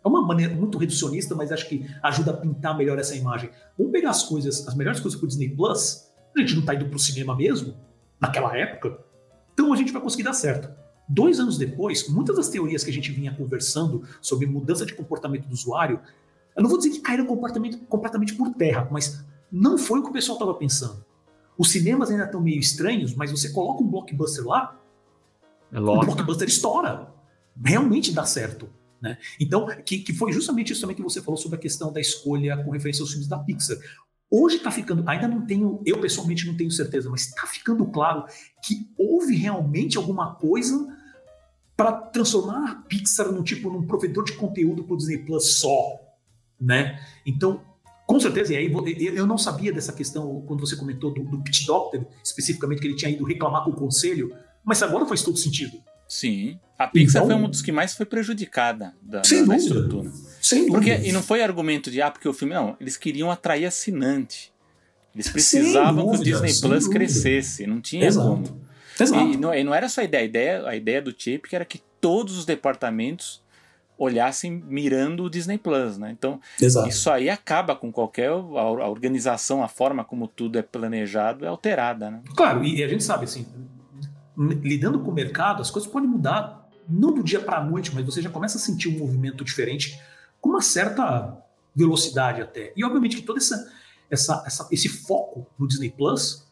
é 0.03 0.07
uma 0.07 0.25
maneira 0.25 0.53
muito 0.53 0.77
reducionista, 0.77 1.35
mas 1.35 1.51
acho 1.51 1.67
que 1.69 1.85
ajuda 2.01 2.31
a 2.31 2.37
pintar 2.37 2.77
melhor 2.77 2.97
essa 2.97 3.15
imagem. 3.15 3.49
Vamos 3.77 3.91
pegar 3.91 4.09
as 4.09 4.23
coisas, 4.23 4.67
as 4.67 4.75
melhores 4.75 4.99
coisas 4.99 5.19
pro 5.19 5.27
Disney 5.27 5.49
Plus, 5.49 6.11
a 6.35 6.39
gente 6.39 6.55
não 6.55 6.63
tá 6.63 6.73
indo 6.73 6.85
pro 6.85 6.97
cinema 6.97 7.35
mesmo, 7.35 7.75
naquela 8.19 8.55
época, 8.55 8.97
então 9.53 9.71
a 9.73 9.75
gente 9.75 9.91
vai 9.91 10.01
conseguir 10.01 10.23
dar 10.23 10.33
certo. 10.33 10.69
Dois 11.07 11.39
anos 11.39 11.57
depois, 11.57 12.07
muitas 12.07 12.37
das 12.37 12.49
teorias 12.49 12.83
que 12.83 12.89
a 12.89 12.93
gente 12.93 13.11
vinha 13.11 13.35
conversando 13.35 14.03
sobre 14.21 14.47
mudança 14.47 14.85
de 14.85 14.93
comportamento 14.93 15.47
do 15.47 15.53
usuário, 15.53 15.99
eu 16.55 16.63
não 16.63 16.69
vou 16.69 16.77
dizer 16.77 16.91
que 16.91 16.99
caíram 16.99 17.25
completamente 17.25 18.35
por 18.35 18.53
terra, 18.53 18.87
mas 18.91 19.23
não 19.51 19.77
foi 19.77 19.99
o 19.99 20.03
que 20.03 20.09
o 20.09 20.13
pessoal 20.13 20.37
estava 20.37 20.53
pensando. 20.53 21.03
Os 21.57 21.69
cinemas 21.69 22.09
ainda 22.09 22.25
estão 22.25 22.41
meio 22.41 22.59
estranhos, 22.59 23.13
mas 23.13 23.29
você 23.29 23.49
coloca 23.49 23.83
um 23.83 23.87
blockbuster 23.87 24.45
lá, 24.45 24.79
é 25.71 25.79
o 25.79 25.99
blockbuster 25.99 26.47
estoura. 26.47 27.07
Realmente 27.63 28.13
dá 28.13 28.25
certo. 28.25 28.69
Né? 29.01 29.17
Então, 29.39 29.65
que, 29.83 29.99
que 29.99 30.13
foi 30.13 30.31
justamente 30.31 30.71
isso 30.71 30.81
também 30.81 30.95
que 30.95 31.01
você 31.01 31.21
falou 31.21 31.37
sobre 31.37 31.57
a 31.57 31.61
questão 31.61 31.91
da 31.91 31.99
escolha 31.99 32.63
com 32.63 32.71
referência 32.71 33.01
aos 33.01 33.09
filmes 33.09 33.27
da 33.27 33.39
Pixar. 33.39 33.77
Hoje 34.29 34.57
está 34.57 34.71
ficando, 34.71 35.03
ainda 35.09 35.27
não 35.27 35.45
tenho, 35.45 35.81
eu 35.85 35.99
pessoalmente 35.99 36.45
não 36.45 36.55
tenho 36.55 36.71
certeza, 36.71 37.09
mas 37.09 37.27
está 37.27 37.45
ficando 37.47 37.85
claro 37.87 38.25
que 38.63 38.89
houve 38.97 39.35
realmente 39.35 39.97
alguma 39.97 40.35
coisa 40.35 40.87
para 41.75 41.91
transformar 41.93 42.71
a 42.71 42.75
Pixar 42.75 43.31
num 43.31 43.43
tipo 43.43 43.69
num 43.69 43.85
provedor 43.85 44.23
de 44.23 44.33
conteúdo 44.33 44.83
para 44.83 44.93
o 44.93 44.97
Disney 44.97 45.17
Plus 45.17 45.59
só, 45.59 45.99
né? 46.59 46.99
Então, 47.25 47.61
com 48.05 48.19
certeza, 48.19 48.53
e 48.53 48.57
aí 48.57 48.71
eu 49.15 49.25
não 49.25 49.37
sabia 49.37 49.73
dessa 49.73 49.91
questão 49.91 50.41
quando 50.45 50.59
você 50.59 50.75
comentou 50.75 51.13
do, 51.13 51.23
do 51.23 51.41
Pit 51.41 51.65
Doctor, 51.65 52.05
especificamente 52.23 52.79
que 52.79 52.87
ele 52.87 52.95
tinha 52.95 53.11
ido 53.11 53.25
reclamar 53.25 53.63
com 53.63 53.71
o 53.71 53.75
conselho, 53.75 54.35
mas 54.63 54.83
agora 54.83 55.05
faz 55.05 55.23
todo 55.23 55.37
sentido. 55.37 55.81
Sim. 56.11 56.59
A 56.77 56.87
Pixar 56.87 57.23
então, 57.23 57.37
foi 57.37 57.45
um 57.45 57.49
dos 57.49 57.61
que 57.61 57.71
mais 57.71 57.93
foi 57.93 58.05
prejudicada 58.05 58.93
da, 59.01 59.23
sem 59.23 59.45
da, 59.45 59.53
da 59.53 59.55
estrutura. 59.55 60.11
Sem 60.41 60.67
porque, 60.67 60.89
E 61.05 61.11
não 61.13 61.23
foi 61.23 61.41
argumento 61.41 61.89
de, 61.89 62.01
ah, 62.01 62.11
porque 62.11 62.27
o 62.27 62.33
filme. 62.33 62.53
Não, 62.53 62.75
eles 62.81 62.97
queriam 62.97 63.31
atrair 63.31 63.65
assinante. 63.65 64.51
Eles 65.15 65.29
precisavam 65.29 66.07
dúvida, 66.07 66.23
que 66.25 66.29
o 66.29 66.33
Disney 66.33 66.59
Plus 66.59 66.83
dúvida. 66.83 66.89
crescesse. 66.89 67.65
Não 67.65 67.79
tinha 67.79 68.05
Exato. 68.05 68.27
como. 68.27 68.61
Exato. 68.99 69.23
E, 69.23 69.37
não, 69.37 69.53
e 69.53 69.63
não 69.63 69.73
era 69.73 69.87
só 69.87 70.01
a 70.01 70.03
ideia. 70.03 70.23
A 70.23 70.25
ideia, 70.25 70.67
a 70.67 70.75
ideia 70.75 71.01
do 71.01 71.15
chip 71.17 71.47
era 71.55 71.63
que 71.63 71.81
todos 72.01 72.37
os 72.37 72.43
departamentos 72.43 73.41
olhassem 73.97 74.51
mirando 74.67 75.23
o 75.23 75.29
Disney 75.29 75.57
Plus, 75.57 75.97
né? 75.97 76.11
Então, 76.11 76.41
Exato. 76.61 76.89
isso 76.89 77.09
aí 77.09 77.29
acaba 77.29 77.73
com 77.73 77.89
qualquer 77.89 78.31
a, 78.31 78.33
a 78.33 78.89
organização, 78.89 79.63
a 79.63 79.69
forma 79.69 80.03
como 80.03 80.27
tudo 80.27 80.59
é 80.59 80.61
planejado 80.61 81.45
é 81.45 81.47
alterada, 81.47 82.11
né? 82.11 82.21
Claro, 82.35 82.65
e 82.65 82.83
a 82.83 82.87
gente 82.89 83.03
sabe 83.03 83.23
assim, 83.23 83.45
lidando 84.37 84.99
com 84.99 85.11
o 85.11 85.13
mercado, 85.13 85.61
as 85.61 85.69
coisas 85.69 85.89
podem 85.89 86.09
mudar, 86.09 86.69
não 86.87 87.13
do 87.13 87.23
dia 87.23 87.39
para 87.39 87.57
a 87.57 87.63
noite, 87.63 87.93
mas 87.93 88.05
você 88.05 88.21
já 88.21 88.29
começa 88.29 88.57
a 88.57 88.61
sentir 88.61 88.89
um 88.89 88.99
movimento 88.99 89.43
diferente 89.43 89.99
com 90.39 90.49
uma 90.49 90.61
certa 90.61 91.37
velocidade 91.75 92.41
até. 92.41 92.73
E 92.75 92.83
obviamente 92.83 93.17
que 93.17 93.21
todo 93.21 93.37
essa, 93.37 93.71
essa, 94.09 94.43
essa, 94.45 94.67
esse 94.71 94.89
foco 94.89 95.47
no 95.57 95.67
Disney 95.67 95.89
Plus 95.89 96.45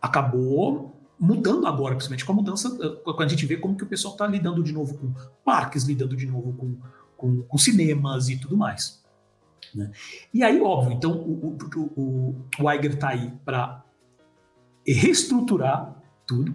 acabou 0.00 0.96
mudando 1.18 1.66
agora, 1.66 1.94
principalmente 1.94 2.24
com 2.24 2.32
a 2.32 2.36
mudança, 2.36 2.70
quando 3.04 3.22
a 3.22 3.28
gente 3.28 3.44
vê 3.44 3.58
como 3.58 3.76
que 3.76 3.84
o 3.84 3.86
pessoal 3.86 4.14
está 4.14 4.26
lidando 4.26 4.62
de 4.62 4.72
novo 4.72 4.96
com 4.96 5.12
parques, 5.44 5.84
lidando 5.84 6.16
de 6.16 6.26
novo 6.26 6.54
com, 6.54 6.76
com, 7.16 7.42
com 7.42 7.58
cinemas 7.58 8.30
e 8.30 8.38
tudo 8.38 8.56
mais. 8.56 9.02
Né? 9.74 9.90
E 10.32 10.42
aí, 10.42 10.60
óbvio, 10.60 10.94
então 10.94 11.12
o, 11.12 11.58
o, 11.76 11.90
o, 11.96 12.36
o 12.58 12.72
Iger 12.72 12.94
está 12.94 13.10
aí 13.10 13.30
para 13.44 13.84
reestruturar 14.86 15.94
tudo, 16.26 16.54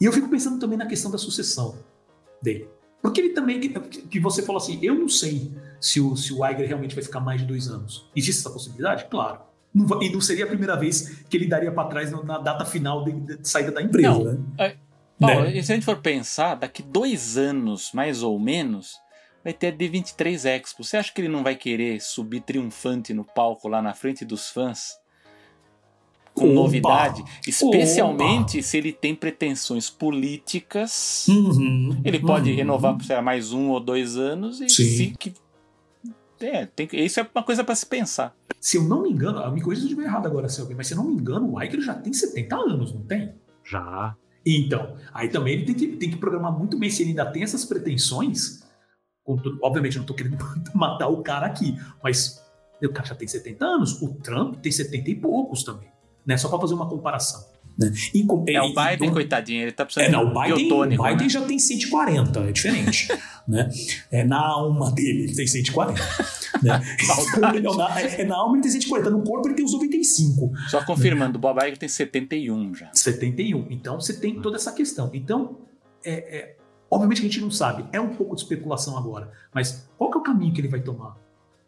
e 0.00 0.04
eu 0.04 0.12
fico 0.12 0.28
pensando 0.28 0.58
também 0.58 0.78
na 0.78 0.86
questão 0.86 1.10
da 1.10 1.18
sucessão 1.18 1.78
dele. 2.42 2.68
Porque 3.00 3.20
ele 3.20 3.30
também, 3.30 3.60
que, 3.60 3.68
que 3.68 4.20
você 4.20 4.42
falou 4.42 4.60
assim, 4.60 4.78
eu 4.82 4.94
não 4.94 5.08
sei 5.08 5.52
se 5.80 6.00
o, 6.00 6.16
se 6.16 6.32
o 6.32 6.44
Iger 6.46 6.66
realmente 6.66 6.94
vai 6.94 7.04
ficar 7.04 7.20
mais 7.20 7.40
de 7.40 7.46
dois 7.46 7.68
anos. 7.68 8.10
Existe 8.16 8.40
essa 8.40 8.50
possibilidade? 8.50 9.06
Claro. 9.10 9.40
Não, 9.72 10.02
e 10.02 10.10
não 10.10 10.20
seria 10.20 10.44
a 10.44 10.48
primeira 10.48 10.76
vez 10.76 11.22
que 11.28 11.36
ele 11.36 11.46
daria 11.46 11.70
para 11.70 11.88
trás 11.88 12.10
na 12.10 12.38
data 12.38 12.64
final 12.64 13.04
de, 13.04 13.12
de, 13.12 13.48
saída 13.48 13.70
da 13.70 13.82
empresa. 13.82 14.08
Não, 14.08 14.24
né? 14.24 14.38
é, 14.58 14.76
Paulo, 15.20 15.42
né? 15.42 15.62
se 15.62 15.72
a 15.72 15.74
gente 15.74 15.84
for 15.84 15.98
pensar, 15.98 16.54
daqui 16.54 16.82
dois 16.82 17.36
anos, 17.36 17.92
mais 17.92 18.22
ou 18.22 18.38
menos, 18.38 18.96
vai 19.44 19.52
ter 19.52 19.68
a 19.68 19.72
D23 19.72 20.44
Expo. 20.44 20.82
Você 20.82 20.96
acha 20.96 21.12
que 21.12 21.20
ele 21.20 21.28
não 21.28 21.42
vai 21.42 21.54
querer 21.54 22.00
subir 22.00 22.40
triunfante 22.40 23.14
no 23.14 23.24
palco 23.24 23.68
lá 23.68 23.80
na 23.80 23.94
frente 23.94 24.24
dos 24.24 24.48
fãs? 24.48 24.98
Com 26.36 26.44
Opa. 26.44 26.54
novidade, 26.54 27.24
especialmente 27.46 28.58
Opa. 28.58 28.66
se 28.66 28.76
ele 28.76 28.92
tem 28.92 29.14
pretensões 29.14 29.88
políticas. 29.88 31.26
Uhum. 31.28 32.00
Ele 32.04 32.20
pode 32.20 32.50
uhum. 32.50 32.56
renovar 32.56 32.96
por 32.96 33.22
mais 33.22 33.52
um 33.52 33.70
ou 33.70 33.80
dois 33.80 34.16
anos 34.16 34.60
e 34.60 34.68
se 34.68 35.14
que 35.18 35.34
é, 36.38 36.66
tem, 36.66 36.86
isso 36.92 37.18
é 37.18 37.26
uma 37.34 37.42
coisa 37.42 37.64
para 37.64 37.74
se 37.74 37.86
pensar. 37.86 38.36
Se 38.60 38.76
eu 38.76 38.82
não 38.82 39.02
me 39.02 39.10
engano, 39.10 39.50
me 39.50 39.62
corrija 39.62 39.80
se 39.80 39.86
eu 39.86 39.90
estiver 39.90 40.06
errado 40.06 40.26
agora, 40.26 40.48
Selby, 40.48 40.74
mas 40.74 40.86
se 40.86 40.92
eu 40.92 40.98
não 40.98 41.06
me 41.06 41.14
engano, 41.14 41.54
o 41.54 41.62
Iker 41.62 41.80
já 41.80 41.94
tem 41.94 42.12
70 42.12 42.54
anos, 42.56 42.92
não 42.92 43.00
tem? 43.00 43.34
Já. 43.64 44.14
Então, 44.44 44.96
aí 45.14 45.28
também 45.28 45.54
ele 45.54 45.64
tem 45.64 45.74
que, 45.74 45.86
tem 45.96 46.10
que 46.10 46.16
programar 46.18 46.56
muito 46.56 46.78
bem 46.78 46.90
se 46.90 47.02
ele 47.02 47.10
ainda 47.10 47.26
tem 47.26 47.42
essas 47.42 47.64
pretensões 47.64 48.66
Obviamente, 49.62 49.96
não 49.96 50.02
estou 50.02 50.14
querendo 50.14 50.38
matar 50.74 51.08
o 51.08 51.22
cara 51.22 51.46
aqui, 51.46 51.76
mas 52.02 52.42
o 52.82 52.92
cara 52.92 53.06
já 53.06 53.14
tem 53.14 53.26
70 53.26 53.64
anos, 53.64 54.00
o 54.00 54.14
Trump 54.14 54.56
tem 54.56 54.70
70 54.70 55.10
e 55.10 55.14
poucos 55.16 55.64
também. 55.64 55.90
Né? 56.26 56.36
Só 56.36 56.48
para 56.48 56.58
fazer 56.58 56.74
uma 56.74 56.88
comparação. 56.88 57.56
Né? 57.78 57.92
E, 58.14 58.26
é, 58.48 58.62
o 58.62 58.68
Biden, 58.68 59.10
e, 59.10 59.12
coitadinho, 59.12 59.62
ele 59.62 59.72
tá 59.72 59.84
precisando 59.84 60.08
é, 60.08 60.12
não, 60.12 60.30
o 60.30 60.34
Biden, 60.34 60.56
biotônico, 60.56 61.02
o 61.02 61.06
Biden 61.06 61.22
né? 61.24 61.28
já 61.28 61.42
tem 61.42 61.58
140, 61.58 62.40
é 62.40 62.52
diferente. 62.52 63.08
né? 63.46 63.70
É 64.10 64.24
na 64.24 64.40
alma 64.40 64.90
dele, 64.92 65.24
ele 65.24 65.34
tem 65.34 65.46
140. 65.46 66.00
né? 66.62 66.80
não, 67.62 67.76
na, 67.76 68.00
é, 68.00 68.24
na 68.24 68.36
alma 68.36 68.56
ele 68.56 68.62
tem 68.62 68.72
140, 68.72 69.10
no 69.10 69.22
corpo 69.22 69.46
ele 69.46 69.54
tem 69.54 69.64
os 69.64 69.72
95. 69.72 70.52
Só 70.68 70.82
confirmando, 70.84 71.32
né? 71.32 71.36
o 71.36 71.40
Bob 71.40 71.62
Iger 71.62 71.76
tem 71.76 71.88
71 71.88 72.74
já. 72.74 72.90
71. 72.94 73.66
Então 73.70 74.00
você 74.00 74.14
tem 74.14 74.40
toda 74.40 74.56
essa 74.56 74.72
questão. 74.72 75.10
Então, 75.12 75.58
é, 76.02 76.38
é, 76.38 76.56
obviamente 76.90 77.20
que 77.20 77.26
a 77.26 77.30
gente 77.30 77.42
não 77.42 77.50
sabe, 77.50 77.84
é 77.92 78.00
um 78.00 78.14
pouco 78.14 78.34
de 78.34 78.40
especulação 78.40 78.96
agora, 78.96 79.30
mas 79.54 79.86
qual 79.98 80.10
que 80.10 80.16
é 80.16 80.20
o 80.20 80.24
caminho 80.24 80.54
que 80.54 80.62
ele 80.62 80.68
vai 80.68 80.80
tomar? 80.80 81.25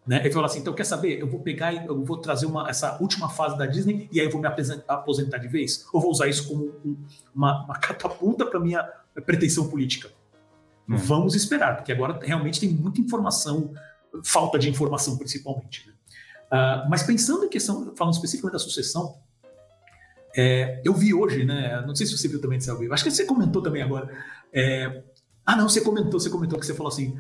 Né? 0.09 0.21
Ele 0.21 0.31
falou 0.31 0.47
assim: 0.47 0.61
então 0.61 0.73
quer 0.73 0.85
saber? 0.85 1.21
Eu 1.21 1.29
vou 1.29 1.41
pegar 1.41 1.71
e 1.71 1.85
eu 1.87 2.03
vou 2.03 2.17
trazer 2.17 2.47
uma, 2.47 2.67
essa 2.67 2.97
última 2.99 3.29
fase 3.29 3.59
da 3.59 3.67
Disney 3.67 4.09
e 4.11 4.19
aí 4.19 4.27
eu 4.27 4.33
vou 4.33 4.41
me 4.41 4.49
aposentar 4.49 5.37
de 5.37 5.49
vez? 5.49 5.85
Ou 5.93 6.01
vou 6.01 6.11
usar 6.11 6.27
isso 6.29 6.49
como 6.49 6.65
um, 6.83 6.97
uma, 7.35 7.63
uma 7.67 7.79
catapulta 7.79 8.47
para 8.47 8.59
minha 8.59 8.83
pretensão 9.27 9.69
política? 9.69 10.09
Hum. 10.89 10.97
Vamos 10.97 11.35
esperar, 11.35 11.77
porque 11.77 11.93
agora 11.93 12.19
realmente 12.23 12.59
tem 12.59 12.71
muita 12.71 13.03
informação, 13.03 13.75
falta 14.25 14.59
de 14.59 14.71
informação 14.71 15.19
principalmente. 15.19 15.87
Né? 15.87 15.93
Uh, 16.47 16.89
mas 16.89 17.03
pensando 17.03 17.45
em 17.45 17.49
questão, 17.51 17.95
falando 17.95 18.15
especificamente 18.15 18.55
da 18.55 18.59
sucessão, 18.59 19.19
é, 20.35 20.81
eu 20.87 20.95
vi 20.95 21.13
hoje, 21.13 21.45
né? 21.45 21.85
Não 21.87 21.95
sei 21.95 22.07
se 22.07 22.17
você 22.17 22.29
viu 22.29 22.41
também, 22.41 22.59
Selby, 22.59 22.91
acho 22.91 23.05
que 23.05 23.11
você 23.11 23.27
comentou 23.27 23.61
também 23.61 23.83
agora. 23.83 24.09
É, 24.53 25.03
ah, 25.45 25.55
não, 25.55 25.69
você 25.69 25.83
comentou, 25.83 26.19
você 26.19 26.31
comentou 26.31 26.59
que 26.59 26.65
você 26.65 26.75
falou 26.75 26.91
assim. 26.91 27.19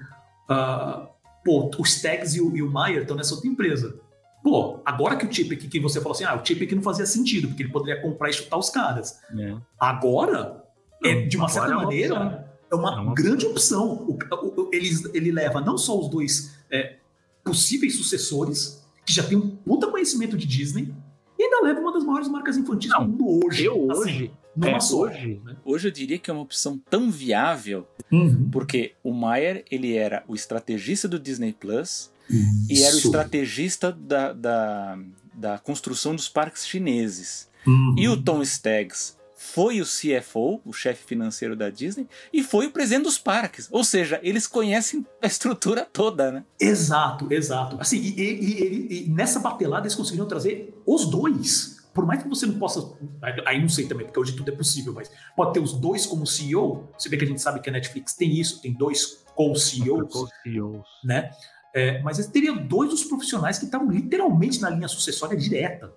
Uh, 0.49 1.18
pô, 1.45 1.71
os 1.79 2.01
Tags 2.01 2.35
e 2.35 2.41
o, 2.41 2.57
e 2.57 2.63
o 2.63 2.71
Maier 2.71 3.03
estão 3.03 3.17
nessa 3.17 3.35
outra 3.35 3.49
empresa. 3.49 3.99
Pô, 4.43 4.81
agora 4.85 5.17
que 5.17 5.27
o 5.27 5.33
chip 5.33 5.53
aqui, 5.55 5.69
que 5.69 5.81
você 5.81 6.01
falou 6.01 6.15
assim, 6.15 6.25
ah, 6.25 6.41
o 6.41 6.45
chip 6.45 6.63
aqui 6.63 6.75
não 6.75 6.83
fazia 6.83 7.07
sentido, 7.07 7.49
porque 7.49 7.63
ele 7.63 7.73
poderia 7.73 8.01
comprar 8.01 8.31
e 8.31 8.33
chutar 8.33 8.57
os 8.57 8.71
caras. 8.71 9.19
É. 9.37 9.57
Agora, 9.79 10.65
é, 11.05 11.27
de 11.27 11.37
uma 11.37 11.49
certa 11.49 11.73
é 11.73 11.75
uma 11.75 11.85
maneira, 11.85 12.15
opção. 12.15 12.45
é 12.71 12.75
uma, 12.75 12.93
é 12.93 13.01
uma 13.01 13.15
grande 13.15 13.47
opção. 13.47 14.07
O, 14.09 14.17
o, 14.17 14.71
ele, 14.73 14.91
ele 15.13 15.33
leva 15.33 15.61
não 15.61 15.77
só 15.77 15.99
os 15.99 16.09
dois 16.09 16.57
é, 16.71 16.97
possíveis 17.45 17.97
sucessores, 17.97 18.85
que 19.05 19.13
já 19.13 19.23
tem 19.23 19.37
um 19.37 19.49
puta 19.49 19.87
conhecimento 19.89 20.37
de 20.37 20.47
Disney, 20.47 20.95
e 21.39 21.43
ainda 21.43 21.63
leva 21.63 21.81
uma 21.81 21.93
das 21.93 22.05
maiores 22.05 22.29
marcas 22.29 22.57
infantis 22.57 22.91
do 22.91 23.01
mundo 23.01 23.45
hoje. 23.45 23.65
Eu 23.65 23.91
assim, 23.91 24.01
hoje, 24.01 24.23
numa 24.23 24.38
é, 24.63 24.81
só. 24.81 25.01
Hoje, 25.01 25.41
né? 25.45 25.57
hoje 25.65 25.89
eu 25.89 25.93
diria 25.93 26.19
que 26.19 26.31
é 26.31 26.33
uma 26.35 26.43
opção 26.43 26.81
tão 26.91 27.11
viável, 27.11 27.87
uhum. 28.11 28.49
porque 28.51 28.95
o 29.03 29.13
Maier 29.13 29.65
ele 29.71 29.95
era 29.97 30.25
o 30.27 30.35
estrategista 30.35 31.07
do 31.07 31.19
Disney 31.19 31.53
Plus 31.53 32.11
Isso. 32.29 32.67
e 32.69 32.83
era 32.83 32.95
o 32.95 32.99
estrategista 32.99 33.93
da, 33.93 34.33
da, 34.33 34.99
da 35.35 35.59
construção 35.59 36.15
dos 36.15 36.29
parques 36.29 36.67
chineses. 36.67 37.49
Uhum. 37.67 37.95
E 37.99 38.09
o 38.09 38.17
Tom 38.17 38.43
Staggs 38.43 39.19
foi 39.37 39.81
o 39.81 39.85
CFO, 39.85 40.61
o 40.65 40.73
chefe 40.73 41.05
financeiro 41.05 41.55
da 41.55 41.71
Disney, 41.71 42.09
e 42.33 42.43
foi 42.43 42.67
o 42.67 42.73
presidente 42.73 43.05
dos 43.05 43.19
parques. 43.19 43.69
Ou 43.71 43.85
seja, 43.85 44.19
eles 44.23 44.49
conhecem 44.49 45.07
a 45.23 45.29
estrutura 45.29 45.87
toda, 45.93 46.33
né? 46.33 46.45
Exato, 46.59 47.33
exato. 47.33 47.77
Assim, 47.79 47.99
e, 47.99 48.21
e, 48.21 48.93
e, 48.93 49.07
e 49.07 49.09
nessa 49.09 49.39
batelada 49.39 49.87
eles 49.87 49.95
conseguiram 49.95 50.27
trazer 50.27 50.77
os 50.85 51.09
dois 51.09 51.78
por 51.99 52.07
mais 52.07 52.23
que 52.23 52.29
você 52.29 52.47
não 52.47 52.57
possa. 52.61 52.97
Aí 53.45 53.61
não 53.61 53.69
sei 53.69 53.89
também, 53.89 54.07
porque 54.07 54.21
hoje 54.21 54.37
tudo 54.37 54.49
é 54.53 54.55
possível, 54.55 54.93
mas 54.93 55.11
pode 55.35 55.53
ter 55.53 55.59
os 55.59 55.73
dois 55.73 56.07
como 56.07 56.25
CEO. 56.25 56.89
Você 56.97 57.09
vê 57.09 57.17
que 57.17 57.25
a 57.25 57.27
gente 57.27 57.43
sabe 57.43 57.59
que 57.59 57.69
a 57.69 57.73
Netflix 57.73 58.15
tem 58.15 58.39
isso, 58.39 58.63
tem 58.63 58.73
dois 58.73 59.25
co-CEOs. 59.35 60.13
Co-CEOs. 60.13 60.87
Né? 61.03 61.29
É, 61.75 62.01
mas 62.03 62.21
eles 62.21 62.31
teriam 62.31 62.57
dois 62.57 62.91
dos 62.91 63.03
profissionais 63.03 63.59
que 63.59 63.65
estavam 63.65 63.91
literalmente 63.91 64.61
na 64.61 64.71
linha 64.71 64.87
sucessória 64.87 65.37
direta. 65.37 65.93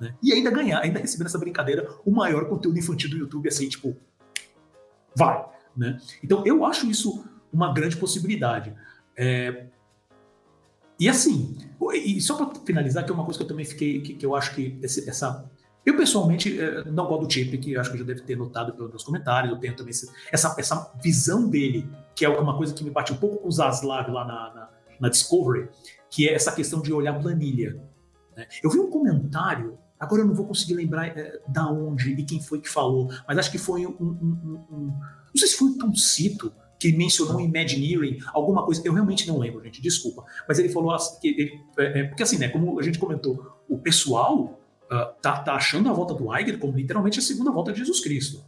Né? 0.00 0.14
E 0.22 0.32
ainda 0.32 0.50
ganhar, 0.50 0.80
ainda 0.80 0.98
receber 1.00 1.24
nessa 1.24 1.38
brincadeira 1.38 1.86
o 2.06 2.10
maior 2.10 2.48
conteúdo 2.48 2.78
infantil 2.78 3.10
do 3.10 3.18
YouTube, 3.18 3.46
assim, 3.46 3.68
tipo. 3.68 3.94
Vai! 5.14 5.44
Né? 5.76 6.00
Então 6.24 6.46
eu 6.46 6.64
acho 6.64 6.86
isso 6.86 7.26
uma 7.52 7.74
grande 7.74 7.98
possibilidade. 7.98 8.74
É, 9.14 9.66
e 10.98 11.08
assim, 11.08 11.56
e 11.94 12.20
só 12.20 12.36
para 12.36 12.58
finalizar, 12.60 13.04
que 13.04 13.10
é 13.10 13.14
uma 13.14 13.24
coisa 13.24 13.38
que 13.38 13.44
eu 13.44 13.48
também 13.48 13.64
fiquei, 13.64 14.00
que, 14.00 14.14
que 14.14 14.24
eu 14.24 14.34
acho 14.34 14.54
que 14.54 14.78
esse, 14.82 15.08
essa. 15.08 15.48
Eu 15.84 15.96
pessoalmente 15.96 16.58
eh, 16.58 16.84
não 16.86 17.06
gosto 17.06 17.26
do 17.26 17.32
Chip, 17.32 17.56
que 17.58 17.72
eu 17.72 17.80
acho 17.80 17.92
que 17.92 17.98
já 17.98 18.04
deve 18.04 18.22
ter 18.22 18.36
notado 18.36 18.72
pelos 18.72 19.04
comentários. 19.04 19.52
Eu 19.52 19.60
tenho 19.60 19.76
também 19.76 19.92
essa, 20.32 20.54
essa 20.58 20.92
visão 21.02 21.48
dele, 21.48 21.88
que 22.14 22.24
é 22.24 22.28
uma 22.28 22.56
coisa 22.56 22.74
que 22.74 22.82
me 22.82 22.90
bate 22.90 23.12
um 23.12 23.16
pouco 23.16 23.36
com 23.36 23.48
os 23.48 23.56
Zaslav 23.56 24.10
lá 24.10 24.24
na, 24.24 24.54
na, 24.54 24.70
na, 24.98 25.08
Discovery, 25.08 25.68
que 26.10 26.28
é 26.28 26.34
essa 26.34 26.50
questão 26.50 26.80
de 26.80 26.92
olhar 26.92 27.16
planilha. 27.20 27.80
Né? 28.36 28.48
Eu 28.64 28.70
vi 28.70 28.80
um 28.80 28.90
comentário, 28.90 29.78
agora 30.00 30.22
eu 30.22 30.26
não 30.26 30.34
vou 30.34 30.46
conseguir 30.46 30.74
lembrar 30.74 31.06
é, 31.06 31.40
da 31.46 31.70
onde 31.70 32.10
e 32.14 32.24
quem 32.24 32.42
foi 32.42 32.60
que 32.60 32.68
falou, 32.68 33.08
mas 33.28 33.38
acho 33.38 33.52
que 33.52 33.58
foi 33.58 33.86
um. 33.86 33.90
um, 34.00 34.06
um, 34.06 34.76
um 34.76 34.86
não 34.88 35.36
sei 35.36 35.48
se 35.48 35.56
foi 35.56 35.68
um 35.68 35.78
Toncito 35.78 36.52
que 36.78 36.92
mencionou 36.92 37.40
Imagineering, 37.40 38.18
alguma 38.32 38.64
coisa, 38.64 38.82
eu 38.84 38.92
realmente 38.92 39.26
não 39.26 39.38
lembro, 39.38 39.64
gente, 39.64 39.80
desculpa. 39.80 40.24
Mas 40.48 40.58
ele 40.58 40.68
falou 40.68 40.92
assim, 40.92 41.20
que 41.20 41.28
ele, 41.28 41.60
é, 41.78 42.00
é, 42.00 42.04
porque 42.04 42.22
assim, 42.22 42.38
né, 42.38 42.48
como 42.48 42.78
a 42.78 42.82
gente 42.82 42.98
comentou, 42.98 43.56
o 43.68 43.78
pessoal 43.78 44.60
uh, 44.84 45.20
tá, 45.20 45.38
tá 45.38 45.54
achando 45.54 45.88
a 45.88 45.92
volta 45.92 46.14
do 46.14 46.34
Iger 46.36 46.58
como 46.58 46.76
literalmente 46.76 47.18
a 47.18 47.22
segunda 47.22 47.50
volta 47.50 47.72
de 47.72 47.78
Jesus 47.78 48.00
Cristo, 48.00 48.44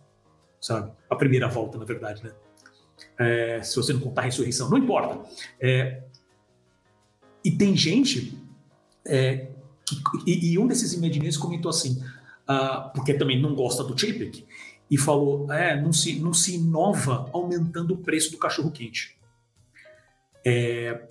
sabe? 0.61 0.93
A 1.09 1.17
primeira 1.17 1.49
volta, 1.49 1.79
na 1.79 1.85
verdade, 1.85 2.23
né? 2.23 2.33
É, 3.19 3.63
se 3.63 3.77
você 3.77 3.93
não 3.93 4.01
contar 4.01 4.23
a 4.23 4.25
ressurreição, 4.25 4.69
não 4.69 4.79
importa. 4.79 5.21
É, 5.61 6.03
e 7.45 7.51
tem 7.51 7.77
gente, 7.77 8.37
é, 9.07 9.49
que, 9.87 9.97
e, 10.27 10.53
e, 10.53 10.59
um 10.59 10.67
desses 10.67 10.93
Imagineers 10.93 11.37
comentou 11.37 11.71
assim, 11.71 12.03
uh, 12.49 12.93
porque 12.95 13.15
também 13.15 13.41
não 13.41 13.55
gosta 13.55 13.83
do 13.83 13.99
Chapek, 13.99 14.45
e 14.91 14.97
falou: 14.97 15.51
é, 15.53 15.81
não 15.81 15.93
se, 15.93 16.19
não 16.19 16.33
se 16.33 16.57
inova 16.57 17.29
aumentando 17.33 17.95
o 17.95 17.99
preço 17.99 18.31
do 18.31 18.39
cachorro 18.39 18.71
quente. 18.71 19.17
É, 20.45 21.09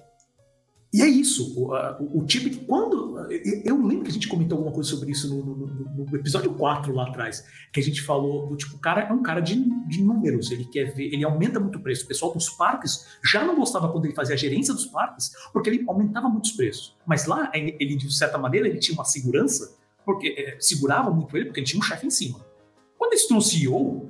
e 0.93 1.01
é 1.01 1.07
isso. 1.07 1.53
O, 1.59 1.73
o, 1.73 2.19
o 2.19 2.25
tipo 2.25 2.65
quando. 2.65 3.17
Eu 3.63 3.85
lembro 3.85 4.05
que 4.05 4.09
a 4.09 4.13
gente 4.13 4.27
comentou 4.27 4.57
alguma 4.57 4.73
coisa 4.73 4.89
sobre 4.89 5.11
isso 5.11 5.27
no, 5.29 5.43
no, 5.43 6.05
no, 6.05 6.15
episódio 6.15 6.53
4 6.53 6.93
lá 6.93 7.07
atrás. 7.07 7.45
Que 7.73 7.79
a 7.79 7.83
gente 7.83 8.01
falou 8.01 8.47
do 8.47 8.55
tipo, 8.55 8.75
o 8.75 8.79
cara 8.79 9.01
é 9.01 9.11
um 9.11 9.21
cara 9.21 9.41
de, 9.41 9.55
de 9.87 10.01
números. 10.01 10.49
Ele 10.49 10.65
quer 10.65 10.93
ver, 10.93 11.13
ele 11.13 11.23
aumenta 11.23 11.59
muito 11.59 11.77
o 11.77 11.81
preço. 11.81 12.05
O 12.05 12.07
pessoal 12.07 12.33
dos 12.33 12.49
parques 12.49 13.05
já 13.23 13.43
não 13.43 13.55
gostava 13.55 13.91
quando 13.91 14.05
ele 14.05 14.15
fazia 14.15 14.35
a 14.35 14.37
gerência 14.37 14.73
dos 14.73 14.85
parques, 14.85 15.31
porque 15.51 15.69
ele 15.69 15.83
aumentava 15.87 16.29
muitos 16.29 16.51
preços. 16.51 16.95
Mas 17.05 17.25
lá, 17.25 17.51
ele, 17.53 17.95
de 17.95 18.13
certa 18.15 18.37
maneira, 18.37 18.67
ele 18.67 18.79
tinha 18.79 18.97
uma 18.97 19.05
segurança, 19.05 19.77
porque 20.05 20.29
é, 20.37 20.57
segurava 20.59 21.11
muito 21.11 21.35
ele, 21.35 21.45
porque 21.45 21.59
ele 21.59 21.67
tinha 21.67 21.79
um 21.79 21.83
chefe 21.83 22.07
em 22.07 22.11
cima. 22.11 22.46
Quando 22.97 23.13
eles 23.13 23.23
estão 23.23 23.39
CEO, 23.39 24.09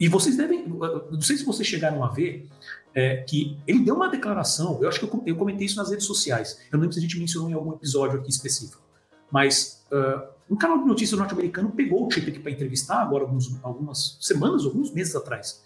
e 0.00 0.08
vocês 0.08 0.36
devem, 0.36 0.66
não 0.66 1.20
sei 1.20 1.36
se 1.36 1.44
vocês 1.44 1.66
chegaram 1.66 2.04
a 2.04 2.08
ver, 2.08 2.48
é, 2.94 3.18
que 3.18 3.58
ele 3.66 3.80
deu 3.80 3.94
uma 3.94 4.08
declaração, 4.08 4.78
eu 4.80 4.88
acho 4.88 5.00
que 5.00 5.06
eu, 5.06 5.22
eu, 5.26 5.36
comentei 5.36 5.66
isso 5.66 5.76
nas 5.76 5.90
redes 5.90 6.06
sociais, 6.06 6.58
eu 6.70 6.76
não 6.76 6.80
lembro 6.80 6.94
se 6.94 7.00
a 7.00 7.02
gente 7.02 7.18
mencionou 7.18 7.50
em 7.50 7.54
algum 7.54 7.72
episódio 7.72 8.18
aqui 8.18 8.30
específico, 8.30 8.82
mas 9.30 9.84
uh, 9.92 10.28
um 10.50 10.56
canal 10.56 10.78
de 10.78 10.86
notícias 10.86 11.18
norte-americano 11.18 11.70
pegou 11.70 12.06
o 12.06 12.10
Chip 12.10 12.30
para 12.38 12.50
entrevistar 12.50 13.02
agora 13.02 13.24
alguns, 13.24 13.62
algumas 13.62 14.16
semanas, 14.20 14.64
alguns 14.64 14.92
meses 14.92 15.14
atrás, 15.14 15.62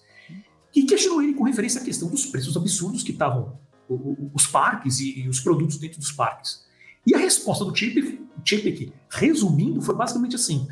e 0.74 0.82
questionou 0.84 1.22
ele 1.22 1.34
com 1.34 1.44
referência 1.44 1.80
à 1.80 1.84
questão 1.84 2.08
dos 2.08 2.26
preços 2.26 2.56
absurdos 2.56 3.02
que 3.02 3.12
estavam 3.12 3.58
os 4.32 4.46
parques 4.46 5.00
e, 5.00 5.20
e, 5.20 5.28
os 5.28 5.40
produtos 5.40 5.76
dentro 5.76 5.98
dos 5.98 6.12
parques. 6.12 6.64
E 7.06 7.14
a 7.14 7.18
resposta 7.18 7.64
do 7.64 7.76
Chip, 7.76 8.26
Chip 8.44 8.92
resumindo, 9.10 9.82
foi 9.82 9.94
basicamente 9.94 10.34
assim: 10.36 10.66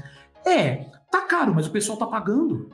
é, 0.45 0.87
Tá 1.11 1.23
caro, 1.23 1.55
mas 1.55 1.67
o 1.67 1.71
pessoal 1.71 1.99
tá 1.99 2.07
pagando. 2.07 2.71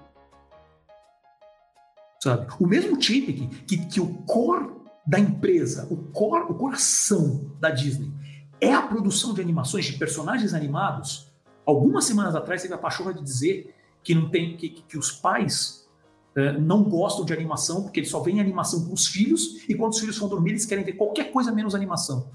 Sabe? 2.22 2.46
O 2.60 2.66
mesmo 2.66 3.00
chip 3.00 3.32
que, 3.32 3.46
que, 3.64 3.86
que 3.86 4.00
o 4.00 4.14
core 4.24 4.74
da 5.06 5.18
empresa, 5.18 5.86
o 5.90 5.96
core, 5.96 6.50
o 6.50 6.54
coração 6.54 7.52
da 7.60 7.70
Disney 7.70 8.12
é 8.60 8.72
a 8.72 8.82
produção 8.82 9.32
de 9.32 9.40
animações 9.40 9.84
de 9.84 9.92
personagens 9.92 10.52
animados. 10.52 11.30
Algumas 11.64 12.04
semanas 12.04 12.34
atrás 12.34 12.62
teve 12.62 12.74
a 12.74 12.78
pachorra 12.78 13.14
de 13.14 13.22
dizer 13.22 13.74
que 14.02 14.14
não 14.14 14.28
tem 14.28 14.56
que, 14.56 14.68
que 14.68 14.98
os 14.98 15.10
pais 15.12 15.86
eh, 16.34 16.52
não 16.52 16.84
gostam 16.84 17.24
de 17.24 17.32
animação 17.32 17.82
porque 17.82 18.00
eles 18.00 18.10
só 18.10 18.20
veem 18.20 18.40
animação 18.40 18.84
com 18.84 18.92
os 18.92 19.06
filhos 19.06 19.68
e 19.68 19.74
quando 19.74 19.92
os 19.92 19.98
filhos 19.98 20.18
vão 20.18 20.28
dormir 20.28 20.50
eles 20.50 20.66
querem 20.66 20.84
ver 20.84 20.92
qualquer 20.92 21.32
coisa 21.32 21.52
menos 21.52 21.74
animação. 21.74 22.30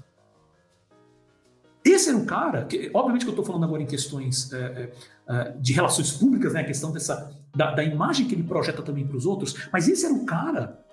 Esse 2.02 2.10
era 2.10 2.18
o 2.18 2.26
cara, 2.26 2.64
que, 2.64 2.90
obviamente 2.92 3.24
que 3.24 3.28
eu 3.28 3.32
estou 3.32 3.44
falando 3.44 3.62
agora 3.62 3.80
em 3.80 3.86
questões 3.86 4.52
é, 4.52 4.92
é, 5.28 5.52
de 5.52 5.72
relações 5.72 6.10
públicas, 6.10 6.52
né, 6.52 6.62
a 6.62 6.64
questão 6.64 6.90
dessa, 6.90 7.30
da, 7.54 7.70
da 7.70 7.84
imagem 7.84 8.26
que 8.26 8.34
ele 8.34 8.42
projeta 8.42 8.82
também 8.82 9.06
para 9.06 9.16
os 9.16 9.24
outros, 9.24 9.68
mas 9.72 9.88
esse 9.88 10.04
era 10.04 10.12
o 10.12 10.26
cara 10.26 10.84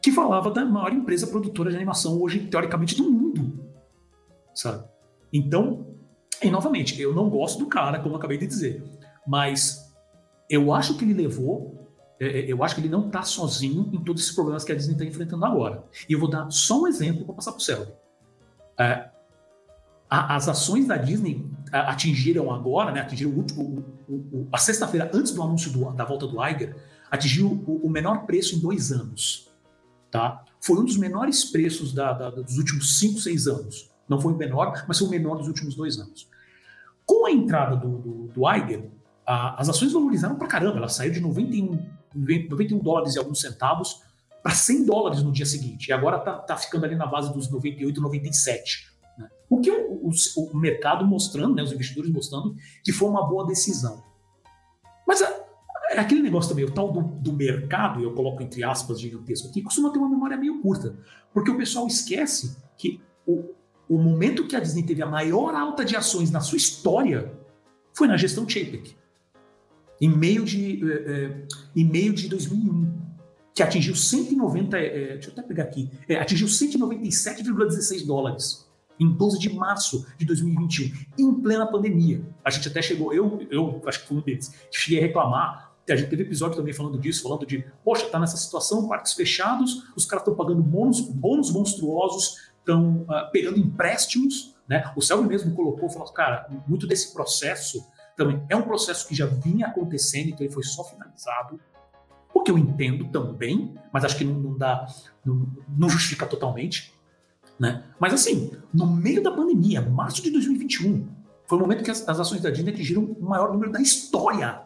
que 0.00 0.12
falava 0.12 0.52
da 0.52 0.64
maior 0.64 0.92
empresa 0.92 1.26
produtora 1.26 1.70
de 1.70 1.76
animação 1.76 2.22
hoje, 2.22 2.46
teoricamente, 2.46 2.94
do 2.96 3.10
mundo. 3.10 3.58
Sabe? 4.54 4.84
Então, 5.32 5.84
e 6.40 6.48
novamente, 6.48 7.00
eu 7.00 7.12
não 7.12 7.28
gosto 7.28 7.58
do 7.58 7.66
cara, 7.66 7.98
como 7.98 8.14
eu 8.14 8.18
acabei 8.18 8.38
de 8.38 8.46
dizer, 8.46 8.84
mas 9.26 9.92
eu 10.48 10.72
acho 10.72 10.96
que 10.96 11.04
ele 11.04 11.14
levou 11.14 11.74
é, 12.20 12.26
é, 12.26 12.52
eu 12.52 12.62
acho 12.62 12.76
que 12.76 12.80
ele 12.80 12.88
não 12.88 13.08
está 13.08 13.22
sozinho 13.22 13.90
em 13.92 14.04
todos 14.04 14.22
esses 14.22 14.32
problemas 14.32 14.62
que 14.62 14.70
a 14.70 14.76
Disney 14.76 14.92
está 14.92 15.04
enfrentando 15.04 15.44
agora. 15.44 15.82
E 16.08 16.12
eu 16.12 16.20
vou 16.20 16.30
dar 16.30 16.48
só 16.50 16.82
um 16.82 16.86
exemplo 16.86 17.24
para 17.24 17.34
passar 17.34 17.50
para 17.50 17.58
o 17.58 17.62
Selby. 17.62 17.92
É, 18.78 19.10
as 20.08 20.48
ações 20.48 20.86
da 20.86 20.96
Disney 20.96 21.44
atingiram 21.72 22.52
agora, 22.52 22.92
né, 22.92 23.00
atingiram 23.00 23.32
o 23.32 23.36
último, 23.36 23.84
o, 24.08 24.12
o, 24.12 24.48
a 24.52 24.58
sexta-feira 24.58 25.10
antes 25.12 25.32
do 25.32 25.42
anúncio 25.42 25.72
do, 25.72 25.90
da 25.92 26.04
volta 26.04 26.26
do 26.26 26.44
Iger, 26.44 26.76
atingiu 27.10 27.64
o, 27.66 27.88
menor 27.88 28.24
preço 28.24 28.56
em 28.56 28.60
dois 28.60 28.92
anos. 28.92 29.50
Tá? 30.10 30.44
Foi 30.60 30.78
um 30.78 30.84
dos 30.84 30.96
menores 30.96 31.44
preços 31.44 31.92
da, 31.92 32.12
da, 32.12 32.30
dos 32.30 32.56
últimos 32.58 32.98
cinco, 32.98 33.18
seis 33.18 33.46
anos. 33.46 33.90
Não 34.08 34.20
foi 34.20 34.32
o 34.32 34.36
menor, 34.36 34.84
mas 34.86 34.98
foi 34.98 35.08
o 35.08 35.10
menor 35.10 35.36
dos 35.36 35.48
últimos 35.48 35.74
dois 35.74 35.98
anos. 35.98 36.28
Com 37.04 37.26
a 37.26 37.32
entrada 37.32 37.76
do, 37.76 37.98
do, 37.98 38.28
do 38.28 38.54
Iger, 38.54 38.90
a, 39.26 39.60
as 39.60 39.68
ações 39.68 39.92
valorizaram 39.92 40.36
pra 40.36 40.46
caramba. 40.46 40.78
Ela 40.78 40.88
saiu 40.88 41.12
de 41.12 41.20
91, 41.20 41.84
91 42.14 42.78
dólares 42.78 43.14
e 43.14 43.18
alguns 43.18 43.40
centavos 43.40 44.02
para 44.42 44.54
100 44.54 44.84
dólares 44.84 45.22
no 45.22 45.32
dia 45.32 45.46
seguinte. 45.46 45.88
E 45.88 45.92
agora 45.92 46.18
está 46.18 46.34
tá 46.34 46.56
ficando 46.56 46.84
ali 46.84 46.94
na 46.94 47.06
base 47.06 47.32
dos 47.32 47.50
98, 47.50 48.00
97. 48.00 48.93
O 49.54 49.60
que 49.60 49.70
o, 49.70 50.08
o, 50.08 50.10
o, 50.36 50.56
mercado 50.56 51.06
mostrando, 51.06 51.54
né, 51.54 51.62
os 51.62 51.72
investidores 51.72 52.10
mostrando 52.10 52.56
que 52.82 52.92
foi 52.92 53.08
uma 53.08 53.24
boa 53.26 53.46
decisão. 53.46 54.02
Mas 55.06 55.20
é, 55.20 55.44
é 55.90 55.98
aquele 56.00 56.22
negócio 56.22 56.50
também, 56.50 56.64
o 56.64 56.70
tal 56.70 56.90
do, 56.92 57.02
do 57.02 57.32
mercado, 57.32 58.02
eu 58.02 58.12
coloco 58.14 58.42
entre 58.42 58.64
aspas 58.64 59.00
gigantesco 59.00 59.48
aqui, 59.48 59.62
costuma 59.62 59.90
ter 59.90 59.98
uma 59.98 60.08
memória 60.08 60.36
meio 60.36 60.60
curta. 60.60 60.96
Porque 61.32 61.50
o 61.50 61.56
pessoal 61.56 61.86
esquece 61.86 62.56
que 62.76 63.00
o, 63.26 63.54
o 63.88 63.96
momento 63.96 64.46
que 64.46 64.56
a 64.56 64.60
Disney 64.60 64.82
teve 64.82 65.02
a 65.02 65.06
maior 65.06 65.54
alta 65.54 65.84
de 65.84 65.94
ações 65.94 66.30
na 66.30 66.40
sua 66.40 66.56
história 66.56 67.32
foi 67.92 68.08
na 68.08 68.16
gestão 68.16 68.48
Chapek 68.48 68.96
em 70.00 70.08
meio 70.08 70.44
de, 70.44 70.80
é, 70.90 71.46
em 71.76 71.84
meio 71.84 72.12
de 72.12 72.28
2001, 72.28 72.92
que 73.54 73.62
atingiu 73.62 73.94
190, 73.94 74.76
é, 74.76 75.12
deixa 75.14 75.28
eu 75.28 75.32
até 75.32 75.42
pegar 75.42 75.64
aqui, 75.64 75.88
atingiu 76.20 76.48
197,16 76.48 78.04
dólares 78.04 78.63
em 78.98 79.10
12 79.10 79.38
de 79.38 79.52
março 79.52 80.06
de 80.18 80.24
2021, 80.24 80.92
em 81.18 81.34
plena 81.34 81.66
pandemia. 81.66 82.24
A 82.44 82.50
gente 82.50 82.68
até 82.68 82.80
chegou, 82.80 83.12
eu, 83.12 83.46
eu 83.50 83.82
acho 83.86 84.00
que 84.00 84.08
fui 84.08 84.18
um 84.18 84.20
deles, 84.20 84.52
cheguei 84.70 84.98
a 84.98 85.02
reclamar. 85.02 85.72
A 85.88 85.96
gente 85.96 86.08
teve 86.08 86.22
episódio 86.22 86.56
também 86.56 86.72
falando 86.72 86.98
disso, 86.98 87.22
falando 87.22 87.44
de, 87.44 87.64
poxa, 87.84 88.06
tá 88.06 88.18
nessa 88.18 88.36
situação, 88.36 88.88
parques 88.88 89.12
fechados, 89.12 89.84
os 89.94 90.06
caras 90.06 90.22
estão 90.22 90.34
pagando 90.34 90.62
bônus, 90.62 91.00
bônus 91.00 91.52
monstruosos, 91.52 92.52
estão 92.58 93.02
uh, 93.02 93.12
ah, 93.12 93.30
pegando 93.30 93.58
empréstimos, 93.58 94.54
né? 94.66 94.90
O 94.96 95.02
Selby 95.02 95.28
mesmo 95.28 95.54
colocou, 95.54 95.90
falou, 95.90 96.10
cara, 96.10 96.48
muito 96.66 96.86
desse 96.86 97.12
processo 97.12 97.84
também 98.16 98.42
é 98.48 98.56
um 98.56 98.62
processo 98.62 99.06
que 99.08 99.14
já 99.14 99.26
vinha 99.26 99.66
acontecendo, 99.66 100.28
então 100.28 100.44
ele 100.44 100.52
foi 100.52 100.62
só 100.62 100.84
finalizado. 100.84 101.60
O 102.32 102.42
que 102.42 102.50
eu 102.50 102.58
entendo 102.58 103.08
também, 103.08 103.74
mas 103.92 104.04
acho 104.04 104.16
que 104.16 104.24
não, 104.24 104.34
não 104.34 104.58
dá, 104.58 104.86
não, 105.24 105.46
não, 105.68 105.88
justifica 105.88 106.26
totalmente. 106.26 106.93
Né? 107.58 107.84
Mas 107.98 108.12
assim, 108.12 108.52
no 108.72 108.86
meio 108.86 109.22
da 109.22 109.30
pandemia, 109.30 109.80
março 109.80 110.22
de 110.22 110.30
2021, 110.30 111.06
foi 111.46 111.58
o 111.58 111.60
momento 111.60 111.84
que 111.84 111.90
as, 111.90 112.08
as 112.08 112.20
ações 112.20 112.40
da 112.40 112.50
Disney 112.50 112.72
atingiram 112.72 113.04
o 113.04 113.24
maior 113.24 113.52
número 113.52 113.70
da 113.70 113.80
história. 113.80 114.62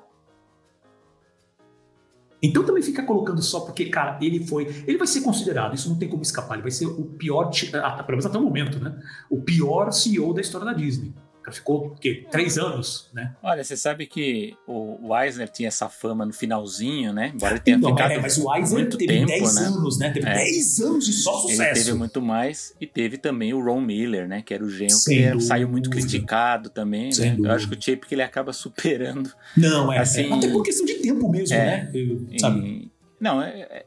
Então 2.40 2.64
também 2.64 2.82
fica 2.82 3.02
colocando 3.02 3.42
só 3.42 3.60
porque, 3.60 3.86
cara, 3.86 4.16
ele 4.22 4.46
foi. 4.46 4.64
Ele 4.86 4.96
vai 4.96 5.06
ser 5.06 5.22
considerado, 5.22 5.74
isso 5.74 5.88
não 5.88 5.98
tem 5.98 6.08
como 6.08 6.22
escapar, 6.22 6.54
ele 6.54 6.62
vai 6.62 6.70
ser 6.70 6.86
o 6.86 7.04
pior, 7.04 7.50
pelo 7.50 8.08
menos 8.08 8.26
até 8.26 8.38
o 8.38 8.42
momento, 8.42 8.78
né? 8.78 8.96
O 9.28 9.42
pior 9.42 9.90
CEO 9.90 10.32
da 10.32 10.40
história 10.40 10.64
da 10.64 10.72
Disney 10.72 11.12
ficou 11.52 11.86
o 11.86 11.90
quê? 11.96 12.26
Três 12.30 12.56
uhum. 12.56 12.66
anos, 12.66 13.08
né? 13.12 13.34
Olha, 13.42 13.62
você 13.62 13.76
sabe 13.76 14.06
que 14.06 14.56
o 14.66 15.16
Eisner 15.16 15.48
tinha 15.48 15.68
essa 15.68 15.88
fama 15.88 16.24
no 16.24 16.32
finalzinho, 16.32 17.12
né? 17.12 17.32
Embora 17.34 17.54
ele 17.54 17.60
tenha 17.60 17.76
então, 17.76 17.90
ficado 17.90 18.12
é, 18.12 18.18
mas 18.18 18.38
o 18.38 18.54
Eisner 18.54 18.80
muito 18.80 18.98
teve 18.98 19.12
tempo, 19.12 19.26
10 19.26 19.54
né? 19.54 19.62
anos, 19.62 19.98
né? 19.98 20.10
Teve 20.10 20.28
é. 20.28 20.34
10 20.34 20.80
anos 20.80 21.06
de 21.06 21.12
só 21.12 21.38
sucesso. 21.38 21.62
Ele 21.62 21.74
teve 21.74 21.92
muito 21.94 22.22
mais 22.22 22.74
e 22.80 22.86
teve 22.86 23.18
também 23.18 23.52
o 23.54 23.62
Ron 23.62 23.80
Miller, 23.80 24.28
né? 24.28 24.42
Que 24.42 24.54
era 24.54 24.64
o 24.64 24.70
genro 24.70 24.98
que 25.04 25.40
saiu 25.40 25.68
muito 25.68 25.90
criticado 25.90 26.70
também, 26.70 27.10
né? 27.18 27.36
Eu 27.38 27.50
acho 27.50 27.68
que 27.68 27.76
o 27.76 27.82
Chip 27.82 28.06
que 28.06 28.14
ele 28.14 28.22
acaba 28.22 28.52
superando. 28.52 29.32
Não, 29.56 29.92
é. 29.92 29.98
Assim, 29.98 30.30
é. 30.30 30.34
Até 30.34 30.48
por 30.48 30.62
questão 30.62 30.84
de 30.84 30.94
tempo 30.94 31.28
mesmo, 31.28 31.54
é, 31.54 31.64
né? 31.64 31.90
Eu, 31.94 32.26
sabe? 32.38 32.90
não, 33.20 33.42
é, 33.42 33.60
é, 33.60 33.86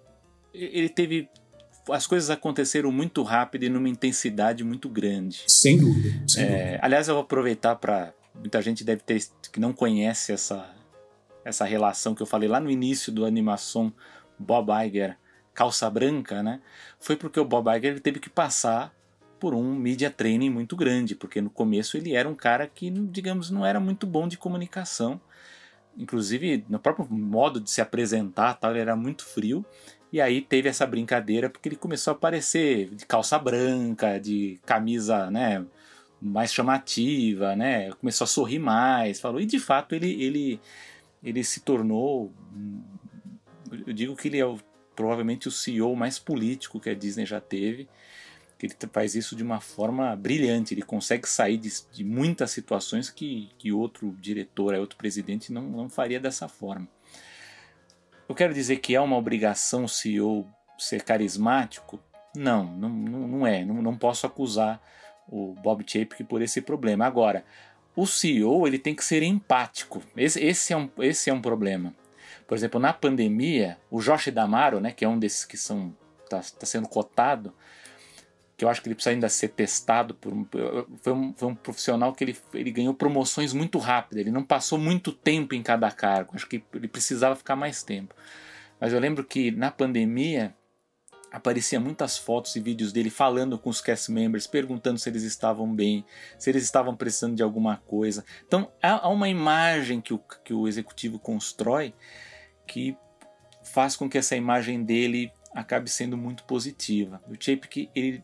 ele 0.53 0.89
teve 0.89 1.29
as 1.89 2.05
coisas 2.05 2.29
aconteceram 2.29 2.91
muito 2.91 3.23
rápido 3.23 3.63
e 3.63 3.69
numa 3.69 3.89
intensidade 3.89 4.63
muito 4.63 4.89
grande. 4.89 5.43
Sem 5.47 5.77
dúvida. 5.77 6.23
Sem 6.27 6.43
é, 6.43 6.47
dúvida. 6.47 6.79
Aliás, 6.81 7.07
eu 7.07 7.15
vou 7.15 7.23
aproveitar 7.23 7.75
para. 7.75 8.13
Muita 8.33 8.61
gente 8.61 8.83
deve 8.83 9.01
ter 9.01 9.21
que 9.51 9.59
não 9.59 9.73
conhece 9.73 10.31
essa, 10.31 10.73
essa 11.43 11.65
relação 11.65 12.15
que 12.15 12.21
eu 12.21 12.25
falei 12.25 12.47
lá 12.47 12.59
no 12.59 12.71
início 12.71 13.11
do 13.11 13.25
animação 13.25 13.91
Bob 14.39 14.69
Iger 14.85 15.17
calça 15.53 15.89
branca, 15.89 16.41
né? 16.41 16.61
Foi 16.99 17.15
porque 17.15 17.39
o 17.39 17.45
Bob 17.45 17.69
Iger 17.75 17.99
teve 17.99 18.19
que 18.19 18.29
passar 18.29 18.93
por 19.39 19.53
um 19.53 19.75
media 19.75 20.09
training 20.09 20.49
muito 20.49 20.75
grande, 20.75 21.15
porque 21.15 21.41
no 21.41 21.49
começo 21.49 21.97
ele 21.97 22.13
era 22.13 22.29
um 22.29 22.35
cara 22.35 22.67
que, 22.67 22.89
digamos, 22.89 23.49
não 23.49 23.65
era 23.65 23.79
muito 23.79 24.05
bom 24.05 24.27
de 24.27 24.37
comunicação. 24.37 25.19
Inclusive, 25.97 26.63
no 26.69 26.79
próprio 26.79 27.07
modo 27.09 27.59
de 27.59 27.69
se 27.69 27.81
apresentar, 27.81 28.53
tal, 28.53 28.71
ele 28.71 28.79
era 28.79 28.95
muito 28.95 29.25
frio. 29.25 29.65
E 30.11 30.19
aí 30.19 30.41
teve 30.41 30.67
essa 30.67 30.85
brincadeira 30.85 31.49
porque 31.49 31.69
ele 31.69 31.75
começou 31.75 32.11
a 32.11 32.15
aparecer 32.15 32.89
de 32.89 33.05
calça 33.05 33.39
branca, 33.39 34.19
de 34.19 34.59
camisa, 34.65 35.31
né, 35.31 35.65
mais 36.21 36.53
chamativa, 36.53 37.55
né? 37.55 37.91
Começou 37.93 38.25
a 38.25 38.27
sorrir 38.27 38.59
mais, 38.59 39.19
falou. 39.19 39.39
E 39.41 39.45
de 39.45 39.59
fato 39.59 39.95
ele 39.95 40.23
ele 40.23 40.61
ele 41.23 41.43
se 41.43 41.61
tornou 41.61 42.33
eu 43.87 43.93
digo 43.93 44.15
que 44.15 44.27
ele 44.27 44.37
é 44.39 44.45
o, 44.45 44.59
provavelmente 44.95 45.47
o 45.47 45.51
CEO 45.51 45.95
mais 45.95 46.19
político 46.19 46.79
que 46.79 46.89
a 46.89 46.95
Disney 46.95 47.25
já 47.25 47.39
teve. 47.39 47.87
Que 48.59 48.67
ele 48.67 48.75
faz 48.91 49.15
isso 49.15 49.35
de 49.35 49.41
uma 49.41 49.59
forma 49.59 50.15
brilhante, 50.15 50.73
ele 50.73 50.83
consegue 50.83 51.27
sair 51.27 51.57
de, 51.57 51.71
de 51.91 52.03
muitas 52.03 52.51
situações 52.51 53.09
que, 53.09 53.49
que 53.57 53.71
outro 53.71 54.15
diretor, 54.21 54.75
outro 54.75 54.97
presidente 54.97 55.51
não, 55.51 55.63
não 55.63 55.89
faria 55.89 56.19
dessa 56.19 56.47
forma. 56.47 56.87
Eu 58.31 58.35
quero 58.35 58.53
dizer 58.53 58.77
que 58.77 58.95
é 58.95 59.01
uma 59.01 59.17
obrigação 59.17 59.83
o 59.83 59.89
CEO 59.89 60.47
ser 60.77 61.03
carismático? 61.03 61.99
Não, 62.33 62.63
não, 62.63 62.87
não 62.89 63.45
é. 63.45 63.65
Não, 63.65 63.81
não 63.81 63.97
posso 63.97 64.25
acusar 64.25 64.81
o 65.27 65.53
Bob 65.55 65.83
Chapek 65.85 66.23
por 66.23 66.41
esse 66.41 66.61
problema. 66.61 67.05
Agora, 67.05 67.43
o 67.93 68.07
CEO 68.07 68.65
ele 68.65 68.79
tem 68.79 68.95
que 68.95 69.03
ser 69.03 69.21
empático. 69.21 70.01
Esse, 70.15 70.41
esse, 70.41 70.71
é, 70.71 70.77
um, 70.77 70.89
esse 70.99 71.29
é 71.29 71.33
um 71.33 71.41
problema. 71.41 71.93
Por 72.47 72.55
exemplo, 72.55 72.79
na 72.79 72.93
pandemia, 72.93 73.77
o 73.91 73.99
Josh 73.99 74.29
Damaro, 74.29 74.79
né, 74.79 74.93
que 74.93 75.03
é 75.03 75.09
um 75.09 75.19
desses 75.19 75.43
que 75.43 75.57
são 75.57 75.93
está 76.23 76.39
tá 76.39 76.65
sendo 76.65 76.87
cotado, 76.87 77.53
que 78.61 78.65
eu 78.65 78.69
acho 78.69 78.79
que 78.79 78.89
ele 78.89 78.93
precisa 78.93 79.15
ainda 79.15 79.27
ser 79.27 79.47
testado 79.47 80.13
por 80.13 80.31
foi, 81.01 81.13
um, 81.13 81.33
foi 81.33 81.47
um 81.47 81.55
profissional 81.55 82.13
que 82.13 82.23
ele, 82.23 82.37
ele 82.53 82.69
ganhou 82.69 82.93
promoções 82.93 83.53
muito 83.53 83.79
rápido, 83.79 84.19
ele 84.19 84.29
não 84.29 84.43
passou 84.43 84.77
muito 84.77 85.11
tempo 85.11 85.55
em 85.55 85.63
cada 85.63 85.89
cargo, 85.89 86.33
acho 86.35 86.47
que 86.47 86.63
ele 86.71 86.87
precisava 86.87 87.35
ficar 87.35 87.55
mais 87.55 87.81
tempo. 87.81 88.13
Mas 88.79 88.93
eu 88.93 88.99
lembro 88.99 89.23
que 89.23 89.49
na 89.49 89.71
pandemia 89.71 90.53
aparecia 91.31 91.79
muitas 91.79 92.19
fotos 92.19 92.55
e 92.55 92.59
vídeos 92.59 92.93
dele 92.93 93.09
falando 93.09 93.57
com 93.57 93.71
os 93.71 93.81
cast 93.81 94.11
members, 94.11 94.45
perguntando 94.45 94.99
se 94.99 95.09
eles 95.09 95.23
estavam 95.23 95.73
bem, 95.73 96.05
se 96.37 96.51
eles 96.51 96.61
estavam 96.63 96.95
precisando 96.95 97.35
de 97.35 97.41
alguma 97.41 97.77
coisa. 97.77 98.23
Então 98.45 98.71
há 98.79 99.09
uma 99.09 99.27
imagem 99.27 99.99
que 99.99 100.13
o, 100.13 100.19
que 100.45 100.53
o 100.53 100.67
executivo 100.67 101.17
constrói 101.17 101.95
que 102.67 102.95
faz 103.63 103.95
com 103.95 104.07
que 104.07 104.19
essa 104.19 104.35
imagem 104.35 104.83
dele 104.83 105.31
acabe 105.51 105.89
sendo 105.89 106.15
muito 106.15 106.43
positiva. 106.43 107.19
O 107.27 107.33
Chapek 107.33 107.89
ele 107.95 108.23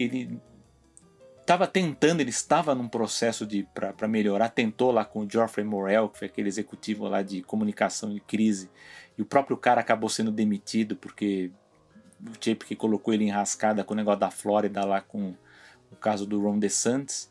ele 0.00 0.40
estava 1.40 1.66
tentando, 1.66 2.20
ele 2.20 2.30
estava 2.30 2.74
num 2.74 2.88
processo 2.88 3.46
de 3.46 3.66
para 3.74 4.08
melhorar, 4.08 4.48
tentou 4.48 4.90
lá 4.90 5.04
com 5.04 5.20
o 5.20 5.30
Geoffrey 5.30 5.66
Morel, 5.66 6.08
que 6.08 6.18
foi 6.18 6.28
aquele 6.28 6.48
executivo 6.48 7.06
lá 7.08 7.22
de 7.22 7.42
comunicação 7.42 8.16
e 8.16 8.20
crise, 8.20 8.70
e 9.18 9.22
o 9.22 9.26
próprio 9.26 9.56
cara 9.56 9.80
acabou 9.80 10.08
sendo 10.08 10.30
demitido 10.30 10.96
porque 10.96 11.50
o 12.24 12.38
que 12.38 12.76
colocou 12.76 13.12
ele 13.12 13.24
enrascada 13.24 13.82
com 13.82 13.94
o 13.94 13.96
negócio 13.96 14.20
da 14.20 14.30
Flórida 14.30 14.84
lá 14.84 15.00
com 15.00 15.34
o 15.90 15.96
caso 15.96 16.26
do 16.26 16.40
Ron 16.40 16.58
DeSantis. 16.58 17.30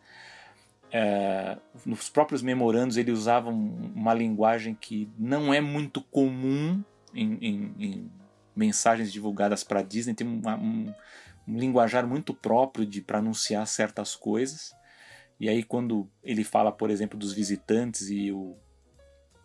É, 0.91 1.57
nos 1.85 2.09
próprios 2.09 2.41
memorandos 2.41 2.97
ele 2.97 3.11
usava 3.11 3.49
uma 3.51 4.13
linguagem 4.13 4.73
que 4.73 5.07
não 5.17 5.53
é 5.53 5.61
muito 5.61 6.01
comum 6.01 6.83
em, 7.13 7.37
em, 7.39 7.75
em 7.79 8.11
mensagens 8.55 9.11
divulgadas 9.11 9.63
para 9.63 9.83
Disney, 9.83 10.15
tem 10.15 10.27
uma, 10.27 10.55
um, 10.55 10.91
um 11.49 11.57
linguajar 11.57 12.05
muito 12.05 12.33
próprio 12.33 12.85
de 12.85 13.01
para 13.01 13.17
anunciar 13.17 13.65
certas 13.65 14.15
coisas. 14.15 14.73
E 15.39 15.49
aí 15.49 15.63
quando 15.63 16.09
ele 16.23 16.43
fala, 16.43 16.71
por 16.71 16.89
exemplo, 16.89 17.17
dos 17.17 17.33
visitantes 17.33 18.09
e 18.09 18.31
o, 18.31 18.55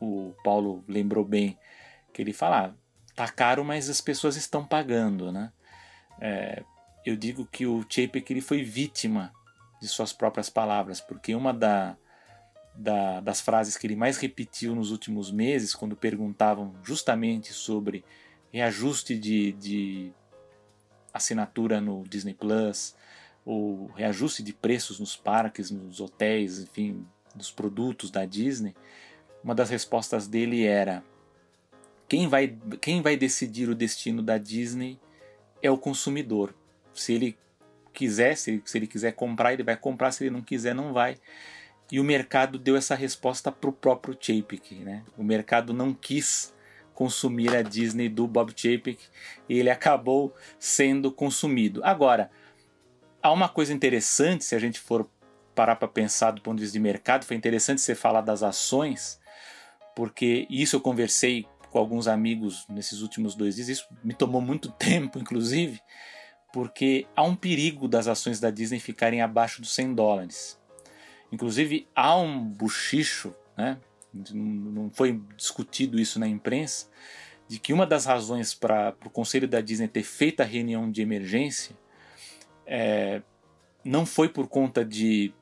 o 0.01 0.35
Paulo 0.44 0.85
lembrou 0.86 1.24
bem 1.24 1.59
que 2.12 2.20
ele 2.20 2.32
fala, 2.32 2.66
ah, 2.66 2.74
tá 3.14 3.28
caro, 3.28 3.64
mas 3.64 3.89
as 3.89 4.01
pessoas 4.01 4.36
estão 4.36 4.64
pagando, 4.64 5.32
né? 5.32 5.52
É, 6.20 6.62
eu 7.05 7.16
digo 7.16 7.47
que 7.47 7.66
o 7.66 7.85
Chapek 7.89 8.32
ele 8.32 8.40
foi 8.40 8.62
vítima 8.62 9.32
de 9.81 9.89
suas 9.89 10.12
próprias 10.12 10.48
palavras, 10.48 11.01
porque 11.01 11.35
uma 11.35 11.52
da, 11.52 11.97
da, 12.74 13.20
das 13.20 13.40
frases 13.40 13.76
que 13.76 13.86
ele 13.86 13.97
mais 13.97 14.18
repetiu 14.18 14.74
nos 14.74 14.90
últimos 14.90 15.31
meses, 15.31 15.74
quando 15.74 15.97
perguntavam 15.97 16.74
justamente 16.82 17.52
sobre 17.52 18.05
reajuste 18.52 19.18
de, 19.18 19.52
de 19.52 20.12
assinatura 21.15 21.81
no 21.81 22.03
Disney 22.03 22.35
Plus, 22.35 22.97
o 23.47 23.89
reajuste 23.95 24.43
de 24.43 24.53
preços 24.53 24.99
nos 24.99 25.16
parques, 25.16 25.70
nos 25.70 26.01
hotéis, 26.01 26.59
enfim, 26.59 27.07
dos 27.35 27.51
produtos 27.51 28.11
da 28.11 28.24
Disney, 28.24 28.74
uma 29.43 29.55
das 29.55 29.70
respostas 29.70 30.27
dele 30.27 30.65
era: 30.65 31.05
quem 32.09 32.27
vai, 32.27 32.57
quem 32.81 33.03
vai 33.03 33.16
decidir 33.16 33.69
o 33.69 33.74
destino 33.74 34.23
da 34.23 34.39
Disney 34.39 34.99
é 35.62 35.70
o 35.70 35.78
consumidor. 35.78 36.55
Se 36.93 37.12
ele 37.12 37.39
quiser, 37.93 38.36
se 38.36 38.53
ele, 38.53 38.62
se 38.65 38.78
ele 38.78 38.86
quiser 38.86 39.12
comprar, 39.12 39.53
ele 39.53 39.62
vai 39.62 39.77
comprar, 39.77 40.11
se 40.11 40.24
ele 40.24 40.31
não 40.31 40.43
quiser, 40.43 40.74
não 40.74 40.93
vai. 40.93 41.19
E 41.93 42.01
o 42.01 42.05
mercado 42.05 42.59
deu 42.59 42.77
essa 42.77 42.95
resposta 42.95 43.53
para 43.53 43.69
o 43.69 43.73
próprio 43.73 44.16
Chapek. 44.19 44.77
Né? 44.77 45.05
O 45.19 45.23
mercado 45.23 45.74
não 45.74 45.93
quis 45.93 46.53
consumir 46.95 47.55
a 47.55 47.62
Disney 47.62 48.09
do 48.09 48.27
Bob 48.27 48.53
Chapek 48.57 48.99
e 49.49 49.59
ele 49.59 49.69
acabou 49.69 50.35
sendo 50.59 51.11
consumido. 51.12 51.83
Agora, 51.85 52.31
há 53.23 53.33
uma 53.33 53.49
coisa 53.49 53.73
interessante, 53.73 54.45
se 54.45 54.55
a 54.55 54.59
gente 54.59 54.79
for 54.79 55.09
parar 55.55 55.77
para 55.77 55.89
pensar 55.89 56.31
do 56.31 56.41
ponto 56.41 56.57
de 56.57 56.62
vista 56.62 56.79
de 56.79 56.81
mercado, 56.81 57.25
foi 57.25 57.37
interessante 57.37 57.81
você 57.81 57.95
falar 57.95 58.21
das 58.21 58.43
ações, 58.43 59.21
porque 59.95 60.47
isso 60.49 60.77
eu 60.77 60.81
conversei 60.81 61.47
com 61.71 61.79
alguns 61.79 62.07
amigos 62.07 62.65
nesses 62.69 63.01
últimos 63.01 63.35
dois 63.35 63.57
dias, 63.57 63.69
isso 63.69 63.87
me 64.03 64.15
tomou 64.15 64.41
muito 64.41 64.71
tempo, 64.79 65.19
inclusive, 65.19 65.81
porque 66.53 67.07
há 67.16 67.23
um 67.25 67.35
perigo 67.35 67.89
das 67.89 68.07
ações 68.07 68.39
da 68.39 68.51
Disney 68.51 68.79
ficarem 68.79 69.21
abaixo 69.21 69.61
dos 69.61 69.75
100 69.75 69.95
dólares. 69.95 70.61
Inclusive, 71.33 71.89
há 71.97 72.16
um 72.16 72.41
buchicho, 72.45 73.35
né? 73.57 73.77
Não 74.32 74.91
foi 74.91 75.20
discutido 75.36 75.99
isso 75.99 76.19
na 76.19 76.28
imprensa, 76.28 76.89
de 77.49 77.59
que 77.59 77.73
uma 77.73 77.86
das 77.86 78.07
razões 78.07 78.55
para 78.55 78.95
o 79.05 79.11
conselho 79.11 79.49
da 79.49 79.61
Disney 79.61 79.89
ter 79.89 80.03
feito 80.03 80.41
a 80.41 80.45
reunião 80.45 80.91
de 80.91 81.03
emergência 81.03 81.77
é, 82.66 83.23
não 83.85 84.07
foi 84.07 84.28
por 84.28 84.49
conta 84.49 84.85
de, 84.85 85.32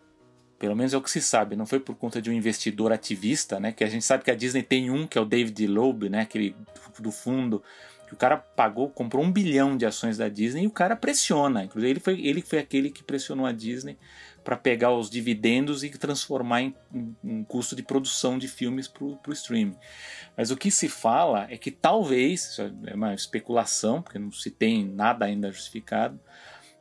pelo 0.58 0.74
menos 0.74 0.92
é 0.92 0.96
o 0.96 1.02
que 1.02 1.10
se 1.10 1.20
sabe, 1.20 1.54
não 1.54 1.66
foi 1.66 1.78
por 1.78 1.94
conta 1.94 2.20
de 2.20 2.30
um 2.30 2.32
investidor 2.32 2.92
ativista, 2.92 3.60
né? 3.60 3.72
Que 3.72 3.84
a 3.84 3.88
gente 3.88 4.04
sabe 4.04 4.24
que 4.24 4.30
a 4.30 4.34
Disney 4.34 4.62
tem 4.62 4.90
um, 4.90 5.06
que 5.06 5.16
é 5.16 5.20
o 5.20 5.24
David 5.24 5.66
Loeb, 5.66 6.08
né? 6.08 6.22
Aquele 6.22 6.56
do 6.98 7.12
fundo 7.12 7.62
que 8.06 8.14
o 8.14 8.16
cara 8.16 8.36
pagou, 8.36 8.90
comprou 8.90 9.24
um 9.24 9.32
bilhão 9.32 9.76
de 9.76 9.86
ações 9.86 10.18
da 10.18 10.28
Disney 10.28 10.64
e 10.64 10.66
o 10.66 10.70
cara 10.70 10.94
pressiona. 10.94 11.64
Inclusive 11.64 11.92
ele 11.92 12.00
foi, 12.00 12.20
ele 12.20 12.42
foi 12.42 12.58
aquele 12.58 12.90
que 12.90 13.02
pressionou 13.02 13.46
a 13.46 13.52
Disney 13.52 13.96
para 14.42 14.56
pegar 14.56 14.92
os 14.92 15.08
dividendos 15.08 15.84
e 15.84 15.90
transformar 15.90 16.62
em, 16.62 16.74
em, 16.92 17.16
em 17.24 17.44
custo 17.44 17.76
de 17.76 17.82
produção 17.82 18.38
de 18.38 18.48
filmes 18.48 18.88
para 18.88 19.04
o 19.04 19.32
streaming. 19.32 19.76
Mas 20.36 20.50
o 20.50 20.56
que 20.56 20.70
se 20.70 20.88
fala 20.88 21.46
é 21.50 21.56
que 21.56 21.70
talvez, 21.70 22.58
é 22.86 22.94
uma 22.94 23.14
especulação, 23.14 24.02
porque 24.02 24.18
não 24.18 24.32
se 24.32 24.50
tem 24.50 24.84
nada 24.84 25.24
ainda 25.24 25.50
justificado, 25.50 26.18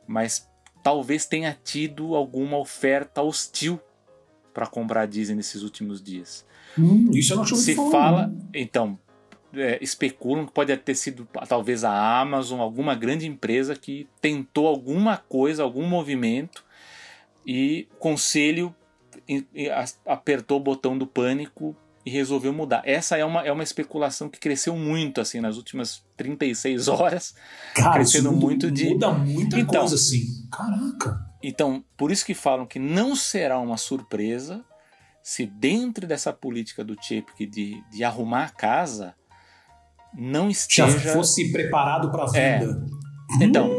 mas 0.06 0.48
talvez 0.82 1.26
tenha 1.26 1.56
tido 1.62 2.14
alguma 2.14 2.58
oferta 2.58 3.22
hostil 3.22 3.80
para 4.52 4.66
comprar 4.66 5.02
a 5.02 5.06
Disney 5.06 5.36
nesses 5.36 5.62
últimos 5.62 6.02
dias. 6.02 6.44
Hum, 6.78 7.10
isso 7.14 7.32
eu 7.32 7.36
não 7.38 7.44
Se 7.44 7.74
fala, 7.74 8.32
então, 8.52 8.98
é, 9.54 9.78
especulam 9.82 10.46
que 10.46 10.52
pode 10.52 10.74
ter 10.78 10.94
sido 10.94 11.28
talvez 11.48 11.84
a 11.84 12.20
Amazon, 12.20 12.60
alguma 12.60 12.94
grande 12.94 13.26
empresa 13.26 13.76
que 13.76 14.08
tentou 14.20 14.66
alguma 14.66 15.16
coisa, 15.16 15.62
algum 15.62 15.86
movimento 15.86 16.64
e 17.46 17.88
o 17.92 17.96
conselho 17.96 18.74
apertou 20.06 20.58
o 20.58 20.62
botão 20.62 20.96
do 20.96 21.06
pânico 21.06 21.76
e 22.04 22.10
resolveu 22.10 22.52
mudar. 22.52 22.82
Essa 22.84 23.16
é 23.16 23.24
uma, 23.24 23.42
é 23.46 23.52
uma 23.52 23.62
especulação 23.62 24.28
que 24.28 24.40
cresceu 24.40 24.76
muito 24.76 25.20
assim 25.20 25.40
nas 25.40 25.56
últimas 25.56 26.04
36 26.16 26.88
horas. 26.88 27.34
Cara, 27.74 27.94
crescendo 27.94 28.32
muda, 28.32 28.46
muito 28.46 28.70
de. 28.70 28.90
Muda 28.90 29.12
muita 29.12 29.58
então, 29.58 29.80
coisa 29.80 29.94
assim. 29.94 30.48
Caraca. 30.50 31.32
Então, 31.42 31.84
por 31.96 32.10
isso 32.10 32.24
que 32.24 32.34
falam 32.34 32.66
que 32.66 32.78
não 32.78 33.16
será 33.16 33.58
uma 33.58 33.76
surpresa 33.76 34.64
se 35.22 35.46
dentro 35.46 36.06
dessa 36.06 36.32
política 36.32 36.84
do 36.84 36.94
Chapek 36.94 37.46
de, 37.46 37.82
de 37.90 38.04
arrumar 38.04 38.44
a 38.44 38.48
casa 38.48 39.14
não 40.14 40.50
esteja. 40.50 40.98
Já 40.98 41.12
fosse 41.12 41.50
preparado 41.52 42.10
para 42.10 42.24
a 42.24 42.36
é. 42.36 42.58
venda. 42.58 42.86
É. 43.40 43.44
Então, 43.44 43.70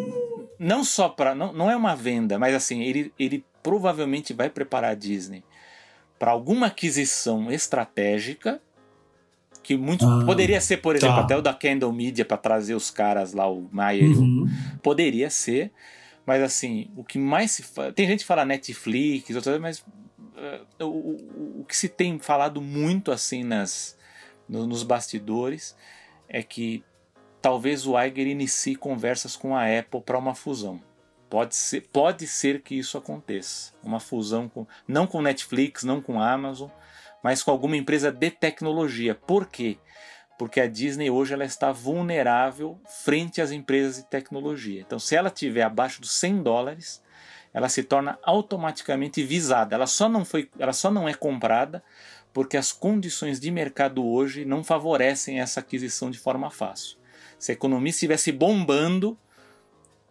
não 0.57 0.83
só 0.83 1.09
para. 1.09 1.35
Não, 1.35 1.53
não 1.53 1.69
é 1.69 1.75
uma 1.75 1.95
venda, 1.95 2.39
mas 2.39 2.55
assim, 2.55 2.81
ele, 2.81 3.13
ele 3.19 3.45
provavelmente 3.63 4.33
vai 4.33 4.49
preparar 4.49 4.91
a 4.91 4.95
Disney 4.95 5.43
para 6.19 6.31
alguma 6.31 6.67
aquisição 6.67 7.51
estratégica 7.51 8.61
que 9.63 9.77
muito 9.77 10.05
ah, 10.05 10.23
poderia 10.25 10.59
ser, 10.59 10.77
por 10.77 10.95
exemplo, 10.95 11.15
tá. 11.15 11.21
até 11.21 11.37
o 11.37 11.41
da 11.41 11.53
Candle 11.53 11.91
Media 11.93 12.25
para 12.25 12.35
trazer 12.37 12.75
os 12.75 12.91
caras 12.91 13.33
lá, 13.33 13.49
o 13.49 13.67
Mayer, 13.71 14.19
uhum. 14.19 14.45
poderia 14.83 15.29
ser, 15.29 15.71
mas 16.25 16.43
assim, 16.43 16.89
o 16.97 17.03
que 17.03 17.17
mais 17.17 17.51
se 17.51 17.63
fala, 17.63 17.93
tem 17.93 18.05
gente 18.05 18.19
que 18.19 18.25
fala 18.25 18.43
Netflix, 18.43 19.33
outras, 19.35 19.59
mas 19.59 19.79
uh, 19.79 20.83
o, 20.83 20.85
o, 20.85 21.61
o, 21.61 21.65
que 21.65 21.75
se 21.75 21.87
tem 21.87 22.19
falado 22.19 22.61
muito 22.61 23.09
assim 23.09 23.43
nas 23.43 23.97
no, 24.47 24.67
nos 24.67 24.83
bastidores 24.83 25.75
é 26.27 26.43
que 26.43 26.83
talvez 27.41 27.87
o 27.87 27.99
Iger 27.99 28.27
inicie 28.27 28.75
conversas 28.75 29.35
com 29.35 29.55
a 29.55 29.63
Apple 29.65 30.01
para 30.01 30.17
uma 30.17 30.35
fusão. 30.35 30.81
Pode 31.33 31.55
ser, 31.55 31.81
pode 31.91 32.27
ser 32.27 32.61
que 32.61 32.75
isso 32.75 32.95
aconteça. 32.95 33.73
Uma 33.81 33.99
fusão 33.99 34.47
com, 34.47 34.67
não 34.87 35.07
com 35.07 35.19
Netflix, 35.19 35.83
não 35.83 35.99
com 35.99 36.21
Amazon, 36.21 36.69
mas 37.23 37.41
com 37.41 37.49
alguma 37.49 37.75
empresa 37.75 38.11
de 38.11 38.29
tecnologia. 38.29 39.15
Por 39.15 39.47
quê? 39.47 39.79
Porque 40.37 40.61
a 40.61 40.67
Disney 40.67 41.09
hoje 41.09 41.33
ela 41.33 41.43
está 41.43 41.71
vulnerável 41.71 42.79
frente 43.03 43.41
às 43.41 43.49
empresas 43.49 43.95
de 43.95 44.07
tecnologia. 44.11 44.81
Então, 44.81 44.99
se 44.99 45.15
ela 45.15 45.31
tiver 45.31 45.63
abaixo 45.63 46.01
dos 46.01 46.11
100 46.11 46.43
dólares, 46.43 47.01
ela 47.51 47.67
se 47.67 47.81
torna 47.81 48.19
automaticamente 48.21 49.23
visada. 49.23 49.73
Ela 49.73 49.87
só 49.87 50.07
não 50.07 50.23
foi, 50.23 50.51
ela 50.59 50.71
só 50.71 50.91
não 50.91 51.09
é 51.09 51.15
comprada 51.15 51.83
porque 52.31 52.57
as 52.57 52.71
condições 52.71 53.39
de 53.39 53.49
mercado 53.49 54.05
hoje 54.05 54.45
não 54.45 54.63
favorecem 54.63 55.39
essa 55.39 55.61
aquisição 55.61 56.11
de 56.11 56.19
forma 56.19 56.51
fácil. 56.51 56.99
Se 57.39 57.51
a 57.51 57.55
economia 57.55 57.89
estivesse 57.89 58.31
bombando, 58.31 59.17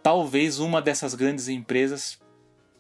talvez 0.03 0.59
uma 0.59 0.83
dessas 0.83 1.15
grandes 1.15 1.49
empresas 1.49 2.19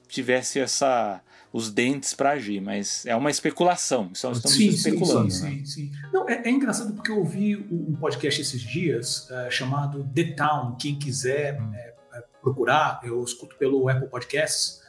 tivesse 0.08 0.58
essa 0.58 1.22
os 1.52 1.70
dentes 1.70 2.14
para 2.14 2.30
agir, 2.30 2.60
mas 2.62 3.04
é 3.04 3.14
uma 3.14 3.30
especulação. 3.30 4.10
Só 4.14 4.32
estamos 4.32 4.56
sim, 4.56 4.68
especulando. 4.68 5.30
Sim, 5.30 5.44
né? 5.44 5.50
sim, 5.50 5.66
sim. 5.66 5.92
Não, 6.10 6.26
é, 6.26 6.42
é, 6.46 6.50
engraçado 6.50 6.94
porque 6.94 7.10
eu 7.10 7.18
ouvi 7.18 7.56
um 7.70 7.94
podcast 7.94 8.40
esses 8.40 8.62
dias 8.62 9.28
uh, 9.28 9.50
chamado 9.50 10.02
The 10.14 10.32
Town. 10.32 10.76
Quem 10.76 10.98
quiser 10.98 11.60
hum. 11.60 11.70
é, 11.74 11.92
procurar, 12.40 13.00
eu 13.04 13.22
escuto 13.22 13.56
pelo 13.56 13.88
Apple 13.88 14.08
Podcasts. 14.08 14.80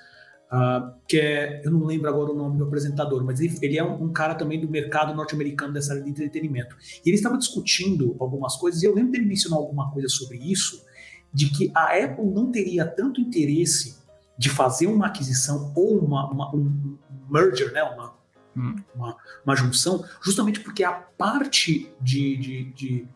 Uh, 0.52 0.94
que 1.08 1.18
é, 1.18 1.64
eu 1.66 1.72
não 1.72 1.84
lembro 1.84 2.08
agora 2.08 2.32
o 2.32 2.36
nome 2.36 2.60
do 2.60 2.66
apresentador, 2.66 3.24
mas 3.26 3.40
ele, 3.40 3.58
ele 3.60 3.78
é 3.80 3.84
um, 3.84 4.04
um, 4.04 4.14
cara 4.14 4.36
também 4.36 4.62
do 4.62 4.70
mercado 4.70 5.12
norte-americano 5.16 5.74
dessa 5.74 5.94
área 5.94 6.04
de 6.04 6.12
entretenimento. 6.12 6.76
E 7.04 7.10
ele 7.10 7.16
estava 7.16 7.40
discutindo 7.40 8.16
algumas 8.20 8.56
coisas, 8.56 8.84
e 8.84 8.86
eu 8.86 8.94
lembro 8.94 9.12
dele 9.12 9.26
mencionar 9.26 9.58
alguma 9.58 9.92
coisa 9.92 10.08
sobre 10.08 10.38
isso, 10.38 10.86
de 11.34 11.50
que 11.50 11.72
a 11.74 11.98
Apple 11.98 12.26
não 12.26 12.52
teria 12.52 12.86
tanto 12.86 13.20
interesse 13.20 13.98
de 14.38 14.50
fazer 14.50 14.88
uma 14.88 15.08
aquisição 15.08 15.72
ou 15.76 16.00
uma, 16.00 16.30
uma 16.30 16.56
um 16.56 16.98
merger, 17.30 17.72
né, 17.72 17.84
uma, 17.84 18.14
hum. 18.56 18.76
uma, 18.96 19.18
uma, 19.46 19.56
junção, 19.56 20.04
justamente 20.22 20.60
porque 20.60 20.84
a 20.84 20.92
parte 20.92 21.92
de, 22.02 22.38
de, 22.38 22.64
de, 22.74 23.08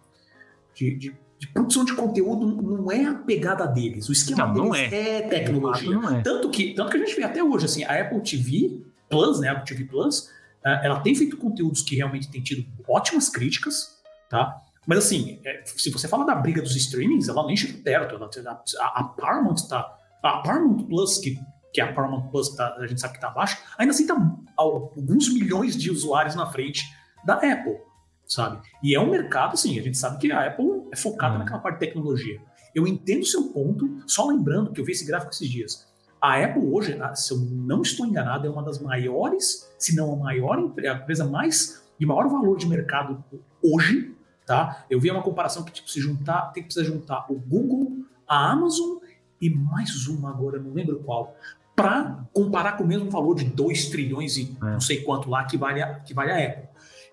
de, 0.74 1.16
de 1.40 1.48
produção 1.54 1.86
de 1.86 1.94
conteúdo 1.94 2.46
não 2.62 2.92
é 2.92 3.06
a 3.06 3.14
pegada 3.14 3.68
deles. 3.68 4.10
O 4.10 4.12
esquema 4.12 4.48
não, 4.48 4.54
deles 4.54 4.70
não 4.70 4.76
é. 4.76 5.18
é. 5.18 5.22
tecnologia. 5.28 6.00
É. 6.18 6.22
Tanto, 6.22 6.50
que, 6.50 6.74
tanto 6.74 6.92
que 6.92 6.98
a 6.98 7.00
gente 7.00 7.16
vê 7.16 7.24
até 7.24 7.44
hoje, 7.44 7.66
assim, 7.66 7.84
a 7.84 8.02
Apple 8.02 8.22
TV 8.22 8.82
Plus, 9.10 9.40
né, 9.40 9.50
a 9.50 9.52
Apple 9.54 9.66
TV 9.66 9.86
Plus, 9.86 10.30
eh, 10.66 10.82
ela 10.84 11.00
tem 11.00 11.16
feito 11.16 11.38
conteúdos 11.38 11.82
que 11.82 11.96
realmente 11.96 12.30
têm 12.30 12.42
tido 12.42 12.66
ótimas 12.88 13.30
críticas, 13.30 14.02
tá? 14.30 14.62
Mas 14.88 15.00
assim, 15.00 15.42
é, 15.46 15.64
se 15.66 15.92
você 15.92 16.08
fala 16.08 16.26
da 16.26 16.34
briga 16.34 16.62
dos 16.62 16.74
streamings, 16.78 17.28
ela 17.28 17.46
nem 17.46 17.58
chega 17.58 17.78
perto. 17.84 18.16
Ela, 18.16 18.64
a, 18.80 19.02
a 19.02 19.04
Paramount 19.04 19.68
tá. 19.68 19.94
A 20.24 20.38
Paramount 20.40 20.88
Plus, 20.88 21.18
que, 21.18 21.38
que 21.74 21.82
é 21.82 21.84
a 21.84 21.94
Paramount 21.94 22.30
Plus, 22.30 22.56
tá, 22.56 22.74
a 22.80 22.88
gente 22.88 23.02
sabe 23.02 23.16
que 23.16 23.20
tá 23.20 23.28
abaixo, 23.28 23.62
ainda 23.78 23.92
assim 23.92 24.08
tá 24.08 24.16
alguns 24.56 25.32
milhões 25.34 25.78
de 25.78 25.92
usuários 25.92 26.36
na 26.36 26.46
frente 26.48 26.86
da 27.26 27.36
Apple, 27.36 27.78
sabe? 28.26 28.60
E 28.82 28.96
é 28.96 29.00
um 29.00 29.12
mercado, 29.12 29.54
assim, 29.54 29.78
a 29.78 29.84
gente 29.84 29.98
sabe 29.98 30.18
que 30.18 30.32
a 30.32 30.48
Apple 30.48 30.88
é 30.92 30.96
focada 30.96 31.36
hum. 31.36 31.40
naquela 31.40 31.60
parte 31.60 31.80
de 31.80 31.86
tecnologia. 31.86 32.42
Eu 32.74 32.88
entendo 32.88 33.22
o 33.22 33.26
seu 33.26 33.50
ponto, 33.50 34.02
só 34.08 34.28
lembrando 34.28 34.72
que 34.72 34.82
eu 34.82 34.86
vi 34.86 34.94
esse 34.94 35.06
gráfico 35.06 35.34
esses 35.34 35.50
dias. 35.50 35.88
A 36.20 36.44
Apple 36.44 36.66
hoje, 36.66 36.98
se 37.16 37.32
eu 37.32 37.38
não 37.38 37.82
estou 37.82 38.06
enganado, 38.06 38.48
é 38.48 38.50
uma 38.50 38.64
das 38.64 38.80
maiores, 38.80 39.72
se 39.78 39.96
não 39.96 40.14
a 40.14 40.16
maior 40.16 40.58
a 40.58 40.94
empresa 40.94 41.26
mais 41.26 41.84
de 42.00 42.06
maior 42.06 42.28
valor 42.28 42.58
de 42.58 42.68
mercado 42.68 43.24
hoje 43.62 44.17
tá? 44.48 44.86
Eu 44.90 45.00
vi 45.00 45.12
uma 45.12 45.22
comparação 45.22 45.62
que 45.64 45.72
tipo 45.72 45.90
se 45.90 46.00
juntar, 46.00 46.54
tem 46.54 46.64
que 46.64 46.74
precisar 46.74 46.86
juntar 46.86 47.26
o 47.30 47.36
Google, 47.36 48.06
a 48.28 48.50
Amazon 48.50 48.98
e 49.40 49.50
mais 49.50 50.08
uma 50.08 50.30
agora, 50.30 50.58
não 50.58 50.74
lembro 50.74 51.00
qual, 51.00 51.36
para 51.76 52.26
comparar 52.34 52.78
com 52.78 52.84
o 52.84 52.88
mesmo 52.88 53.12
valor 53.12 53.36
de 53.36 53.46
2 53.46 53.90
trilhões 53.90 54.38
e 54.38 54.58
é. 54.60 54.66
não 54.66 54.80
sei 54.80 55.04
quanto 55.04 55.30
lá 55.30 55.44
que 55.44 55.58
vale 55.58 55.84
a, 55.84 56.00
que 56.00 56.14
vale 56.14 56.32
a 56.32 56.44
Apple. 56.44 56.67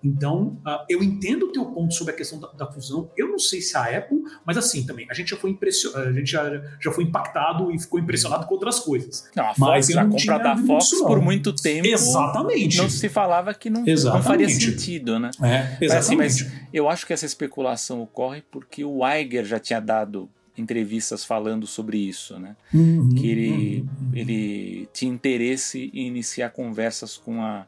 Então, 0.05 0.59
uh, 0.65 0.85
eu 0.87 1.01
entendo 1.01 1.47
o 1.47 1.51
teu 1.51 1.65
ponto 1.65 1.93
sobre 1.93 2.13
a 2.13 2.15
questão 2.15 2.39
da, 2.39 2.47
da, 2.49 2.71
fusão. 2.71 3.09
Eu 3.17 3.27
não 3.27 3.39
sei 3.39 3.59
se 3.59 3.75
a 3.75 3.97
Apple, 3.97 4.19
mas 4.45 4.55
assim 4.55 4.85
também, 4.85 5.07
a 5.09 5.13
gente 5.15 5.31
já 5.31 5.37
foi 5.37 5.49
impressionado, 5.49 6.09
a 6.09 6.13
gente 6.13 6.31
já, 6.31 6.61
já 6.79 6.91
foi 6.91 7.05
impactado 7.05 7.71
e 7.71 7.79
ficou 7.79 7.99
impressionado 7.99 8.45
com 8.45 8.53
outras 8.53 8.79
coisas. 8.79 9.27
Não, 9.35 9.45
a 9.45 9.53
mas 9.57 9.87
Fox, 9.87 9.97
a 9.97 10.05
compra 10.05 10.37
da 10.37 10.57
Fox 10.57 10.91
por 10.99 11.19
muito 11.19 11.53
tempo. 11.53 11.87
Exatamente. 11.87 12.77
Não 12.77 12.87
se 12.87 13.09
falava 13.09 13.53
que 13.53 13.69
não, 13.69 13.83
não 13.83 14.21
faria 14.21 14.47
sentido, 14.47 15.17
né? 15.17 15.31
É, 15.41 15.83
exatamente. 15.83 15.89
Mas, 15.89 15.93
assim, 15.93 16.15
mas 16.15 16.51
eu 16.71 16.87
acho 16.87 17.07
que 17.07 17.13
essa 17.13 17.25
especulação 17.25 18.01
ocorre 18.01 18.43
porque 18.51 18.85
o 18.85 18.99
Iger 19.07 19.43
já 19.43 19.59
tinha 19.59 19.79
dado 19.79 20.29
entrevistas 20.57 21.25
falando 21.25 21.65
sobre 21.65 21.97
isso, 21.97 22.39
né? 22.39 22.55
Uhum, 22.73 23.09
que 23.09 23.27
ele, 23.27 23.79
uhum. 23.81 24.11
ele 24.13 24.89
tinha 24.93 25.11
interesse 25.11 25.91
em 25.93 26.07
iniciar 26.07 26.51
conversas 26.51 27.17
com 27.17 27.41
a 27.41 27.65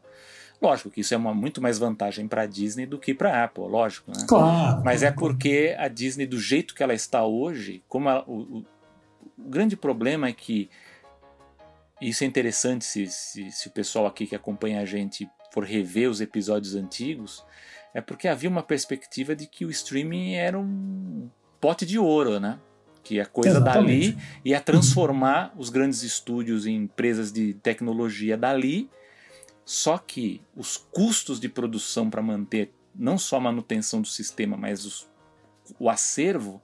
Lógico 0.60 0.90
que 0.90 1.02
isso 1.02 1.14
é 1.14 1.16
uma 1.16 1.32
muito 1.32 1.62
mais 1.62 1.78
vantagem 1.78 2.26
para 2.26 2.42
a 2.42 2.46
Disney 2.46 2.84
do 2.84 2.98
que 2.98 3.14
para 3.14 3.32
a 3.32 3.44
Apple, 3.44 3.64
lógico. 3.64 4.10
Né? 4.10 4.24
Claro. 4.26 4.82
Mas 4.84 5.04
é 5.04 5.10
porque 5.10 5.76
a 5.78 5.86
Disney, 5.86 6.26
do 6.26 6.38
jeito 6.38 6.74
que 6.74 6.82
ela 6.82 6.94
está 6.94 7.24
hoje, 7.24 7.82
como 7.86 8.08
ela, 8.08 8.24
o, 8.26 8.40
o, 8.40 8.58
o, 9.38 9.48
grande 9.48 9.76
problema 9.76 10.26
é 10.28 10.32
que 10.32 10.68
isso 12.00 12.24
é 12.24 12.26
interessante 12.26 12.84
se, 12.84 13.06
se, 13.06 13.50
se 13.52 13.68
o 13.68 13.70
pessoal 13.70 14.06
aqui 14.06 14.26
que 14.26 14.34
acompanha 14.34 14.80
a 14.80 14.84
gente 14.84 15.30
for 15.52 15.64
rever 15.64 16.10
os 16.10 16.20
episódios 16.20 16.74
antigos, 16.74 17.44
é 17.94 18.00
porque 18.00 18.26
havia 18.26 18.50
uma 18.50 18.62
perspectiva 18.62 19.36
de 19.36 19.46
que 19.46 19.64
o 19.64 19.70
streaming 19.70 20.34
era 20.34 20.58
um 20.58 21.30
pote 21.60 21.86
de 21.86 22.00
ouro, 22.00 22.40
né? 22.40 22.58
Que 23.04 23.20
a 23.20 23.26
coisa 23.26 23.58
Exatamente. 23.58 24.12
dali 24.12 24.24
ia 24.44 24.60
transformar 24.60 25.54
os 25.56 25.70
grandes 25.70 26.02
estúdios 26.02 26.66
em 26.66 26.74
empresas 26.74 27.32
de 27.32 27.54
tecnologia 27.54 28.36
dali 28.36 28.90
só 29.68 29.98
que 29.98 30.40
os 30.56 30.78
custos 30.78 31.38
de 31.38 31.46
produção 31.46 32.08
para 32.08 32.22
manter 32.22 32.72
não 32.94 33.18
só 33.18 33.36
a 33.36 33.40
manutenção 33.40 34.00
do 34.00 34.08
sistema, 34.08 34.56
mas 34.56 34.86
os, 34.86 35.06
o 35.78 35.90
acervo, 35.90 36.62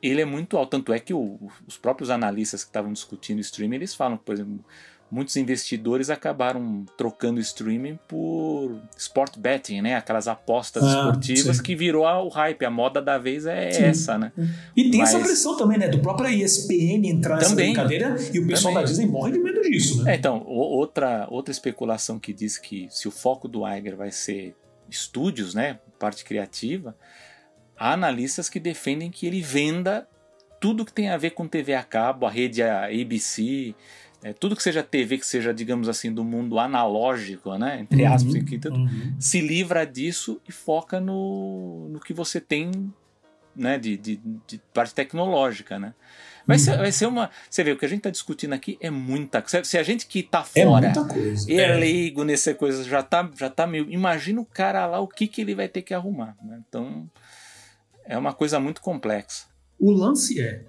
ele 0.00 0.20
é 0.20 0.24
muito 0.24 0.56
alto. 0.56 0.70
Tanto 0.70 0.92
é 0.92 1.00
que 1.00 1.12
o, 1.12 1.50
os 1.66 1.76
próprios 1.76 2.08
analistas 2.08 2.62
que 2.62 2.70
estavam 2.70 2.92
discutindo 2.92 3.38
o 3.38 3.40
streaming, 3.40 3.74
eles 3.74 3.96
falam, 3.96 4.16
por 4.16 4.32
exemplo, 4.32 4.64
muitos 5.10 5.36
investidores 5.36 6.08
acabaram 6.08 6.84
trocando 6.96 7.40
streaming 7.40 7.98
por 8.06 8.80
sport 8.96 9.36
betting, 9.36 9.80
né? 9.80 9.96
Aquelas 9.96 10.28
apostas 10.28 10.84
ah, 10.84 10.86
esportivas 10.86 11.56
sim. 11.56 11.62
que 11.62 11.74
virou 11.74 12.04
o 12.06 12.28
hype. 12.28 12.64
A 12.64 12.70
moda 12.70 13.02
da 13.02 13.18
vez 13.18 13.44
é 13.46 13.70
sim. 13.72 13.82
essa, 13.82 14.16
né? 14.16 14.32
E 14.76 14.90
tem 14.90 15.00
Mas... 15.00 15.12
essa 15.12 15.18
pressão 15.18 15.56
também, 15.56 15.78
né? 15.78 15.88
Do 15.88 15.98
próprio 15.98 16.28
ESPN 16.28 17.06
entrar 17.06 17.36
nessa 17.36 17.54
brincadeira 17.54 18.16
e 18.32 18.38
o 18.38 18.46
pessoal 18.46 18.74
também. 18.74 18.86
da 18.86 18.90
Disney 18.90 19.06
morre 19.06 19.32
de 19.32 19.38
medo 19.40 19.60
disso, 19.62 20.02
né? 20.04 20.12
É, 20.12 20.16
então, 20.16 20.44
outra, 20.46 21.26
outra 21.28 21.50
especulação 21.50 22.18
que 22.18 22.32
diz 22.32 22.56
que 22.56 22.86
se 22.90 23.08
o 23.08 23.10
foco 23.10 23.48
do 23.48 23.66
Iger 23.66 23.96
vai 23.96 24.12
ser 24.12 24.54
estúdios, 24.88 25.54
né? 25.54 25.78
Parte 25.98 26.24
criativa, 26.24 26.96
há 27.76 27.92
analistas 27.92 28.48
que 28.48 28.60
defendem 28.60 29.10
que 29.10 29.26
ele 29.26 29.40
venda 29.40 30.06
tudo 30.60 30.84
que 30.84 30.92
tem 30.92 31.08
a 31.08 31.16
ver 31.16 31.30
com 31.30 31.48
TV 31.48 31.74
a 31.74 31.82
cabo, 31.82 32.26
a 32.26 32.30
rede 32.30 32.62
ABC, 32.62 33.74
é, 34.22 34.32
tudo 34.32 34.54
que 34.54 34.62
seja 34.62 34.82
TV, 34.82 35.18
que 35.18 35.26
seja, 35.26 35.52
digamos 35.52 35.88
assim, 35.88 36.12
do 36.12 36.22
mundo 36.22 36.58
analógico, 36.58 37.56
né? 37.56 37.80
Entre 37.80 38.02
uhum, 38.02 38.12
aspas, 38.12 38.34
aqui, 38.34 38.60
uhum. 38.68 39.16
se 39.18 39.40
livra 39.40 39.86
disso 39.86 40.40
e 40.46 40.52
foca 40.52 41.00
no, 41.00 41.88
no 41.88 41.98
que 42.00 42.12
você 42.12 42.38
tem 42.40 42.92
né, 43.56 43.78
de, 43.78 43.96
de, 43.96 44.20
de 44.46 44.60
parte 44.74 44.94
tecnológica, 44.94 45.78
né? 45.78 45.94
Vai, 46.46 46.56
uhum. 46.56 46.62
ser, 46.62 46.76
vai 46.76 46.92
ser 46.92 47.06
uma. 47.06 47.30
Você 47.48 47.64
vê, 47.64 47.72
o 47.72 47.78
que 47.78 47.84
a 47.84 47.88
gente 47.88 47.98
está 47.98 48.10
discutindo 48.10 48.52
aqui 48.52 48.76
é 48.80 48.90
muita 48.90 49.40
coisa. 49.40 49.64
Se 49.64 49.78
a 49.78 49.82
gente 49.82 50.06
que 50.06 50.20
está 50.20 50.44
é 50.54 50.64
fora 50.64 50.92
é, 51.48 51.54
é 51.54 51.76
leigo 51.76 52.22
nessa 52.22 52.54
coisa, 52.54 52.84
já 52.84 53.00
está 53.00 53.30
já 53.38 53.48
tá 53.48 53.66
meio. 53.66 53.90
Imagina 53.90 54.40
o 54.40 54.46
cara 54.46 54.86
lá, 54.86 55.00
o 55.00 55.08
que, 55.08 55.26
que 55.26 55.40
ele 55.40 55.54
vai 55.54 55.68
ter 55.68 55.82
que 55.82 55.94
arrumar. 55.94 56.36
Né? 56.42 56.60
Então, 56.68 57.08
é 58.04 58.18
uma 58.18 58.34
coisa 58.34 58.60
muito 58.60 58.80
complexa. 58.80 59.44
O 59.78 59.90
lance 59.90 60.40
é: 60.40 60.64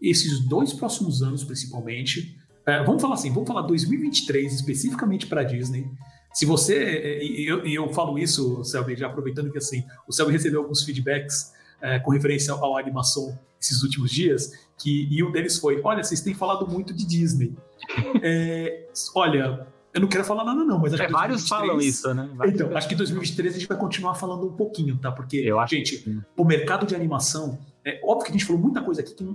esses 0.00 0.40
dois 0.40 0.72
próximos 0.72 1.22
anos, 1.22 1.44
principalmente, 1.44 2.38
é, 2.68 2.84
vamos 2.84 3.00
falar 3.00 3.14
assim, 3.14 3.32
vamos 3.32 3.48
falar 3.48 3.62
2023 3.62 4.52
especificamente 4.52 5.26
para 5.26 5.42
Disney. 5.42 5.90
Se 6.34 6.44
você, 6.44 6.76
é, 6.76 7.24
e 7.24 7.46
eu, 7.48 7.64
eu, 7.64 7.88
falo 7.94 8.18
isso, 8.18 8.62
Selby, 8.62 8.94
já 8.94 9.06
aproveitando 9.06 9.50
que 9.50 9.56
assim, 9.56 9.82
o 10.06 10.12
Selby 10.12 10.32
recebeu 10.32 10.60
alguns 10.60 10.84
feedbacks 10.84 11.54
é, 11.80 11.98
com 11.98 12.10
referência 12.10 12.52
à 12.52 12.78
animação 12.78 13.38
esses 13.58 13.82
últimos 13.82 14.10
dias, 14.10 14.52
que, 14.76 15.08
e 15.10 15.24
um 15.24 15.32
deles 15.32 15.58
foi: 15.58 15.80
olha, 15.82 16.04
vocês 16.04 16.20
têm 16.20 16.34
falado 16.34 16.66
muito 16.68 16.92
de 16.92 17.06
Disney. 17.06 17.56
é, 18.22 18.86
olha, 19.14 19.66
eu 19.94 20.00
não 20.02 20.08
quero 20.08 20.24
falar 20.24 20.44
nada, 20.44 20.62
não, 20.62 20.78
mas 20.78 20.92
acho 20.92 21.02
é, 21.02 21.06
que. 21.06 21.12
2023, 21.12 21.12
vários 21.12 21.48
falam 21.48 21.80
isso, 21.80 22.14
né? 22.14 22.30
Vários 22.34 22.54
então, 22.54 22.76
acho 22.76 22.86
que 22.86 22.94
em 22.94 22.98
2023 22.98 23.54
a 23.54 23.58
gente 23.58 23.66
vai 23.66 23.78
continuar 23.78 24.14
falando 24.14 24.46
um 24.46 24.52
pouquinho, 24.52 24.98
tá? 24.98 25.10
Porque, 25.10 25.50
gente, 25.70 25.98
que... 25.98 26.20
o 26.36 26.44
mercado 26.44 26.86
de 26.86 26.94
animação. 26.94 27.58
É 27.84 27.98
óbvio 28.04 28.26
que 28.26 28.30
a 28.30 28.32
gente 28.32 28.44
falou 28.44 28.60
muita 28.60 28.82
coisa 28.82 29.00
aqui 29.00 29.14
que 29.14 29.24
não 29.24 29.34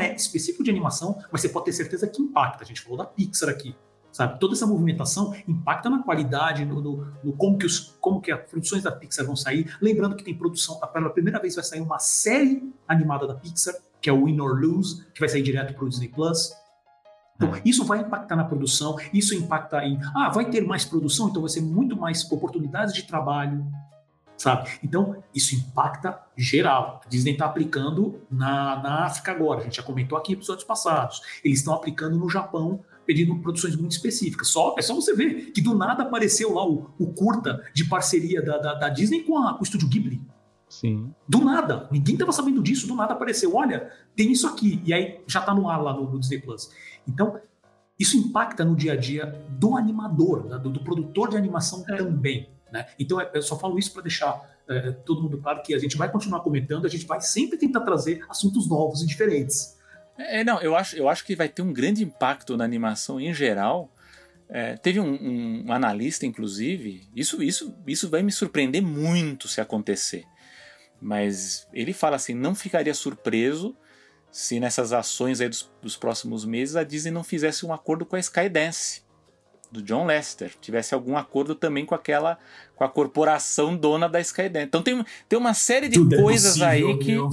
é 0.00 0.14
específico 0.14 0.64
de 0.64 0.70
animação, 0.70 1.18
mas 1.30 1.40
você 1.40 1.48
pode 1.48 1.66
ter 1.66 1.72
certeza 1.72 2.06
que 2.06 2.20
impacta. 2.22 2.64
A 2.64 2.66
gente 2.66 2.80
falou 2.80 2.98
da 2.98 3.04
Pixar 3.04 3.48
aqui, 3.48 3.74
sabe? 4.10 4.38
Toda 4.38 4.54
essa 4.54 4.66
movimentação 4.66 5.34
impacta 5.46 5.88
na 5.88 6.02
qualidade, 6.02 6.64
no, 6.64 6.80
no, 6.80 7.06
no 7.22 7.32
como, 7.32 7.58
que 7.58 7.66
os, 7.66 7.94
como 8.00 8.20
que 8.20 8.30
as 8.30 8.40
produções 8.48 8.82
da 8.82 8.92
Pixar 8.92 9.24
vão 9.24 9.36
sair. 9.36 9.76
Lembrando 9.80 10.16
que 10.16 10.24
tem 10.24 10.36
produção, 10.36 10.78
pela 10.92 11.10
primeira 11.10 11.40
vez 11.40 11.54
vai 11.54 11.64
sair 11.64 11.80
uma 11.80 11.98
série 11.98 12.72
animada 12.86 13.26
da 13.26 13.34
Pixar, 13.34 13.74
que 14.00 14.10
é 14.10 14.12
o 14.12 14.24
Win 14.24 14.40
or 14.40 14.60
Lose, 14.60 15.06
que 15.14 15.20
vai 15.20 15.28
sair 15.28 15.42
direto 15.42 15.74
para 15.74 15.84
o 15.84 15.88
Disney 15.88 16.08
Plus. 16.08 16.52
Então, 17.36 17.54
é. 17.54 17.62
isso 17.64 17.84
vai 17.84 18.00
impactar 18.00 18.36
na 18.36 18.44
produção, 18.44 18.96
isso 19.12 19.34
impacta 19.34 19.84
em. 19.84 19.98
Ah, 20.14 20.28
vai 20.28 20.48
ter 20.48 20.60
mais 20.66 20.84
produção, 20.84 21.28
então 21.28 21.42
vai 21.42 21.48
ser 21.48 21.60
muito 21.60 21.96
mais 21.96 22.30
oportunidades 22.30 22.94
de 22.94 23.04
trabalho, 23.04 23.64
sabe? 24.36 24.70
Então, 24.82 25.22
isso 25.34 25.54
impacta 25.54 26.20
geral. 26.36 27.00
A 27.04 27.08
Disney 27.08 27.32
está 27.32 27.46
aplicando 27.46 28.20
na, 28.30 28.82
na 28.82 29.04
África 29.04 29.30
agora, 29.32 29.60
a 29.60 29.64
gente 29.64 29.76
já 29.76 29.82
comentou 29.82 30.18
aqui 30.18 30.32
em 30.32 30.34
episódios 30.34 30.64
passados. 30.64 31.20
Eles 31.44 31.58
estão 31.58 31.74
aplicando 31.74 32.18
no 32.18 32.28
Japão, 32.28 32.80
pedindo 33.06 33.36
produções 33.36 33.76
muito 33.76 33.92
específicas. 33.92 34.48
Só, 34.48 34.74
é 34.78 34.82
só 34.82 34.94
você 34.94 35.14
ver 35.14 35.52
que 35.52 35.60
do 35.60 35.74
nada 35.74 36.02
apareceu 36.02 36.54
lá 36.54 36.66
o, 36.66 36.90
o 36.98 37.12
curta 37.12 37.62
de 37.74 37.84
parceria 37.84 38.42
da, 38.42 38.58
da, 38.58 38.74
da 38.74 38.88
Disney 38.88 39.22
com, 39.22 39.38
a, 39.38 39.54
com 39.54 39.60
o 39.60 39.62
estúdio 39.62 39.88
Ghibli. 39.88 40.20
Sim. 40.72 41.12
Do 41.28 41.44
nada. 41.44 41.86
Ninguém 41.92 42.14
estava 42.14 42.32
sabendo 42.32 42.62
disso, 42.62 42.86
do 42.86 42.94
nada 42.94 43.12
apareceu. 43.12 43.54
Olha, 43.54 43.90
tem 44.16 44.32
isso 44.32 44.46
aqui. 44.46 44.80
E 44.86 44.94
aí 44.94 45.20
já 45.26 45.40
está 45.40 45.54
no 45.54 45.68
ar 45.68 45.82
lá 45.82 45.92
no, 45.92 46.10
no, 46.10 46.18
Disney 46.18 46.40
Plus. 46.40 46.70
Então, 47.06 47.38
isso 47.98 48.16
impacta 48.16 48.64
no 48.64 48.74
dia 48.74 48.94
a 48.94 48.96
dia 48.96 49.26
do 49.50 49.76
animador, 49.76 50.46
né, 50.46 50.58
do, 50.58 50.70
do, 50.70 50.80
produtor 50.80 51.28
de 51.28 51.36
animação 51.36 51.84
é. 51.90 51.96
também. 51.96 52.48
Né? 52.72 52.86
Então, 52.98 53.20
é, 53.20 53.30
eu 53.34 53.42
só 53.42 53.58
falo 53.58 53.78
isso 53.78 53.92
para 53.92 54.02
deixar 54.02 54.50
é, 54.66 54.92
todo 54.92 55.22
mundo 55.22 55.38
claro 55.38 55.62
que 55.62 55.74
a 55.74 55.78
gente 55.78 55.96
vai 55.96 56.10
continuar 56.10 56.40
comentando, 56.40 56.86
a 56.86 56.88
gente 56.88 57.06
vai 57.06 57.20
sempre 57.20 57.58
tentar 57.58 57.80
trazer 57.80 58.24
assuntos 58.30 58.66
novos 58.66 59.02
e 59.02 59.06
diferentes. 59.06 59.78
É, 60.16 60.42
não, 60.42 60.60
eu 60.60 60.74
acho, 60.74 60.96
eu 60.96 61.08
acho 61.08 61.24
que 61.24 61.36
vai 61.36 61.48
ter 61.48 61.60
um 61.60 61.72
grande 61.72 62.02
impacto 62.02 62.56
na 62.56 62.64
animação 62.64 63.20
em 63.20 63.34
geral. 63.34 63.92
É, 64.48 64.76
teve 64.76 65.00
um, 65.00 65.64
um, 65.66 65.72
analista, 65.72 66.24
inclusive, 66.24 67.08
isso, 67.14 67.42
isso, 67.42 67.76
isso 67.86 68.08
vai 68.08 68.22
me 68.22 68.32
surpreender 68.32 68.82
muito 68.82 69.48
se 69.48 69.60
acontecer. 69.60 70.24
Mas 71.00 71.66
ele 71.72 71.92
fala 71.92 72.16
assim: 72.16 72.34
não 72.34 72.54
ficaria 72.54 72.94
surpreso 72.94 73.76
se 74.30 74.60
nessas 74.60 74.92
ações 74.92 75.40
aí 75.40 75.48
dos, 75.48 75.70
dos 75.80 75.96
próximos 75.96 76.44
meses 76.44 76.76
a 76.76 76.84
Disney 76.84 77.10
não 77.10 77.24
fizesse 77.24 77.66
um 77.66 77.72
acordo 77.72 78.06
com 78.06 78.16
a 78.16 78.20
Skydance 78.20 79.02
do 79.72 79.82
John 79.82 80.04
Lester, 80.04 80.52
tivesse 80.60 80.94
algum 80.94 81.16
acordo 81.16 81.54
também 81.54 81.86
com 81.86 81.94
aquela 81.94 82.38
com 82.76 82.84
a 82.84 82.88
corporação 82.88 83.76
dona 83.76 84.08
da 84.08 84.20
Skydance. 84.20 84.66
Então 84.66 84.82
tem, 84.82 85.04
tem 85.28 85.38
uma 85.38 85.54
série 85.54 85.88
de 85.88 85.94
Tudo 85.94 86.14
é 86.14 86.20
coisas 86.20 86.60
é 86.60 86.66
possível, 86.66 86.88
aí 86.88 86.98
que 86.98 87.12
meu. 87.12 87.30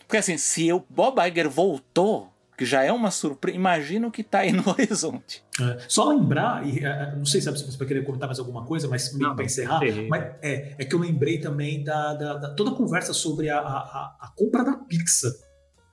porque 0.00 0.16
assim, 0.18 0.36
se 0.36 0.72
o 0.72 0.84
Bob 0.90 1.18
Iger 1.26 1.48
voltou, 1.48 2.30
que 2.56 2.66
já 2.66 2.84
é 2.84 2.92
uma 2.92 3.10
surpresa, 3.10 3.56
imagina 3.56 4.06
o 4.06 4.10
que 4.10 4.20
está 4.20 4.40
aí 4.40 4.52
no 4.52 4.62
horizonte. 4.68 5.42
É, 5.60 5.78
só 5.88 6.08
lembrar, 6.08 6.66
e, 6.66 6.84
é, 6.84 7.16
não 7.16 7.24
sei 7.24 7.40
se 7.40 7.50
você 7.50 7.76
vai 7.78 7.88
querer 7.88 8.04
comentar 8.04 8.28
mais 8.28 8.38
alguma 8.38 8.64
coisa, 8.64 8.86
mas 8.86 9.08
para 9.08 9.44
encerrar, 9.44 9.80
mas 10.08 10.22
é, 10.42 10.76
é, 10.78 10.84
que 10.84 10.94
eu 10.94 11.00
lembrei 11.00 11.38
também 11.38 11.82
da, 11.82 12.14
da, 12.14 12.34
da 12.34 12.54
toda 12.54 12.70
a 12.70 12.74
conversa 12.74 13.14
sobre 13.14 13.48
a, 13.48 13.58
a, 13.58 14.16
a 14.20 14.32
compra 14.36 14.62
da 14.62 14.76
Pixar. 14.76 15.32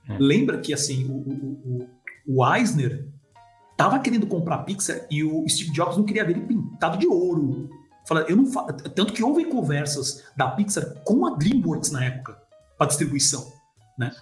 É. 0.08 0.16
Lembra 0.18 0.58
que 0.58 0.74
assim 0.74 1.04
o, 1.04 1.12
o, 1.12 1.88
o, 2.26 2.36
o 2.36 2.54
Eisner 2.54 3.08
tava 3.80 3.98
querendo 3.98 4.26
comprar 4.26 4.56
a 4.56 4.58
Pixar 4.58 5.06
e 5.10 5.24
o 5.24 5.48
Steve 5.48 5.72
Jobs 5.72 5.96
não 5.96 6.04
queria 6.04 6.22
ver 6.22 6.36
ele 6.36 6.46
pintado 6.46 6.98
de 6.98 7.06
ouro. 7.06 7.70
Fala, 8.06 8.26
eu 8.28 8.36
não 8.36 8.44
fa... 8.44 8.64
Tanto 8.70 9.14
que 9.14 9.22
houve 9.22 9.46
conversas 9.46 10.22
da 10.36 10.50
Pixar 10.50 11.02
com 11.02 11.24
a 11.26 11.34
DreamWorks 11.36 11.90
na 11.90 12.04
época 12.04 12.38
para 12.76 12.88
distribuição. 12.88 13.50
Né? 13.98 14.12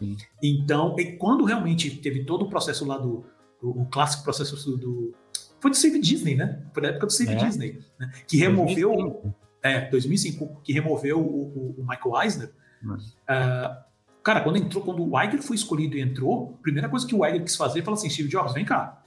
Então, 0.41 0.95
quando 1.19 1.45
realmente 1.45 1.91
teve 1.97 2.25
todo 2.25 2.45
o 2.45 2.49
processo 2.49 2.87
lá 2.87 2.99
do, 2.99 3.25
do 3.61 3.71
o 3.71 3.87
clássico 3.87 4.23
processo 4.23 4.55
do, 4.71 4.77
do, 4.77 5.15
foi 5.61 5.73
do 5.73 5.77
Save 5.77 5.99
Disney, 5.99 6.37
né? 6.37 6.63
Foi 6.73 6.81
da 6.81 6.91
época 6.91 7.07
do 7.07 7.13
Save 7.13 7.33
é. 7.33 7.35
Disney, 7.35 7.81
né? 7.99 8.13
que 8.29 8.37
removeu 8.37 8.93
2005. 8.95 9.35
é 9.61 9.91
2005 9.91 10.61
que 10.63 10.73
removeu 10.73 11.19
o, 11.19 11.75
o, 11.77 11.81
o 11.81 11.87
Michael 11.87 12.23
Eisner. 12.23 12.53
Uh, 12.85 13.89
Cara, 14.23 14.43
quando 14.43 14.57
entrou, 14.57 14.85
quando 14.85 15.03
o 15.03 15.21
Iger 15.21 15.43
foi 15.43 15.57
escolhido 15.57 15.97
e 15.97 16.01
entrou, 16.01 16.55
a 16.59 16.63
primeira 16.63 16.89
coisa 16.89 17.07
que 17.07 17.15
o 17.15 17.25
Iger 17.25 17.43
quis 17.43 17.57
fazer, 17.57 17.83
falou 17.83 17.99
assim, 17.99 18.11
Steve 18.11 18.29
Jobs, 18.29 18.53
vem 18.53 18.65
cá. 18.65 19.03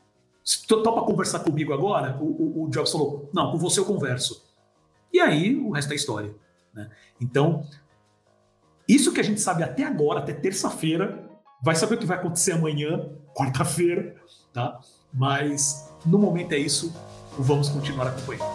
Topa 0.68 1.04
conversar 1.04 1.40
comigo 1.40 1.74
agora? 1.74 2.18
O, 2.20 2.26
o, 2.26 2.64
o, 2.64 2.70
Jobs 2.70 2.92
falou, 2.92 3.30
não, 3.34 3.52
com 3.52 3.58
você 3.58 3.80
eu 3.80 3.86
converso. 3.86 4.44
E 5.14 5.20
aí, 5.20 5.56
o 5.56 5.72
resto 5.72 5.92
é 5.92 5.96
história. 5.96 6.34
Né? 6.74 6.90
Então, 7.20 7.66
isso 8.88 9.14
que 9.14 9.20
a 9.20 9.24
gente 9.24 9.40
sabe 9.40 9.64
até 9.64 9.84
agora, 9.84 10.20
até 10.20 10.34
terça-feira, 10.34 11.30
vai 11.62 11.76
saber 11.76 11.96
o 11.96 11.98
que 11.98 12.06
vai 12.06 12.18
acontecer 12.18 12.54
amanhã, 12.54 13.10
quarta-feira, 13.36 14.16
tá? 14.52 14.80
Mas, 15.14 15.90
no 16.06 16.18
momento 16.18 16.54
é 16.54 16.58
isso, 16.58 16.94
vamos 17.38 17.70
continuar 17.70 18.08
acompanhando. 18.08 18.50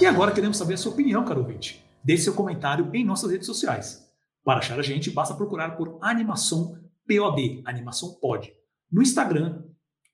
E 0.00 0.06
agora 0.06 0.32
queremos 0.32 0.56
saber 0.56 0.74
a 0.74 0.78
sua 0.78 0.92
opinião, 0.92 1.24
caro 1.24 1.40
ouvinte. 1.40 1.84
Deixe 2.02 2.24
seu 2.24 2.34
comentário 2.34 2.88
em 2.94 3.04
nossas 3.04 3.30
redes 3.30 3.46
sociais. 3.46 4.10
Para 4.42 4.60
achar 4.60 4.78
a 4.78 4.82
gente, 4.82 5.10
basta 5.10 5.34
procurar 5.34 5.76
por 5.76 5.98
Animação 6.00 6.78
POD, 7.10 7.62
Animação 7.64 8.14
Pod, 8.20 8.52
no 8.90 9.02
Instagram, 9.02 9.64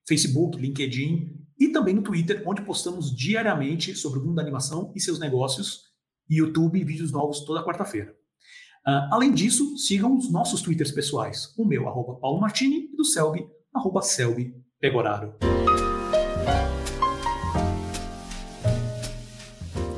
Facebook, 0.09 0.57
LinkedIn 0.59 1.37
e 1.59 1.69
também 1.69 1.95
no 1.95 2.03
Twitter, 2.03 2.43
onde 2.47 2.63
postamos 2.63 3.15
diariamente 3.15 3.95
sobre 3.95 4.19
o 4.19 4.23
mundo 4.23 4.37
da 4.37 4.43
animação 4.43 4.93
e 4.97 5.01
seus 5.01 5.19
negócios, 5.19 5.83
e 6.29 6.39
YouTube 6.39 6.83
vídeos 6.85 7.13
novos 7.13 7.45
toda 7.45 7.65
quarta-feira. 7.65 8.13
Uh, 8.87 9.13
além 9.13 9.35
disso, 9.35 9.77
sigam 9.77 10.17
os 10.17 10.31
nossos 10.31 10.63
Twitters 10.63 10.91
pessoais, 10.91 11.53
o 11.59 11.67
meu, 11.67 11.87
arroba 11.89 12.19
Paulo 12.19 12.41
Martini, 12.41 12.89
e 12.93 12.97
do 12.97 13.05
Selby, 13.05 13.47
arroba 13.75 14.01
Selby 14.01 14.55
Pegoraro. 14.81 15.35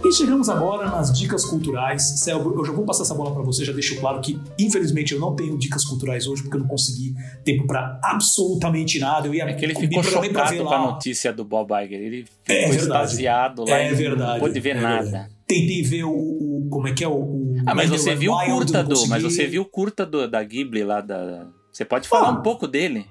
E 0.08 0.12
chegamos 0.12 0.48
agora 0.48 0.88
nas 0.88 1.12
dicas 1.12 1.44
culturais. 1.44 2.20
Selby, 2.20 2.56
eu 2.56 2.64
já 2.64 2.72
vou 2.72 2.86
passar 2.86 3.02
essa 3.02 3.14
bola 3.14 3.30
para 3.30 3.42
você, 3.42 3.62
já 3.62 3.74
deixo 3.74 4.00
claro 4.00 4.22
que, 4.22 4.40
infelizmente, 4.58 5.12
eu 5.12 5.20
não 5.20 5.36
tenho 5.36 5.58
dicas 5.58 5.84
culturais 5.84 6.26
hoje, 6.26 6.42
porque 6.42 6.56
eu 6.56 6.62
não 6.62 6.66
consegui 6.66 7.14
tempo 7.44 7.66
para 7.66 8.00
absolutamente 8.02 8.98
nada. 8.98 9.26
Eu 9.26 9.34
ia 9.34 9.44
é 9.44 9.52
que 9.52 9.62
ele 9.66 9.74
ficou 9.74 10.02
chocado 10.02 10.64
com 10.64 10.72
a 10.72 10.92
notícia 10.92 11.30
do 11.30 11.44
Bob 11.44 11.70
Iger. 11.74 12.00
Ele 12.00 12.24
é 12.48 12.54
ficou 12.54 12.74
é 12.74 12.76
extasiado 12.76 13.64
lá 13.66 13.76
é 13.76 13.92
verdade, 13.92 14.32
não 14.32 14.40
pôde 14.40 14.60
ver 14.60 14.76
é 14.76 14.80
nada. 14.80 15.02
Verdade. 15.02 15.38
Tentei 15.46 15.82
ver 15.82 16.04
o, 16.04 16.10
o, 16.10 16.68
Como 16.70 16.88
é 16.88 16.92
que 16.94 17.04
é 17.04 17.08
o. 17.08 17.54
ah, 17.66 17.74
mas 17.74 17.90
você 17.90 18.14
viu 18.14 18.32
o 18.32 18.44
curta 18.46 18.82
do. 18.82 19.06
Mas 19.08 19.22
você 19.22 19.46
viu 19.46 19.60
o 19.60 19.66
curta 19.66 20.06
do, 20.06 20.26
da 20.26 20.42
Ghibli 20.42 20.84
lá 20.84 21.02
da. 21.02 21.46
Você 21.70 21.84
pode 21.84 22.08
falar 22.08 22.28
ah, 22.28 22.32
um 22.32 22.42
pouco 22.42 22.66
dele? 22.66 23.06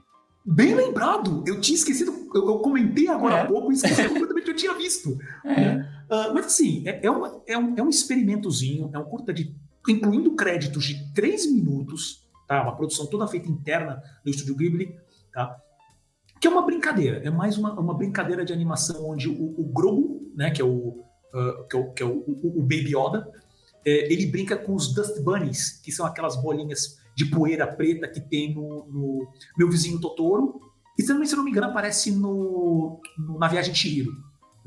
Bem 0.49 0.73
lembrado! 0.73 1.43
Eu 1.45 1.59
tinha 1.59 1.75
esquecido. 1.75 2.29
Eu, 2.33 2.47
eu 2.47 2.59
comentei 2.59 3.09
agora 3.09 3.35
é. 3.35 3.41
há 3.41 3.45
pouco 3.45 3.69
e 3.69 3.75
esqueci 3.75 4.07
completamente 4.07 4.45
que 4.45 4.51
eu 4.51 4.55
tinha 4.55 4.73
visto. 4.75 5.17
É. 5.43 5.75
Uh, 6.09 6.33
mas 6.33 6.45
assim, 6.45 6.87
é, 6.87 7.05
é, 7.05 7.11
uma, 7.11 7.41
é, 7.45 7.57
um, 7.57 7.75
é 7.75 7.83
um 7.83 7.89
experimentozinho, 7.89 8.89
é 8.93 8.97
um 8.97 9.03
curta 9.03 9.33
de. 9.33 9.53
incluindo 9.89 10.33
créditos 10.37 10.85
de 10.85 11.13
três 11.13 11.45
minutos, 11.51 12.25
tá? 12.47 12.63
Uma 12.63 12.77
produção 12.77 13.05
toda 13.07 13.27
feita 13.27 13.49
interna 13.49 14.01
no 14.23 14.31
estúdio 14.31 14.55
Ghibli, 14.55 14.95
tá? 15.33 15.57
Que 16.39 16.47
é 16.47 16.49
uma 16.49 16.65
brincadeira, 16.65 17.17
é 17.17 17.29
mais 17.29 17.57
uma, 17.57 17.77
uma 17.77 17.93
brincadeira 17.93 18.45
de 18.45 18.53
animação 18.53 19.09
onde 19.09 19.27
o, 19.27 19.59
o 19.59 19.65
Grogu, 19.65 20.31
né, 20.33 20.49
que 20.51 20.61
é 20.61 20.65
o, 20.65 21.03
uh, 21.33 21.67
que 21.69 21.75
é 21.75 21.79
o, 21.79 21.91
que 21.91 22.03
é 22.03 22.05
o, 22.05 22.19
o, 22.19 22.59
o 22.59 22.61
Baby 22.61 22.95
Yoda, 22.95 23.29
é, 23.85 24.13
ele 24.13 24.27
brinca 24.27 24.55
com 24.55 24.75
os 24.75 24.93
Dust 24.93 25.19
Bunnies, 25.21 25.81
que 25.83 25.91
são 25.91 26.05
aquelas 26.05 26.35
bolinhas 26.41 26.99
de 27.17 27.25
poeira 27.25 27.65
preta 27.65 28.07
que 28.07 28.21
tem 28.21 28.53
no, 28.53 28.85
no 28.87 29.33
Meu 29.57 29.69
Vizinho 29.69 29.99
Totoro. 29.99 30.61
E 30.97 31.03
também, 31.03 31.27
se 31.27 31.35
não 31.35 31.43
me 31.43 31.51
engano, 31.51 31.67
aparece 31.67 32.11
no, 32.11 33.01
no 33.17 33.37
Na 33.37 33.47
Viagem 33.47 33.73
de 33.73 33.79
Chihiro 33.79 34.11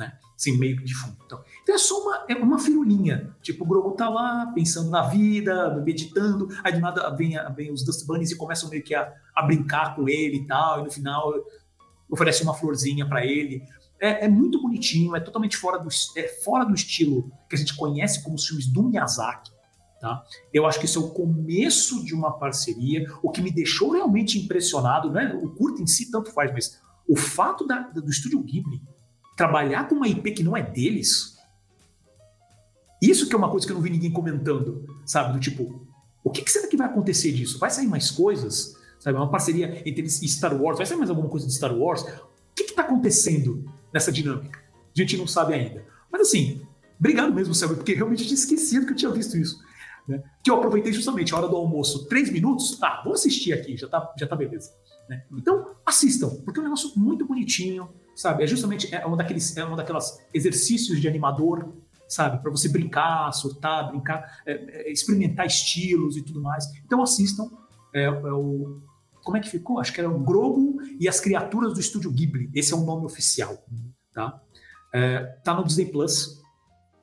né? 0.01 0.15
Assim, 0.35 0.57
meio 0.57 0.83
de 0.83 0.95
fundo. 0.95 1.19
Então, 1.27 1.45
então 1.63 1.75
é 1.75 1.79
só 1.79 2.03
uma, 2.03 2.25
é 2.27 2.35
uma 2.35 2.59
firulinha. 2.59 3.37
Tipo, 3.43 3.65
o 3.65 3.67
Grogu 3.69 3.93
tá 3.93 4.09
lá, 4.09 4.51
pensando 4.55 4.91
na 4.91 5.03
vida, 5.03 5.77
meditando, 5.85 6.49
aí 6.65 6.73
do 6.73 6.81
nada 6.81 7.11
vem, 7.11 7.37
vem 7.55 7.71
os 7.71 7.85
Dust 7.85 8.07
Bunnies 8.07 8.31
e 8.31 8.37
começam 8.37 8.71
meio 8.71 8.83
que 8.83 8.95
a, 8.95 9.13
a 9.37 9.43
brincar 9.43 9.95
com 9.95 10.09
ele 10.09 10.39
e 10.39 10.47
tal, 10.47 10.81
e 10.81 10.85
no 10.85 10.91
final 10.91 11.33
oferece 12.09 12.43
uma 12.43 12.55
florzinha 12.55 13.07
para 13.07 13.25
ele. 13.25 13.63
É, 14.01 14.25
é, 14.25 14.29
muito 14.29 14.63
bonitinho, 14.63 15.15
é 15.15 15.21
totalmente 15.21 15.59
fora 15.59 15.79
do, 15.79 15.89
é 16.17 16.29
fora 16.43 16.65
do 16.65 16.75
estilo 16.75 17.31
que 17.47 17.55
a 17.55 17.59
gente 17.59 17.77
conhece 17.77 18.23
como 18.25 18.37
os 18.37 18.47
filmes 18.47 18.67
do 18.67 18.83
Miyazaki. 18.83 19.53
Tá? 20.01 20.25
Eu 20.53 20.67
acho 20.67 20.79
que 20.79 20.87
isso 20.87 20.99
é 20.99 21.03
o 21.03 21.11
começo 21.11 22.03
de 22.05 22.15
uma 22.15 22.33
parceria. 22.33 23.07
O 23.23 23.31
que 23.31 23.43
me 23.43 23.51
deixou 23.51 23.91
realmente 23.91 24.39
impressionado, 24.39 25.11
né? 25.11 25.39
o 25.43 25.51
curto 25.51 25.83
em 25.83 25.87
si 25.87 26.11
tanto 26.11 26.33
faz, 26.33 26.51
mas 26.53 26.81
o 27.07 27.17
fato 27.17 27.67
da, 27.67 27.81
do 27.81 28.09
estúdio 28.09 28.43
Ghibli 28.43 28.81
trabalhar 29.37 29.89
com 29.89 29.97
uma 29.97 30.09
IP 30.09 30.33
que 30.33 30.43
não 30.43 30.57
é 30.57 30.63
deles, 30.63 31.39
isso 33.01 33.29
que 33.29 33.35
é 33.35 33.39
uma 33.39 33.51
coisa 33.51 33.67
que 33.67 33.73
eu 33.73 33.77
não 33.77 33.83
vi 33.83 33.91
ninguém 33.91 34.11
comentando, 34.11 34.87
sabe? 35.07 35.33
Do 35.33 35.41
tipo, 35.41 35.87
o 36.23 36.31
que, 36.31 36.43
que 36.43 36.53
será 36.53 36.69
que 36.69 36.77
vai 36.77 36.87
acontecer 36.87 37.33
disso? 37.33 37.59
Vai 37.59 37.71
sair 37.71 37.87
mais 37.87 38.11
coisas? 38.11 38.77
Sabe? 38.99 39.17
Uma 39.17 39.31
parceria 39.31 39.83
entre 39.87 40.03
eles 40.03 40.21
e 40.23 40.29
Star 40.29 40.55
Wars? 40.55 40.77
Vai 40.77 40.87
sair 40.87 40.99
mais 40.99 41.09
alguma 41.09 41.29
coisa 41.29 41.47
de 41.47 41.55
Star 41.55 41.75
Wars? 41.75 42.03
O 42.03 42.55
que 42.55 42.65
está 42.65 42.83
acontecendo 42.83 43.65
nessa 43.93 44.13
dinâmica? 44.13 44.61
A 44.95 45.01
gente 45.01 45.17
não 45.17 45.27
sabe 45.27 45.55
ainda. 45.55 45.85
Mas 46.13 46.23
assim, 46.23 46.61
obrigado 46.99 47.33
mesmo, 47.33 47.55
Selby, 47.55 47.77
porque 47.77 47.95
realmente 47.95 48.25
tinha 48.25 48.35
esquecido 48.35 48.85
que 48.85 48.93
eu 48.93 48.97
tinha 48.97 49.11
visto 49.11 49.37
isso. 49.39 49.59
Né? 50.11 50.21
Que 50.43 50.51
eu 50.51 50.57
aproveitei 50.57 50.93
justamente 50.93 51.33
a 51.33 51.39
hora 51.39 51.49
do 51.49 51.57
almoço, 51.57 52.09
três 52.09 52.31
minutos. 52.33 52.77
Ah, 52.83 53.01
vou 53.05 53.13
assistir 53.13 53.53
aqui, 53.53 53.77
já 53.77 53.87
tá, 53.87 54.13
já 54.19 54.27
tá 54.27 54.35
beleza. 54.35 54.73
Né? 55.09 55.23
Então, 55.33 55.77
assistam, 55.87 56.29
porque 56.45 56.59
é 56.59 56.63
um 56.63 56.65
negócio 56.65 56.93
muito 56.97 57.25
bonitinho, 57.25 57.89
sabe? 58.17 58.43
É 58.43 58.47
justamente 58.47 58.93
é 58.93 59.07
um 59.07 59.17
daqueles, 59.17 59.57
é 59.57 59.65
um 59.65 59.77
daquelas 59.77 60.19
exercícios 60.35 61.01
de 61.01 61.07
animador, 61.07 61.73
sabe? 62.09 62.43
Para 62.43 62.51
você 62.51 62.69
brincar, 62.69 63.31
surtar, 63.33 63.89
brincar, 63.89 64.43
é, 64.45 64.53
é, 64.89 64.93
experimentar 64.93 65.47
estilos 65.47 66.17
e 66.17 66.23
tudo 66.23 66.43
mais. 66.43 66.67
Então 66.85 67.01
assistam. 67.03 67.49
É, 67.95 68.05
é, 68.05 68.11
o 68.11 68.83
como 69.23 69.37
é 69.37 69.41
que 69.41 69.51
ficou? 69.51 69.79
Acho 69.79 69.93
que 69.93 70.01
era 70.01 70.11
o 70.11 70.19
Grogu 70.19 70.79
e 70.99 71.07
as 71.07 71.21
criaturas 71.21 71.75
do 71.75 71.81
estúdio 71.81 72.11
Ghibli. 72.11 72.51
Esse 72.55 72.73
é 72.73 72.77
o 72.77 72.81
nome 72.81 73.05
oficial, 73.05 73.63
tá? 74.13 74.41
É, 74.95 75.21
tá 75.45 75.55
no 75.55 75.63
Disney 75.63 75.87
Plus. 75.87 76.41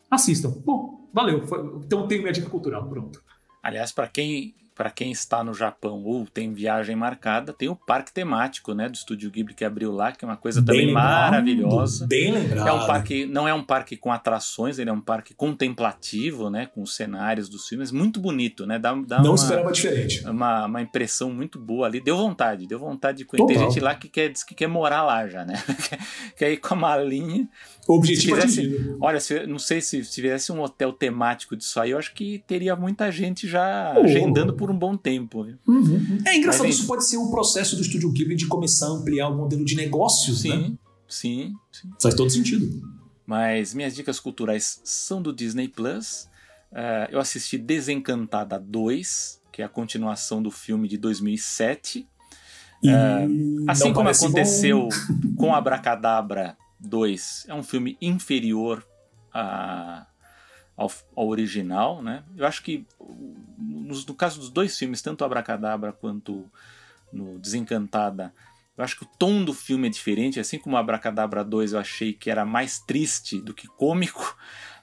Assistam. 0.09 0.49
Bom, 0.65 0.96
valeu. 1.13 1.45
Foi, 1.47 1.59
então 1.83 2.07
tenho 2.07 2.21
minha 2.21 2.33
dica 2.33 2.49
cultural, 2.49 2.87
pronto. 2.87 3.23
Aliás, 3.61 3.91
para 3.91 4.07
quem 4.07 4.55
para 4.77 4.91
quem 4.91 5.11
está 5.11 5.43
no 5.43 5.53
Japão 5.53 6.03
ou 6.03 6.27
tem 6.27 6.53
viagem 6.53 6.95
marcada, 6.95 7.51
tem 7.51 7.67
o 7.67 7.75
parque 7.75 8.13
temático, 8.13 8.75
né, 8.75 8.87
do 8.87 8.93
Estúdio 8.93 9.31
Ghibli 9.31 9.55
que 9.55 9.65
abriu 9.65 9.91
lá, 9.91 10.11
que 10.11 10.23
é 10.23 10.27
uma 10.27 10.37
coisa 10.37 10.63
também 10.63 10.87
lembrado, 10.87 11.31
maravilhosa. 11.31 12.05
Bem 12.05 12.31
lembrado. 12.31 12.67
É 12.67 12.73
um 12.73 12.85
parque, 12.85 13.25
não 13.25 13.47
é 13.47 13.53
um 13.53 13.63
parque 13.63 13.97
com 13.97 14.11
atrações, 14.11 14.77
ele 14.77 14.91
é 14.91 14.93
um 14.93 15.01
parque 15.01 15.33
contemplativo, 15.33 16.51
né, 16.51 16.67
com 16.67 16.83
os 16.83 16.95
cenários 16.95 17.49
dos 17.49 17.67
filmes, 17.67 17.91
muito 17.91 18.19
bonito, 18.19 18.67
né? 18.67 18.77
Dá, 18.77 18.93
dá 18.93 19.17
não 19.17 19.31
uma, 19.31 19.35
esperava 19.35 19.71
diferente. 19.71 20.23
Uma, 20.27 20.65
uma 20.65 20.81
impressão 20.81 21.33
muito 21.33 21.57
boa 21.57 21.87
ali, 21.87 21.99
deu 21.99 22.15
vontade, 22.15 22.67
deu 22.67 22.77
vontade 22.77 23.19
de 23.19 23.25
conhecer. 23.25 23.47
Tem 23.47 23.57
gente 23.57 23.79
lá 23.79 23.95
que 23.95 24.07
quer, 24.07 24.29
diz 24.29 24.43
que 24.43 24.53
quer 24.53 24.67
morar 24.67 25.03
lá 25.03 25.27
já, 25.27 25.43
né? 25.43 25.55
quer 26.37 26.51
ir 26.51 26.57
com 26.57 26.75
a 26.75 26.77
malinha 26.77 27.49
o 27.87 27.95
objetivo 27.95 28.35
fizesse, 28.35 28.97
Olha, 28.99 29.19
se, 29.19 29.47
não 29.47 29.57
sei 29.57 29.79
se 29.79 30.01
tivesse 30.03 30.51
um 30.51 30.61
hotel 30.61 30.91
temático 30.91 31.55
disso 31.55 31.79
aí, 31.79 31.91
eu 31.91 31.97
acho 31.97 32.13
que 32.13 32.43
teria 32.45 32.75
muita 32.75 33.09
gente 33.09 33.47
já 33.47 33.93
oh. 33.95 34.01
agendando 34.01 34.53
por 34.53 34.66
um 34.71 34.77
bom 34.77 34.95
tempo. 34.95 35.45
Uhum. 35.67 36.19
É 36.25 36.37
engraçado, 36.37 36.65
Mas, 36.65 36.75
isso 36.75 36.87
pode 36.87 37.07
ser 37.07 37.17
um 37.17 37.29
processo 37.29 37.75
do 37.75 37.81
Estúdio 37.81 38.11
Ghibli 38.11 38.35
de 38.35 38.47
começar 38.47 38.87
a 38.87 38.91
ampliar 38.91 39.29
o 39.29 39.35
modelo 39.35 39.63
de 39.63 39.75
negócios, 39.75 40.41
sim, 40.41 40.49
né? 40.49 40.73
Sim, 41.07 41.53
sim. 41.71 41.89
Faz 42.01 42.15
todo 42.15 42.29
sentido. 42.29 42.81
Mas 43.25 43.73
minhas 43.73 43.95
dicas 43.95 44.19
culturais 44.19 44.81
são 44.83 45.21
do 45.21 45.33
Disney 45.33 45.67
Plus. 45.67 46.29
Uh, 46.71 47.11
eu 47.11 47.19
assisti 47.19 47.57
Desencantada 47.57 48.59
2, 48.59 49.41
que 49.51 49.61
é 49.61 49.65
a 49.65 49.69
continuação 49.69 50.41
do 50.41 50.51
filme 50.51 50.87
de 50.87 50.97
2007. 50.97 52.07
Uh, 52.83 53.65
assim 53.67 53.91
como 53.91 54.07
aconteceu 54.07 54.87
bom. 54.87 55.35
com 55.35 55.55
Abracadabra 55.55 56.55
2 56.79 57.45
é 57.47 57.53
um 57.53 57.63
filme 57.63 57.97
inferior 57.99 58.85
a, 59.33 60.05
ao, 60.77 60.91
ao, 61.15 61.27
original, 61.27 62.01
né? 62.01 62.23
Eu 62.37 62.45
acho 62.45 62.63
que 62.63 62.85
no, 63.57 63.93
no, 63.95 64.13
caso 64.13 64.39
dos 64.39 64.49
dois 64.49 64.77
filmes, 64.77 65.01
tanto 65.01 65.25
Abracadabra 65.25 65.91
quanto 65.91 66.45
no 67.11 67.39
Desencantada, 67.39 68.33
eu 68.77 68.83
acho 68.83 68.95
que 68.95 69.03
o 69.03 69.09
tom 69.17 69.43
do 69.43 69.53
filme 69.53 69.87
é 69.87 69.91
diferente. 69.91 70.39
Assim 70.39 70.59
como 70.59 70.77
Abracadabra 70.77 71.43
2 71.43 71.73
eu 71.73 71.79
achei 71.79 72.13
que 72.13 72.29
era 72.29 72.45
mais 72.45 72.79
triste 72.79 73.41
do 73.41 73.53
que 73.53 73.67
cômico, 73.67 74.37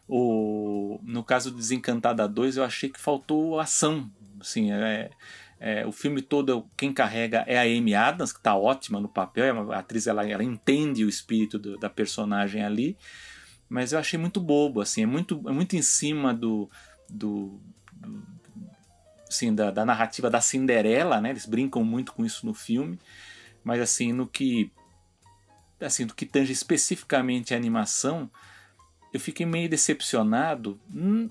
o, 0.09 1.01
no 1.03 1.23
caso 1.23 1.51
do 1.51 1.57
Desencantada 1.57 2.29
2 2.29 2.57
eu 2.57 2.65
achei 2.65 2.89
que 2.89 3.01
faltou 3.01 3.61
ação. 3.61 4.11
Assim, 4.41 4.73
é, 4.73 5.11
é, 5.61 5.87
o 5.87 5.93
filme 5.93 6.21
todo, 6.21 6.69
quem 6.77 6.93
carrega 6.93 7.45
é 7.47 7.57
a 7.57 7.63
Amy 7.63 7.95
Adams, 7.95 8.33
que 8.33 8.39
está 8.39 8.55
ótima 8.57 9.01
no 9.01 9.09
papel. 9.09 9.45
É 9.45 9.75
a 9.75 9.79
atriz 9.79 10.07
ela, 10.07 10.29
ela 10.29 10.45
entende 10.45 11.05
o 11.05 11.09
espírito 11.09 11.59
do, 11.59 11.79
da 11.79 11.89
personagem 11.89 12.63
ali. 12.65 12.97
Mas 13.69 13.93
eu 13.93 13.99
achei 13.99 14.19
muito 14.19 14.41
bobo, 14.41 14.81
assim, 14.81 15.03
é 15.03 15.07
muito, 15.07 15.43
é 15.47 15.53
muito 15.53 15.75
em 15.75 15.83
cima 15.83 16.33
do, 16.35 16.71
do, 17.09 17.61
do 17.93 18.23
assim, 19.29 19.55
da, 19.55 19.71
da, 19.71 19.85
narrativa 19.85 20.31
da 20.31 20.41
Cinderela, 20.41 21.21
né? 21.21 21.31
Eles 21.31 21.47
brincam 21.47 21.83
muito 21.83 22.13
com 22.13 22.25
isso 22.25 22.47
no 22.47 22.55
filme, 22.55 22.99
mas 23.65 23.81
assim, 23.81 24.13
no 24.13 24.27
que 24.27 24.71
assim, 25.81 26.07
do 26.07 26.15
que 26.15 26.25
tange 26.25 26.53
especificamente 26.53 27.53
a 27.53 27.57
animação, 27.57 28.31
eu 29.13 29.21
fiquei 29.21 29.45
meio 29.45 29.69
decepcionado. 29.69 30.81
Hum, 30.95 31.29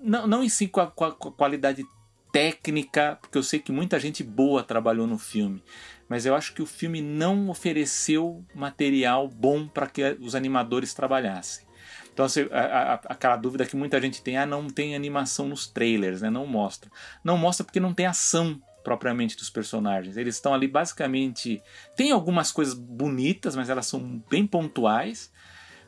não, 0.00 0.26
não 0.26 0.42
em 0.42 0.48
si 0.48 0.68
com 0.68 0.80
a, 0.80 0.90
com 0.90 1.04
a 1.04 1.12
qualidade 1.12 1.84
técnica, 2.32 3.18
porque 3.20 3.38
eu 3.38 3.42
sei 3.42 3.58
que 3.58 3.72
muita 3.72 3.98
gente 3.98 4.22
boa 4.22 4.62
trabalhou 4.62 5.06
no 5.06 5.18
filme, 5.18 5.62
mas 6.08 6.24
eu 6.24 6.34
acho 6.34 6.54
que 6.54 6.62
o 6.62 6.66
filme 6.66 7.02
não 7.02 7.48
ofereceu 7.48 8.44
material 8.54 9.28
bom 9.28 9.68
para 9.68 9.86
que 9.86 10.16
os 10.20 10.34
animadores 10.34 10.94
trabalhassem. 10.94 11.66
Então, 12.12 12.24
assim, 12.26 12.48
a, 12.50 12.60
a, 12.60 12.94
aquela 12.94 13.36
dúvida 13.36 13.64
que 13.64 13.76
muita 13.76 14.00
gente 14.00 14.22
tem, 14.22 14.36
ah, 14.36 14.46
não 14.46 14.68
tem 14.68 14.96
animação 14.96 15.46
nos 15.46 15.68
trailers, 15.68 16.20
né? 16.20 16.28
Não 16.28 16.46
mostra. 16.46 16.90
Não 17.22 17.38
mostra 17.38 17.64
porque 17.64 17.78
não 17.78 17.94
tem 17.94 18.06
ação 18.06 18.60
propriamente 18.82 19.36
dos 19.36 19.50
personagens. 19.50 20.16
Eles 20.16 20.34
estão 20.34 20.52
ali 20.52 20.66
basicamente. 20.66 21.62
Tem 21.94 22.10
algumas 22.10 22.50
coisas 22.50 22.74
bonitas, 22.74 23.54
mas 23.54 23.68
elas 23.68 23.86
são 23.86 24.20
bem 24.28 24.46
pontuais. 24.46 25.30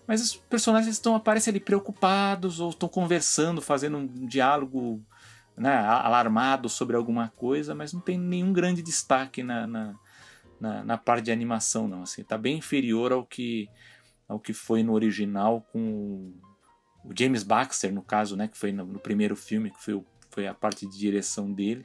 Mas 0.06 0.20
os 0.20 0.36
personagens 0.36 0.94
estão 0.94 1.16
aparecem 1.16 1.50
ali 1.50 1.60
preocupados 1.60 2.60
ou 2.60 2.70
estão 2.70 2.88
conversando, 2.88 3.60
fazendo 3.60 3.96
um 3.96 4.26
diálogo 4.26 5.04
né, 5.56 5.76
alarmado 5.76 6.68
sobre 6.68 6.96
alguma 6.96 7.28
coisa, 7.36 7.74
mas 7.74 7.92
não 7.92 8.00
tem 8.00 8.18
nenhum 8.18 8.52
grande 8.52 8.82
destaque 8.82 9.42
na, 9.42 9.66
na, 9.66 9.94
na, 10.60 10.84
na 10.84 10.98
parte 10.98 11.24
de 11.24 11.32
animação, 11.32 11.88
não. 11.88 12.02
Assim, 12.02 12.22
tá 12.22 12.36
bem 12.36 12.58
inferior 12.58 13.12
ao 13.12 13.24
que, 13.24 13.68
ao 14.28 14.38
que 14.38 14.52
foi 14.52 14.82
no 14.82 14.92
original 14.92 15.66
com 15.72 16.32
o 17.04 17.12
James 17.18 17.42
Baxter, 17.42 17.92
no 17.92 18.02
caso, 18.02 18.36
né, 18.36 18.46
que 18.46 18.58
foi 18.58 18.72
no, 18.72 18.84
no 18.84 18.98
primeiro 18.98 19.34
filme, 19.34 19.70
que 19.70 19.82
foi, 19.82 20.02
foi 20.30 20.46
a 20.46 20.54
parte 20.54 20.86
de 20.86 20.98
direção 20.98 21.52
dele. 21.52 21.84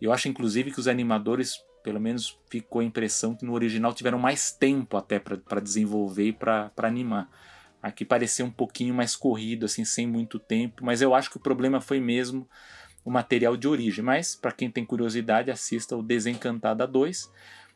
Eu 0.00 0.12
acho, 0.12 0.28
inclusive, 0.28 0.70
que 0.70 0.80
os 0.80 0.88
animadores, 0.88 1.56
pelo 1.82 2.00
menos 2.00 2.38
ficou 2.50 2.80
a 2.80 2.84
impressão 2.84 3.34
que 3.34 3.44
no 3.44 3.54
original 3.54 3.94
tiveram 3.94 4.18
mais 4.18 4.52
tempo 4.52 4.96
até 4.96 5.18
para 5.18 5.60
desenvolver 5.60 6.28
e 6.28 6.32
para 6.32 6.70
animar. 6.78 7.30
Aqui 7.82 8.04
parecia 8.04 8.44
um 8.44 8.50
pouquinho 8.50 8.94
mais 8.94 9.16
corrido, 9.16 9.64
assim, 9.64 9.84
sem 9.84 10.06
muito 10.06 10.38
tempo, 10.38 10.84
mas 10.84 11.02
eu 11.02 11.14
acho 11.14 11.30
que 11.30 11.36
o 11.36 11.40
problema 11.40 11.80
foi 11.80 11.98
mesmo 11.98 12.48
o 13.04 13.10
material 13.10 13.56
de 13.56 13.66
origem. 13.66 14.04
Mas, 14.04 14.36
para 14.36 14.52
quem 14.52 14.70
tem 14.70 14.84
curiosidade, 14.84 15.50
assista 15.50 15.96
o 15.96 16.02
Desencantada 16.02 16.86
2. 16.86 17.30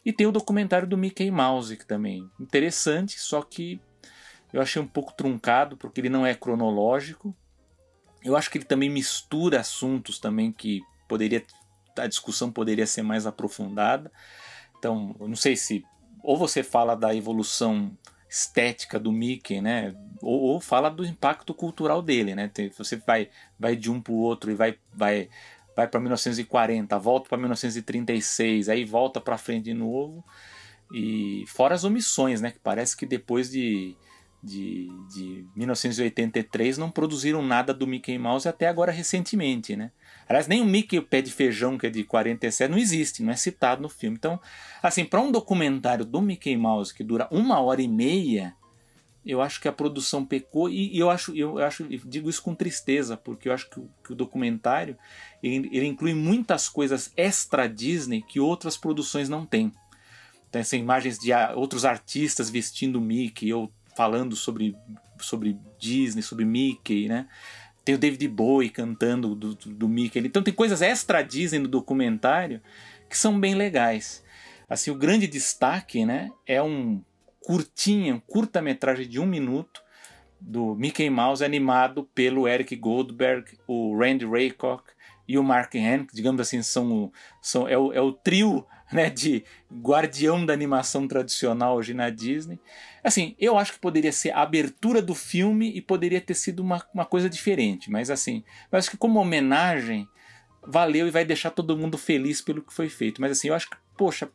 E 0.06 0.12
tem 0.12 0.24
o 0.24 0.30
documentário 0.30 0.86
do 0.86 0.96
Mickey 0.96 1.32
Mouse, 1.32 1.76
que 1.76 1.84
também 1.84 2.30
é 2.38 2.42
interessante, 2.42 3.18
só 3.18 3.42
que 3.42 3.80
eu 4.52 4.62
achei 4.62 4.80
um 4.80 4.86
pouco 4.86 5.12
truncado, 5.12 5.76
porque 5.76 6.00
ele 6.00 6.08
não 6.08 6.24
é 6.24 6.32
cronológico. 6.32 7.36
Eu 8.22 8.36
acho 8.36 8.48
que 8.48 8.58
ele 8.58 8.64
também 8.64 8.88
mistura 8.88 9.58
assuntos 9.58 10.20
também 10.20 10.52
que 10.52 10.80
poderia 11.08 11.44
a 11.98 12.06
discussão 12.06 12.52
poderia 12.52 12.86
ser 12.86 13.02
mais 13.02 13.26
aprofundada. 13.26 14.12
Então, 14.78 15.16
eu 15.18 15.26
não 15.26 15.34
sei 15.34 15.56
se 15.56 15.84
ou 16.22 16.36
você 16.36 16.62
fala 16.62 16.94
da 16.94 17.12
evolução 17.12 17.90
estética 18.28 19.00
do 19.00 19.10
Mickey, 19.10 19.60
né? 19.60 19.92
Ou, 20.22 20.40
ou 20.40 20.60
fala 20.60 20.88
do 20.88 21.04
impacto 21.04 21.52
cultural 21.52 22.00
dele, 22.00 22.32
né? 22.32 22.48
Você 22.76 22.96
vai, 22.96 23.28
vai 23.58 23.74
de 23.74 23.90
um 23.90 24.00
para 24.00 24.12
o 24.12 24.18
outro 24.18 24.52
e 24.52 24.54
vai, 24.54 24.78
vai, 24.92 25.28
vai 25.76 25.86
para 25.86 26.00
1940, 26.00 26.98
volta 26.98 27.28
para 27.28 27.38
1936, 27.38 28.68
aí 28.68 28.84
volta 28.84 29.20
para 29.20 29.36
frente 29.36 29.64
de 29.64 29.74
novo. 29.74 30.24
E 30.92 31.44
fora 31.46 31.74
as 31.74 31.84
omissões, 31.84 32.40
né? 32.40 32.50
Que 32.50 32.58
parece 32.58 32.96
que 32.96 33.04
depois 33.04 33.50
de 33.50 33.96
de, 34.46 34.88
de 35.08 35.44
1983 35.56 36.78
não 36.78 36.88
produziram 36.88 37.42
nada 37.42 37.74
do 37.74 37.86
Mickey 37.86 38.16
Mouse 38.16 38.48
até 38.48 38.68
agora 38.68 38.92
recentemente, 38.92 39.74
né? 39.74 39.90
Aliás, 40.28 40.46
nem 40.46 40.60
o 40.60 40.64
Mickey 40.64 40.98
o 40.98 41.02
Pé 41.02 41.20
de 41.20 41.32
Feijão, 41.32 41.76
que 41.76 41.86
é 41.86 41.90
de 41.90 42.04
47, 42.04 42.70
não 42.70 42.78
existe, 42.78 43.22
não 43.22 43.32
é 43.32 43.36
citado 43.36 43.82
no 43.82 43.88
filme. 43.88 44.16
Então, 44.16 44.40
assim, 44.80 45.04
para 45.04 45.20
um 45.20 45.32
documentário 45.32 46.04
do 46.04 46.22
Mickey 46.22 46.56
Mouse 46.56 46.94
que 46.94 47.02
dura 47.02 47.28
uma 47.30 47.60
hora 47.60 47.82
e 47.82 47.88
meia, 47.88 48.54
eu 49.26 49.42
acho 49.42 49.60
que 49.60 49.66
a 49.66 49.72
produção 49.72 50.24
pecou 50.24 50.68
e, 50.68 50.94
e 50.94 50.98
eu 50.98 51.10
acho, 51.10 51.34
eu 51.36 51.58
acho, 51.58 51.82
eu 51.90 52.00
digo 52.04 52.30
isso 52.30 52.42
com 52.42 52.54
tristeza, 52.54 53.16
porque 53.16 53.48
eu 53.48 53.52
acho 53.52 53.68
que 53.68 53.80
o, 53.80 53.90
que 54.04 54.12
o 54.12 54.14
documentário 54.14 54.96
ele, 55.42 55.68
ele, 55.72 55.86
inclui 55.86 56.14
muitas 56.14 56.68
coisas 56.68 57.12
extra 57.16 57.66
Disney 57.66 58.22
que 58.22 58.38
outras 58.38 58.76
produções 58.76 59.28
não 59.28 59.44
têm. 59.44 59.72
Tem 60.50 60.62
então, 60.62 60.78
imagens 60.78 61.18
de 61.18 61.30
outros 61.54 61.84
artistas 61.84 62.48
vestindo 62.48 63.00
Mickey 63.00 63.52
ou 63.52 63.70
falando 63.96 64.36
sobre, 64.36 64.76
sobre 65.18 65.58
Disney, 65.78 66.22
sobre 66.22 66.44
Mickey, 66.44 67.08
né? 67.08 67.28
Tem 67.84 67.94
o 67.94 67.98
David 67.98 68.26
Bowie 68.28 68.70
cantando 68.70 69.34
do, 69.34 69.54
do, 69.54 69.70
do 69.70 69.88
Mickey. 69.88 70.20
Então 70.20 70.42
tem 70.42 70.54
coisas 70.54 70.82
extra 70.82 71.22
Disney 71.22 71.58
no 71.58 71.68
documentário 71.68 72.60
que 73.08 73.18
são 73.18 73.38
bem 73.38 73.54
legais. 73.54 74.24
Assim, 74.68 74.90
o 74.90 74.96
grande 74.96 75.26
destaque, 75.26 76.04
né, 76.04 76.30
é 76.46 76.60
um 76.60 77.00
curtinho, 77.46 78.20
curta-metragem 78.26 79.08
de 79.08 79.20
um 79.20 79.24
minuto 79.24 79.80
do 80.40 80.74
Mickey 80.74 81.08
Mouse 81.08 81.44
animado 81.44 82.02
pelo 82.12 82.48
Eric 82.48 82.74
Goldberg, 82.74 83.56
o 83.68 83.96
Randy 83.96 84.26
Raycock 84.26 84.82
e 85.28 85.38
o 85.38 85.44
Mark 85.44 85.72
Hamill, 85.76 86.08
digamos 86.12 86.40
assim, 86.40 86.60
são, 86.60 87.12
são 87.40 87.68
é, 87.68 87.78
o, 87.78 87.92
é 87.92 88.00
o 88.00 88.10
trio 88.10 88.66
né, 88.90 89.08
de 89.08 89.44
guardião 89.72 90.44
da 90.44 90.52
animação 90.52 91.06
tradicional 91.06 91.76
hoje 91.76 91.94
na 91.94 92.10
Disney. 92.10 92.58
Assim, 93.04 93.36
eu 93.38 93.56
acho 93.56 93.74
que 93.74 93.78
poderia 93.78 94.10
ser 94.10 94.32
a 94.32 94.42
abertura 94.42 95.00
do 95.00 95.14
filme 95.14 95.70
e 95.70 95.80
poderia 95.80 96.20
ter 96.20 96.34
sido 96.34 96.58
uma, 96.58 96.84
uma 96.92 97.04
coisa 97.04 97.30
diferente, 97.30 97.92
mas 97.92 98.10
assim, 98.10 98.42
eu 98.72 98.76
acho 98.76 98.90
que 98.90 98.96
como 98.96 99.20
homenagem 99.20 100.08
valeu 100.66 101.06
e 101.06 101.12
vai 101.12 101.24
deixar 101.24 101.50
todo 101.50 101.78
mundo 101.78 101.96
feliz 101.96 102.40
pelo 102.40 102.60
que 102.60 102.74
foi 102.74 102.88
feito. 102.88 103.20
Mas 103.20 103.30
assim, 103.30 103.46
eu 103.46 103.54
acho 103.54 103.70
que, 103.70 103.76
poxa, 103.96 104.28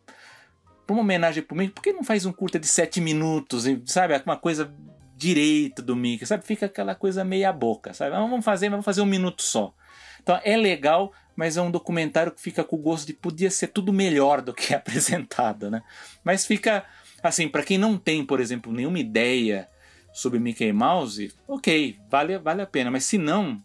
para 0.91 0.93
uma 0.93 1.01
homenagem 1.01 1.41
pro 1.41 1.55
Mickey, 1.55 1.73
por 1.73 1.81
que 1.81 1.93
não 1.93 2.03
faz 2.03 2.25
um 2.25 2.33
curta 2.33 2.59
de 2.59 2.67
sete 2.67 2.99
minutos, 2.99 3.63
sabe? 3.85 4.21
Uma 4.25 4.35
coisa 4.35 4.71
direito 5.15 5.81
do 5.81 5.95
Mickey, 5.95 6.25
sabe? 6.25 6.45
Fica 6.45 6.65
aquela 6.65 6.93
coisa 6.93 7.23
meia 7.23 7.53
boca, 7.53 7.93
sabe? 7.93 8.11
Vamos 8.11 8.43
fazer, 8.43 8.69
vamos 8.69 8.83
fazer 8.83 9.01
um 9.01 9.05
minuto 9.05 9.41
só. 9.41 9.73
Então 10.21 10.39
é 10.43 10.57
legal, 10.57 11.13
mas 11.35 11.55
é 11.55 11.61
um 11.61 11.71
documentário 11.71 12.31
que 12.31 12.41
fica 12.41 12.63
com 12.63 12.75
o 12.75 12.79
gosto 12.79 13.07
de 13.07 13.13
podia 13.13 13.49
ser 13.49 13.67
tudo 13.67 13.93
melhor 13.93 14.41
do 14.41 14.53
que 14.53 14.73
é 14.73 14.77
apresentado, 14.77 15.71
né? 15.71 15.81
Mas 16.23 16.45
fica 16.45 16.83
assim, 17.23 17.47
para 17.47 17.63
quem 17.63 17.77
não 17.77 17.97
tem, 17.97 18.25
por 18.25 18.41
exemplo, 18.41 18.73
nenhuma 18.73 18.99
ideia 18.99 19.69
sobre 20.11 20.39
Mickey 20.39 20.73
Mouse, 20.73 21.33
ok, 21.47 21.97
vale, 22.09 22.37
vale 22.37 22.61
a 22.61 22.67
pena, 22.67 22.91
mas 22.91 23.05
se 23.05 23.17
não, 23.17 23.61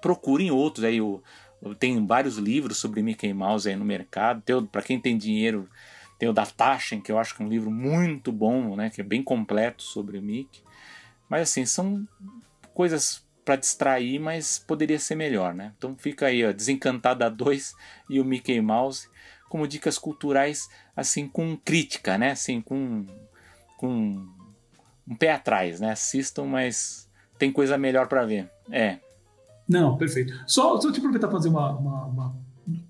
procurem 0.00 0.52
outros 0.52 0.84
aí. 0.84 1.00
Tenho 1.78 2.06
vários 2.06 2.36
livros 2.36 2.76
sobre 2.76 3.02
Mickey 3.02 3.32
Mouse 3.32 3.68
aí 3.68 3.74
no 3.74 3.84
mercado. 3.84 4.42
Para 4.70 4.82
quem 4.82 5.00
tem 5.00 5.16
dinheiro, 5.16 5.66
tem 6.18 6.28
o 6.28 6.32
da 6.32 6.46
Taschen, 6.46 7.00
que 7.00 7.10
eu 7.10 7.18
acho 7.18 7.34
que 7.34 7.42
é 7.42 7.46
um 7.46 7.48
livro 7.48 7.70
muito 7.70 8.30
bom, 8.30 8.76
né? 8.76 8.90
Que 8.90 9.00
é 9.00 9.04
bem 9.04 9.22
completo 9.22 9.82
sobre 9.82 10.18
o 10.18 10.22
Mickey. 10.22 10.62
Mas 11.28 11.50
assim, 11.50 11.66
são 11.66 12.06
coisas 12.72 13.24
para 13.44 13.56
distrair, 13.56 14.18
mas 14.18 14.58
poderia 14.58 14.98
ser 14.98 15.14
melhor, 15.14 15.54
né? 15.54 15.72
Então 15.76 15.94
fica 15.96 16.26
aí, 16.26 16.44
ó, 16.44 16.52
Desencantada 16.52 17.30
2 17.30 17.74
e 18.08 18.20
o 18.20 18.24
Mickey 18.24 18.60
Mouse 18.60 19.08
como 19.54 19.68
dicas 19.68 19.98
culturais, 19.98 20.68
assim, 20.96 21.28
com 21.28 21.56
crítica, 21.56 22.18
né? 22.18 22.32
Assim, 22.32 22.60
com, 22.60 23.06
com 23.78 24.26
um 25.06 25.14
pé 25.14 25.30
atrás, 25.30 25.78
né? 25.78 25.92
Assistam, 25.92 26.44
mas 26.46 27.08
tem 27.38 27.52
coisa 27.52 27.78
melhor 27.78 28.08
para 28.08 28.26
ver. 28.26 28.50
É. 28.68 28.98
Não, 29.68 29.96
perfeito. 29.96 30.32
Só, 30.44 30.80
só 30.80 30.90
te 30.90 30.98
aproveitar 30.98 31.28
para 31.28 31.36
fazer 31.36 31.50
uma, 31.50 31.70
uma, 31.70 32.04
uma, 32.06 32.36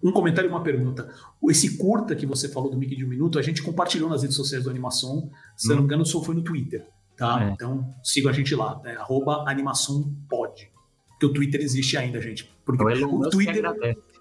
um 0.02 0.12
comentário 0.12 0.48
e 0.48 0.50
uma 0.50 0.62
pergunta. 0.62 1.08
Esse 1.48 1.76
curta 1.76 2.14
que 2.14 2.26
você 2.26 2.48
falou 2.48 2.70
do 2.70 2.76
Mickey 2.76 2.96
de 2.96 3.04
um 3.04 3.08
minuto, 3.08 3.38
a 3.38 3.42
gente 3.42 3.62
compartilhou 3.62 4.08
nas 4.08 4.22
redes 4.22 4.36
sociais 4.36 4.64
do 4.64 4.70
Animação. 4.70 5.30
Se 5.56 5.68
hum. 5.68 5.76
não 5.76 5.82
me 5.82 5.84
engano, 5.84 6.06
só 6.06 6.22
foi 6.22 6.34
no 6.34 6.42
Twitter. 6.42 6.86
Tá? 7.16 7.44
É. 7.44 7.50
Então 7.50 7.94
siga 8.02 8.30
a 8.30 8.32
gente 8.32 8.54
lá, 8.54 8.80
né? 8.82 8.96
arroba 8.96 9.44
animaçãopod. 9.48 10.70
Porque 11.10 11.26
o 11.26 11.32
Twitter 11.32 11.60
existe 11.60 11.96
ainda, 11.96 12.20
gente. 12.20 12.50
Porque 12.64 12.82
então, 12.82 13.14
o, 13.14 13.30
Twitter, 13.30 13.64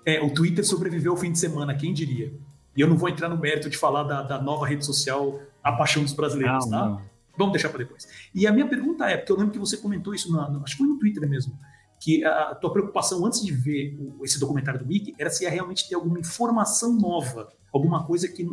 é, 0.05 0.21
o 0.21 0.31
Twitter 0.31 0.65
sobreviveu 0.65 1.13
o 1.13 1.17
fim 1.17 1.31
de 1.31 1.39
semana, 1.39 1.73
quem 1.73 1.93
diria? 1.93 2.33
E 2.75 2.81
eu 2.81 2.87
não 2.87 2.97
vou 2.97 3.09
entrar 3.09 3.29
no 3.29 3.37
mérito 3.37 3.69
de 3.69 3.77
falar 3.77 4.03
da, 4.03 4.21
da 4.21 4.41
nova 4.41 4.67
rede 4.67 4.85
social, 4.85 5.39
a 5.63 5.71
paixão 5.71 6.03
dos 6.03 6.13
brasileiros, 6.13 6.69
não, 6.69 6.97
tá? 6.97 7.03
Vamos 7.37 7.53
deixar 7.53 7.69
para 7.69 7.79
depois. 7.79 8.07
E 8.33 8.45
a 8.45 8.51
minha 8.51 8.67
pergunta 8.67 9.05
é, 9.05 9.17
porque 9.17 9.31
eu 9.31 9.37
lembro 9.37 9.51
que 9.51 9.59
você 9.59 9.77
comentou 9.77 10.13
isso, 10.13 10.31
na, 10.31 10.45
acho 10.63 10.73
que 10.73 10.83
foi 10.83 10.87
no 10.87 10.99
Twitter 10.99 11.27
mesmo, 11.27 11.57
que 12.03 12.21
a 12.25 12.53
tua 12.53 12.69
preocupação 12.73 13.25
antes 13.25 13.41
de 13.41 13.53
ver 13.53 13.97
esse 14.23 14.37
documentário 14.37 14.77
do 14.77 14.85
Mickey 14.85 15.15
era 15.17 15.29
se 15.29 15.45
ia 15.45 15.49
realmente 15.49 15.87
ter 15.87 15.95
alguma 15.95 16.19
informação 16.19 16.91
nova, 16.91 17.47
alguma 17.71 18.03
coisa 18.05 18.27
que, 18.27 18.43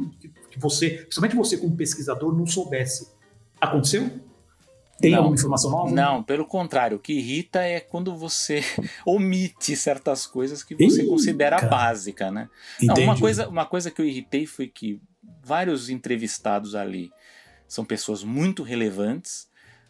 que, 0.48 0.56
você, 0.56 0.90
principalmente 0.90 1.34
você 1.34 1.56
como 1.56 1.76
pesquisador, 1.76 2.32
não 2.32 2.46
soubesse. 2.46 3.10
Aconteceu? 3.60 4.08
Tem 5.00 5.10
não, 5.10 5.18
alguma 5.18 5.34
informação 5.34 5.68
nova? 5.68 5.90
Não, 5.90 6.22
pelo 6.22 6.46
contrário. 6.46 6.98
O 6.98 7.00
que 7.00 7.12
irrita 7.14 7.60
é 7.60 7.80
quando 7.80 8.14
você 8.14 8.62
omite 9.04 9.74
certas 9.74 10.28
coisas 10.28 10.62
que 10.62 10.76
você 10.76 11.04
considera 11.04 11.60
básica, 11.60 12.30
né? 12.30 12.48
Não, 12.80 12.94
uma, 12.94 13.18
coisa, 13.18 13.48
uma 13.48 13.66
coisa 13.66 13.90
que 13.90 14.00
eu 14.00 14.06
irritei 14.06 14.46
foi 14.46 14.68
que 14.68 15.02
vários 15.42 15.90
entrevistados 15.90 16.76
ali 16.76 17.10
são 17.66 17.84
pessoas 17.84 18.22
muito 18.22 18.62
relevantes, 18.62 19.48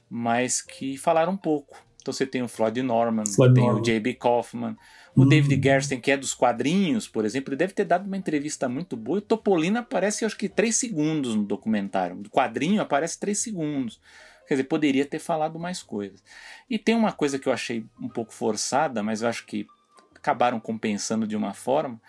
mas 0.09 0.63
que 0.63 0.97
falaram 0.97 1.37
pouco. 1.37 1.90
Então 2.01 2.13
você 2.13 2.27
tem 2.27 2.43
o 2.43 2.49
Floyd 2.49 2.83
Norman, 2.83 3.25
Floyd 3.27 3.55
tem 3.55 3.65
Norman. 3.65 3.81
o 3.81 3.85
J.B. 3.85 4.15
Kaufman, 4.15 4.77
o 5.15 5.23
hum. 5.23 5.29
David 5.29 5.63
Gersten, 5.63 6.01
que 6.01 6.11
é 6.11 6.17
dos 6.17 6.35
quadrinhos, 6.35 7.09
por 7.09 7.25
exemplo, 7.25 7.51
ele 7.51 7.59
deve 7.59 7.73
ter 7.73 7.85
dado 7.85 8.07
uma 8.07 8.17
entrevista 8.17 8.69
muito 8.69 8.97
boa. 8.97 9.19
E 9.19 9.23
Topolino 9.23 9.79
aparece, 9.79 10.25
acho 10.25 10.37
que, 10.37 10.49
três 10.49 10.77
segundos 10.77 11.35
no 11.35 11.45
documentário. 11.45 12.17
O 12.17 12.31
quadrinho 12.31 12.81
aparece 12.81 13.19
três 13.19 13.39
segundos. 13.39 14.01
Quer 14.47 14.55
dizer, 14.55 14.65
poderia 14.65 15.05
ter 15.05 15.19
falado 15.19 15.59
mais 15.59 15.83
coisas. 15.83 16.23
E 16.69 16.79
tem 16.79 16.95
uma 16.95 17.13
coisa 17.13 17.39
que 17.39 17.49
eu 17.49 17.53
achei 17.53 17.85
um 18.01 18.09
pouco 18.09 18.33
forçada, 18.33 19.03
mas 19.03 19.23
eu 19.23 19.29
acho 19.29 19.47
que 19.47 19.67
acabaram 20.15 20.61
compensando 20.61 21.27
de 21.27 21.37
uma 21.37 21.55
forma, 21.55 22.01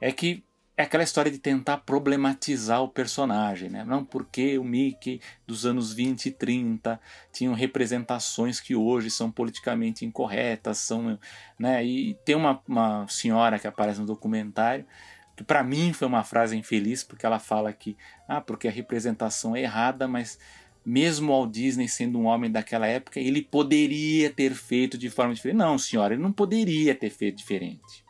é 0.00 0.10
que 0.10 0.42
é 0.76 0.82
aquela 0.82 1.02
história 1.02 1.30
de 1.30 1.38
tentar 1.38 1.78
problematizar 1.78 2.82
o 2.82 2.88
personagem, 2.88 3.68
né? 3.68 3.84
Não 3.84 4.04
porque 4.04 4.58
o 4.58 4.64
Mickey 4.64 5.20
dos 5.46 5.66
anos 5.66 5.92
20 5.92 6.26
e 6.26 6.30
30 6.30 7.00
tinham 7.32 7.52
representações 7.52 8.60
que 8.60 8.74
hoje 8.74 9.10
são 9.10 9.30
politicamente 9.30 10.06
incorretas, 10.06 10.78
são, 10.78 11.18
né? 11.58 11.84
E 11.84 12.14
tem 12.24 12.34
uma, 12.34 12.62
uma 12.66 13.06
senhora 13.08 13.58
que 13.58 13.66
aparece 13.66 14.00
no 14.00 14.06
documentário 14.06 14.86
que 15.40 15.44
para 15.44 15.64
mim 15.64 15.94
foi 15.94 16.06
uma 16.06 16.22
frase 16.22 16.54
infeliz 16.54 17.02
porque 17.02 17.24
ela 17.24 17.38
fala 17.38 17.72
que 17.72 17.96
ah, 18.28 18.42
porque 18.42 18.68
a 18.68 18.70
representação 18.70 19.56
é 19.56 19.62
errada, 19.62 20.06
mas 20.06 20.38
mesmo 20.84 21.32
Walt 21.32 21.50
Disney 21.50 21.88
sendo 21.88 22.18
um 22.18 22.26
homem 22.26 22.50
daquela 22.50 22.86
época, 22.86 23.18
ele 23.18 23.40
poderia 23.40 24.28
ter 24.28 24.54
feito 24.54 24.98
de 24.98 25.08
forma 25.08 25.32
diferente. 25.32 25.56
Não, 25.56 25.78
senhora, 25.78 26.12
ele 26.12 26.22
não 26.22 26.30
poderia 26.30 26.94
ter 26.94 27.08
feito 27.08 27.38
diferente. 27.38 28.04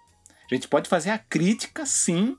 A 0.50 0.54
gente 0.54 0.66
pode 0.66 0.88
fazer 0.88 1.10
a 1.10 1.18
crítica, 1.18 1.86
sim, 1.86 2.36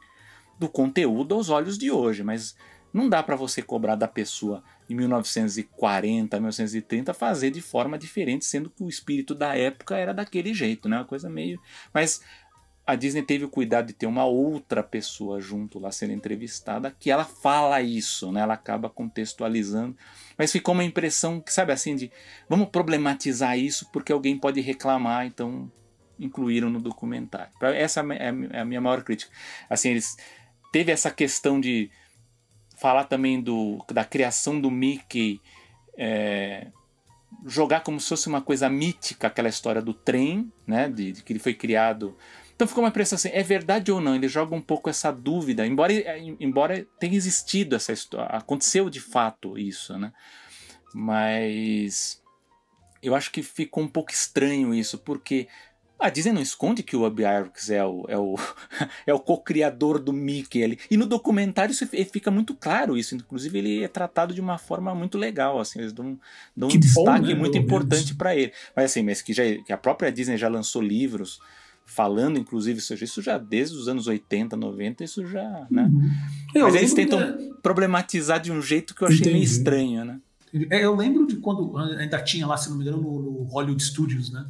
do 0.62 0.70
conteúdo 0.70 1.34
aos 1.34 1.50
olhos 1.50 1.76
de 1.76 1.90
hoje, 1.90 2.24
mas 2.24 2.56
não 2.94 3.10
dá 3.10 3.24
para 3.24 3.36
você 3.36 3.64
cobrar 3.64 3.96
da 3.96 4.08
pessoa 4.08 4.64
em 4.88 4.94
1940, 4.94 6.38
1930 6.38 7.14
fazer 7.16 7.50
de 7.50 7.62
forma 7.62 7.98
diferente, 7.98 8.46
sendo 8.46 8.70
que 8.70 8.84
o 8.84 8.88
espírito 8.88 9.34
da 9.34 9.58
época 9.58 9.98
era 9.98 10.14
daquele 10.14 10.54
jeito, 10.54 10.88
né? 10.88 10.98
Uma 10.98 11.06
coisa 11.06 11.28
meio. 11.28 11.60
Mas 11.92 12.22
a 12.86 12.94
Disney 12.94 13.24
teve 13.24 13.44
o 13.44 13.50
cuidado 13.50 13.88
de 13.88 13.94
ter 13.94 14.06
uma 14.06 14.26
outra 14.26 14.84
pessoa 14.84 15.42
junto 15.42 15.80
lá 15.80 15.92
sendo 15.92 16.14
entrevistada 16.14 16.96
que 17.00 17.10
ela 17.10 17.26
fala 17.26 17.82
isso, 17.82 18.32
né? 18.32 18.42
Ela 18.42 18.54
acaba 18.54 18.88
contextualizando, 18.88 19.98
mas 20.38 20.52
ficou 20.52 20.76
uma 20.76 20.84
impressão 20.84 21.42
que 21.42 21.52
sabe 21.52 21.72
assim 21.74 21.96
de 21.96 22.12
vamos 22.48 22.70
problematizar 22.70 23.58
isso 23.58 23.90
porque 23.92 24.12
alguém 24.12 24.38
pode 24.38 24.62
reclamar, 24.62 25.26
então 25.26 25.72
incluíram 26.20 26.70
no 26.70 26.80
documentário. 26.80 27.52
Essa 27.62 28.02
é, 28.14 28.32
é 28.52 28.60
a 28.60 28.66
minha 28.66 28.80
maior 28.80 29.04
crítica. 29.04 29.32
Assim, 29.68 29.90
eles 29.90 30.18
teve 30.72 30.92
essa 30.92 31.12
questão 31.12 31.60
de 31.60 31.92
falar 32.78 33.04
também 33.04 33.40
do, 33.40 33.84
da 33.94 34.04
criação 34.04 34.60
do 34.60 34.72
Mickey, 34.72 35.40
é, 35.96 36.68
jogar 37.46 37.82
como 37.82 38.00
se 38.00 38.10
fosse 38.10 38.28
uma 38.28 38.42
coisa 38.42 38.70
mítica 38.70 39.28
aquela 39.28 39.50
história 39.50 39.82
do 39.82 39.94
trem, 39.94 40.52
né, 40.66 40.90
de, 40.90 41.12
de, 41.12 41.24
que 41.24 41.34
ele 41.34 41.40
foi 41.40 41.54
criado. 41.54 42.18
Então 42.56 42.68
ficou 42.68 42.84
uma 42.84 42.90
impressão 42.90 43.16
assim, 43.16 43.30
é 43.32 43.44
verdade 43.44 43.92
ou 43.92 44.02
não? 44.02 44.16
Ele 44.16 44.28
joga 44.28 44.56
um 44.56 44.62
pouco 44.62 44.90
essa 44.90 45.12
dúvida, 45.12 45.66
embora, 45.66 45.94
embora 46.40 46.86
tenha 47.00 47.16
existido 47.16 47.76
essa 47.76 47.92
história, 47.92 48.36
aconteceu 48.36 48.90
de 48.90 49.00
fato 49.00 49.58
isso, 49.58 49.98
né? 49.98 50.12
Mas 50.94 52.22
eu 53.02 53.16
acho 53.16 53.32
que 53.32 53.42
ficou 53.42 53.84
um 53.84 53.88
pouco 53.88 54.12
estranho 54.12 54.74
isso, 54.74 54.98
porque 55.00 55.48
a 56.02 56.10
Disney 56.10 56.34
não 56.34 56.42
esconde 56.42 56.82
que 56.82 56.96
o 56.96 57.06
Ub 57.06 57.22
Iwerks 57.22 57.70
é 57.70 57.86
o, 57.86 58.06
é 58.08 58.18
o, 58.18 58.36
é 59.06 59.14
o 59.14 59.20
co-criador 59.20 60.00
do 60.00 60.12
Mickey 60.12 60.64
ali. 60.64 60.80
E 60.90 60.98
no 60.98 61.06
documentário 61.06 61.72
isso 61.72 61.86
fica 61.88 62.32
muito 62.32 62.56
claro 62.56 62.98
isso. 62.98 63.16
Inclusive, 63.16 63.58
ele 63.60 63.84
é 63.84 63.88
tratado 63.88 64.34
de 64.34 64.42
uma 64.42 64.58
forma 64.58 64.94
muito 64.96 65.18
legal. 65.18 65.60
Assim, 65.60 65.80
eles 65.80 65.94
dão, 65.94 66.20
dão 66.58 66.70
um 66.70 66.80
destaque 66.80 67.28
né, 67.28 67.36
muito 67.36 67.58
importante 67.58 68.16
para 68.16 68.36
ele. 68.36 68.52
Mas 68.76 68.86
assim, 68.86 69.04
mas 69.04 69.22
que, 69.22 69.32
já, 69.32 69.44
que 69.64 69.72
a 69.72 69.78
própria 69.78 70.12
Disney 70.12 70.38
já 70.38 70.50
lançou 70.50 70.82
livros 70.82 71.40
falando, 71.86 72.40
inclusive, 72.40 72.80
isso, 72.80 72.94
isso 72.94 73.22
já 73.22 73.38
desde 73.38 73.76
os 73.76 73.88
anos 73.88 74.08
80, 74.08 74.56
90, 74.56 75.04
isso 75.04 75.28
já. 75.28 75.68
Né? 75.70 75.84
Uhum. 75.84 76.62
Mas 76.64 76.76
eles 76.76 76.94
tentam 76.94 77.20
problematizar 77.62 78.40
de 78.40 78.52
um 78.52 78.62
jeito 78.62 78.96
que 78.96 79.04
eu 79.04 79.08
achei 79.08 79.20
Entendi. 79.20 79.36
meio 79.36 79.44
estranho, 79.44 80.06
né? 80.06 80.20
É, 80.70 80.84
eu 80.84 80.96
lembro 80.96 81.26
de 81.28 81.38
quando 81.38 81.78
ainda 81.78 82.22
tinha 82.22 82.46
lá, 82.46 82.58
se 82.58 82.70
não 82.70 82.78
me 82.78 82.84
engano, 82.84 83.02
no, 83.02 83.22
no 83.22 83.44
Hollywood 83.44 83.82
Studios, 83.84 84.32
né? 84.32 84.46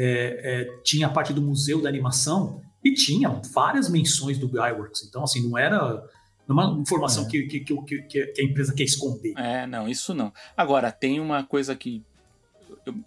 É, 0.00 0.40
é, 0.44 0.80
tinha 0.84 1.08
a 1.08 1.10
parte 1.10 1.32
do 1.32 1.42
museu 1.42 1.82
da 1.82 1.88
animação 1.88 2.62
e 2.84 2.94
tinha 2.94 3.28
várias 3.52 3.90
menções 3.90 4.38
do 4.38 4.46
Iworks. 4.46 5.02
Então, 5.02 5.24
assim, 5.24 5.48
não 5.48 5.58
era 5.58 6.00
uma 6.48 6.80
informação 6.80 7.24
é. 7.24 7.28
que, 7.28 7.42
que, 7.42 7.60
que, 7.60 8.02
que, 8.02 8.34
a 8.38 8.44
empresa 8.44 8.72
quer 8.72 8.84
esconder. 8.84 9.34
É, 9.36 9.66
não, 9.66 9.88
isso 9.88 10.14
não. 10.14 10.32
Agora, 10.56 10.92
tem 10.92 11.18
uma 11.18 11.42
coisa 11.42 11.74
que 11.74 12.00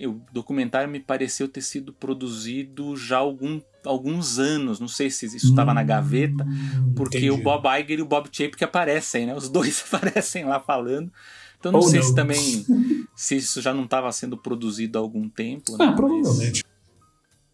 o 0.05 0.21
documentário 0.33 0.89
me 0.89 0.99
pareceu 0.99 1.47
ter 1.47 1.61
sido 1.61 1.93
produzido 1.93 2.95
já 2.97 3.15
há 3.15 3.19
algum, 3.19 3.61
alguns 3.85 4.37
anos. 4.37 4.77
Não 4.77 4.89
sei 4.89 5.09
se 5.09 5.25
isso 5.25 5.37
estava 5.37 5.71
hum, 5.71 5.75
na 5.75 5.83
gaveta, 5.83 6.45
porque 6.93 7.19
entendi. 7.19 7.31
o 7.31 7.41
Bob 7.41 7.65
Iger 7.79 7.99
e 7.99 8.01
o 8.01 8.05
Bob 8.05 8.27
Chapek 8.29 8.61
aparecem, 8.63 9.27
né? 9.27 9.33
Os 9.33 9.47
dois 9.47 9.81
aparecem 9.91 10.43
lá 10.43 10.59
falando. 10.59 11.09
Então 11.57 11.71
não 11.71 11.79
oh, 11.79 11.83
sei 11.83 11.99
não. 11.99 12.07
se 12.07 12.15
também 12.15 12.65
se 13.15 13.37
isso 13.37 13.61
já 13.61 13.73
não 13.73 13.85
estava 13.85 14.11
sendo 14.11 14.35
produzido 14.35 14.97
há 14.97 15.01
algum 15.01 15.29
tempo. 15.29 15.75
Ah, 15.79 15.87
né? 15.87 15.95
provavelmente. 15.95 16.63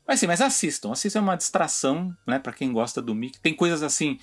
Mas 0.08 0.20
sim, 0.20 0.28
mas 0.28 0.42
assistam. 0.42 0.92
Assistam 0.92 1.20
é 1.20 1.22
uma 1.22 1.36
distração, 1.36 2.16
né, 2.26 2.40
para 2.40 2.54
quem 2.54 2.72
gosta 2.72 3.02
do 3.02 3.14
Mickey. 3.14 3.40
Tem 3.40 3.54
coisas 3.54 3.84
assim, 3.84 4.18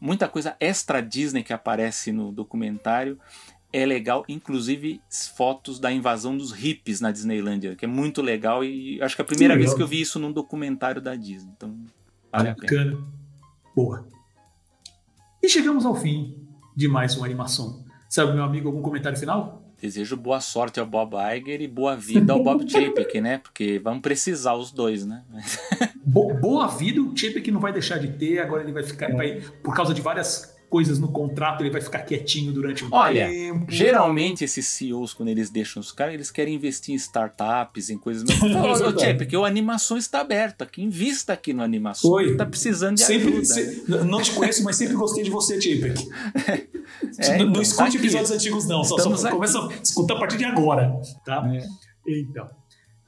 muita 0.00 0.28
coisa 0.28 0.56
extra 0.60 1.02
Disney 1.02 1.42
que 1.42 1.52
aparece 1.52 2.12
no 2.12 2.30
documentário. 2.30 3.18
É 3.70 3.84
legal, 3.84 4.24
inclusive 4.28 5.02
fotos 5.36 5.78
da 5.78 5.92
invasão 5.92 6.36
dos 6.36 6.52
hippies 6.52 7.00
na 7.00 7.10
Disneylandia, 7.10 7.76
que 7.76 7.84
é 7.84 7.88
muito 7.88 8.22
legal 8.22 8.64
e 8.64 9.02
acho 9.02 9.14
que 9.14 9.20
é 9.20 9.24
a 9.24 9.26
primeira 9.26 9.56
vez 9.56 9.74
que 9.74 9.82
eu 9.82 9.86
vi 9.86 10.00
isso 10.00 10.18
num 10.18 10.32
documentário 10.32 11.02
da 11.02 11.14
Disney. 11.14 11.52
Então, 11.54 11.76
vale 12.32 12.48
Bacana. 12.48 12.54
a 12.54 12.66
pena. 12.66 13.06
Boa. 13.76 14.08
E 15.42 15.48
chegamos 15.48 15.84
ao 15.84 15.94
fim 15.94 16.48
de 16.74 16.88
mais 16.88 17.14
uma 17.16 17.26
animação. 17.26 17.84
Sabe, 18.08 18.32
meu 18.32 18.42
amigo, 18.42 18.68
algum 18.68 18.80
comentário 18.80 19.18
final? 19.18 19.67
Desejo 19.80 20.16
boa 20.16 20.40
sorte 20.40 20.80
ao 20.80 20.86
Bob 20.86 21.14
Iger 21.36 21.60
e 21.60 21.68
boa 21.68 21.96
vida 21.96 22.32
ao 22.32 22.42
Bob 22.42 22.66
Chapek, 22.70 23.20
né? 23.20 23.38
Porque 23.38 23.78
vamos 23.78 24.00
precisar 24.00 24.54
os 24.54 24.72
dois, 24.72 25.06
né? 25.06 25.22
boa 26.04 26.66
vida 26.66 27.00
o 27.00 27.16
Chapek 27.16 27.50
não 27.50 27.60
vai 27.60 27.72
deixar 27.72 27.98
de 27.98 28.08
ter, 28.08 28.40
agora 28.40 28.62
ele 28.62 28.72
vai 28.72 28.82
ficar, 28.82 29.12
vai, 29.12 29.40
por 29.62 29.74
causa 29.74 29.94
de 29.94 30.00
várias 30.00 30.57
coisas 30.68 30.98
no 30.98 31.10
contrato, 31.10 31.62
ele 31.62 31.70
vai 31.70 31.80
ficar 31.80 32.00
quietinho 32.00 32.52
durante 32.52 32.84
um 32.84 32.88
Olha, 32.92 33.26
tempo. 33.28 33.66
geralmente 33.68 34.44
esses 34.44 34.66
CEOs, 34.66 35.14
quando 35.14 35.30
eles 35.30 35.50
deixam 35.50 35.80
os 35.80 35.92
caras, 35.92 36.14
eles 36.14 36.30
querem 36.30 36.54
investir 36.54 36.94
em 36.94 36.96
startups, 36.96 37.90
em 37.90 37.98
coisas... 37.98 38.24
Ô, 38.84 38.92
Tchê, 38.92 39.14
porque 39.14 39.36
o 39.36 39.44
animação 39.44 39.96
está 39.96 40.20
aberto 40.20 40.62
aqui, 40.62 40.82
invista 40.82 41.32
aqui 41.32 41.52
no 41.52 41.62
animação. 41.62 42.10
Oi. 42.10 42.36
Tá 42.36 42.44
precisando 42.44 42.96
de 42.96 43.02
sempre, 43.02 43.28
ajuda. 43.28 43.44
Se, 43.44 43.84
não 43.88 44.20
te 44.20 44.32
conheço, 44.32 44.62
mas 44.62 44.76
sempre 44.76 44.94
gostei 44.94 45.24
de 45.24 45.30
você, 45.30 45.60
Chapek. 45.60 46.08
É, 47.18 47.28
não, 47.28 47.34
então, 47.34 47.46
não 47.50 47.62
escute 47.62 47.92
tá 47.92 47.98
episódios 47.98 48.30
antigos 48.30 48.66
não, 48.66 48.82
só, 48.82 48.96
só 48.96 49.30
começa 49.30 49.58
a 49.58 49.68
escutar 49.82 50.14
a 50.14 50.18
partir 50.18 50.38
de 50.38 50.44
agora, 50.44 50.90
tá? 51.24 51.44
É. 51.54 51.66
Então... 52.06 52.48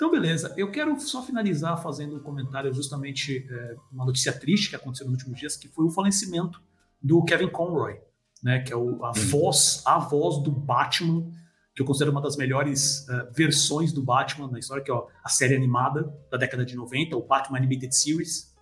Então, 0.00 0.10
beleza. 0.10 0.54
Eu 0.56 0.70
quero 0.70 0.98
só 0.98 1.22
finalizar 1.22 1.76
fazendo 1.82 2.16
um 2.16 2.20
comentário 2.20 2.72
justamente 2.72 3.46
é, 3.50 3.74
uma 3.92 4.06
notícia 4.06 4.32
triste 4.32 4.70
que 4.70 4.76
aconteceu 4.76 5.06
nos 5.06 5.16
últimos 5.16 5.38
dias, 5.38 5.56
que 5.56 5.68
foi 5.68 5.84
o 5.84 5.90
falecimento 5.90 6.58
do 7.02 7.24
Kevin 7.24 7.48
Conroy, 7.48 7.98
né, 8.42 8.60
que 8.60 8.72
é 8.72 8.76
o, 8.76 9.04
a 9.04 9.08
uhum. 9.08 9.28
voz, 9.28 9.82
a 9.86 9.98
voz 9.98 10.42
do 10.42 10.50
Batman, 10.50 11.30
que 11.74 11.82
eu 11.82 11.86
considero 11.86 12.10
uma 12.10 12.20
das 12.20 12.36
melhores 12.36 13.06
uh, 13.08 13.32
versões 13.32 13.92
do 13.92 14.02
Batman 14.02 14.50
na 14.50 14.58
história, 14.58 14.82
que 14.82 14.90
é 14.90 14.94
ó, 14.94 15.06
a 15.24 15.28
série 15.28 15.54
animada 15.54 16.12
da 16.30 16.36
década 16.36 16.64
de 16.64 16.76
90, 16.76 17.16
o 17.16 17.22
Batman 17.22 17.58
Animated 17.58 17.94
Series, 17.94 18.54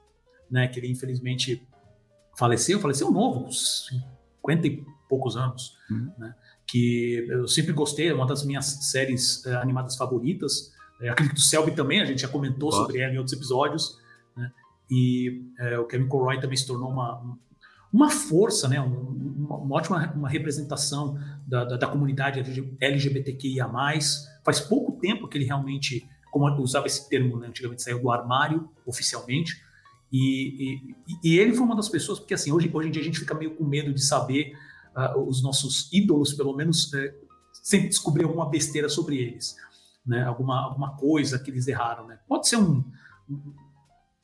né, 0.50 0.68
que 0.68 0.78
ele 0.78 0.90
infelizmente 0.90 1.66
faleceu, 2.36 2.80
faleceu 2.80 3.10
novo, 3.10 3.44
com 3.44 3.50
50 3.50 4.66
e 4.66 4.84
poucos 5.08 5.36
anos, 5.36 5.76
uhum. 5.90 6.12
né, 6.18 6.34
que 6.66 7.26
eu 7.28 7.48
sempre 7.48 7.72
gostei, 7.72 8.08
é 8.08 8.14
uma 8.14 8.26
das 8.26 8.44
minhas 8.44 8.66
séries 8.90 9.44
uh, 9.46 9.58
animadas 9.58 9.96
favoritas. 9.96 10.72
É, 11.00 11.08
acredito 11.08 11.34
que 11.34 11.40
o 11.40 11.44
Selby 11.44 11.72
também, 11.72 12.00
a 12.00 12.04
gente 12.04 12.22
já 12.22 12.28
comentou 12.28 12.72
sobre 12.72 13.00
ela 13.00 13.12
em 13.12 13.16
outros 13.16 13.34
episódios, 13.34 13.98
né, 14.36 14.52
e 14.90 15.44
uh, 15.60 15.80
o 15.80 15.86
Kevin 15.86 16.08
Conroy 16.08 16.40
também 16.40 16.56
se 16.56 16.66
tornou 16.66 16.90
uma, 16.90 17.38
uma 17.92 18.10
força, 18.10 18.68
né, 18.68 18.80
uma, 18.80 19.56
uma 19.56 19.76
ótima 19.76 20.12
uma 20.14 20.28
representação 20.28 21.18
da, 21.46 21.64
da, 21.64 21.76
da, 21.76 21.86
comunidade 21.86 22.40
LGBTQIA+. 22.80 23.68
Faz 24.44 24.60
pouco 24.60 24.92
tempo 25.00 25.26
que 25.26 25.38
ele 25.38 25.44
realmente, 25.44 26.06
como 26.30 26.46
usava 26.60 26.86
esse 26.86 27.08
termo, 27.08 27.38
né, 27.38 27.48
antigamente 27.48 27.82
saiu 27.82 28.00
do 28.00 28.10
armário 28.10 28.68
oficialmente, 28.86 29.66
e, 30.10 30.80
e, 31.06 31.18
e, 31.22 31.38
ele 31.38 31.52
foi 31.52 31.66
uma 31.66 31.76
das 31.76 31.88
pessoas, 31.88 32.18
porque 32.18 32.32
assim, 32.32 32.50
hoje, 32.50 32.70
hoje 32.72 32.88
em 32.88 32.90
dia 32.90 33.02
a 33.02 33.04
gente 33.04 33.18
fica 33.18 33.34
meio 33.34 33.54
com 33.54 33.64
medo 33.64 33.92
de 33.92 34.02
saber 34.02 34.54
uh, 34.96 35.20
os 35.20 35.42
nossos 35.42 35.92
ídolos, 35.92 36.32
pelo 36.32 36.54
menos, 36.54 36.90
uh, 36.94 37.12
sempre 37.52 37.88
descobrir 37.88 38.24
alguma 38.24 38.48
besteira 38.48 38.88
sobre 38.88 39.18
eles, 39.18 39.54
né, 40.06 40.24
alguma, 40.24 40.64
alguma 40.64 40.96
coisa 40.96 41.38
que 41.38 41.50
eles 41.50 41.68
erraram. 41.68 42.06
Né. 42.06 42.18
Pode 42.26 42.48
ser 42.48 42.56
um, 42.56 42.82
um, 43.28 43.54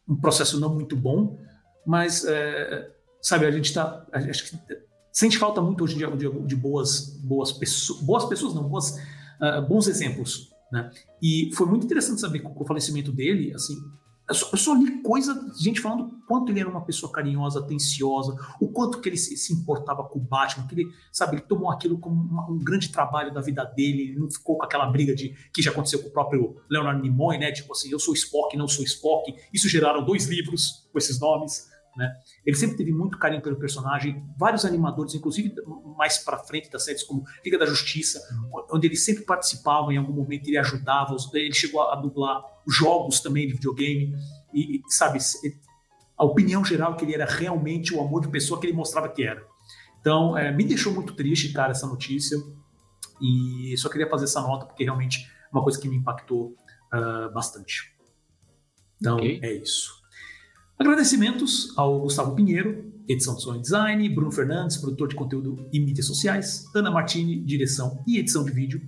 um 0.08 0.16
processo 0.16 0.58
não 0.58 0.74
muito 0.74 0.96
bom, 0.96 1.38
mas... 1.86 2.24
Uh, 2.24 2.93
sabe, 3.24 3.46
a 3.46 3.50
gente 3.50 3.66
está. 3.66 4.06
Acho 4.12 4.44
que 4.44 4.58
sente 5.10 5.38
falta 5.38 5.60
muito 5.60 5.82
hoje 5.82 5.94
em 5.94 5.98
dia 5.98 6.10
de, 6.10 6.28
de 6.28 6.56
boas, 6.56 7.18
boas 7.22 7.52
pessoas, 7.52 8.00
boas 8.00 8.24
pessoas, 8.26 8.54
não, 8.54 8.68
boas, 8.68 8.98
uh, 9.40 9.66
bons 9.66 9.88
exemplos. 9.88 10.52
Né? 10.70 10.90
E 11.22 11.50
foi 11.54 11.66
muito 11.66 11.86
interessante 11.86 12.20
saber 12.20 12.40
que 12.40 12.46
o 12.54 12.66
falecimento 12.66 13.10
dele, 13.10 13.52
assim, 13.54 13.76
Eu 14.28 14.34
só, 14.34 14.48
eu 14.52 14.58
só, 14.58 14.74
li 14.74 15.02
coisa, 15.02 15.52
gente 15.58 15.80
falando 15.80 16.18
quanto 16.26 16.50
ele 16.50 16.60
era 16.60 16.68
uma 16.68 16.80
pessoa 16.80 17.12
carinhosa, 17.12 17.60
atenciosa, 17.60 18.36
o 18.60 18.68
quanto 18.68 19.00
que 19.00 19.08
ele 19.08 19.16
se, 19.16 19.36
se 19.36 19.52
importava 19.52 20.02
com 20.02 20.18
o 20.18 20.22
Batman, 20.22 20.66
que 20.66 20.74
ele, 20.74 20.90
sabe, 21.12 21.36
ele 21.36 21.42
tomou 21.42 21.70
aquilo 21.70 21.98
como 21.98 22.20
uma, 22.20 22.50
um 22.50 22.58
grande 22.58 22.88
trabalho 22.88 23.32
da 23.32 23.40
vida 23.40 23.64
dele, 23.64 24.02
ele 24.02 24.18
não 24.18 24.30
ficou 24.30 24.58
com 24.58 24.64
aquela 24.64 24.86
briga 24.86 25.14
de 25.14 25.34
que 25.52 25.62
já 25.62 25.70
aconteceu 25.70 26.02
com 26.02 26.08
o 26.08 26.12
próprio 26.12 26.56
Leonard 26.68 27.00
Nimoy, 27.00 27.38
né? 27.38 27.52
Tipo 27.52 27.72
assim, 27.72 27.90
eu 27.90 27.98
sou 27.98 28.14
Spock, 28.14 28.56
não 28.56 28.66
sou 28.66 28.84
Spock. 28.84 29.34
Isso 29.52 29.68
geraram 29.68 30.04
dois 30.04 30.26
livros 30.26 30.88
com 30.90 30.98
esses 30.98 31.20
nomes. 31.20 31.72
Né? 31.96 32.12
Ele 32.44 32.56
sempre 32.56 32.76
teve 32.76 32.92
muito 32.92 33.18
carinho 33.18 33.40
pelo 33.40 33.56
personagem, 33.56 34.24
vários 34.36 34.64
animadores, 34.64 35.14
inclusive 35.14 35.54
mais 35.96 36.18
para 36.18 36.38
frente 36.38 36.70
das 36.70 36.84
séries 36.84 37.04
como 37.04 37.24
Liga 37.44 37.58
da 37.58 37.66
Justiça, 37.66 38.20
onde 38.70 38.86
ele 38.86 38.96
sempre 38.96 39.24
participava 39.24 39.92
em 39.92 39.96
algum 39.96 40.12
momento, 40.12 40.48
ele 40.48 40.58
ajudava, 40.58 41.16
ele 41.34 41.54
chegou 41.54 41.82
a 41.82 41.94
dublar 41.94 42.42
jogos 42.66 43.20
também 43.20 43.46
de 43.46 43.54
videogame 43.54 44.14
e, 44.52 44.82
sabe, 44.88 45.18
a 46.16 46.24
opinião 46.24 46.64
geral 46.64 46.94
é 46.94 46.96
que 46.96 47.04
ele 47.04 47.14
era 47.14 47.26
realmente 47.26 47.94
o 47.94 48.00
amor 48.00 48.22
de 48.22 48.28
pessoa 48.28 48.60
que 48.60 48.66
ele 48.66 48.74
mostrava 48.74 49.08
que 49.08 49.22
era. 49.22 49.44
Então, 50.00 50.36
é, 50.36 50.52
me 50.52 50.64
deixou 50.64 50.92
muito 50.92 51.14
triste, 51.14 51.52
cara, 51.52 51.70
essa 51.70 51.86
notícia 51.86 52.36
e 53.20 53.74
só 53.78 53.88
queria 53.88 54.08
fazer 54.08 54.24
essa 54.24 54.40
nota 54.40 54.66
porque 54.66 54.84
realmente 54.84 55.24
é 55.24 55.56
uma 55.56 55.62
coisa 55.62 55.80
que 55.80 55.88
me 55.88 55.96
impactou 55.96 56.56
uh, 56.92 57.32
bastante. 57.32 57.94
Então, 59.00 59.16
okay. 59.16 59.40
é 59.42 59.52
isso. 59.52 60.03
Agradecimentos 60.76 61.72
ao 61.76 62.00
Gustavo 62.00 62.34
Pinheiro, 62.34 62.92
edição 63.08 63.36
de 63.36 63.42
som 63.42 63.54
e 63.54 63.60
design, 63.60 64.08
Bruno 64.08 64.32
Fernandes, 64.32 64.76
produtor 64.76 65.06
de 65.06 65.14
conteúdo 65.14 65.68
e 65.72 65.78
mídias 65.78 66.04
sociais, 66.04 66.68
Ana 66.74 66.90
Martini, 66.90 67.40
direção 67.40 68.02
e 68.04 68.18
edição 68.18 68.44
de 68.44 68.50
vídeo, 68.50 68.82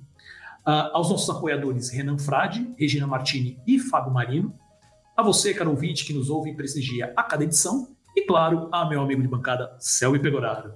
uh, 0.67 0.91
aos 0.93 1.09
nossos 1.09 1.31
apoiadores 1.31 1.89
Renan 1.89 2.19
Frade, 2.19 2.75
Regina 2.77 3.07
Martini 3.07 3.61
e 3.65 3.79
Fábio 3.79 4.13
Marino, 4.13 4.53
a 5.17 5.23
você, 5.23 5.55
caro 5.55 5.71
ouvinte, 5.71 6.05
que 6.05 6.13
nos 6.13 6.29
ouve 6.29 6.51
e 6.51 6.57
prestigia 6.57 7.13
a 7.17 7.23
cada 7.23 7.45
edição, 7.45 7.95
e 8.17 8.23
claro, 8.23 8.69
a 8.73 8.85
meu 8.89 9.01
amigo 9.01 9.23
de 9.23 9.29
bancada, 9.29 9.77
Selby 9.79 10.19
Pegoraro. 10.19 10.75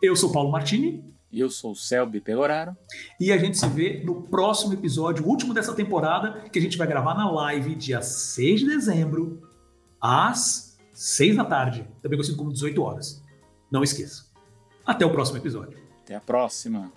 Eu 0.00 0.14
sou 0.14 0.30
Paulo 0.30 0.52
Martini. 0.52 1.04
E 1.32 1.40
eu 1.40 1.50
sou 1.50 1.72
o 1.72 1.76
Selby 1.76 2.20
Pegoraro. 2.20 2.76
E 3.18 3.32
a 3.32 3.38
gente 3.38 3.58
se 3.58 3.66
vê 3.66 4.00
no 4.04 4.22
próximo 4.22 4.74
episódio, 4.74 5.24
o 5.24 5.28
último 5.28 5.52
dessa 5.52 5.74
temporada, 5.74 6.44
que 6.52 6.58
a 6.58 6.62
gente 6.62 6.78
vai 6.78 6.86
gravar 6.86 7.14
na 7.14 7.28
live 7.28 7.74
dia 7.74 8.00
6 8.00 8.60
de 8.60 8.66
dezembro, 8.66 9.42
às 10.02 10.76
6 10.92 11.36
da 11.36 11.44
tarde, 11.44 11.88
também 12.02 12.18
conhecido 12.18 12.36
como 12.36 12.52
18 12.52 12.82
horas. 12.82 13.22
Não 13.70 13.84
esqueça. 13.84 14.26
Até 14.84 15.06
o 15.06 15.12
próximo 15.12 15.38
episódio. 15.38 15.78
Até 16.02 16.16
a 16.16 16.20
próxima. 16.20 16.90